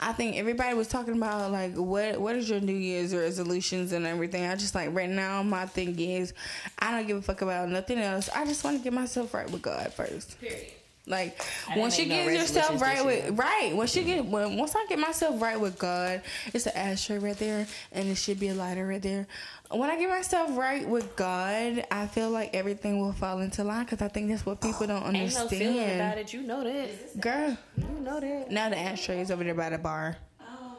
I 0.00 0.12
think 0.12 0.36
everybody 0.36 0.76
was 0.76 0.88
talking 0.88 1.16
about 1.16 1.50
like 1.50 1.76
what 1.76 2.20
what 2.20 2.34
is 2.34 2.50
your 2.50 2.60
New 2.60 2.74
Year's 2.74 3.14
resolutions 3.14 3.92
and 3.92 4.04
everything. 4.04 4.44
I 4.44 4.54
just 4.56 4.74
like 4.74 4.90
right 4.92 5.08
now 5.08 5.42
my 5.42 5.64
thing 5.66 5.98
is 5.98 6.34
I 6.78 6.90
don't 6.90 7.06
give 7.06 7.16
a 7.16 7.22
fuck 7.22 7.40
about 7.40 7.68
nothing 7.70 7.98
else. 7.98 8.28
I 8.34 8.44
just 8.44 8.64
want 8.64 8.76
to 8.76 8.82
get 8.84 8.92
myself 8.92 9.32
right 9.32 9.48
with 9.48 9.62
God 9.62 9.92
first. 9.94 10.38
Period. 10.40 10.66
Like 11.06 11.40
once 11.76 11.98
you 11.98 12.06
no 12.06 12.16
get 12.16 12.32
yourself 12.32 12.82
right 12.82 13.04
with 13.04 13.38
right, 13.38 13.74
once 13.74 13.94
you 13.94 14.02
get 14.02 14.26
when 14.26 14.58
once 14.58 14.74
I 14.74 14.84
get 14.88 14.98
myself 14.98 15.40
right 15.40 15.58
with 15.58 15.78
God, 15.78 16.22
it's 16.52 16.66
an 16.66 16.76
ashtray 16.76 17.18
right 17.18 17.38
there, 17.38 17.66
and 17.92 18.08
it 18.08 18.16
should 18.16 18.40
be 18.40 18.48
a 18.48 18.54
lighter 18.54 18.86
right 18.86 19.02
there. 19.02 19.26
When 19.74 19.90
I 19.90 19.98
get 19.98 20.08
myself 20.08 20.56
right 20.56 20.88
with 20.88 21.16
God, 21.16 21.84
I 21.90 22.06
feel 22.06 22.30
like 22.30 22.54
everything 22.54 23.00
will 23.00 23.12
fall 23.12 23.40
into 23.40 23.64
line 23.64 23.84
because 23.84 24.02
I 24.02 24.08
think 24.08 24.28
that's 24.30 24.46
what 24.46 24.60
people 24.60 24.86
don't 24.86 25.02
understand. 25.02 25.52
Ain't 25.52 25.52
no 25.52 25.58
feeling 25.58 25.94
about 25.96 26.18
it. 26.18 26.32
You 26.32 26.42
know 26.42 26.62
that. 26.62 27.20
Girl, 27.20 27.58
You 27.76 28.00
know 28.00 28.20
that. 28.20 28.50
now 28.52 28.68
the 28.68 28.78
ashtray 28.78 29.20
is 29.20 29.32
over 29.32 29.42
there 29.42 29.54
by 29.54 29.70
the 29.70 29.78
bar. 29.78 30.16
Oh, 30.40 30.76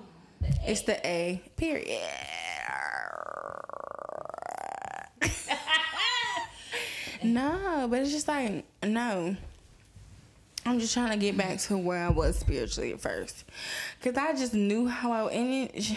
it's 0.66 0.84
the 0.84 1.06
A. 1.06 1.42
Period. 1.58 2.02
no, 7.24 7.88
but 7.90 8.02
it's 8.02 8.12
just 8.12 8.28
like 8.28 8.66
no. 8.84 9.36
I'm 10.68 10.80
just 10.80 10.96
trying 10.96 11.12
to 11.12 11.18
get 11.18 11.38
back 11.38 11.60
to 11.60 11.78
where 11.78 12.04
I 12.04 12.10
was 12.10 12.40
spiritually 12.40 12.92
at 12.94 13.00
first, 13.00 13.44
cause 14.02 14.16
I 14.16 14.34
just 14.34 14.56
knew 14.56 14.88
how 14.88 15.12
I 15.12 15.32
and 15.32 15.70
it, 15.76 15.96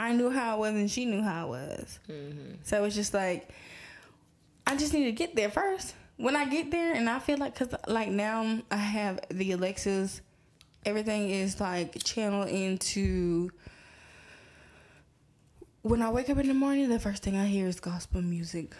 I 0.00 0.12
knew 0.12 0.30
how 0.30 0.54
I 0.54 0.58
was 0.58 0.70
and 0.70 0.90
she 0.90 1.04
knew 1.04 1.22
how 1.22 1.46
I 1.46 1.48
was. 1.48 1.98
Mm-hmm. 2.08 2.54
So 2.62 2.84
it's 2.84 2.94
just 2.94 3.12
like 3.14 3.50
I 4.66 4.76
just 4.76 4.92
need 4.94 5.04
to 5.04 5.12
get 5.12 5.36
there 5.36 5.50
first. 5.50 5.94
When 6.16 6.36
I 6.36 6.44
get 6.46 6.70
there, 6.70 6.92
and 6.94 7.08
I 7.08 7.18
feel 7.18 7.38
like, 7.38 7.54
cause 7.54 7.68
like 7.88 8.08
now 8.10 8.60
I 8.70 8.76
have 8.76 9.20
the 9.30 9.52
Alexas, 9.52 10.20
everything 10.84 11.30
is 11.30 11.60
like 11.60 12.02
channeled 12.04 12.48
into. 12.48 13.50
When 15.82 16.02
I 16.02 16.10
wake 16.10 16.28
up 16.28 16.36
in 16.38 16.46
the 16.48 16.54
morning, 16.54 16.88
the 16.90 16.98
first 17.00 17.22
thing 17.22 17.36
I 17.36 17.46
hear 17.46 17.66
is 17.66 17.80
gospel 17.80 18.20
music. 18.20 18.74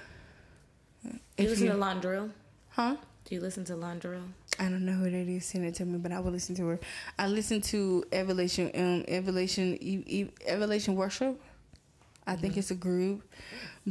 You 1.03 1.18
If 1.39 1.49
listen 1.51 1.66
you- 1.66 1.73
to 1.73 1.79
Londrell? 1.79 2.31
Huh? 2.71 2.97
Do 3.25 3.35
you 3.35 3.41
listen 3.41 3.64
to 3.66 3.73
Londrell? 3.75 4.23
I 4.61 4.65
don't 4.65 4.85
know 4.85 4.93
who 4.93 5.11
that 5.11 5.27
is. 5.27 5.47
Send 5.47 5.65
it 5.65 5.75
to 5.77 5.87
me, 5.87 5.97
but 5.97 6.13
I 6.13 6.21
will 6.21 6.33
listen 6.33 6.55
to 6.57 6.67
her. 6.69 6.81
I 7.19 7.27
listen 7.29 7.63
to 7.63 8.05
Elevation, 8.13 8.71
um, 8.75 9.05
Elevation, 9.09 10.29
Elevation 10.47 10.97
Worship. 10.97 11.41
I 12.27 12.37
think 12.37 12.59
it's 12.59 12.71
a 12.71 12.75
group, 12.75 13.23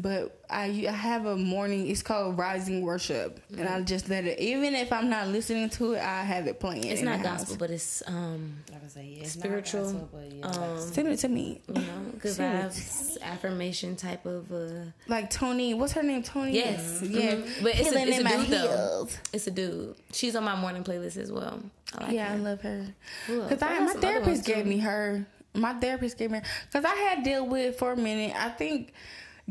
but 0.02 0.44
I 0.50 0.66
I 0.88 0.92
have 0.92 1.26
a 1.26 1.36
morning. 1.36 1.88
It's 1.90 2.02
called 2.02 2.38
Rising 2.38 2.82
Worship, 2.82 3.40
and 3.58 3.68
I 3.68 3.82
just 3.82 4.10
let 4.10 4.26
it. 4.26 4.40
Even 4.40 4.76
if 4.76 4.92
I'm 4.92 5.10
not 5.10 5.28
listening 5.28 5.70
to 5.72 5.94
it, 5.94 6.00
I 6.02 6.24
have 6.24 6.48
it 6.48 6.60
playing. 6.60 6.86
It's 6.86 7.00
in 7.02 7.06
not 7.06 7.22
the 7.22 7.28
house. 7.30 7.40
gospel, 7.42 7.58
but 7.58 7.70
it's 7.72 8.02
um 8.08 8.58
Like 8.72 9.06
yeah, 9.06 9.22
it's 9.24 9.32
Spiritual, 9.34 9.84
gospel, 9.84 10.10
but 10.12 10.32
yeah, 10.32 10.46
um, 10.48 10.80
Send 10.80 11.08
it 11.10 11.18
to 11.18 11.28
me. 11.30 11.62
you 11.68 11.74
know 11.76 11.82
good 12.20 12.32
vibes, 12.36 13.18
affirmation 13.22 13.96
type 13.96 14.26
of 14.26 14.52
uh 14.52 14.86
Like 15.08 15.30
Tony, 15.30 15.74
what's 15.74 15.94
her 15.94 16.04
name? 16.04 16.24
Tony. 16.24 16.54
Yes. 16.54 17.02
yeah. 17.04 17.36
Mhm. 17.36 17.64
But 17.64 17.76
it's 17.80 17.92
a- 17.92 18.00
it's 18.08 18.18
in 18.20 18.26
a 18.26 18.30
my 18.30 18.38
dude, 18.38 18.50
though. 18.50 19.08
it's 19.34 19.48
a 19.48 19.52
dude. 19.52 19.96
She's 20.14 20.36
on 20.36 20.44
my 20.44 20.56
morning 20.56 20.84
playlist 20.84 21.18
as 21.18 21.32
well. 21.32 21.60
I 21.98 22.04
like 22.06 22.14
Yeah, 22.14 22.34
I 22.34 22.36
love 22.38 22.62
her. 22.62 22.86
Cause 23.28 23.62
I 23.62 23.76
I, 23.78 23.80
my 23.80 23.94
therapist 23.94 24.46
gave 24.46 24.66
me 24.66 24.80
her. 24.80 25.26
My 25.54 25.74
therapist 25.74 26.18
gave 26.18 26.30
me 26.32 26.42
because 26.68 26.86
I 26.86 26.94
had 26.96 27.24
dealt 27.24 27.50
with 27.50 27.62
it 27.74 27.80
for 27.80 27.92
a 27.94 27.98
minute. 27.98 28.36
I 28.36 28.50
think, 28.50 28.94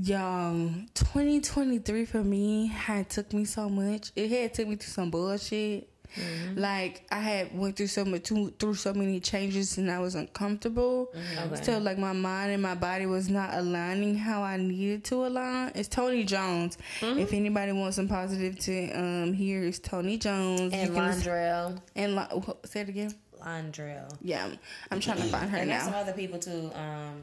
y'all, 0.03 0.70
2023 0.94 2.05
for 2.05 2.22
me 2.24 2.66
had 2.68 3.09
took 3.11 3.32
me 3.32 3.44
so 3.44 3.68
much. 3.68 4.11
It 4.16 4.30
had 4.30 4.55
took 4.55 4.68
me 4.68 4.76
through 4.76 4.90
some 4.92 5.11
bullshit. 5.11 5.88
Mm-hmm. 6.16 6.59
Like 6.59 7.07
I 7.11 7.18
had 7.20 7.57
went 7.57 7.76
through 7.76 7.88
so 7.88 8.03
much 8.05 8.22
through, 8.28 8.51
through 8.59 8.74
so 8.74 8.94
many 8.94 9.20
changes 9.20 9.76
and 9.76 9.90
I 9.90 9.99
was 9.99 10.14
uncomfortable. 10.14 11.12
Mm-hmm. 11.14 11.53
Okay. 11.53 11.62
So 11.62 11.78
like 11.78 11.99
my 11.99 12.14
mind 12.14 12.53
and 12.53 12.62
my 12.62 12.74
body 12.74 13.05
was 13.05 13.28
not 13.28 13.53
aligning 13.53 14.16
how 14.16 14.42
I 14.42 14.57
needed 14.57 15.05
to 15.05 15.26
align. 15.26 15.72
It's 15.74 15.88
Tony 15.88 16.24
Jones. 16.24 16.78
Mm-hmm. 17.01 17.18
If 17.18 17.32
anybody 17.34 17.72
wants 17.72 17.96
some 17.96 18.09
positive 18.09 18.59
to 18.61 18.90
um 18.92 19.32
hear, 19.34 19.64
it's 19.64 19.78
Tony 19.78 20.16
Jones. 20.16 20.72
and 20.72 20.88
You 20.94 20.96
Londrell, 21.01 21.78
and 21.94 22.14
Lo- 22.14 22.57
say 22.64 22.80
it 22.80 22.88
again. 22.88 23.14
Londrell, 23.44 24.11
Yeah, 24.22 24.46
I'm, 24.46 24.59
I'm 24.90 25.01
trying 25.01 25.18
to 25.18 25.24
find 25.24 25.49
her 25.51 25.59
and 25.59 25.70
there's 25.70 25.84
some 25.84 25.94
other 25.94 26.12
people 26.12 26.38
too. 26.38 26.70
Um, 26.74 27.22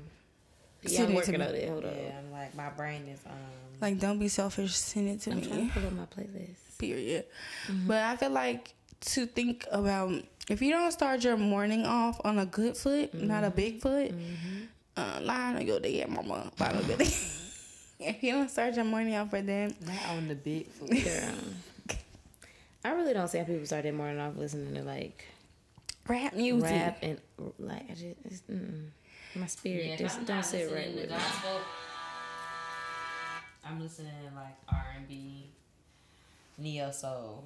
Yeah, 0.87 0.97
Send 0.97 1.09
I'm 1.11 1.17
it 1.17 1.25
to 1.25 1.31
working 1.31 1.39
me. 1.39 1.45
on 1.47 1.55
it. 1.55 1.69
Hold 1.69 1.85
on. 1.85 1.91
yeah, 1.95 2.19
I'm 2.19 2.31
like 2.31 2.55
my 2.55 2.69
brain 2.69 3.07
is 3.07 3.19
um. 3.25 3.31
Like, 3.81 3.99
don't 3.99 4.19
be 4.19 4.29
selfish. 4.29 4.73
Send 4.75 5.09
it 5.09 5.19
to 5.21 5.31
I'm 5.31 5.41
trying 5.41 5.63
me. 5.63 5.67
to 5.67 5.73
pull 5.73 5.87
up 5.87 5.93
my 5.93 6.05
playlist. 6.05 6.77
Period. 6.77 7.25
But 7.85 8.03
I 8.03 8.15
feel 8.15 8.29
like 8.29 8.73
to 9.01 9.25
think 9.25 9.65
about 9.69 10.13
if 10.49 10.61
you 10.61 10.71
don't 10.71 10.91
start 10.93 11.23
your 11.25 11.35
morning 11.37 11.85
off 11.85 12.19
on 12.23 12.39
a 12.39 12.45
good 12.45 12.77
foot, 12.77 13.13
not 13.13 13.43
a 13.43 13.49
big 13.51 13.81
foot, 13.81 14.13
uh, 14.95 15.19
line 15.21 15.57
on 15.57 15.67
your 15.67 15.79
day, 15.81 16.05
mama. 16.07 16.51
Line 16.59 16.75
on 16.75 16.87
your 16.87 16.97
day. 16.97 17.09
If 17.97 18.21
you 18.23 18.33
don't 18.33 18.49
start 18.51 18.75
your 18.75 18.83
morning 18.83 19.15
off 19.15 19.31
with 19.31 19.45
them, 19.47 19.73
Not 19.85 20.09
on 20.17 20.27
the 20.27 20.35
big 20.35 20.67
foot. 20.67 20.89
Girl. 21.03 21.97
I 22.83 22.91
really 22.91 23.13
don't 23.13 23.27
see 23.29 23.37
how 23.39 23.45
people 23.45 23.65
start 23.65 23.83
their 23.83 23.93
morning 23.93 24.19
off 24.19 24.35
listening 24.37 24.73
to 24.75 24.83
like 24.83 25.25
rap 26.07 26.33
music. 26.33 26.69
rap 26.69 26.97
and 27.01 27.19
like 27.57 27.85
I 27.89 27.93
just 27.93 28.05
it's, 28.25 28.41
mm, 28.51 28.87
my 29.35 29.45
spirit 29.47 29.85
Yeah, 29.87 29.95
just 29.97 30.25
don't 30.25 30.43
sit 30.43 30.71
right 30.71 30.93
with 30.93 31.09
me. 31.09 31.15
I'm 33.67 33.81
listening 33.81 34.11
like 34.35 34.55
R 34.71 34.85
and 34.97 35.07
B, 35.07 35.47
neo 36.57 36.91
soul. 36.91 37.43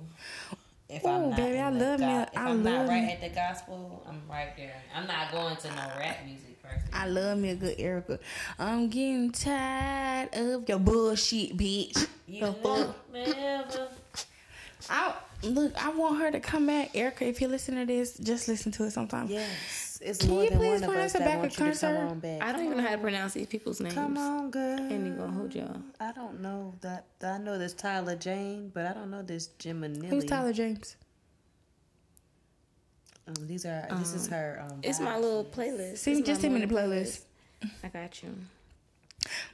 If 0.89 1.05
Ooh, 1.05 1.07
I'm 1.09 1.29
not 1.29 1.37
baby, 1.37 1.59
I 1.59 1.71
the 1.71 1.79
love 1.79 1.99
go- 1.99 2.07
me- 2.07 2.21
If 2.23 2.29
I 2.37 2.49
am 2.49 2.63
not 2.63 2.73
love 2.79 2.89
right 2.89 3.03
me- 3.03 3.11
at 3.13 3.21
the 3.21 3.29
gospel, 3.29 4.03
I'm 4.07 4.21
right 4.29 4.55
there. 4.57 4.75
I'm 4.95 5.07
not 5.07 5.31
going 5.31 5.55
to 5.55 5.67
no 5.69 5.91
rap 5.97 6.17
music 6.25 6.61
person. 6.63 6.89
I 6.91 7.07
love 7.07 7.37
me 7.37 7.49
a 7.51 7.55
good 7.55 7.75
Erica. 7.79 8.19
I'm 8.57 8.89
getting 8.89 9.31
tired 9.31 10.29
of 10.33 10.67
your 10.67 10.79
bullshit, 10.79 11.55
bitch. 11.55 12.07
You 12.27 12.41
The 12.41 12.53
fuck? 12.53 12.95
never. 13.13 13.87
I 14.89 15.13
look. 15.43 15.85
I 15.85 15.89
want 15.91 16.19
her 16.19 16.31
to 16.31 16.39
come 16.39 16.67
back, 16.67 16.95
Erica. 16.95 17.25
If 17.27 17.39
you 17.41 17.47
listen 17.47 17.75
to 17.75 17.85
this, 17.85 18.17
just 18.17 18.47
listen 18.47 18.71
to 18.73 18.83
it 18.85 18.91
sometimes. 18.91 19.29
Yes, 19.31 19.88
it's 20.01 20.19
Can 20.19 20.29
more 20.29 20.43
you 20.43 20.49
than 20.49 20.59
please 20.59 20.81
one 20.81 20.89
of 20.91 20.95
us 20.97 21.05
us 21.05 21.13
that 21.13 21.19
back 21.25 21.37
want 21.39 21.45
of 21.47 21.51
you 21.51 21.57
to 21.57 21.63
concert? 21.65 21.87
come 21.97 22.07
on 22.07 22.19
back. 22.19 22.41
I 22.41 22.51
don't 22.51 22.65
even 22.65 22.77
know 22.77 22.83
how 22.83 22.91
to 22.91 22.97
pronounce 22.97 23.33
these 23.33 23.47
people's 23.47 23.79
names. 23.79 23.93
Come 23.93 24.17
on, 24.17 24.49
girl. 24.51 24.79
Ain't 24.79 24.91
even 24.91 25.17
gonna 25.17 25.31
hold 25.31 25.53
y'all. 25.55 25.81
I 25.99 26.11
don't 26.11 26.41
know 26.41 26.73
that. 26.81 27.05
I 27.23 27.37
know 27.37 27.57
this 27.57 27.73
Tyler 27.73 28.15
Jane, 28.15 28.71
but 28.73 28.85
I 28.85 28.93
don't 28.93 29.11
know 29.11 29.21
this 29.21 29.47
Jim 29.59 29.83
Who's 30.09 30.25
Tyler 30.25 30.53
James? 30.53 30.95
Um, 33.27 33.47
these 33.47 33.65
are. 33.65 33.87
this 33.91 34.13
is 34.13 34.27
her. 34.27 34.65
Um, 34.67 34.79
It's 34.83 34.99
my 34.99 35.17
little 35.17 35.45
playlist. 35.45 35.97
See, 35.97 36.21
just 36.23 36.41
send 36.41 36.53
me 36.55 36.61
the 36.61 36.67
morning 36.67 36.91
playlist. 36.91 37.21
I 37.83 37.89
got 37.89 38.23
you. 38.23 38.33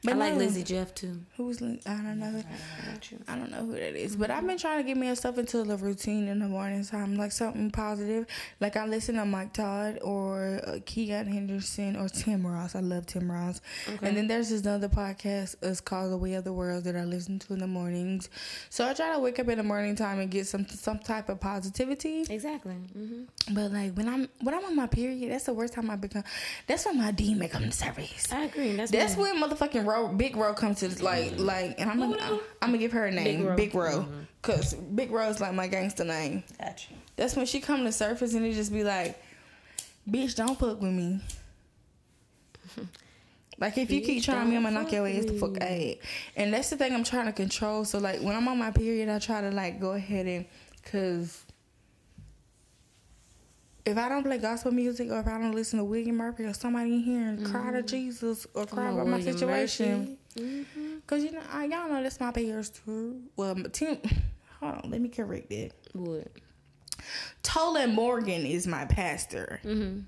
But 0.04 0.14
I 0.14 0.16
like 0.18 0.34
no. 0.34 0.40
Lizzie 0.40 0.64
Jeff 0.64 0.94
too. 0.94 1.22
Who's 1.38 1.62
I 1.62 1.66
don't 1.86 2.20
know. 2.20 2.44
I 2.44 2.92
got 2.92 3.12
you. 3.12 3.20
I 3.28 3.36
don't 3.36 3.52
know 3.52 3.66
who 3.66 3.72
that 3.74 3.96
is, 3.96 4.16
but 4.16 4.30
I've 4.30 4.46
been 4.46 4.58
trying 4.58 4.78
to 4.78 4.84
get 4.84 4.98
myself 4.98 5.38
into 5.38 5.60
a 5.60 5.76
routine 5.76 6.28
in 6.28 6.40
the 6.40 6.48
morning 6.48 6.84
time, 6.86 7.16
like 7.16 7.32
something 7.32 7.72
positive. 7.72 8.28
Like 8.60 8.78
I 8.78 8.86
listen 8.86 9.16
to 9.16 9.26
Mike 9.26 9.54
Todd 9.54 10.00
or 10.04 10.62
uh, 10.66 10.72
Keion 10.86 11.28
Henderson 11.28 11.96
or 11.96 12.10
Tim 12.10 12.46
Ross. 12.46 12.76
I 12.76 12.82
love 12.82 13.08
Tim 13.08 13.32
Ross. 13.32 13.62
And 14.02 14.16
then 14.16 14.28
there's 14.28 14.50
this 14.50 14.66
other 14.66 14.90
podcast. 14.90 15.56
It's 15.62 15.82
called 15.82 16.12
The 16.12 16.18
Way 16.18 16.36
of 16.36 16.44
the 16.44 16.54
World 16.54 16.84
that 16.84 16.96
I 16.96 17.04
listen 17.04 17.40
to 17.40 17.54
in 17.54 17.60
the 17.60 17.68
mornings. 17.68 18.30
So 18.70 18.88
I 18.88 18.94
try 18.94 19.14
to 19.14 19.20
wake 19.20 19.40
up 19.40 19.48
in 19.50 19.58
the 19.58 19.64
morning 19.64 19.96
time 19.96 20.20
and 20.20 20.30
get 20.30 20.46
some 20.48 20.68
some 20.68 21.00
type 21.00 21.30
of 21.30 21.40
positivity. 21.40 22.26
Exactly. 22.30 22.74
hmm 22.74 23.24
But 23.52 23.72
like 23.72 23.94
when 23.96 24.08
I'm 24.08 24.30
when 24.42 24.54
I'm 24.54 24.66
on 24.66 24.76
my 24.76 24.88
period, 24.88 25.32
that's 25.32 25.46
the 25.46 25.54
worst 25.54 25.74
time 25.74 25.90
I 25.90 25.96
become. 25.96 26.24
That's 26.68 26.86
when 26.86 26.98
my 26.98 27.12
demon 27.12 27.50
come 27.50 27.64
to 27.64 27.72
service. 27.72 28.32
I 28.32 28.44
agree. 28.44 28.76
That's 28.76 28.92
That's 28.92 29.16
when 29.18 29.40
motherfucking 29.56 29.86
Ro, 29.86 30.08
Big 30.10 30.36
row, 30.36 30.54
comes 30.54 30.80
to 30.80 31.04
like 31.04 31.32
mm-hmm. 31.32 31.46
like, 31.46 31.80
and 31.80 31.90
I'm 31.90 32.00
gonna 32.00 32.18
I'm, 32.22 32.40
I'm 32.62 32.70
gonna 32.70 32.78
give 32.78 32.92
her 32.92 33.06
a 33.06 33.12
name, 33.12 33.56
Big 33.56 33.74
Ro. 33.74 34.00
Ro, 34.00 34.08
cause 34.42 34.74
Big 34.74 35.12
Ro 35.12 35.28
is 35.30 35.40
like 35.40 35.54
my 35.54 35.68
gangster 35.68 36.04
name. 36.04 36.44
Got 36.60 36.90
you. 36.90 36.98
That's 37.16 37.36
when 37.36 37.46
she 37.46 37.60
come 37.60 37.84
to 37.86 37.92
surface 37.92 38.34
and 38.34 38.46
it 38.46 38.54
just 38.54 38.72
be 38.72 38.84
like, 38.84 39.22
bitch, 40.10 40.36
don't 40.36 40.58
fuck 40.58 40.82
with 40.82 40.92
me. 40.92 41.22
Like 43.58 43.78
if 43.78 43.90
you 43.90 44.02
keep 44.02 44.22
Bitch, 44.22 44.26
trying 44.26 44.50
me, 44.50 44.58
I'm 44.58 44.64
gonna 44.64 44.82
knock 44.82 44.92
your 44.92 45.08
ass 45.08 45.24
the 45.24 45.40
fuck 45.40 45.62
out. 45.62 45.96
And 46.36 46.54
that's 46.54 46.70
the 46.70 46.76
thing 46.76 46.94
I'm 46.94 47.06
trying 47.06 47.28
to 47.28 47.32
control. 47.32 47.86
So 47.86 48.00
like 48.00 48.20
when 48.20 48.36
I'm 48.36 48.46
on 48.50 48.58
my 48.58 48.72
period, 48.72 49.08
I 49.08 49.18
try 49.20 49.40
to 49.40 49.50
like 49.50 49.80
go 49.80 49.94
ahead 49.94 50.26
and, 50.26 50.46
cause 50.84 51.45
if 53.86 53.98
I 53.98 54.10
don't 54.10 54.24
play 54.24 54.38
gospel 54.40 54.72
music 54.72 55.12
or 55.12 55.20
if 55.20 55.28
I 55.28 55.38
don't 55.38 55.54
listen 55.54 55.80
to 55.80 55.86
William 55.86 56.18
Murphy 56.18 56.46
or 56.46 56.54
somebody 56.54 56.94
in 56.96 57.00
here 57.02 57.22
and 57.28 57.46
cry 57.46 57.72
to 57.72 57.84
Jesus 57.84 58.48
or 58.54 58.66
cry 58.66 58.90
about 58.92 59.08
my 59.08 59.18
William 59.18 59.38
situation, 59.38 60.18
Murphy. 60.36 60.66
cause 61.06 61.24
you 61.24 61.32
know 61.32 61.42
I, 61.52 61.66
y'all 61.66 61.88
know 61.90 62.02
that's 62.02 62.20
my 62.20 62.32
peers 62.32 62.70
too. 62.72 63.22
Well, 63.36 63.56
Tim, 63.72 63.98
hold 64.60 64.76
on, 64.84 64.90
let 64.92 65.02
me 65.02 65.10
correct 65.10 65.50
that. 65.50 65.72
What? 65.94 66.28
Tolan 67.44 67.94
Morgan 67.94 68.46
is 68.46 68.66
my 68.66 68.86
pastor. 68.86 69.60
Mm-hmm. 69.64 70.00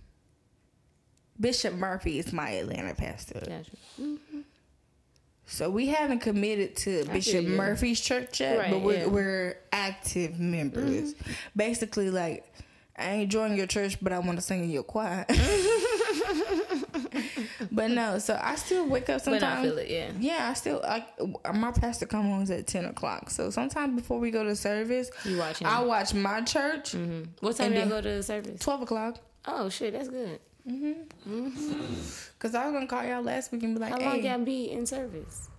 Bishop 1.39 1.75
Murphy 1.75 2.17
is 2.17 2.33
my 2.33 2.49
Atlanta 2.49 2.95
pastor. 2.95 3.41
Got 3.45 3.65
you. 3.99 4.19
So 5.45 5.69
we 5.69 5.87
haven't 5.87 6.19
committed 6.19 6.75
to 6.77 7.05
Bishop. 7.05 7.45
Murphy's 7.45 8.01
church 8.01 8.41
yet, 8.41 8.57
Right, 8.57 8.71
but 8.71 8.81
we're, 8.81 8.93
yeah. 8.93 9.03
Mm-hmm. 9.03 9.13
we're 9.13 9.57
active 9.71 10.39
members. 10.39 11.13
Basically, 11.55 12.09
like 12.09 12.51
I 12.97 13.11
ain't 13.11 13.31
joining 13.31 13.57
your 13.57 13.67
church, 13.67 13.97
but 14.01 14.11
I 14.11 14.19
want 14.19 14.37
to 14.39 14.41
sing 14.41 14.63
in 14.63 14.69
your 14.71 14.81
choir. 14.83 15.25
but 17.71 17.91
no, 17.91 18.17
so 18.17 18.39
I 18.41 18.55
still 18.55 18.87
wake 18.87 19.07
up 19.09 19.21
sometimes. 19.21 19.67
feel 19.67 19.77
it. 19.77 19.87
Yeah. 19.89 20.11
Yeah, 20.19 20.49
I 20.49 20.53
still 20.55 20.81
I, 20.83 21.05
my 21.53 21.71
pastor 21.71 22.07
come 22.07 22.23
home 22.25 22.49
at 22.51 22.65
ten 22.65 22.85
o'clock. 22.85 23.29
So 23.29 23.49
sometimes 23.51 23.95
before 24.01 24.19
we 24.19 24.31
go 24.31 24.43
to 24.43 24.55
service, 24.55 25.11
You 25.25 25.37
watch 25.37 25.59
him. 25.59 25.67
I 25.67 25.81
watch 25.83 26.13
my 26.15 26.41
church 26.41 26.93
hmm 26.93 27.23
What 27.39 27.55
time 27.57 27.73
do 27.73 27.79
y'all 27.81 27.89
go 27.89 28.01
to 28.01 28.09
the 28.09 28.23
service? 28.23 28.59
twelve 28.61 28.81
o'clock. 28.81 29.19
Oh 29.45 29.69
shit, 29.69 29.93
that's 29.93 30.09
good. 30.09 30.39
Cause 32.39 32.55
I 32.55 32.65
was 32.65 32.73
gonna 32.73 32.87
call 32.87 33.03
y'all 33.05 33.21
last 33.21 33.51
week 33.51 33.63
and 33.63 33.75
be 33.75 33.79
like, 33.81 33.91
How 33.93 33.99
hey, 33.99 34.05
long 34.05 34.23
y'all 34.23 34.39
be 34.45 34.71
in 34.71 34.85
service? 34.87 35.49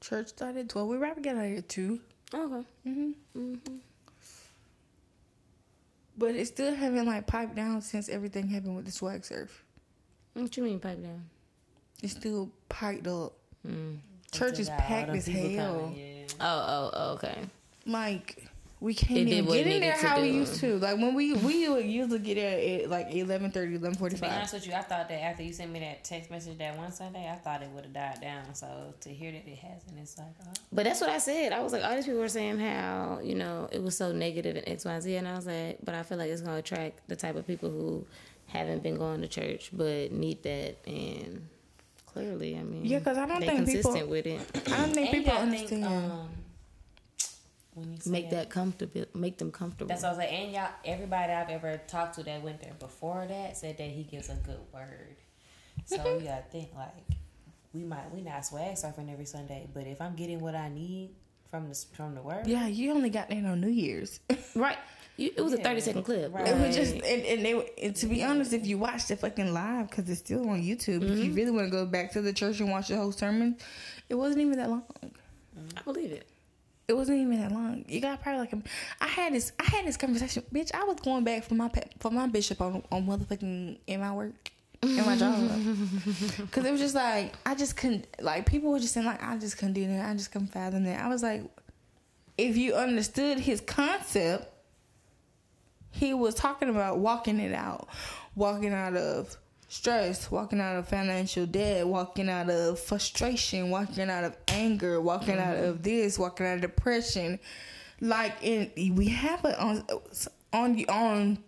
church 0.00 0.28
started 0.28 0.60
at 0.60 0.68
twelve. 0.70 0.88
We 0.88 0.96
probably 0.96 1.22
get 1.22 1.36
out 1.36 1.44
of 1.44 1.50
here 1.50 1.60
at 2.34 2.40
two. 2.84 3.14
Okay. 3.36 3.72
But 6.18 6.34
it 6.34 6.46
still 6.46 6.74
haven't 6.74 7.06
like 7.06 7.26
piped 7.26 7.54
down 7.54 7.82
since 7.82 8.08
everything 8.08 8.48
happened 8.48 8.76
with 8.76 8.86
the 8.86 8.92
swag 8.92 9.24
surf. 9.24 9.64
What 10.34 10.56
you 10.56 10.62
mean 10.62 10.80
pipe 10.80 11.02
down? 11.02 11.24
It's 12.02 12.12
still 12.12 12.50
piped 12.68 13.06
up. 13.06 13.32
Mm. 13.66 13.98
Church 14.32 14.58
is 14.58 14.68
packed 14.68 15.10
as 15.10 15.26
hell. 15.26 15.80
coming, 15.80 15.96
yeah. 15.96 16.26
Oh, 16.40 16.66
oh, 16.68 16.90
oh, 16.92 17.12
okay. 17.14 17.38
Like 17.86 18.48
we 18.78 18.92
can't 18.94 19.20
It 19.20 19.24
did 19.24 19.32
even 19.32 19.46
get 19.46 19.58
in 19.58 19.64
there 19.64 19.80
needed 19.80 20.00
to 20.00 20.06
how 20.06 20.20
we 20.20 20.30
used 20.30 20.60
to. 20.60 20.78
Like 20.78 20.98
when 20.98 21.14
we 21.14 21.32
we 21.32 21.66
would 21.68 21.86
usually 21.86 22.18
get 22.18 22.34
there 22.34 22.82
at 22.82 22.90
like 22.90 23.06
11 23.10 23.52
11 23.54 23.92
To 24.10 24.20
be 24.20 24.26
honest 24.26 24.52
with 24.52 24.66
you, 24.66 24.74
I 24.74 24.82
thought 24.82 25.08
that 25.08 25.22
after 25.22 25.42
you 25.42 25.52
sent 25.54 25.72
me 25.72 25.80
that 25.80 26.04
text 26.04 26.30
message 26.30 26.58
that 26.58 26.76
one 26.76 26.92
Sunday, 26.92 27.26
I 27.30 27.36
thought 27.36 27.62
it 27.62 27.70
would 27.70 27.84
have 27.84 27.94
died 27.94 28.20
down. 28.20 28.54
So 28.54 28.92
to 29.00 29.08
hear 29.08 29.32
that 29.32 29.48
it 29.48 29.58
hasn't, 29.58 29.98
it's 29.98 30.18
like, 30.18 30.26
oh. 30.42 30.52
But 30.72 30.84
that's 30.84 31.00
what 31.00 31.08
I 31.08 31.18
said. 31.18 31.52
I 31.52 31.62
was 31.62 31.72
like, 31.72 31.84
all 31.84 31.94
these 31.94 32.04
people 32.04 32.20
were 32.20 32.28
saying 32.28 32.58
how, 32.58 33.20
you 33.22 33.34
know, 33.34 33.68
it 33.72 33.82
was 33.82 33.96
so 33.96 34.12
negative 34.12 34.56
and 34.56 34.66
XYZ. 34.78 35.18
And 35.18 35.26
I 35.26 35.36
was 35.36 35.46
like, 35.46 35.78
but 35.82 35.94
I 35.94 36.02
feel 36.02 36.18
like 36.18 36.28
it's 36.30 36.42
going 36.42 36.54
to 36.54 36.58
attract 36.58 37.08
the 37.08 37.16
type 37.16 37.36
of 37.36 37.46
people 37.46 37.70
who 37.70 38.04
haven't 38.46 38.82
been 38.82 38.96
going 38.96 39.22
to 39.22 39.28
church 39.28 39.70
but 39.72 40.12
need 40.12 40.42
that. 40.42 40.76
And 40.86 41.48
clearly, 42.04 42.58
I 42.58 42.62
mean, 42.62 42.84
yeah, 42.84 42.98
because 42.98 43.16
I 43.16 43.26
don't 43.26 43.40
they 43.40 43.46
think 43.46 43.66
people- 43.66 43.92
consistent 43.92 44.10
with 44.10 44.26
it. 44.26 44.40
I 44.70 44.76
don't 44.82 44.92
think 44.92 45.10
people 45.12 45.32
understand. 45.32 45.68
think, 45.68 45.86
um, 45.86 46.28
when 47.76 47.92
you 47.92 47.98
Make 48.06 48.30
that 48.30 48.48
comfortable. 48.48 49.04
Make 49.14 49.38
them 49.38 49.52
comfortable. 49.52 49.88
That's 49.88 50.02
what 50.02 50.08
I 50.08 50.12
was 50.12 50.18
like. 50.18 50.32
And 50.32 50.52
y'all, 50.52 50.70
everybody 50.84 51.32
I've 51.32 51.50
ever 51.50 51.80
talked 51.86 52.14
to 52.14 52.22
that 52.22 52.42
went 52.42 52.62
there 52.62 52.72
before 52.78 53.26
that 53.28 53.56
said 53.56 53.76
that 53.78 53.88
he 53.88 54.02
gives 54.02 54.30
a 54.30 54.34
good 54.34 54.60
word. 54.72 55.16
So 55.84 55.96
you 55.96 56.24
gotta 56.24 56.42
think 56.50 56.70
like 56.74 57.18
we 57.74 57.84
might 57.84 58.12
we 58.12 58.22
not 58.22 58.46
swag 58.46 58.76
surfing 58.76 59.12
every 59.12 59.26
Sunday, 59.26 59.68
but 59.74 59.86
if 59.86 60.00
I'm 60.00 60.16
getting 60.16 60.40
what 60.40 60.54
I 60.54 60.70
need 60.70 61.10
from 61.50 61.68
the 61.68 61.84
from 61.92 62.14
the 62.14 62.22
word, 62.22 62.46
Yeah, 62.46 62.66
you 62.66 62.92
only 62.92 63.10
got 63.10 63.28
that 63.28 63.44
on 63.44 63.60
New 63.60 63.68
Year's. 63.68 64.20
right. 64.54 64.78
You, 65.18 65.32
it 65.36 65.42
was 65.42 65.52
a 65.52 65.58
thirty 65.58 65.80
second 65.80 66.02
clip. 66.02 66.32
Right. 66.34 66.48
It 66.48 66.58
was 66.58 66.76
just, 66.76 66.94
and, 66.94 67.04
and 67.04 67.44
they, 67.44 67.70
and 67.82 67.96
to 67.96 68.06
be 68.06 68.22
honest, 68.22 68.52
if 68.52 68.66
you 68.66 68.78
watch 68.78 69.06
the 69.06 69.16
fucking 69.16 69.52
live, 69.52 69.88
because 69.88 70.08
it's 70.10 70.20
still 70.20 70.48
on 70.48 70.62
YouTube, 70.62 71.02
if 71.02 71.18
you 71.18 71.26
mm-hmm. 71.26 71.34
really 71.34 71.50
want 71.50 71.66
to 71.66 71.70
go 71.70 71.86
back 71.86 72.12
to 72.12 72.20
the 72.20 72.34
church 72.34 72.60
and 72.60 72.70
watch 72.70 72.88
the 72.88 72.96
whole 72.96 73.12
sermon, 73.12 73.56
it 74.10 74.14
wasn't 74.14 74.40
even 74.40 74.58
that 74.58 74.68
long. 74.68 74.82
I 75.76 75.82
believe 75.82 76.12
it. 76.12 76.28
It 76.88 76.96
wasn't 76.96 77.18
even 77.18 77.40
that 77.40 77.50
long. 77.50 77.84
You 77.88 78.00
got 78.00 78.22
probably 78.22 78.40
like 78.40 78.52
a. 78.52 78.62
I 79.00 79.08
had 79.08 79.32
this. 79.32 79.52
I 79.58 79.64
had 79.64 79.86
this 79.86 79.96
conversation, 79.96 80.44
bitch. 80.52 80.72
I 80.72 80.84
was 80.84 81.00
going 81.00 81.24
back 81.24 81.42
for 81.44 81.54
my 81.54 81.70
for 81.98 82.10
my 82.10 82.26
bishop 82.28 82.60
on 82.60 82.82
on 82.92 83.06
motherfucking 83.06 83.78
in 83.86 84.00
my 84.00 84.12
work. 84.12 84.34
In 84.82 85.04
my 85.04 85.16
job, 85.16 85.34
because 86.36 86.64
it 86.64 86.70
was 86.70 86.80
just 86.80 86.94
like 86.94 87.34
I 87.44 87.54
just 87.54 87.76
couldn't 87.76 88.06
like 88.20 88.46
people 88.46 88.70
were 88.70 88.78
just 88.78 88.92
saying 88.92 89.06
like 89.06 89.22
I 89.22 89.36
just 89.38 89.58
couldn't 89.58 89.72
do 89.72 89.86
that. 89.88 90.10
I 90.10 90.12
just 90.12 90.30
couldn't 90.30 90.48
fathom 90.48 90.84
that. 90.84 91.02
I 91.02 91.08
was 91.08 91.22
like, 91.22 91.42
if 92.38 92.56
you 92.56 92.74
understood 92.74 93.40
his 93.40 93.60
concept, 93.60 94.46
he 95.90 96.14
was 96.14 96.34
talking 96.34 96.68
about 96.68 96.98
walking 96.98 97.40
it 97.40 97.54
out, 97.54 97.88
walking 98.34 98.72
out 98.72 98.94
of 98.94 99.36
stress, 99.68 100.30
walking 100.30 100.60
out 100.60 100.76
of 100.76 100.88
financial 100.88 101.46
debt, 101.46 101.86
walking 101.86 102.28
out 102.28 102.50
of 102.50 102.78
frustration, 102.78 103.70
walking 103.70 104.10
out 104.10 104.24
of 104.24 104.36
anger, 104.48 105.00
walking 105.00 105.38
out 105.38 105.56
mm-hmm. 105.56 105.66
of 105.66 105.82
this, 105.82 106.18
walking 106.18 106.46
out 106.46 106.56
of 106.56 106.60
depression. 106.60 107.38
Like 108.00 108.36
in 108.42 108.70
we 108.94 109.08
have 109.08 109.44
it 109.44 109.58
on 109.58 109.84
on 110.52 110.84
on 110.88 111.38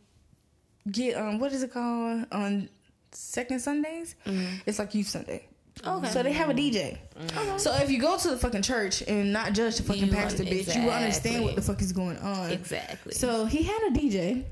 get 0.91 1.17
on 1.17 1.39
what 1.39 1.53
is 1.53 1.63
it 1.63 1.73
called 1.73 2.27
on 2.33 2.69
second 3.13 3.61
Sundays? 3.61 4.15
Mm-hmm. 4.27 4.57
It's 4.67 4.79
like 4.79 4.95
youth 4.95 5.09
Sunday. 5.09 5.47
Okay. 5.87 6.09
So 6.09 6.23
they 6.23 6.33
have 6.33 6.51
a 6.51 6.55
DJ. 6.55 6.99
Mm-hmm. 7.17 7.59
So 7.59 7.75
if 7.77 7.91
you 7.91 8.01
go 8.01 8.19
to 8.19 8.31
the 8.31 8.37
fucking 8.37 8.63
church 8.63 9.03
and 9.07 9.33
not 9.33 9.53
judge 9.53 9.77
the 9.77 9.83
fucking 9.85 10.07
You 10.07 10.13
pastor, 10.13 10.43
un- 10.43 10.49
bitch, 10.49 10.75
you 10.75 10.83
will 10.83 10.91
understand 10.91 11.45
what 11.45 11.55
the 11.55 11.63
fuck 11.63 11.81
is 11.81 11.93
going 11.93 12.17
on. 12.19 12.51
Exactly. 12.51 13.13
So 13.13 13.45
he 13.45 13.63
had 13.63 13.79
a 13.89 13.91
DJ, 13.91 14.45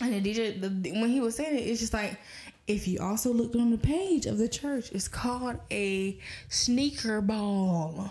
and 0.00 0.12
the 0.12 0.20
DJ, 0.20 0.60
the, 0.60 0.90
when 0.92 1.10
he 1.10 1.20
was 1.20 1.36
saying 1.36 1.56
it, 1.56 1.62
it's 1.62 1.80
just 1.80 1.92
like, 1.92 2.18
if 2.70 2.86
you 2.88 2.98
also 3.00 3.32
looked 3.32 3.56
on 3.56 3.70
the 3.70 3.78
page 3.78 4.26
of 4.26 4.38
the 4.38 4.48
church, 4.48 4.90
it's 4.92 5.08
called 5.08 5.58
a 5.70 6.18
sneaker 6.48 7.20
ball. 7.20 8.10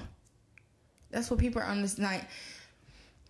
That's 1.11 1.31
what 1.31 1.39
people 1.39 1.61
are 1.61 1.65
on 1.65 1.81
this 1.81 1.97
night. 1.97 2.25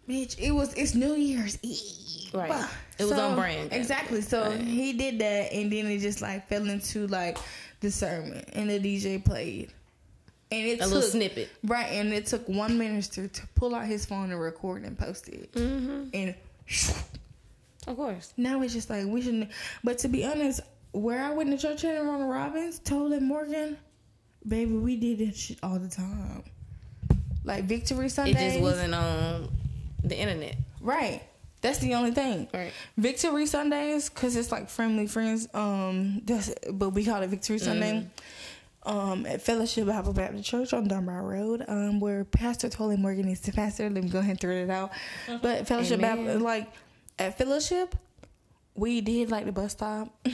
Bitch, 0.08 0.40
it 0.40 0.52
was 0.52 0.74
it's 0.74 0.96
New 0.96 1.14
Year's 1.14 1.60
Eve. 1.62 2.34
Right. 2.34 2.66
It 2.98 3.04
was 3.04 3.12
on 3.14 3.36
brand. 3.36 3.72
Exactly. 3.72 4.22
So 4.22 4.50
Right. 4.50 4.60
he 4.62 4.94
did 4.94 5.20
that, 5.20 5.54
and 5.54 5.72
then 5.72 5.86
it 5.86 6.00
just 6.00 6.22
like 6.22 6.48
fell 6.50 6.68
into 6.68 7.08
like 7.08 7.38
the 7.82 7.92
sermon, 7.92 8.44
and 8.54 8.70
the 8.70 8.80
DJ 8.80 9.24
played, 9.24 9.72
and 10.52 10.66
it 10.68 10.80
a 10.80 10.84
took, 10.84 10.88
little 10.94 11.10
snippet. 11.10 11.50
Right, 11.64 11.92
and 11.94 12.12
it 12.12 12.26
took 12.26 12.48
one 12.50 12.78
minister 12.78 13.28
to 13.28 13.48
pull 13.56 13.74
out 13.76 13.86
his 13.86 14.06
phone 14.06 14.32
and 14.32 14.42
record 14.42 14.84
and 14.84 14.98
post 14.98 15.30
it, 15.30 15.52
Mm-hmm. 15.54 16.04
and 16.14 16.36
Of 17.88 17.96
course. 17.96 18.34
now 18.36 18.62
it's 18.64 18.74
just 18.74 18.90
like 18.90 19.06
we 19.06 19.22
shouldn't. 19.22 19.50
But 19.84 20.00
to 20.00 20.08
be 20.08 20.26
honest, 20.26 20.60
where 20.92 21.24
I 21.24 21.32
went 21.32 21.52
to 21.52 21.58
church 21.58 21.84
at 21.86 21.96
in 21.96 22.08
Ronald 22.08 22.30
Robbins, 22.32 22.80
Tolan 22.80 23.22
Morgan, 23.22 23.78
baby, 24.48 24.74
we 24.74 24.96
did 24.96 25.20
that 25.20 25.36
shit 25.36 25.58
all 25.64 25.80
the 25.80 25.90
time. 25.90 26.44
Like 27.44 27.66
Victory 27.66 28.10
Sundays. 28.10 28.36
It 28.36 28.38
Sunday, 28.38 28.52
just 28.52 28.62
wasn't 28.62 28.94
on 28.96 29.50
the 30.04 30.18
internet. 30.18 30.56
right. 30.82 31.22
That's 31.62 31.80
the 31.80 31.94
only 31.96 32.12
thing. 32.12 32.48
Right. 32.54 32.72
Victory 32.96 33.46
Sundays, 33.46 34.08
cause 34.08 34.38
it's 34.38 34.50
like 34.50 34.70
friendly 34.70 35.08
friends. 35.08 35.46
Um, 35.54 36.22
that's 36.24 36.54
but 36.72 36.92
we 36.92 37.04
call 37.04 37.22
it 37.22 37.28
Victory 37.28 37.60
Sunday. 37.60 38.08
Um, 38.84 39.26
at 39.26 39.42
Fellowship 39.42 39.88
Bible 39.88 40.14
Baptist 40.14 40.46
Church 40.50 40.72
on 40.72 40.88
Dunbar 40.88 41.22
Road, 41.22 41.66
um, 41.68 42.00
where 42.00 42.24
Pastor 42.24 42.70
Tolan 42.70 43.00
Morgan 43.00 43.28
is 43.28 43.42
the 43.42 43.52
pastor. 43.52 43.90
Let 43.90 44.02
me 44.06 44.10
go 44.10 44.20
ahead 44.20 44.32
and 44.32 44.40
throw 44.40 44.56
it 44.56 44.70
out. 44.70 44.92
But 45.42 45.68
Fellowship 45.68 46.00
Amen. 46.00 46.24
Baptist, 46.24 46.46
like 46.46 46.72
at 47.20 47.38
Fellowship, 47.38 47.94
we 48.76 49.02
did 49.02 49.30
like 49.30 49.46
the 49.46 49.52
bus 49.52 49.74
stop. 49.74 50.16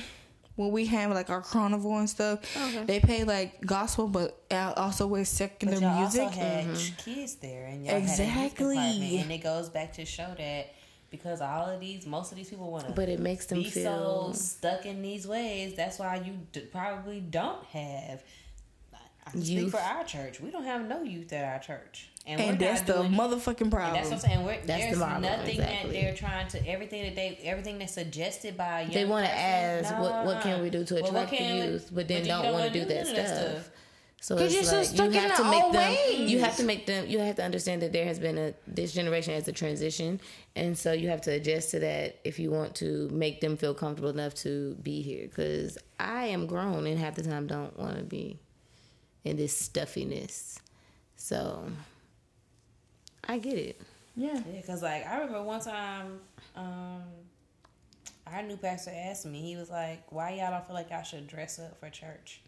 When 0.55 0.71
we 0.71 0.85
have 0.85 1.11
like 1.11 1.29
our 1.29 1.41
carnival 1.41 1.97
and 1.97 2.09
stuff, 2.09 2.39
they 2.85 2.99
play 3.01 3.23
like 3.25 3.59
gospel, 3.65 4.07
but 4.07 4.41
also 4.51 5.07
with 5.07 5.27
secular 5.27 5.73
But 5.73 5.81
y'all 5.81 5.99
music. 5.99 6.21
also 6.23 6.39
had 6.39 6.65
mm-hmm. 6.65 6.95
kids 7.13 7.35
there, 7.35 7.65
and 7.65 7.85
y'all 7.85 7.95
had 7.95 8.01
a 8.01 8.05
youth 8.05 8.19
Exactly. 8.19 9.17
and 9.17 9.31
it 9.31 9.43
goes 9.43 9.69
back 9.69 9.93
to 9.93 10.05
show 10.05 10.33
that 10.37 10.73
because 11.11 11.41
all 11.41 11.69
of 11.69 11.79
these, 11.79 12.05
most 12.05 12.31
of 12.31 12.37
these 12.37 12.49
people 12.49 12.71
want 12.71 12.87
to, 12.87 12.93
But 12.93 13.09
it 13.09 13.19
makes 13.19 13.45
them 13.45 13.59
be 13.63 13.69
feel 13.69 14.33
so 14.33 14.39
stuck 14.39 14.85
in 14.85 15.01
these 15.01 15.27
ways. 15.27 15.75
That's 15.75 15.99
why 15.99 16.15
you 16.17 16.39
d- 16.51 16.61
probably 16.61 17.19
don't 17.19 17.63
have. 17.65 18.23
I 19.27 19.31
can 19.31 19.41
speak 19.43 19.57
Youth. 19.57 19.71
for 19.71 19.79
our 19.79 20.03
church. 20.03 20.39
We 20.39 20.51
don't 20.51 20.65
have 20.65 20.87
no 20.87 21.01
youth 21.01 21.33
at 21.33 21.43
our 21.51 21.59
church, 21.59 22.09
and, 22.27 22.39
and 22.39 22.59
that's 22.59 22.81
the 22.81 22.93
doing- 22.93 23.11
motherfucking 23.11 23.71
problem. 23.71 23.95
And 23.95 23.95
that's 23.95 24.09
what 24.09 24.13
I'm 24.13 24.19
saying. 24.19 24.45
We're, 24.45 24.61
the 24.61 24.67
there's 24.67 24.97
problem, 24.97 25.21
nothing 25.23 25.57
that 25.57 25.89
they're 25.91 26.13
trying 26.13 26.47
to 26.49 26.67
everything 26.67 27.03
that 27.03 27.15
they 27.15 27.39
everything 27.43 27.79
that's 27.79 27.93
suggested 27.93 28.55
by 28.55 28.81
a 28.81 28.89
they 28.91 29.05
want 29.05 29.25
to 29.25 29.31
ask 29.35 29.97
what 29.99 30.25
what 30.25 30.41
can 30.41 30.61
we 30.61 30.69
do 30.69 30.83
to 30.85 30.93
Well, 30.95 31.05
attract 31.07 31.31
the 31.31 31.43
youth, 31.43 31.89
but 31.93 32.07
then 32.07 32.21
you 32.21 32.27
don't 32.27 32.43
want 32.45 32.55
wanna 32.55 32.69
to 32.69 32.79
do 32.79 32.85
that 32.85 33.05
none 33.07 33.15
of 33.17 33.27
stuff. 33.27 33.71
So 34.21 34.37
it's 34.37 34.55
you're 34.55 34.63
so 34.63 34.77
like 34.77 34.85
stuck 34.87 35.13
you 35.13 35.19
in 35.19 35.29
have 35.29 35.37
to 35.37 35.43
make 35.43 35.71
them. 35.71 36.27
You 36.27 36.39
have 36.39 36.57
to 36.57 36.63
make 36.63 36.85
them. 36.87 37.07
You 37.07 37.19
have 37.19 37.35
to 37.35 37.43
understand 37.43 37.81
that 37.83 37.91
there 37.91 38.05
has 38.05 38.17
been 38.17 38.37
a 38.37 38.53
this 38.65 38.91
generation 38.93 39.33
has 39.33 39.47
a 39.47 39.51
transition, 39.51 40.19
and 40.55 40.75
so 40.77 40.93
you 40.93 41.09
have 41.09 41.21
to 41.21 41.31
adjust 41.31 41.71
to 41.71 41.79
that 41.79 42.19
if 42.23 42.39
you 42.39 42.49
want 42.49 42.73
to 42.75 43.07
make 43.09 43.41
them 43.41 43.55
feel 43.57 43.73
comfortable 43.75 44.09
enough 44.09 44.33
to 44.35 44.75
be 44.81 45.01
here. 45.01 45.27
Because 45.27 45.77
I 45.99 46.27
am 46.27 46.47
grown 46.47 46.87
and 46.87 46.97
half 46.97 47.15
the 47.15 47.23
time 47.23 47.45
don't 47.45 47.77
want 47.77 47.97
to 47.97 48.03
be 48.03 48.39
in 49.25 49.35
this 49.35 49.57
stuffiness. 49.57 50.59
So 51.17 51.67
I 53.27 53.39
get 53.39 53.57
it. 53.57 53.81
yeah. 54.15 54.41
Yeah, 54.49 54.61
cause 54.61 54.81
like 54.81 55.05
I 55.05 55.17
remember 55.17 55.43
one 55.43 55.59
time, 55.59 56.19
um, 56.55 57.03
our 58.27 58.41
new 58.43 58.57
pastor 58.57 58.91
asked 58.93 59.25
me. 59.25 59.41
He 59.41 59.55
was 59.57 59.69
like, 59.69 60.11
"Why 60.11 60.35
y'all 60.35 60.51
don't 60.51 60.65
feel 60.65 60.75
like 60.75 60.89
y'all 60.91 61.03
should 61.03 61.27
dress 61.27 61.59
up 61.59 61.79
for 61.79 61.89
church?" 61.89 62.41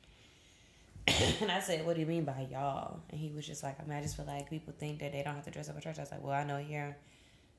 and 1.42 1.52
I 1.52 1.60
said, 1.60 1.86
"What 1.86 1.96
do 1.96 2.02
you 2.02 2.08
mean 2.08 2.24
by 2.24 2.48
y'all?" 2.52 3.00
And 3.10 3.20
he 3.20 3.32
was 3.32 3.46
just 3.46 3.64
like, 3.64 3.80
"I 3.80 3.84
mean, 3.84 3.98
I 3.98 4.02
just 4.02 4.16
feel 4.16 4.26
like 4.26 4.50
people 4.50 4.74
think 4.78 5.00
that 5.00 5.12
they 5.12 5.24
don't 5.24 5.36
have 5.36 5.46
to 5.46 5.52
dress 5.52 5.70
up 5.70 5.76
for 5.76 5.82
church." 5.82 5.98
I 5.98 6.02
was 6.02 6.12
like, 6.12 6.24
"Well, 6.24 6.34
I 6.34 6.44
know 6.44 6.58
here, 6.58 6.98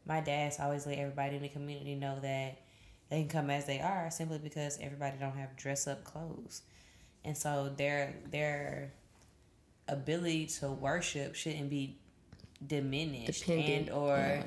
my 0.07 0.21
dad's 0.21 0.61
always 0.61 0.87
let 0.87 0.99
everybody 0.99 1.37
in 1.37 1.43
the 1.43 1.49
community 1.49 1.95
know 1.95 2.19
that 2.21 2.59
they 3.11 3.21
can 3.23 3.29
come 3.29 3.51
as 3.51 3.67
they 3.67 3.81
are, 3.81 4.11
simply 4.11 4.39
because 4.39 4.79
everybody 4.81 5.17
don't 5.19 5.37
have 5.37 5.57
dress 5.57 5.87
up 5.87 6.05
clothes, 6.05 6.63
and 7.25 7.37
so 7.37 7.73
their 7.77 8.15
their 8.31 8.93
ability 9.89 10.47
to 10.47 10.69
worship 10.71 11.35
shouldn't 11.35 11.71
be 11.71 11.97
diminished 12.67 13.41
Dependent, 13.47 13.89
and 13.89 13.91
or 13.91 14.45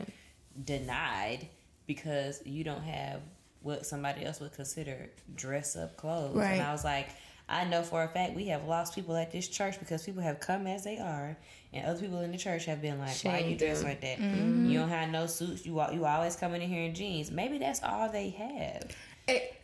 denied 0.66 1.48
because 1.88 2.42
you 2.46 2.64
don't 2.64 2.84
have 2.84 3.22
what 3.62 3.86
somebody 3.86 4.26
else 4.26 4.40
would 4.40 4.54
consider 4.54 5.10
dress 5.36 5.76
up 5.76 5.98
clothes. 5.98 6.36
Right. 6.36 6.54
And 6.54 6.62
I 6.62 6.72
was 6.72 6.84
like, 6.84 7.10
I 7.48 7.66
know 7.66 7.84
for 7.84 8.04
a 8.04 8.08
fact 8.08 8.36
we 8.36 8.48
have 8.48 8.66
lost 8.66 8.96
people 8.96 9.16
at 9.16 9.32
this 9.32 9.48
church 9.48 9.78
because 9.80 10.04
people 10.04 10.22
have 10.22 10.40
come 10.40 10.68
as 10.68 10.84
they 10.84 10.98
are, 11.00 11.38
and 11.74 11.86
other 11.86 12.00
people 12.00 12.22
in 12.22 12.32
the 12.32 12.38
church 12.38 12.66
have 12.66 12.82
been 12.82 12.98
like, 12.98 13.16
"Why 13.24 13.40
you 13.40 13.58
dress 13.58 13.84
like 13.84 14.02
that? 14.02 14.20
Mm-hmm. 14.20 14.70
You 14.70 14.80
don't 14.80 14.90
have 14.90 15.10
no 15.10 15.26
suits. 15.28 15.66
You 15.66 15.82
you 15.92 16.06
always 16.06 16.36
coming 16.38 16.62
in 16.62 16.70
here 16.70 16.84
in 16.84 16.96
jeans. 16.96 17.30
Maybe 17.30 17.58
that's 17.58 17.84
all 17.84 18.10
they 18.10 18.30
have." 18.30 18.96
It- 19.28 19.56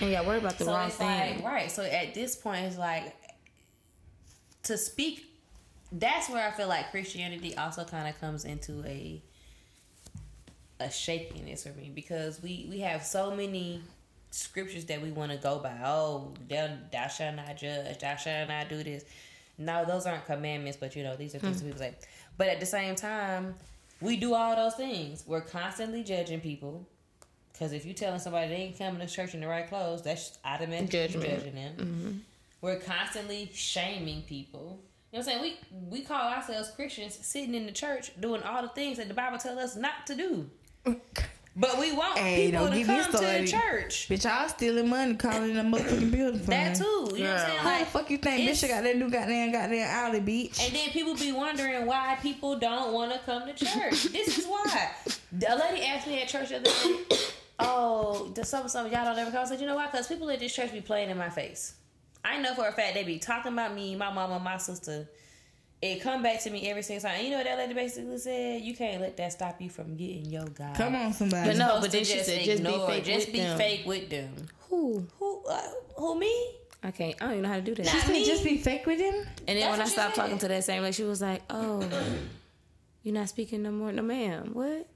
And 0.00 0.10
yeah, 0.10 0.26
worry 0.26 0.38
about 0.38 0.58
the 0.58 0.64
so 0.64 0.72
wrong 0.72 0.90
thing. 0.90 1.36
like 1.36 1.44
right. 1.44 1.70
So 1.70 1.82
at 1.82 2.14
this 2.14 2.36
point, 2.36 2.64
it's 2.66 2.78
like 2.78 3.14
to 4.64 4.76
speak. 4.76 5.26
That's 5.90 6.30
where 6.30 6.46
I 6.46 6.50
feel 6.52 6.68
like 6.68 6.90
Christianity 6.90 7.56
also 7.56 7.84
kind 7.84 8.08
of 8.08 8.18
comes 8.20 8.44
into 8.44 8.84
a 8.84 9.22
a 10.80 10.90
shakiness 10.90 11.62
for 11.64 11.72
me 11.78 11.90
because 11.94 12.42
we 12.42 12.66
we 12.68 12.80
have 12.80 13.04
so 13.04 13.34
many 13.34 13.82
scriptures 14.30 14.84
that 14.86 15.00
we 15.00 15.10
want 15.10 15.30
to 15.30 15.38
go 15.38 15.58
by. 15.58 15.76
Oh, 15.84 16.32
thou, 16.48 16.68
thou 16.90 17.06
shalt 17.06 17.36
not 17.36 17.56
judge. 17.56 17.98
Thou 17.98 18.16
shalt 18.16 18.48
not 18.48 18.68
do 18.68 18.82
this. 18.82 19.04
No, 19.58 19.84
those 19.84 20.06
aren't 20.06 20.24
commandments, 20.24 20.78
but 20.80 20.96
you 20.96 21.02
know 21.02 21.14
these 21.14 21.34
are 21.34 21.38
things 21.38 21.60
hmm. 21.60 21.68
that 21.68 21.74
people 21.74 21.78
say. 21.78 21.94
But 22.38 22.48
at 22.48 22.60
the 22.60 22.66
same 22.66 22.96
time, 22.96 23.54
we 24.00 24.16
do 24.16 24.34
all 24.34 24.56
those 24.56 24.74
things. 24.74 25.24
We're 25.26 25.42
constantly 25.42 26.02
judging 26.02 26.40
people. 26.40 26.86
Because 27.52 27.72
if 27.72 27.84
you 27.84 27.92
telling 27.92 28.18
somebody 28.18 28.48
they 28.48 28.56
ain't 28.56 28.78
coming 28.78 29.06
to 29.06 29.12
church 29.12 29.34
in 29.34 29.40
the 29.40 29.46
right 29.46 29.68
clothes, 29.68 30.02
that's 30.02 30.38
automatic 30.44 30.90
Judgment. 30.90 31.28
judging 31.28 31.54
them. 31.54 31.76
Mm-hmm. 31.76 32.10
We're 32.62 32.78
constantly 32.78 33.50
shaming 33.52 34.22
people. 34.22 34.80
You 35.12 35.18
know 35.18 35.24
what 35.24 35.34
I'm 35.34 35.40
saying? 35.40 35.56
We 35.90 35.98
we 35.98 36.04
call 36.04 36.32
ourselves 36.32 36.70
Christians 36.70 37.18
sitting 37.20 37.54
in 37.54 37.66
the 37.66 37.72
church 37.72 38.12
doing 38.20 38.42
all 38.42 38.62
the 38.62 38.68
things 38.68 38.96
that 38.96 39.08
the 39.08 39.14
Bible 39.14 39.36
tells 39.36 39.58
us 39.58 39.76
not 39.76 40.06
to 40.06 40.14
do. 40.14 40.48
But 41.54 41.78
we 41.78 41.92
want 41.92 42.16
Hey, 42.16 42.50
people 42.50 42.70
to 42.70 42.84
come 42.84 43.04
to 43.12 43.18
the 43.18 43.46
church. 43.46 44.08
Bitch, 44.08 44.24
y'all 44.24 44.48
stealing 44.48 44.88
money, 44.88 45.16
calling 45.16 45.52
the 45.52 45.60
motherfucking 45.60 46.10
building 46.10 46.40
fund. 46.40 46.48
That 46.48 46.76
too. 46.76 46.84
You 47.14 47.24
know 47.24 47.30
what 47.34 47.40
I'm 47.40 47.46
saying? 47.46 47.58
How 47.58 47.70
the 47.74 47.78
Like, 47.80 47.86
fuck 47.88 48.10
you 48.10 48.16
think 48.18 48.40
it's- 48.40 48.62
bitch 48.62 48.68
got 48.68 48.84
that 48.84 48.96
new 48.96 49.10
goddamn 49.10 49.52
goddamn 49.52 49.86
alley 49.86 50.20
beach? 50.20 50.58
And 50.62 50.74
then 50.74 50.88
people 50.90 51.14
be 51.14 51.30
wondering 51.32 51.84
why 51.84 52.16
people 52.22 52.56
don't 52.58 52.94
want 52.94 53.12
to 53.12 53.18
come 53.18 53.46
to 53.46 53.52
church. 53.52 54.04
this 54.12 54.38
is 54.38 54.46
why. 54.46 54.92
A 55.46 55.56
lady 55.56 55.84
asked 55.84 56.06
me 56.06 56.22
at 56.22 56.28
church 56.28 56.48
the 56.48 56.56
other 56.56 56.64
day, 56.70 57.04
"Oh, 57.58 58.30
does 58.32 58.48
some 58.48 58.66
some 58.68 58.86
y'all 58.90 59.04
don't 59.04 59.18
ever 59.18 59.30
come?" 59.30 59.42
I 59.44 59.44
said, 59.48 59.60
"You 59.60 59.66
know 59.66 59.74
why? 59.76 59.88
Because 59.88 60.06
people 60.06 60.30
at 60.30 60.40
this 60.40 60.54
church 60.54 60.72
be 60.72 60.80
playing 60.80 61.10
in 61.10 61.18
my 61.18 61.28
face. 61.28 61.74
I 62.24 62.38
know 62.40 62.54
for 62.54 62.66
a 62.68 62.72
fact 62.72 62.94
they 62.94 63.04
be 63.04 63.18
talking 63.18 63.52
about 63.52 63.74
me, 63.74 63.96
my 63.96 64.12
mama, 64.12 64.38
my 64.38 64.56
sister. 64.56 65.08
It 65.80 66.00
come 66.00 66.22
back 66.22 66.40
to 66.42 66.50
me 66.50 66.68
every 66.70 66.82
single 66.82 67.02
time. 67.08 67.16
And 67.18 67.24
you 67.24 67.30
know 67.32 67.38
what 67.38 67.46
that 67.46 67.58
lady 67.58 67.74
basically 67.74 68.16
said? 68.18 68.62
You 68.62 68.76
can't 68.76 69.00
let 69.00 69.16
that 69.16 69.32
stop 69.32 69.60
you 69.60 69.68
from 69.68 69.96
getting 69.96 70.26
your 70.26 70.44
God. 70.44 70.76
Come 70.76 70.94
on, 70.94 71.12
somebody. 71.12 71.48
But 71.50 71.56
no, 71.56 71.78
but 71.80 71.90
then 71.90 72.04
she 72.04 72.18
said 72.20 72.44
just 72.44 72.62
be 72.62 72.70
fake 72.86 73.04
just 73.04 73.26
with 73.26 73.32
be 73.32 73.40
them. 73.40 73.58
fake 73.58 73.82
with 73.84 74.08
them. 74.08 74.30
Who? 74.70 75.04
Who? 75.18 75.42
Uh, 75.44 75.60
who 75.96 76.16
me? 76.18 76.52
I 76.84 76.92
can't. 76.92 77.16
I 77.20 77.24
don't 77.24 77.30
even 77.32 77.42
know 77.42 77.48
how 77.48 77.56
to 77.56 77.62
do 77.62 77.74
that. 77.74 77.86
She 77.86 77.96
Not 77.96 78.06
said 78.06 78.12
me. 78.12 78.24
just 78.24 78.44
be 78.44 78.58
fake 78.58 78.86
with 78.86 79.00
him. 79.00 79.14
And 79.48 79.58
then 79.58 79.60
That's 79.60 79.70
when 79.72 79.80
I 79.80 79.84
stopped 79.90 80.14
said. 80.14 80.22
talking 80.22 80.38
to 80.38 80.48
that 80.48 80.62
same 80.62 80.82
lady, 80.82 80.92
she 80.92 81.02
was 81.04 81.20
like, 81.20 81.42
"Oh, 81.50 81.82
you're 83.02 83.14
not 83.14 83.28
speaking 83.28 83.62
no 83.64 83.72
more, 83.72 83.90
no 83.90 84.02
ma'am. 84.02 84.50
What? 84.52 84.86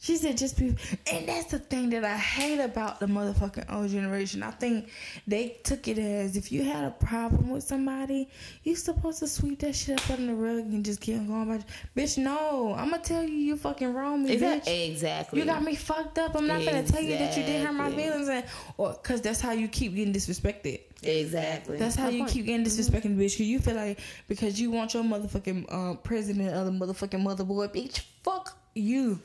She 0.00 0.16
said 0.16 0.38
just 0.38 0.56
be, 0.56 0.76
and 1.12 1.26
that's 1.28 1.46
the 1.50 1.58
thing 1.58 1.90
that 1.90 2.04
I 2.04 2.16
hate 2.16 2.60
about 2.60 3.00
the 3.00 3.06
motherfucking 3.06 3.72
old 3.74 3.90
generation. 3.90 4.44
I 4.44 4.52
think 4.52 4.90
they 5.26 5.58
took 5.64 5.88
it 5.88 5.98
as 5.98 6.36
if 6.36 6.52
you 6.52 6.62
had 6.62 6.84
a 6.84 6.92
problem 6.92 7.50
with 7.50 7.64
somebody, 7.64 8.28
you 8.62 8.76
supposed 8.76 9.18
to 9.18 9.26
sweep 9.26 9.58
that 9.60 9.74
shit 9.74 10.00
up 10.00 10.10
under 10.10 10.28
the 10.28 10.34
rug 10.34 10.58
and 10.58 10.84
just 10.84 11.00
keep 11.00 11.16
going 11.26 11.42
about. 11.50 11.64
Bitch, 11.96 12.16
no, 12.16 12.74
I'm 12.78 12.90
gonna 12.90 13.02
tell 13.02 13.24
you 13.24 13.34
you 13.34 13.56
fucking 13.56 13.92
wrong 13.92 14.22
me, 14.22 14.36
bitch. 14.38 14.68
exactly? 14.68 15.40
You 15.40 15.46
got 15.46 15.64
me 15.64 15.74
fucked 15.74 16.18
up. 16.18 16.36
I'm 16.36 16.46
not 16.46 16.64
gonna 16.64 16.84
tell 16.84 17.02
you 17.02 17.18
that 17.18 17.36
you 17.36 17.42
did 17.42 17.66
hurt 17.66 17.72
my 17.74 17.90
feelings, 17.90 18.28
and 18.28 18.44
or 18.76 18.92
because 18.92 19.20
that's 19.20 19.40
how 19.40 19.50
you 19.50 19.66
keep 19.66 19.96
getting 19.96 20.14
disrespected. 20.14 20.80
exactly. 21.02 21.76
That's 21.76 21.96
how 21.96 22.04
My 22.04 22.10
you 22.10 22.18
point. 22.20 22.30
keep 22.30 22.46
getting 22.46 22.64
disrespecting 22.64 23.16
bitch. 23.16 23.36
Cause 23.36 23.40
you 23.40 23.58
feel 23.58 23.74
like 23.74 23.98
because 24.28 24.60
you 24.60 24.70
want 24.70 24.94
your 24.94 25.02
motherfucking 25.02 25.72
um, 25.72 25.98
president 26.04 26.54
of 26.54 26.66
the 26.66 26.72
motherfucking 26.86 27.20
motherboard, 27.20 27.74
bitch. 27.74 28.02
Fuck 28.22 28.56
you. 28.76 29.20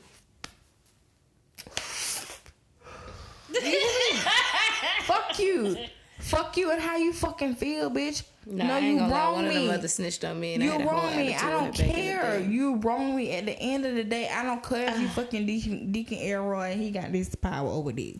Fuck 5.02 5.38
you. 5.38 5.76
Fuck 6.18 6.56
you 6.56 6.70
and 6.70 6.80
how 6.80 6.96
you 6.96 7.12
fucking 7.12 7.54
feel, 7.56 7.90
bitch. 7.90 8.22
Nah, 8.46 8.66
no, 8.66 8.74
I 8.74 8.78
you 8.78 8.98
gonna 8.98 9.12
lie. 9.12 9.24
wrong 9.24 9.34
One 9.34 9.44
of 9.44 9.52
them 9.52 9.62
me. 9.62 9.68
mother 9.68 9.88
snitched 9.88 10.24
on 10.24 10.40
me, 10.40 10.54
and 10.54 10.62
I 10.62 10.66
You 10.66 10.72
had 10.72 10.86
wrong 10.86 11.16
me. 11.16 11.34
I 11.34 11.50
don't 11.50 11.64
her 11.66 11.70
back 11.72 11.80
in 11.80 11.86
the 11.88 11.94
care. 11.94 12.40
You 12.40 12.76
wrong 12.76 13.16
me. 13.16 13.32
At 13.32 13.46
the 13.46 13.58
end 13.58 13.84
of 13.84 13.94
the 13.94 14.04
day, 14.04 14.28
I 14.28 14.42
don't 14.42 14.62
care 14.62 14.88
if 14.88 15.00
you 15.00 15.08
fucking 15.08 15.44
Deacon, 15.44 15.92
Deacon 15.92 16.18
Elroy 16.18 16.76
he 16.76 16.90
got 16.90 17.12
this 17.12 17.34
power 17.34 17.68
over 17.68 17.92
this. 17.92 18.18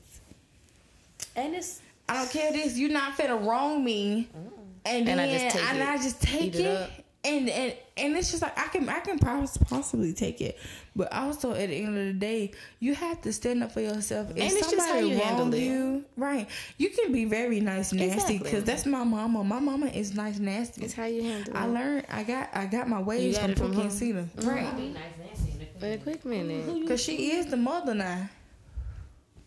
And 1.37 1.55
it's 1.55 1.81
I 2.09 2.19
don't 2.19 2.31
care 2.31 2.53
this. 2.53 2.77
You're 2.77 2.91
not 2.91 3.17
finna 3.17 3.45
wrong 3.45 3.83
me, 3.83 4.29
mm. 4.37 4.51
and 4.85 5.09
then 5.09 5.19
And 5.19 5.31
I 5.31 5.33
just 5.33 5.57
take 5.57 5.71
and 5.71 5.79
it. 5.79 5.89
I 5.89 5.97
just 5.97 6.23
take 6.23 6.43
Eat 6.43 6.55
it, 6.57 6.61
it 6.61 6.77
up. 6.77 6.91
And 7.25 7.49
and 7.49 7.75
and 7.97 8.17
it's 8.17 8.31
just 8.31 8.43
like 8.43 8.59
I 8.59 8.69
can 8.69 8.89
I 8.89 9.01
can 9.01 9.19
possibly 9.19 10.13
take 10.13 10.41
it, 10.41 10.59
but 10.95 11.13
also 11.13 11.53
at 11.53 11.69
the 11.69 11.75
end 11.77 11.97
of 11.97 12.05
the 12.07 12.13
day, 12.13 12.53
you 12.81 12.95
have 12.95 13.23
to 13.23 13.33
stand 13.33 13.63
up 13.63 13.73
for 13.73 13.81
yourself. 13.81 14.31
If 14.31 14.37
And 14.37 14.53
it's 14.53 14.71
just 14.71 14.77
how 14.87 14.95
somebody 14.95 15.09
you 15.09 15.17
handle 15.19 15.45
wrong 15.47 15.97
it. 15.99 16.05
right? 16.17 16.49
You 16.79 16.91
can 16.91 17.13
be 17.13 17.25
very 17.25 17.61
nice, 17.61 17.93
nasty, 17.93 18.13
Exactly. 18.15 18.39
because 18.39 18.65
that's 18.65 18.87
my 18.87 19.05
mama. 19.05 19.43
My 19.45 19.61
mama 19.61 19.87
is 19.87 20.15
nice, 20.15 20.39
nasty. 20.39 20.83
It's 20.85 20.95
how 20.95 21.05
you 21.05 21.23
handle 21.23 21.55
it. 21.55 21.57
I 21.57 21.67
learned. 21.67 22.07
I 22.11 22.23
got. 22.25 22.51
I 22.53 22.67
got 22.67 22.89
my 22.89 23.01
ways 23.01 23.37
got 23.37 23.43
from 23.43 23.51
it 23.53 23.59
from 23.59 23.73
Pookie 23.73 23.81
and 23.81 23.85
her. 23.85 23.91
Cena, 23.91 24.29
right? 24.43 24.77
be 24.77 24.89
nice 24.89 25.03
Nancy 25.19 25.53
in 25.81 25.93
a 25.93 25.99
quick 25.99 26.25
minute. 26.25 26.89
Cause 26.89 27.03
she 27.03 27.33
is 27.33 27.47
the 27.47 27.57
mother 27.57 27.95
now. 27.95 28.29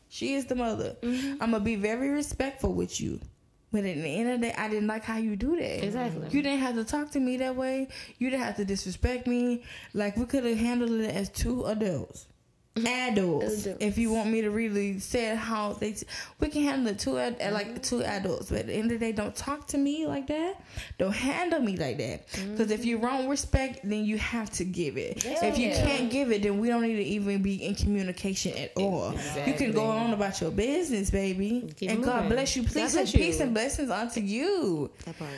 She 0.09 0.35
is 0.35 0.45
the 0.45 0.55
mother. 0.55 0.95
Mm-hmm. 1.01 1.33
I'm 1.43 1.51
gonna 1.51 1.59
be 1.59 1.75
very 1.75 2.09
respectful 2.09 2.73
with 2.73 2.99
you. 3.01 3.19
But 3.77 3.85
at 3.85 3.95
the 3.95 4.09
end 4.09 4.27
of 4.31 4.41
the 4.41 4.47
day, 4.47 4.55
I 4.57 4.69
didn't 4.69 4.87
like 4.87 5.03
how 5.03 5.17
you 5.17 5.35
do 5.35 5.55
that. 5.55 5.85
Exactly. 5.85 6.27
You 6.31 6.41
didn't 6.41 6.61
have 6.61 6.73
to 6.73 6.83
talk 6.83 7.11
to 7.11 7.19
me 7.19 7.37
that 7.37 7.55
way. 7.55 7.89
You 8.17 8.31
didn't 8.31 8.41
have 8.41 8.55
to 8.55 8.65
disrespect 8.65 9.27
me. 9.27 9.61
Like 9.93 10.17
we 10.17 10.25
could 10.25 10.43
have 10.45 10.57
handled 10.57 10.89
it 10.93 11.13
as 11.13 11.29
two 11.29 11.63
adults. 11.65 12.25
Mm-hmm. 12.77 13.11
Adults. 13.11 13.65
Adults. 13.65 13.83
If 13.83 13.97
you 13.97 14.11
want 14.11 14.29
me 14.29 14.41
to 14.41 14.49
really 14.49 14.99
say 14.99 15.35
how 15.35 15.73
they, 15.73 15.95
we 16.39 16.49
can 16.49 16.63
handle 16.63 16.91
it 16.91 16.99
two 16.99 17.17
ad, 17.17 17.37
uh, 17.41 17.51
like 17.51 17.67
mm-hmm. 17.67 17.77
two 17.77 18.03
adults. 18.03 18.49
But 18.49 18.59
at 18.59 18.67
the 18.67 18.73
end 18.73 18.91
of 18.91 18.99
the 18.99 19.05
day, 19.05 19.11
don't 19.11 19.35
talk 19.35 19.67
to 19.67 19.77
me 19.77 20.07
like 20.07 20.27
that. 20.27 20.61
Don't 20.97 21.15
handle 21.15 21.59
me 21.59 21.77
like 21.77 21.97
that. 21.97 22.27
Mm-hmm. 22.29 22.51
Because 22.51 22.71
if 22.71 22.85
you 22.85 22.97
wrong 22.97 23.27
respect, 23.27 23.79
then 23.83 24.05
you 24.05 24.17
have 24.17 24.49
to 24.51 24.65
give 24.65 24.97
it. 24.97 25.25
if 25.25 25.57
you 25.57 25.69
can't 25.71 26.09
give 26.09 26.31
it, 26.31 26.43
then 26.43 26.59
we 26.59 26.67
don't 26.67 26.81
need 26.81 26.97
to 26.97 27.03
even 27.03 27.41
be 27.41 27.65
in 27.65 27.75
communication 27.75 28.57
at 28.57 28.71
all. 28.75 29.13
You 29.45 29.53
can 29.53 29.71
go 29.71 29.85
on 29.85 30.13
about 30.13 30.39
your 30.41 30.51
business, 30.51 31.09
baby. 31.09 31.73
Keep 31.77 31.91
and 31.91 32.03
God 32.03 32.29
bless 32.29 32.55
you. 32.55 32.63
Please 32.63 32.95
and 32.95 33.07
peace 33.11 33.39
and 33.39 33.53
blessings 33.53 33.89
unto 33.89 34.21
you. 34.21 34.89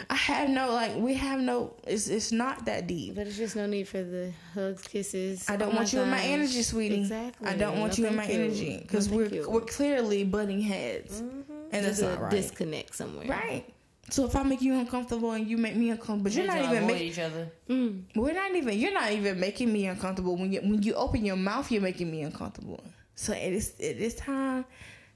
I 0.09 0.15
have 0.15 0.49
no 0.49 0.71
like 0.71 0.95
we 0.95 1.13
have 1.15 1.39
no 1.39 1.73
it's 1.87 2.07
it's 2.07 2.31
not 2.31 2.65
that 2.65 2.87
deep. 2.87 3.15
But 3.15 3.27
it's 3.27 3.37
just 3.37 3.55
no 3.55 3.65
need 3.65 3.87
for 3.87 4.03
the 4.03 4.31
hugs, 4.53 4.83
kisses. 4.83 5.49
I 5.49 5.55
don't 5.55 5.73
oh 5.73 5.77
want 5.77 5.93
you 5.93 6.01
in 6.01 6.09
my 6.09 6.21
energy, 6.21 6.61
sweetie. 6.63 7.01
Exactly. 7.01 7.28
I 7.43 7.55
don't 7.55 7.79
want 7.79 7.97
No, 7.97 8.03
you 8.03 8.09
in 8.09 8.15
my 8.15 8.27
you. 8.27 8.33
energy 8.43 8.77
because 8.81 9.09
No, 9.09 9.17
we're 9.17 9.25
you. 9.27 9.41
Mm-hmm. 9.43 9.51
we're 9.53 9.61
clearly 9.61 10.23
butting 10.23 10.61
heads, 10.61 11.19
and 11.19 11.45
that's 11.71 11.99
There's 11.99 12.01
not 12.01 12.17
a 12.17 12.21
right. 12.23 12.31
disconnect 12.31 12.95
somewhere. 12.95 13.27
right. 13.27 13.65
So 14.11 14.25
if 14.25 14.35
I 14.35 14.41
make 14.41 14.61
you 14.63 14.73
uncomfortable 14.73 15.31
and 15.33 15.45
you 15.47 15.55
make 15.57 15.75
me 15.75 15.91
uncomfortable, 15.91 16.23
but 16.23 16.33
you're 16.33 16.47
not 16.47 16.57
even 16.57 16.77
avoid 16.77 16.87
making 16.93 17.07
each 17.07 17.19
other. 17.19 17.47
Mm. 17.69 18.03
we're 18.15 18.33
not 18.33 18.55
even 18.55 18.75
you're 18.77 18.91
not 18.93 19.11
even 19.11 19.39
making 19.39 19.71
me 19.71 19.85
uncomfortable 19.85 20.35
when 20.35 20.51
you 20.51 20.61
when 20.61 20.81
you 20.81 20.95
open 20.95 21.23
your 21.23 21.35
mouth 21.35 21.71
you're 21.71 21.81
making 21.81 22.09
me 22.09 22.23
uncomfortable. 22.23 22.83
So 23.13 23.33
at 23.33 23.51
this 23.51 23.69
at 23.79 23.99
this 23.99 24.15
time, 24.15 24.65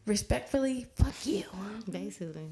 respectfully, 0.05 0.85
fuck 0.95 1.25
you. 1.25 1.43
Basically. 1.89 2.49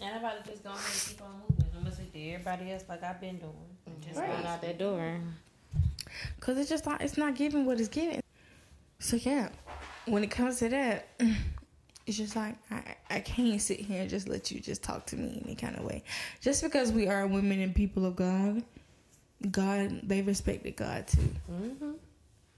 And 0.00 0.14
I'm 0.14 0.18
about 0.18 0.44
to 0.44 0.50
just 0.50 0.62
go 0.64 0.70
ahead 0.70 0.80
and 0.82 1.08
keep 1.08 1.22
on 1.22 1.40
moving. 1.48 1.64
I'm 1.76 1.82
gonna 1.82 1.94
speak 1.94 2.12
to 2.14 2.30
everybody 2.30 2.72
else 2.72 2.84
like 2.88 3.02
I've 3.02 3.20
been 3.20 3.36
doing. 3.38 3.52
Just 4.00 4.14
Just 4.14 4.26
going 4.26 4.46
out 4.46 4.62
that 4.62 4.78
door. 4.78 5.20
Cause 6.40 6.56
it's 6.56 6.70
just 6.70 6.86
not 6.86 7.02
it's 7.02 7.18
not 7.18 7.34
giving 7.34 7.66
what 7.66 7.78
it's 7.80 7.88
giving. 7.88 8.20
So 8.98 9.16
yeah, 9.16 9.50
when 10.06 10.24
it 10.24 10.30
comes 10.30 10.58
to 10.58 10.68
that, 10.68 11.08
it's 12.06 12.16
just 12.16 12.36
like 12.36 12.56
I 12.70 12.96
I 13.10 13.20
can't 13.20 13.60
sit 13.60 13.80
here 13.80 14.02
and 14.02 14.10
just 14.10 14.28
let 14.28 14.50
you 14.50 14.60
just 14.60 14.82
talk 14.82 15.06
to 15.06 15.16
me 15.16 15.42
any 15.44 15.54
kind 15.54 15.76
of 15.76 15.84
way. 15.84 16.02
Just 16.40 16.62
because 16.62 16.92
we 16.92 17.08
are 17.08 17.26
women 17.26 17.60
and 17.60 17.74
people 17.74 18.06
of 18.06 18.16
God, 18.16 18.62
God 19.50 20.00
they 20.02 20.22
respected 20.22 20.76
God 20.76 21.06
too. 21.06 21.28
Mm-hmm. 21.50 21.92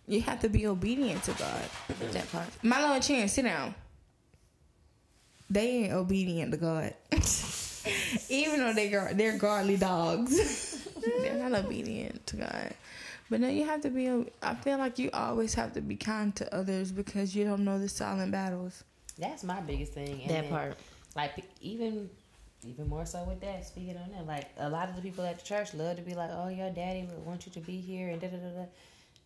You 0.06 0.23
have 0.23 0.40
to 0.40 0.48
be 0.48 0.66
obedient 0.66 1.23
to 1.24 1.32
God. 1.32 1.62
That 2.12 2.31
part. 2.32 2.48
Milo 2.62 2.94
and 2.94 3.02
Chan, 3.02 3.28
sit 3.28 3.43
down. 3.43 3.74
They 5.51 5.85
ain't 5.85 5.93
obedient 5.93 6.52
to 6.52 6.56
God. 6.56 6.94
Even 8.28 8.60
though 8.60 8.73
they 8.73 8.94
are 8.94 9.12
they're 9.12 9.36
godly 9.39 9.77
dogs. 9.77 10.89
they're 11.23 11.48
not 11.48 11.65
obedient 11.65 12.27
to 12.27 12.36
God. 12.36 12.74
But 13.30 13.40
no, 13.40 13.48
you 13.48 13.64
have 13.66 13.82
to 13.82 13.90
be 13.90 14.09
I 14.42 14.55
feel 14.55 14.78
like 14.78 14.98
you 14.98 15.10
always 15.12 15.55
have 15.55 15.72
to 15.74 15.80
be 15.80 15.96
kind 15.96 16.34
to 16.36 16.55
others 16.55 16.92
because 16.92 17.34
you 17.34 17.44
don't 17.44 17.64
know 17.64 17.78
the 17.78 17.88
silent 17.88 18.32
battles. 18.32 18.84
That's 19.18 19.44
my 19.44 19.60
biggest 19.60 19.92
thing. 19.92 20.22
And 20.22 20.30
That 20.30 20.42
then, 20.42 20.50
part. 20.50 20.76
Like 21.14 21.44
even 21.60 22.09
even 22.66 22.88
more 22.88 23.06
so 23.06 23.22
with 23.24 23.40
that, 23.40 23.66
speaking 23.66 23.96
on 23.96 24.10
that, 24.12 24.26
like 24.26 24.48
a 24.59 24.68
lot 24.68 24.88
of 24.88 24.96
the 24.96 25.02
people 25.02 25.24
at 25.24 25.38
the 25.38 25.44
church 25.44 25.74
love 25.74 25.96
to 25.96 26.02
be 26.02 26.14
like, 26.14 26.30
"Oh, 26.32 26.48
your 26.48 26.70
daddy 26.70 27.05
would 27.05 27.24
want 27.24 27.46
you 27.46 27.52
to 27.52 27.60
be 27.60 27.78
here," 27.78 28.09
and 28.09 28.20
da 28.20 28.28
da 28.28 28.36
da 28.36 28.48
da. 28.48 28.64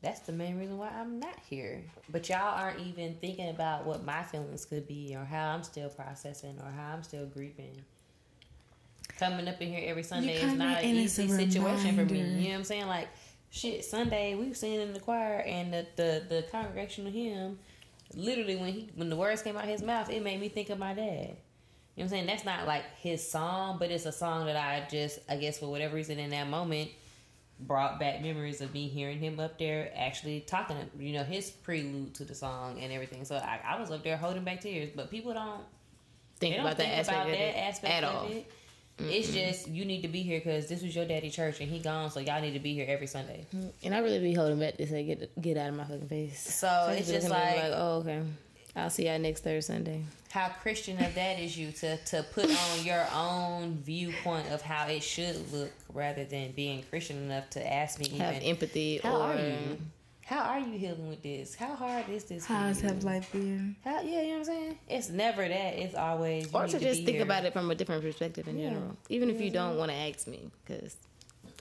That's 0.02 0.20
the 0.20 0.32
main 0.32 0.58
reason 0.58 0.78
why 0.78 0.88
I'm 0.88 1.20
not 1.20 1.38
here. 1.48 1.80
But 2.10 2.28
y'all 2.28 2.58
aren't 2.58 2.80
even 2.80 3.14
thinking 3.20 3.50
about 3.50 3.86
what 3.86 4.04
my 4.04 4.22
feelings 4.24 4.64
could 4.64 4.86
be, 4.88 5.14
or 5.16 5.24
how 5.24 5.50
I'm 5.50 5.62
still 5.62 5.88
processing, 5.88 6.58
or 6.62 6.70
how 6.70 6.92
I'm 6.92 7.02
still 7.02 7.26
grieving. 7.26 7.82
Coming 9.18 9.46
up 9.46 9.60
in 9.60 9.68
here 9.68 9.82
every 9.84 10.02
Sunday 10.02 10.34
is 10.34 10.54
not 10.54 10.78
an 10.78 10.84
in 10.84 10.90
and 10.90 10.98
it's 11.04 11.18
easy 11.18 11.32
a 11.32 11.46
situation 11.46 11.96
for 11.96 12.04
me. 12.12 12.20
You 12.20 12.26
know 12.26 12.48
what 12.48 12.54
I'm 12.56 12.64
saying? 12.64 12.86
Like, 12.86 13.08
shit, 13.52 13.84
Sunday 13.84 14.34
we 14.34 14.48
were 14.48 14.54
singing 14.54 14.80
in 14.80 14.92
the 14.92 15.00
choir, 15.00 15.38
and 15.46 15.72
the 15.72 15.86
the, 15.96 16.22
the 16.28 16.44
congregational 16.50 17.12
hymn 17.12 17.58
literally 18.14 18.56
when 18.56 18.72
he 18.72 18.88
when 18.94 19.08
the 19.08 19.16
words 19.16 19.42
came 19.42 19.56
out 19.56 19.64
of 19.64 19.70
his 19.70 19.82
mouth, 19.82 20.10
it 20.10 20.22
made 20.22 20.40
me 20.40 20.48
think 20.48 20.70
of 20.70 20.78
my 20.78 20.94
dad. 20.94 21.36
You 21.94 22.04
know 22.04 22.04
what 22.04 22.04
I'm 22.04 22.08
saying? 22.08 22.26
That's 22.26 22.44
not 22.44 22.66
like 22.66 22.84
his 22.96 23.26
song, 23.28 23.76
but 23.78 23.90
it's 23.90 24.06
a 24.06 24.12
song 24.12 24.46
that 24.46 24.56
I 24.56 24.86
just 24.90 25.18
I 25.28 25.36
guess 25.36 25.58
for 25.58 25.66
whatever 25.70 25.94
reason 25.94 26.18
in 26.18 26.30
that 26.30 26.48
moment 26.48 26.90
brought 27.60 28.00
back 28.00 28.20
memories 28.22 28.60
of 28.60 28.72
me 28.74 28.88
hearing 28.88 29.20
him 29.20 29.38
up 29.38 29.58
there 29.58 29.92
actually 29.94 30.40
talking 30.40 30.76
you 30.98 31.12
know, 31.12 31.22
his 31.22 31.50
prelude 31.50 32.14
to 32.14 32.24
the 32.24 32.34
song 32.34 32.80
and 32.80 32.92
everything. 32.92 33.24
So 33.24 33.36
I, 33.36 33.60
I 33.64 33.80
was 33.80 33.90
up 33.90 34.02
there 34.02 34.16
holding 34.16 34.42
back 34.42 34.60
tears. 34.60 34.90
But 34.94 35.10
people 35.10 35.32
don't 35.34 35.60
Think 36.40 36.54
they 36.54 36.56
don't 36.56 36.66
about 36.66 36.78
that 36.78 36.86
think 36.86 36.98
aspect 36.98 37.16
about 37.18 37.30
of 37.30 37.38
that 37.38 37.58
aspect 37.58 37.94
at 37.94 38.04
of 38.04 38.14
all. 38.16 38.28
it. 38.28 38.50
It's 38.98 39.32
just 39.32 39.68
you 39.68 39.84
need 39.84 40.02
to 40.02 40.08
be 40.08 40.22
here 40.22 40.38
because 40.38 40.68
this 40.68 40.82
was 40.82 40.94
your 40.94 41.04
daddy 41.04 41.30
church 41.30 41.60
and 41.60 41.68
he 41.70 41.78
gone, 41.80 42.10
so 42.10 42.20
y'all 42.20 42.40
need 42.40 42.52
to 42.52 42.60
be 42.60 42.74
here 42.74 42.86
every 42.88 43.06
Sunday. 43.06 43.46
Mm, 43.54 43.72
and 43.84 43.94
I 43.94 43.98
really 43.98 44.20
be 44.20 44.34
holding 44.34 44.58
back 44.60 44.76
to 44.76 44.86
say 44.86 45.02
get 45.04 45.40
get 45.40 45.56
out 45.56 45.70
of 45.70 45.74
my 45.76 45.84
fucking 45.84 46.08
face. 46.08 46.38
So 46.40 46.86
it's 46.90 47.06
people 47.08 47.12
just 47.20 47.26
me 47.28 47.32
like- 47.32 47.62
oh 47.74 47.98
okay, 48.00 48.22
I'll 48.76 48.90
see 48.90 49.06
y'all 49.08 49.18
next 49.18 49.42
Thursday 49.44 49.74
Sunday. 49.74 50.02
how 50.30 50.48
Christian 50.62 51.02
of 51.02 51.14
that 51.14 51.38
is 51.40 51.56
you 51.58 51.72
to 51.72 51.96
to 51.96 52.22
put 52.32 52.46
on 52.48 52.84
your 52.84 53.04
own 53.14 53.78
viewpoint 53.82 54.48
of 54.50 54.62
how 54.62 54.86
it 54.86 55.02
should 55.02 55.50
look 55.52 55.72
rather 55.92 56.24
than 56.24 56.52
being 56.52 56.82
Christian 56.88 57.16
enough 57.18 57.50
to 57.50 57.72
ask 57.72 57.98
me 57.98 58.08
Have 58.18 58.36
even 58.36 58.48
empathy 58.48 58.98
how 59.02 59.16
or 59.16 59.22
are 59.24 59.36
you? 59.36 59.78
How 60.24 60.40
are 60.42 60.60
you 60.60 60.78
healing 60.78 61.08
with 61.08 61.22
this? 61.22 61.54
How 61.54 61.74
hard 61.74 62.08
is 62.08 62.24
this? 62.24 62.46
for 62.46 62.52
How's 62.52 62.82
you? 62.82 62.88
have 62.88 63.04
life 63.04 63.30
been? 63.32 63.76
How, 63.84 64.00
yeah, 64.02 64.22
you 64.22 64.28
know 64.28 64.28
what 64.30 64.38
I'm 64.38 64.44
saying? 64.44 64.78
It's 64.88 65.08
never 65.10 65.46
that. 65.46 65.74
It's 65.78 65.94
always. 65.94 66.44
You 66.52 66.58
Or 66.58 66.66
need 66.66 66.72
to 66.72 66.78
just 66.80 67.00
be 67.00 67.04
think 67.04 67.16
here. 67.16 67.24
about 67.24 67.44
it 67.44 67.52
from 67.52 67.70
a 67.70 67.74
different 67.74 68.02
perspective 68.02 68.46
in 68.48 68.58
general. 68.60 68.96
Even 69.08 69.30
if 69.30 69.40
you 69.40 69.50
don't 69.50 69.76
want 69.76 69.90
to 69.90 69.96
ask 69.96 70.26
me, 70.26 70.50
because 70.64 70.96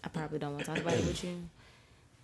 I 0.03 0.07
probably 0.09 0.39
don't 0.39 0.53
want 0.53 0.65
to 0.65 0.71
talk 0.71 0.79
about 0.81 0.93
it 0.93 1.05
with 1.05 1.23
you. 1.23 1.37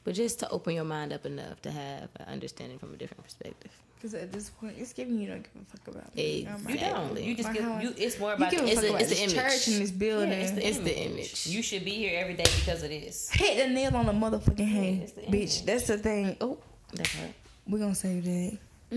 But 0.07 0.15
just 0.15 0.39
to 0.39 0.49
open 0.51 0.73
your 0.73 0.85
mind 0.85 1.11
up 1.11 1.25
enough 1.25 1.61
to 1.63 1.69
have 1.69 2.07
an 2.15 2.27
understanding 2.31 2.79
from 2.79 2.93
a 2.93 2.95
different 2.95 3.25
perspective. 3.25 3.71
Because 3.95 4.13
at 4.13 4.31
this 4.31 4.49
point, 4.49 4.75
it's 4.77 4.93
giving 4.93 5.19
you 5.19 5.27
don't 5.27 5.43
give 5.43 5.61
a 5.61 5.65
fuck 5.65 5.85
about 5.89 6.05
oh 6.07 6.15
me. 6.15 6.47
Exactly. 6.47 6.63
Oh 6.65 6.71
You 6.71 6.79
don't. 6.79 7.23
You 7.25 7.35
just 7.35 7.51
give. 7.53 7.65
You. 7.84 7.93
It's 7.97 8.17
more 8.17 8.29
You 8.29 8.35
about. 8.38 8.51
give 8.51 8.61
the, 8.61 8.65
it's 8.67 8.75
fuck 8.75 8.84
the- 8.84 8.89
about 8.91 9.01
it's 9.01 9.09
the 9.09 9.21
image. 9.23 9.35
church 9.35 9.67
and 9.67 9.81
this 9.81 9.91
building. 9.91 10.29
yeah, 10.29 10.35
it's 10.38 10.51
the, 10.51 10.65
It's 10.65 10.77
the 10.77 10.97
image. 10.97 11.11
image. 11.17 11.47
You 11.47 11.61
should 11.61 11.84
be 11.84 11.91
here 11.91 12.17
every 12.21 12.35
day 12.35 12.45
because 12.57 12.84
of 12.84 12.89
this. 12.89 13.29
Hit 13.31 13.57
the 13.67 13.73
nail 13.73 13.97
on 13.97 14.05
the 14.05 14.13
motherfucking 14.13 14.65
head, 14.65 14.99
it's 15.03 15.11
the 15.11 15.21
bitch. 15.23 15.27
image. 15.27 15.65
That's 15.65 15.88
the 15.88 15.97
thing. 15.97 16.38
Oh, 16.39 16.57
That 16.93 17.09
part. 17.09 17.31
we're 17.67 17.79
gonna 17.79 17.93
save 17.93 18.23
that. 18.23 18.57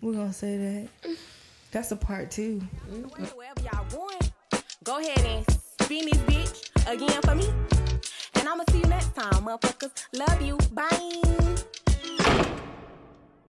we're 0.00 0.12
gonna 0.12 0.32
say 0.32 0.58
that. 1.02 1.16
That's 1.72 1.90
a 1.90 1.96
part 1.96 2.30
two. 2.30 2.60
Wherever 3.34 3.60
y'all 3.62 3.84
going, 3.90 4.18
go 4.84 5.00
ahead 5.00 5.18
and 5.26 5.44
spin 5.82 6.04
this 6.04 6.18
bitch 6.18 6.92
again 6.94 7.20
for 7.22 7.34
me. 7.34 7.89
And 8.40 8.48
I'ma 8.48 8.64
see 8.70 8.78
you 8.78 8.86
next 8.86 9.14
time, 9.14 9.44
motherfuckers. 9.44 9.92
Love 10.14 10.40
you. 10.40 10.56
Bye. 10.72 11.79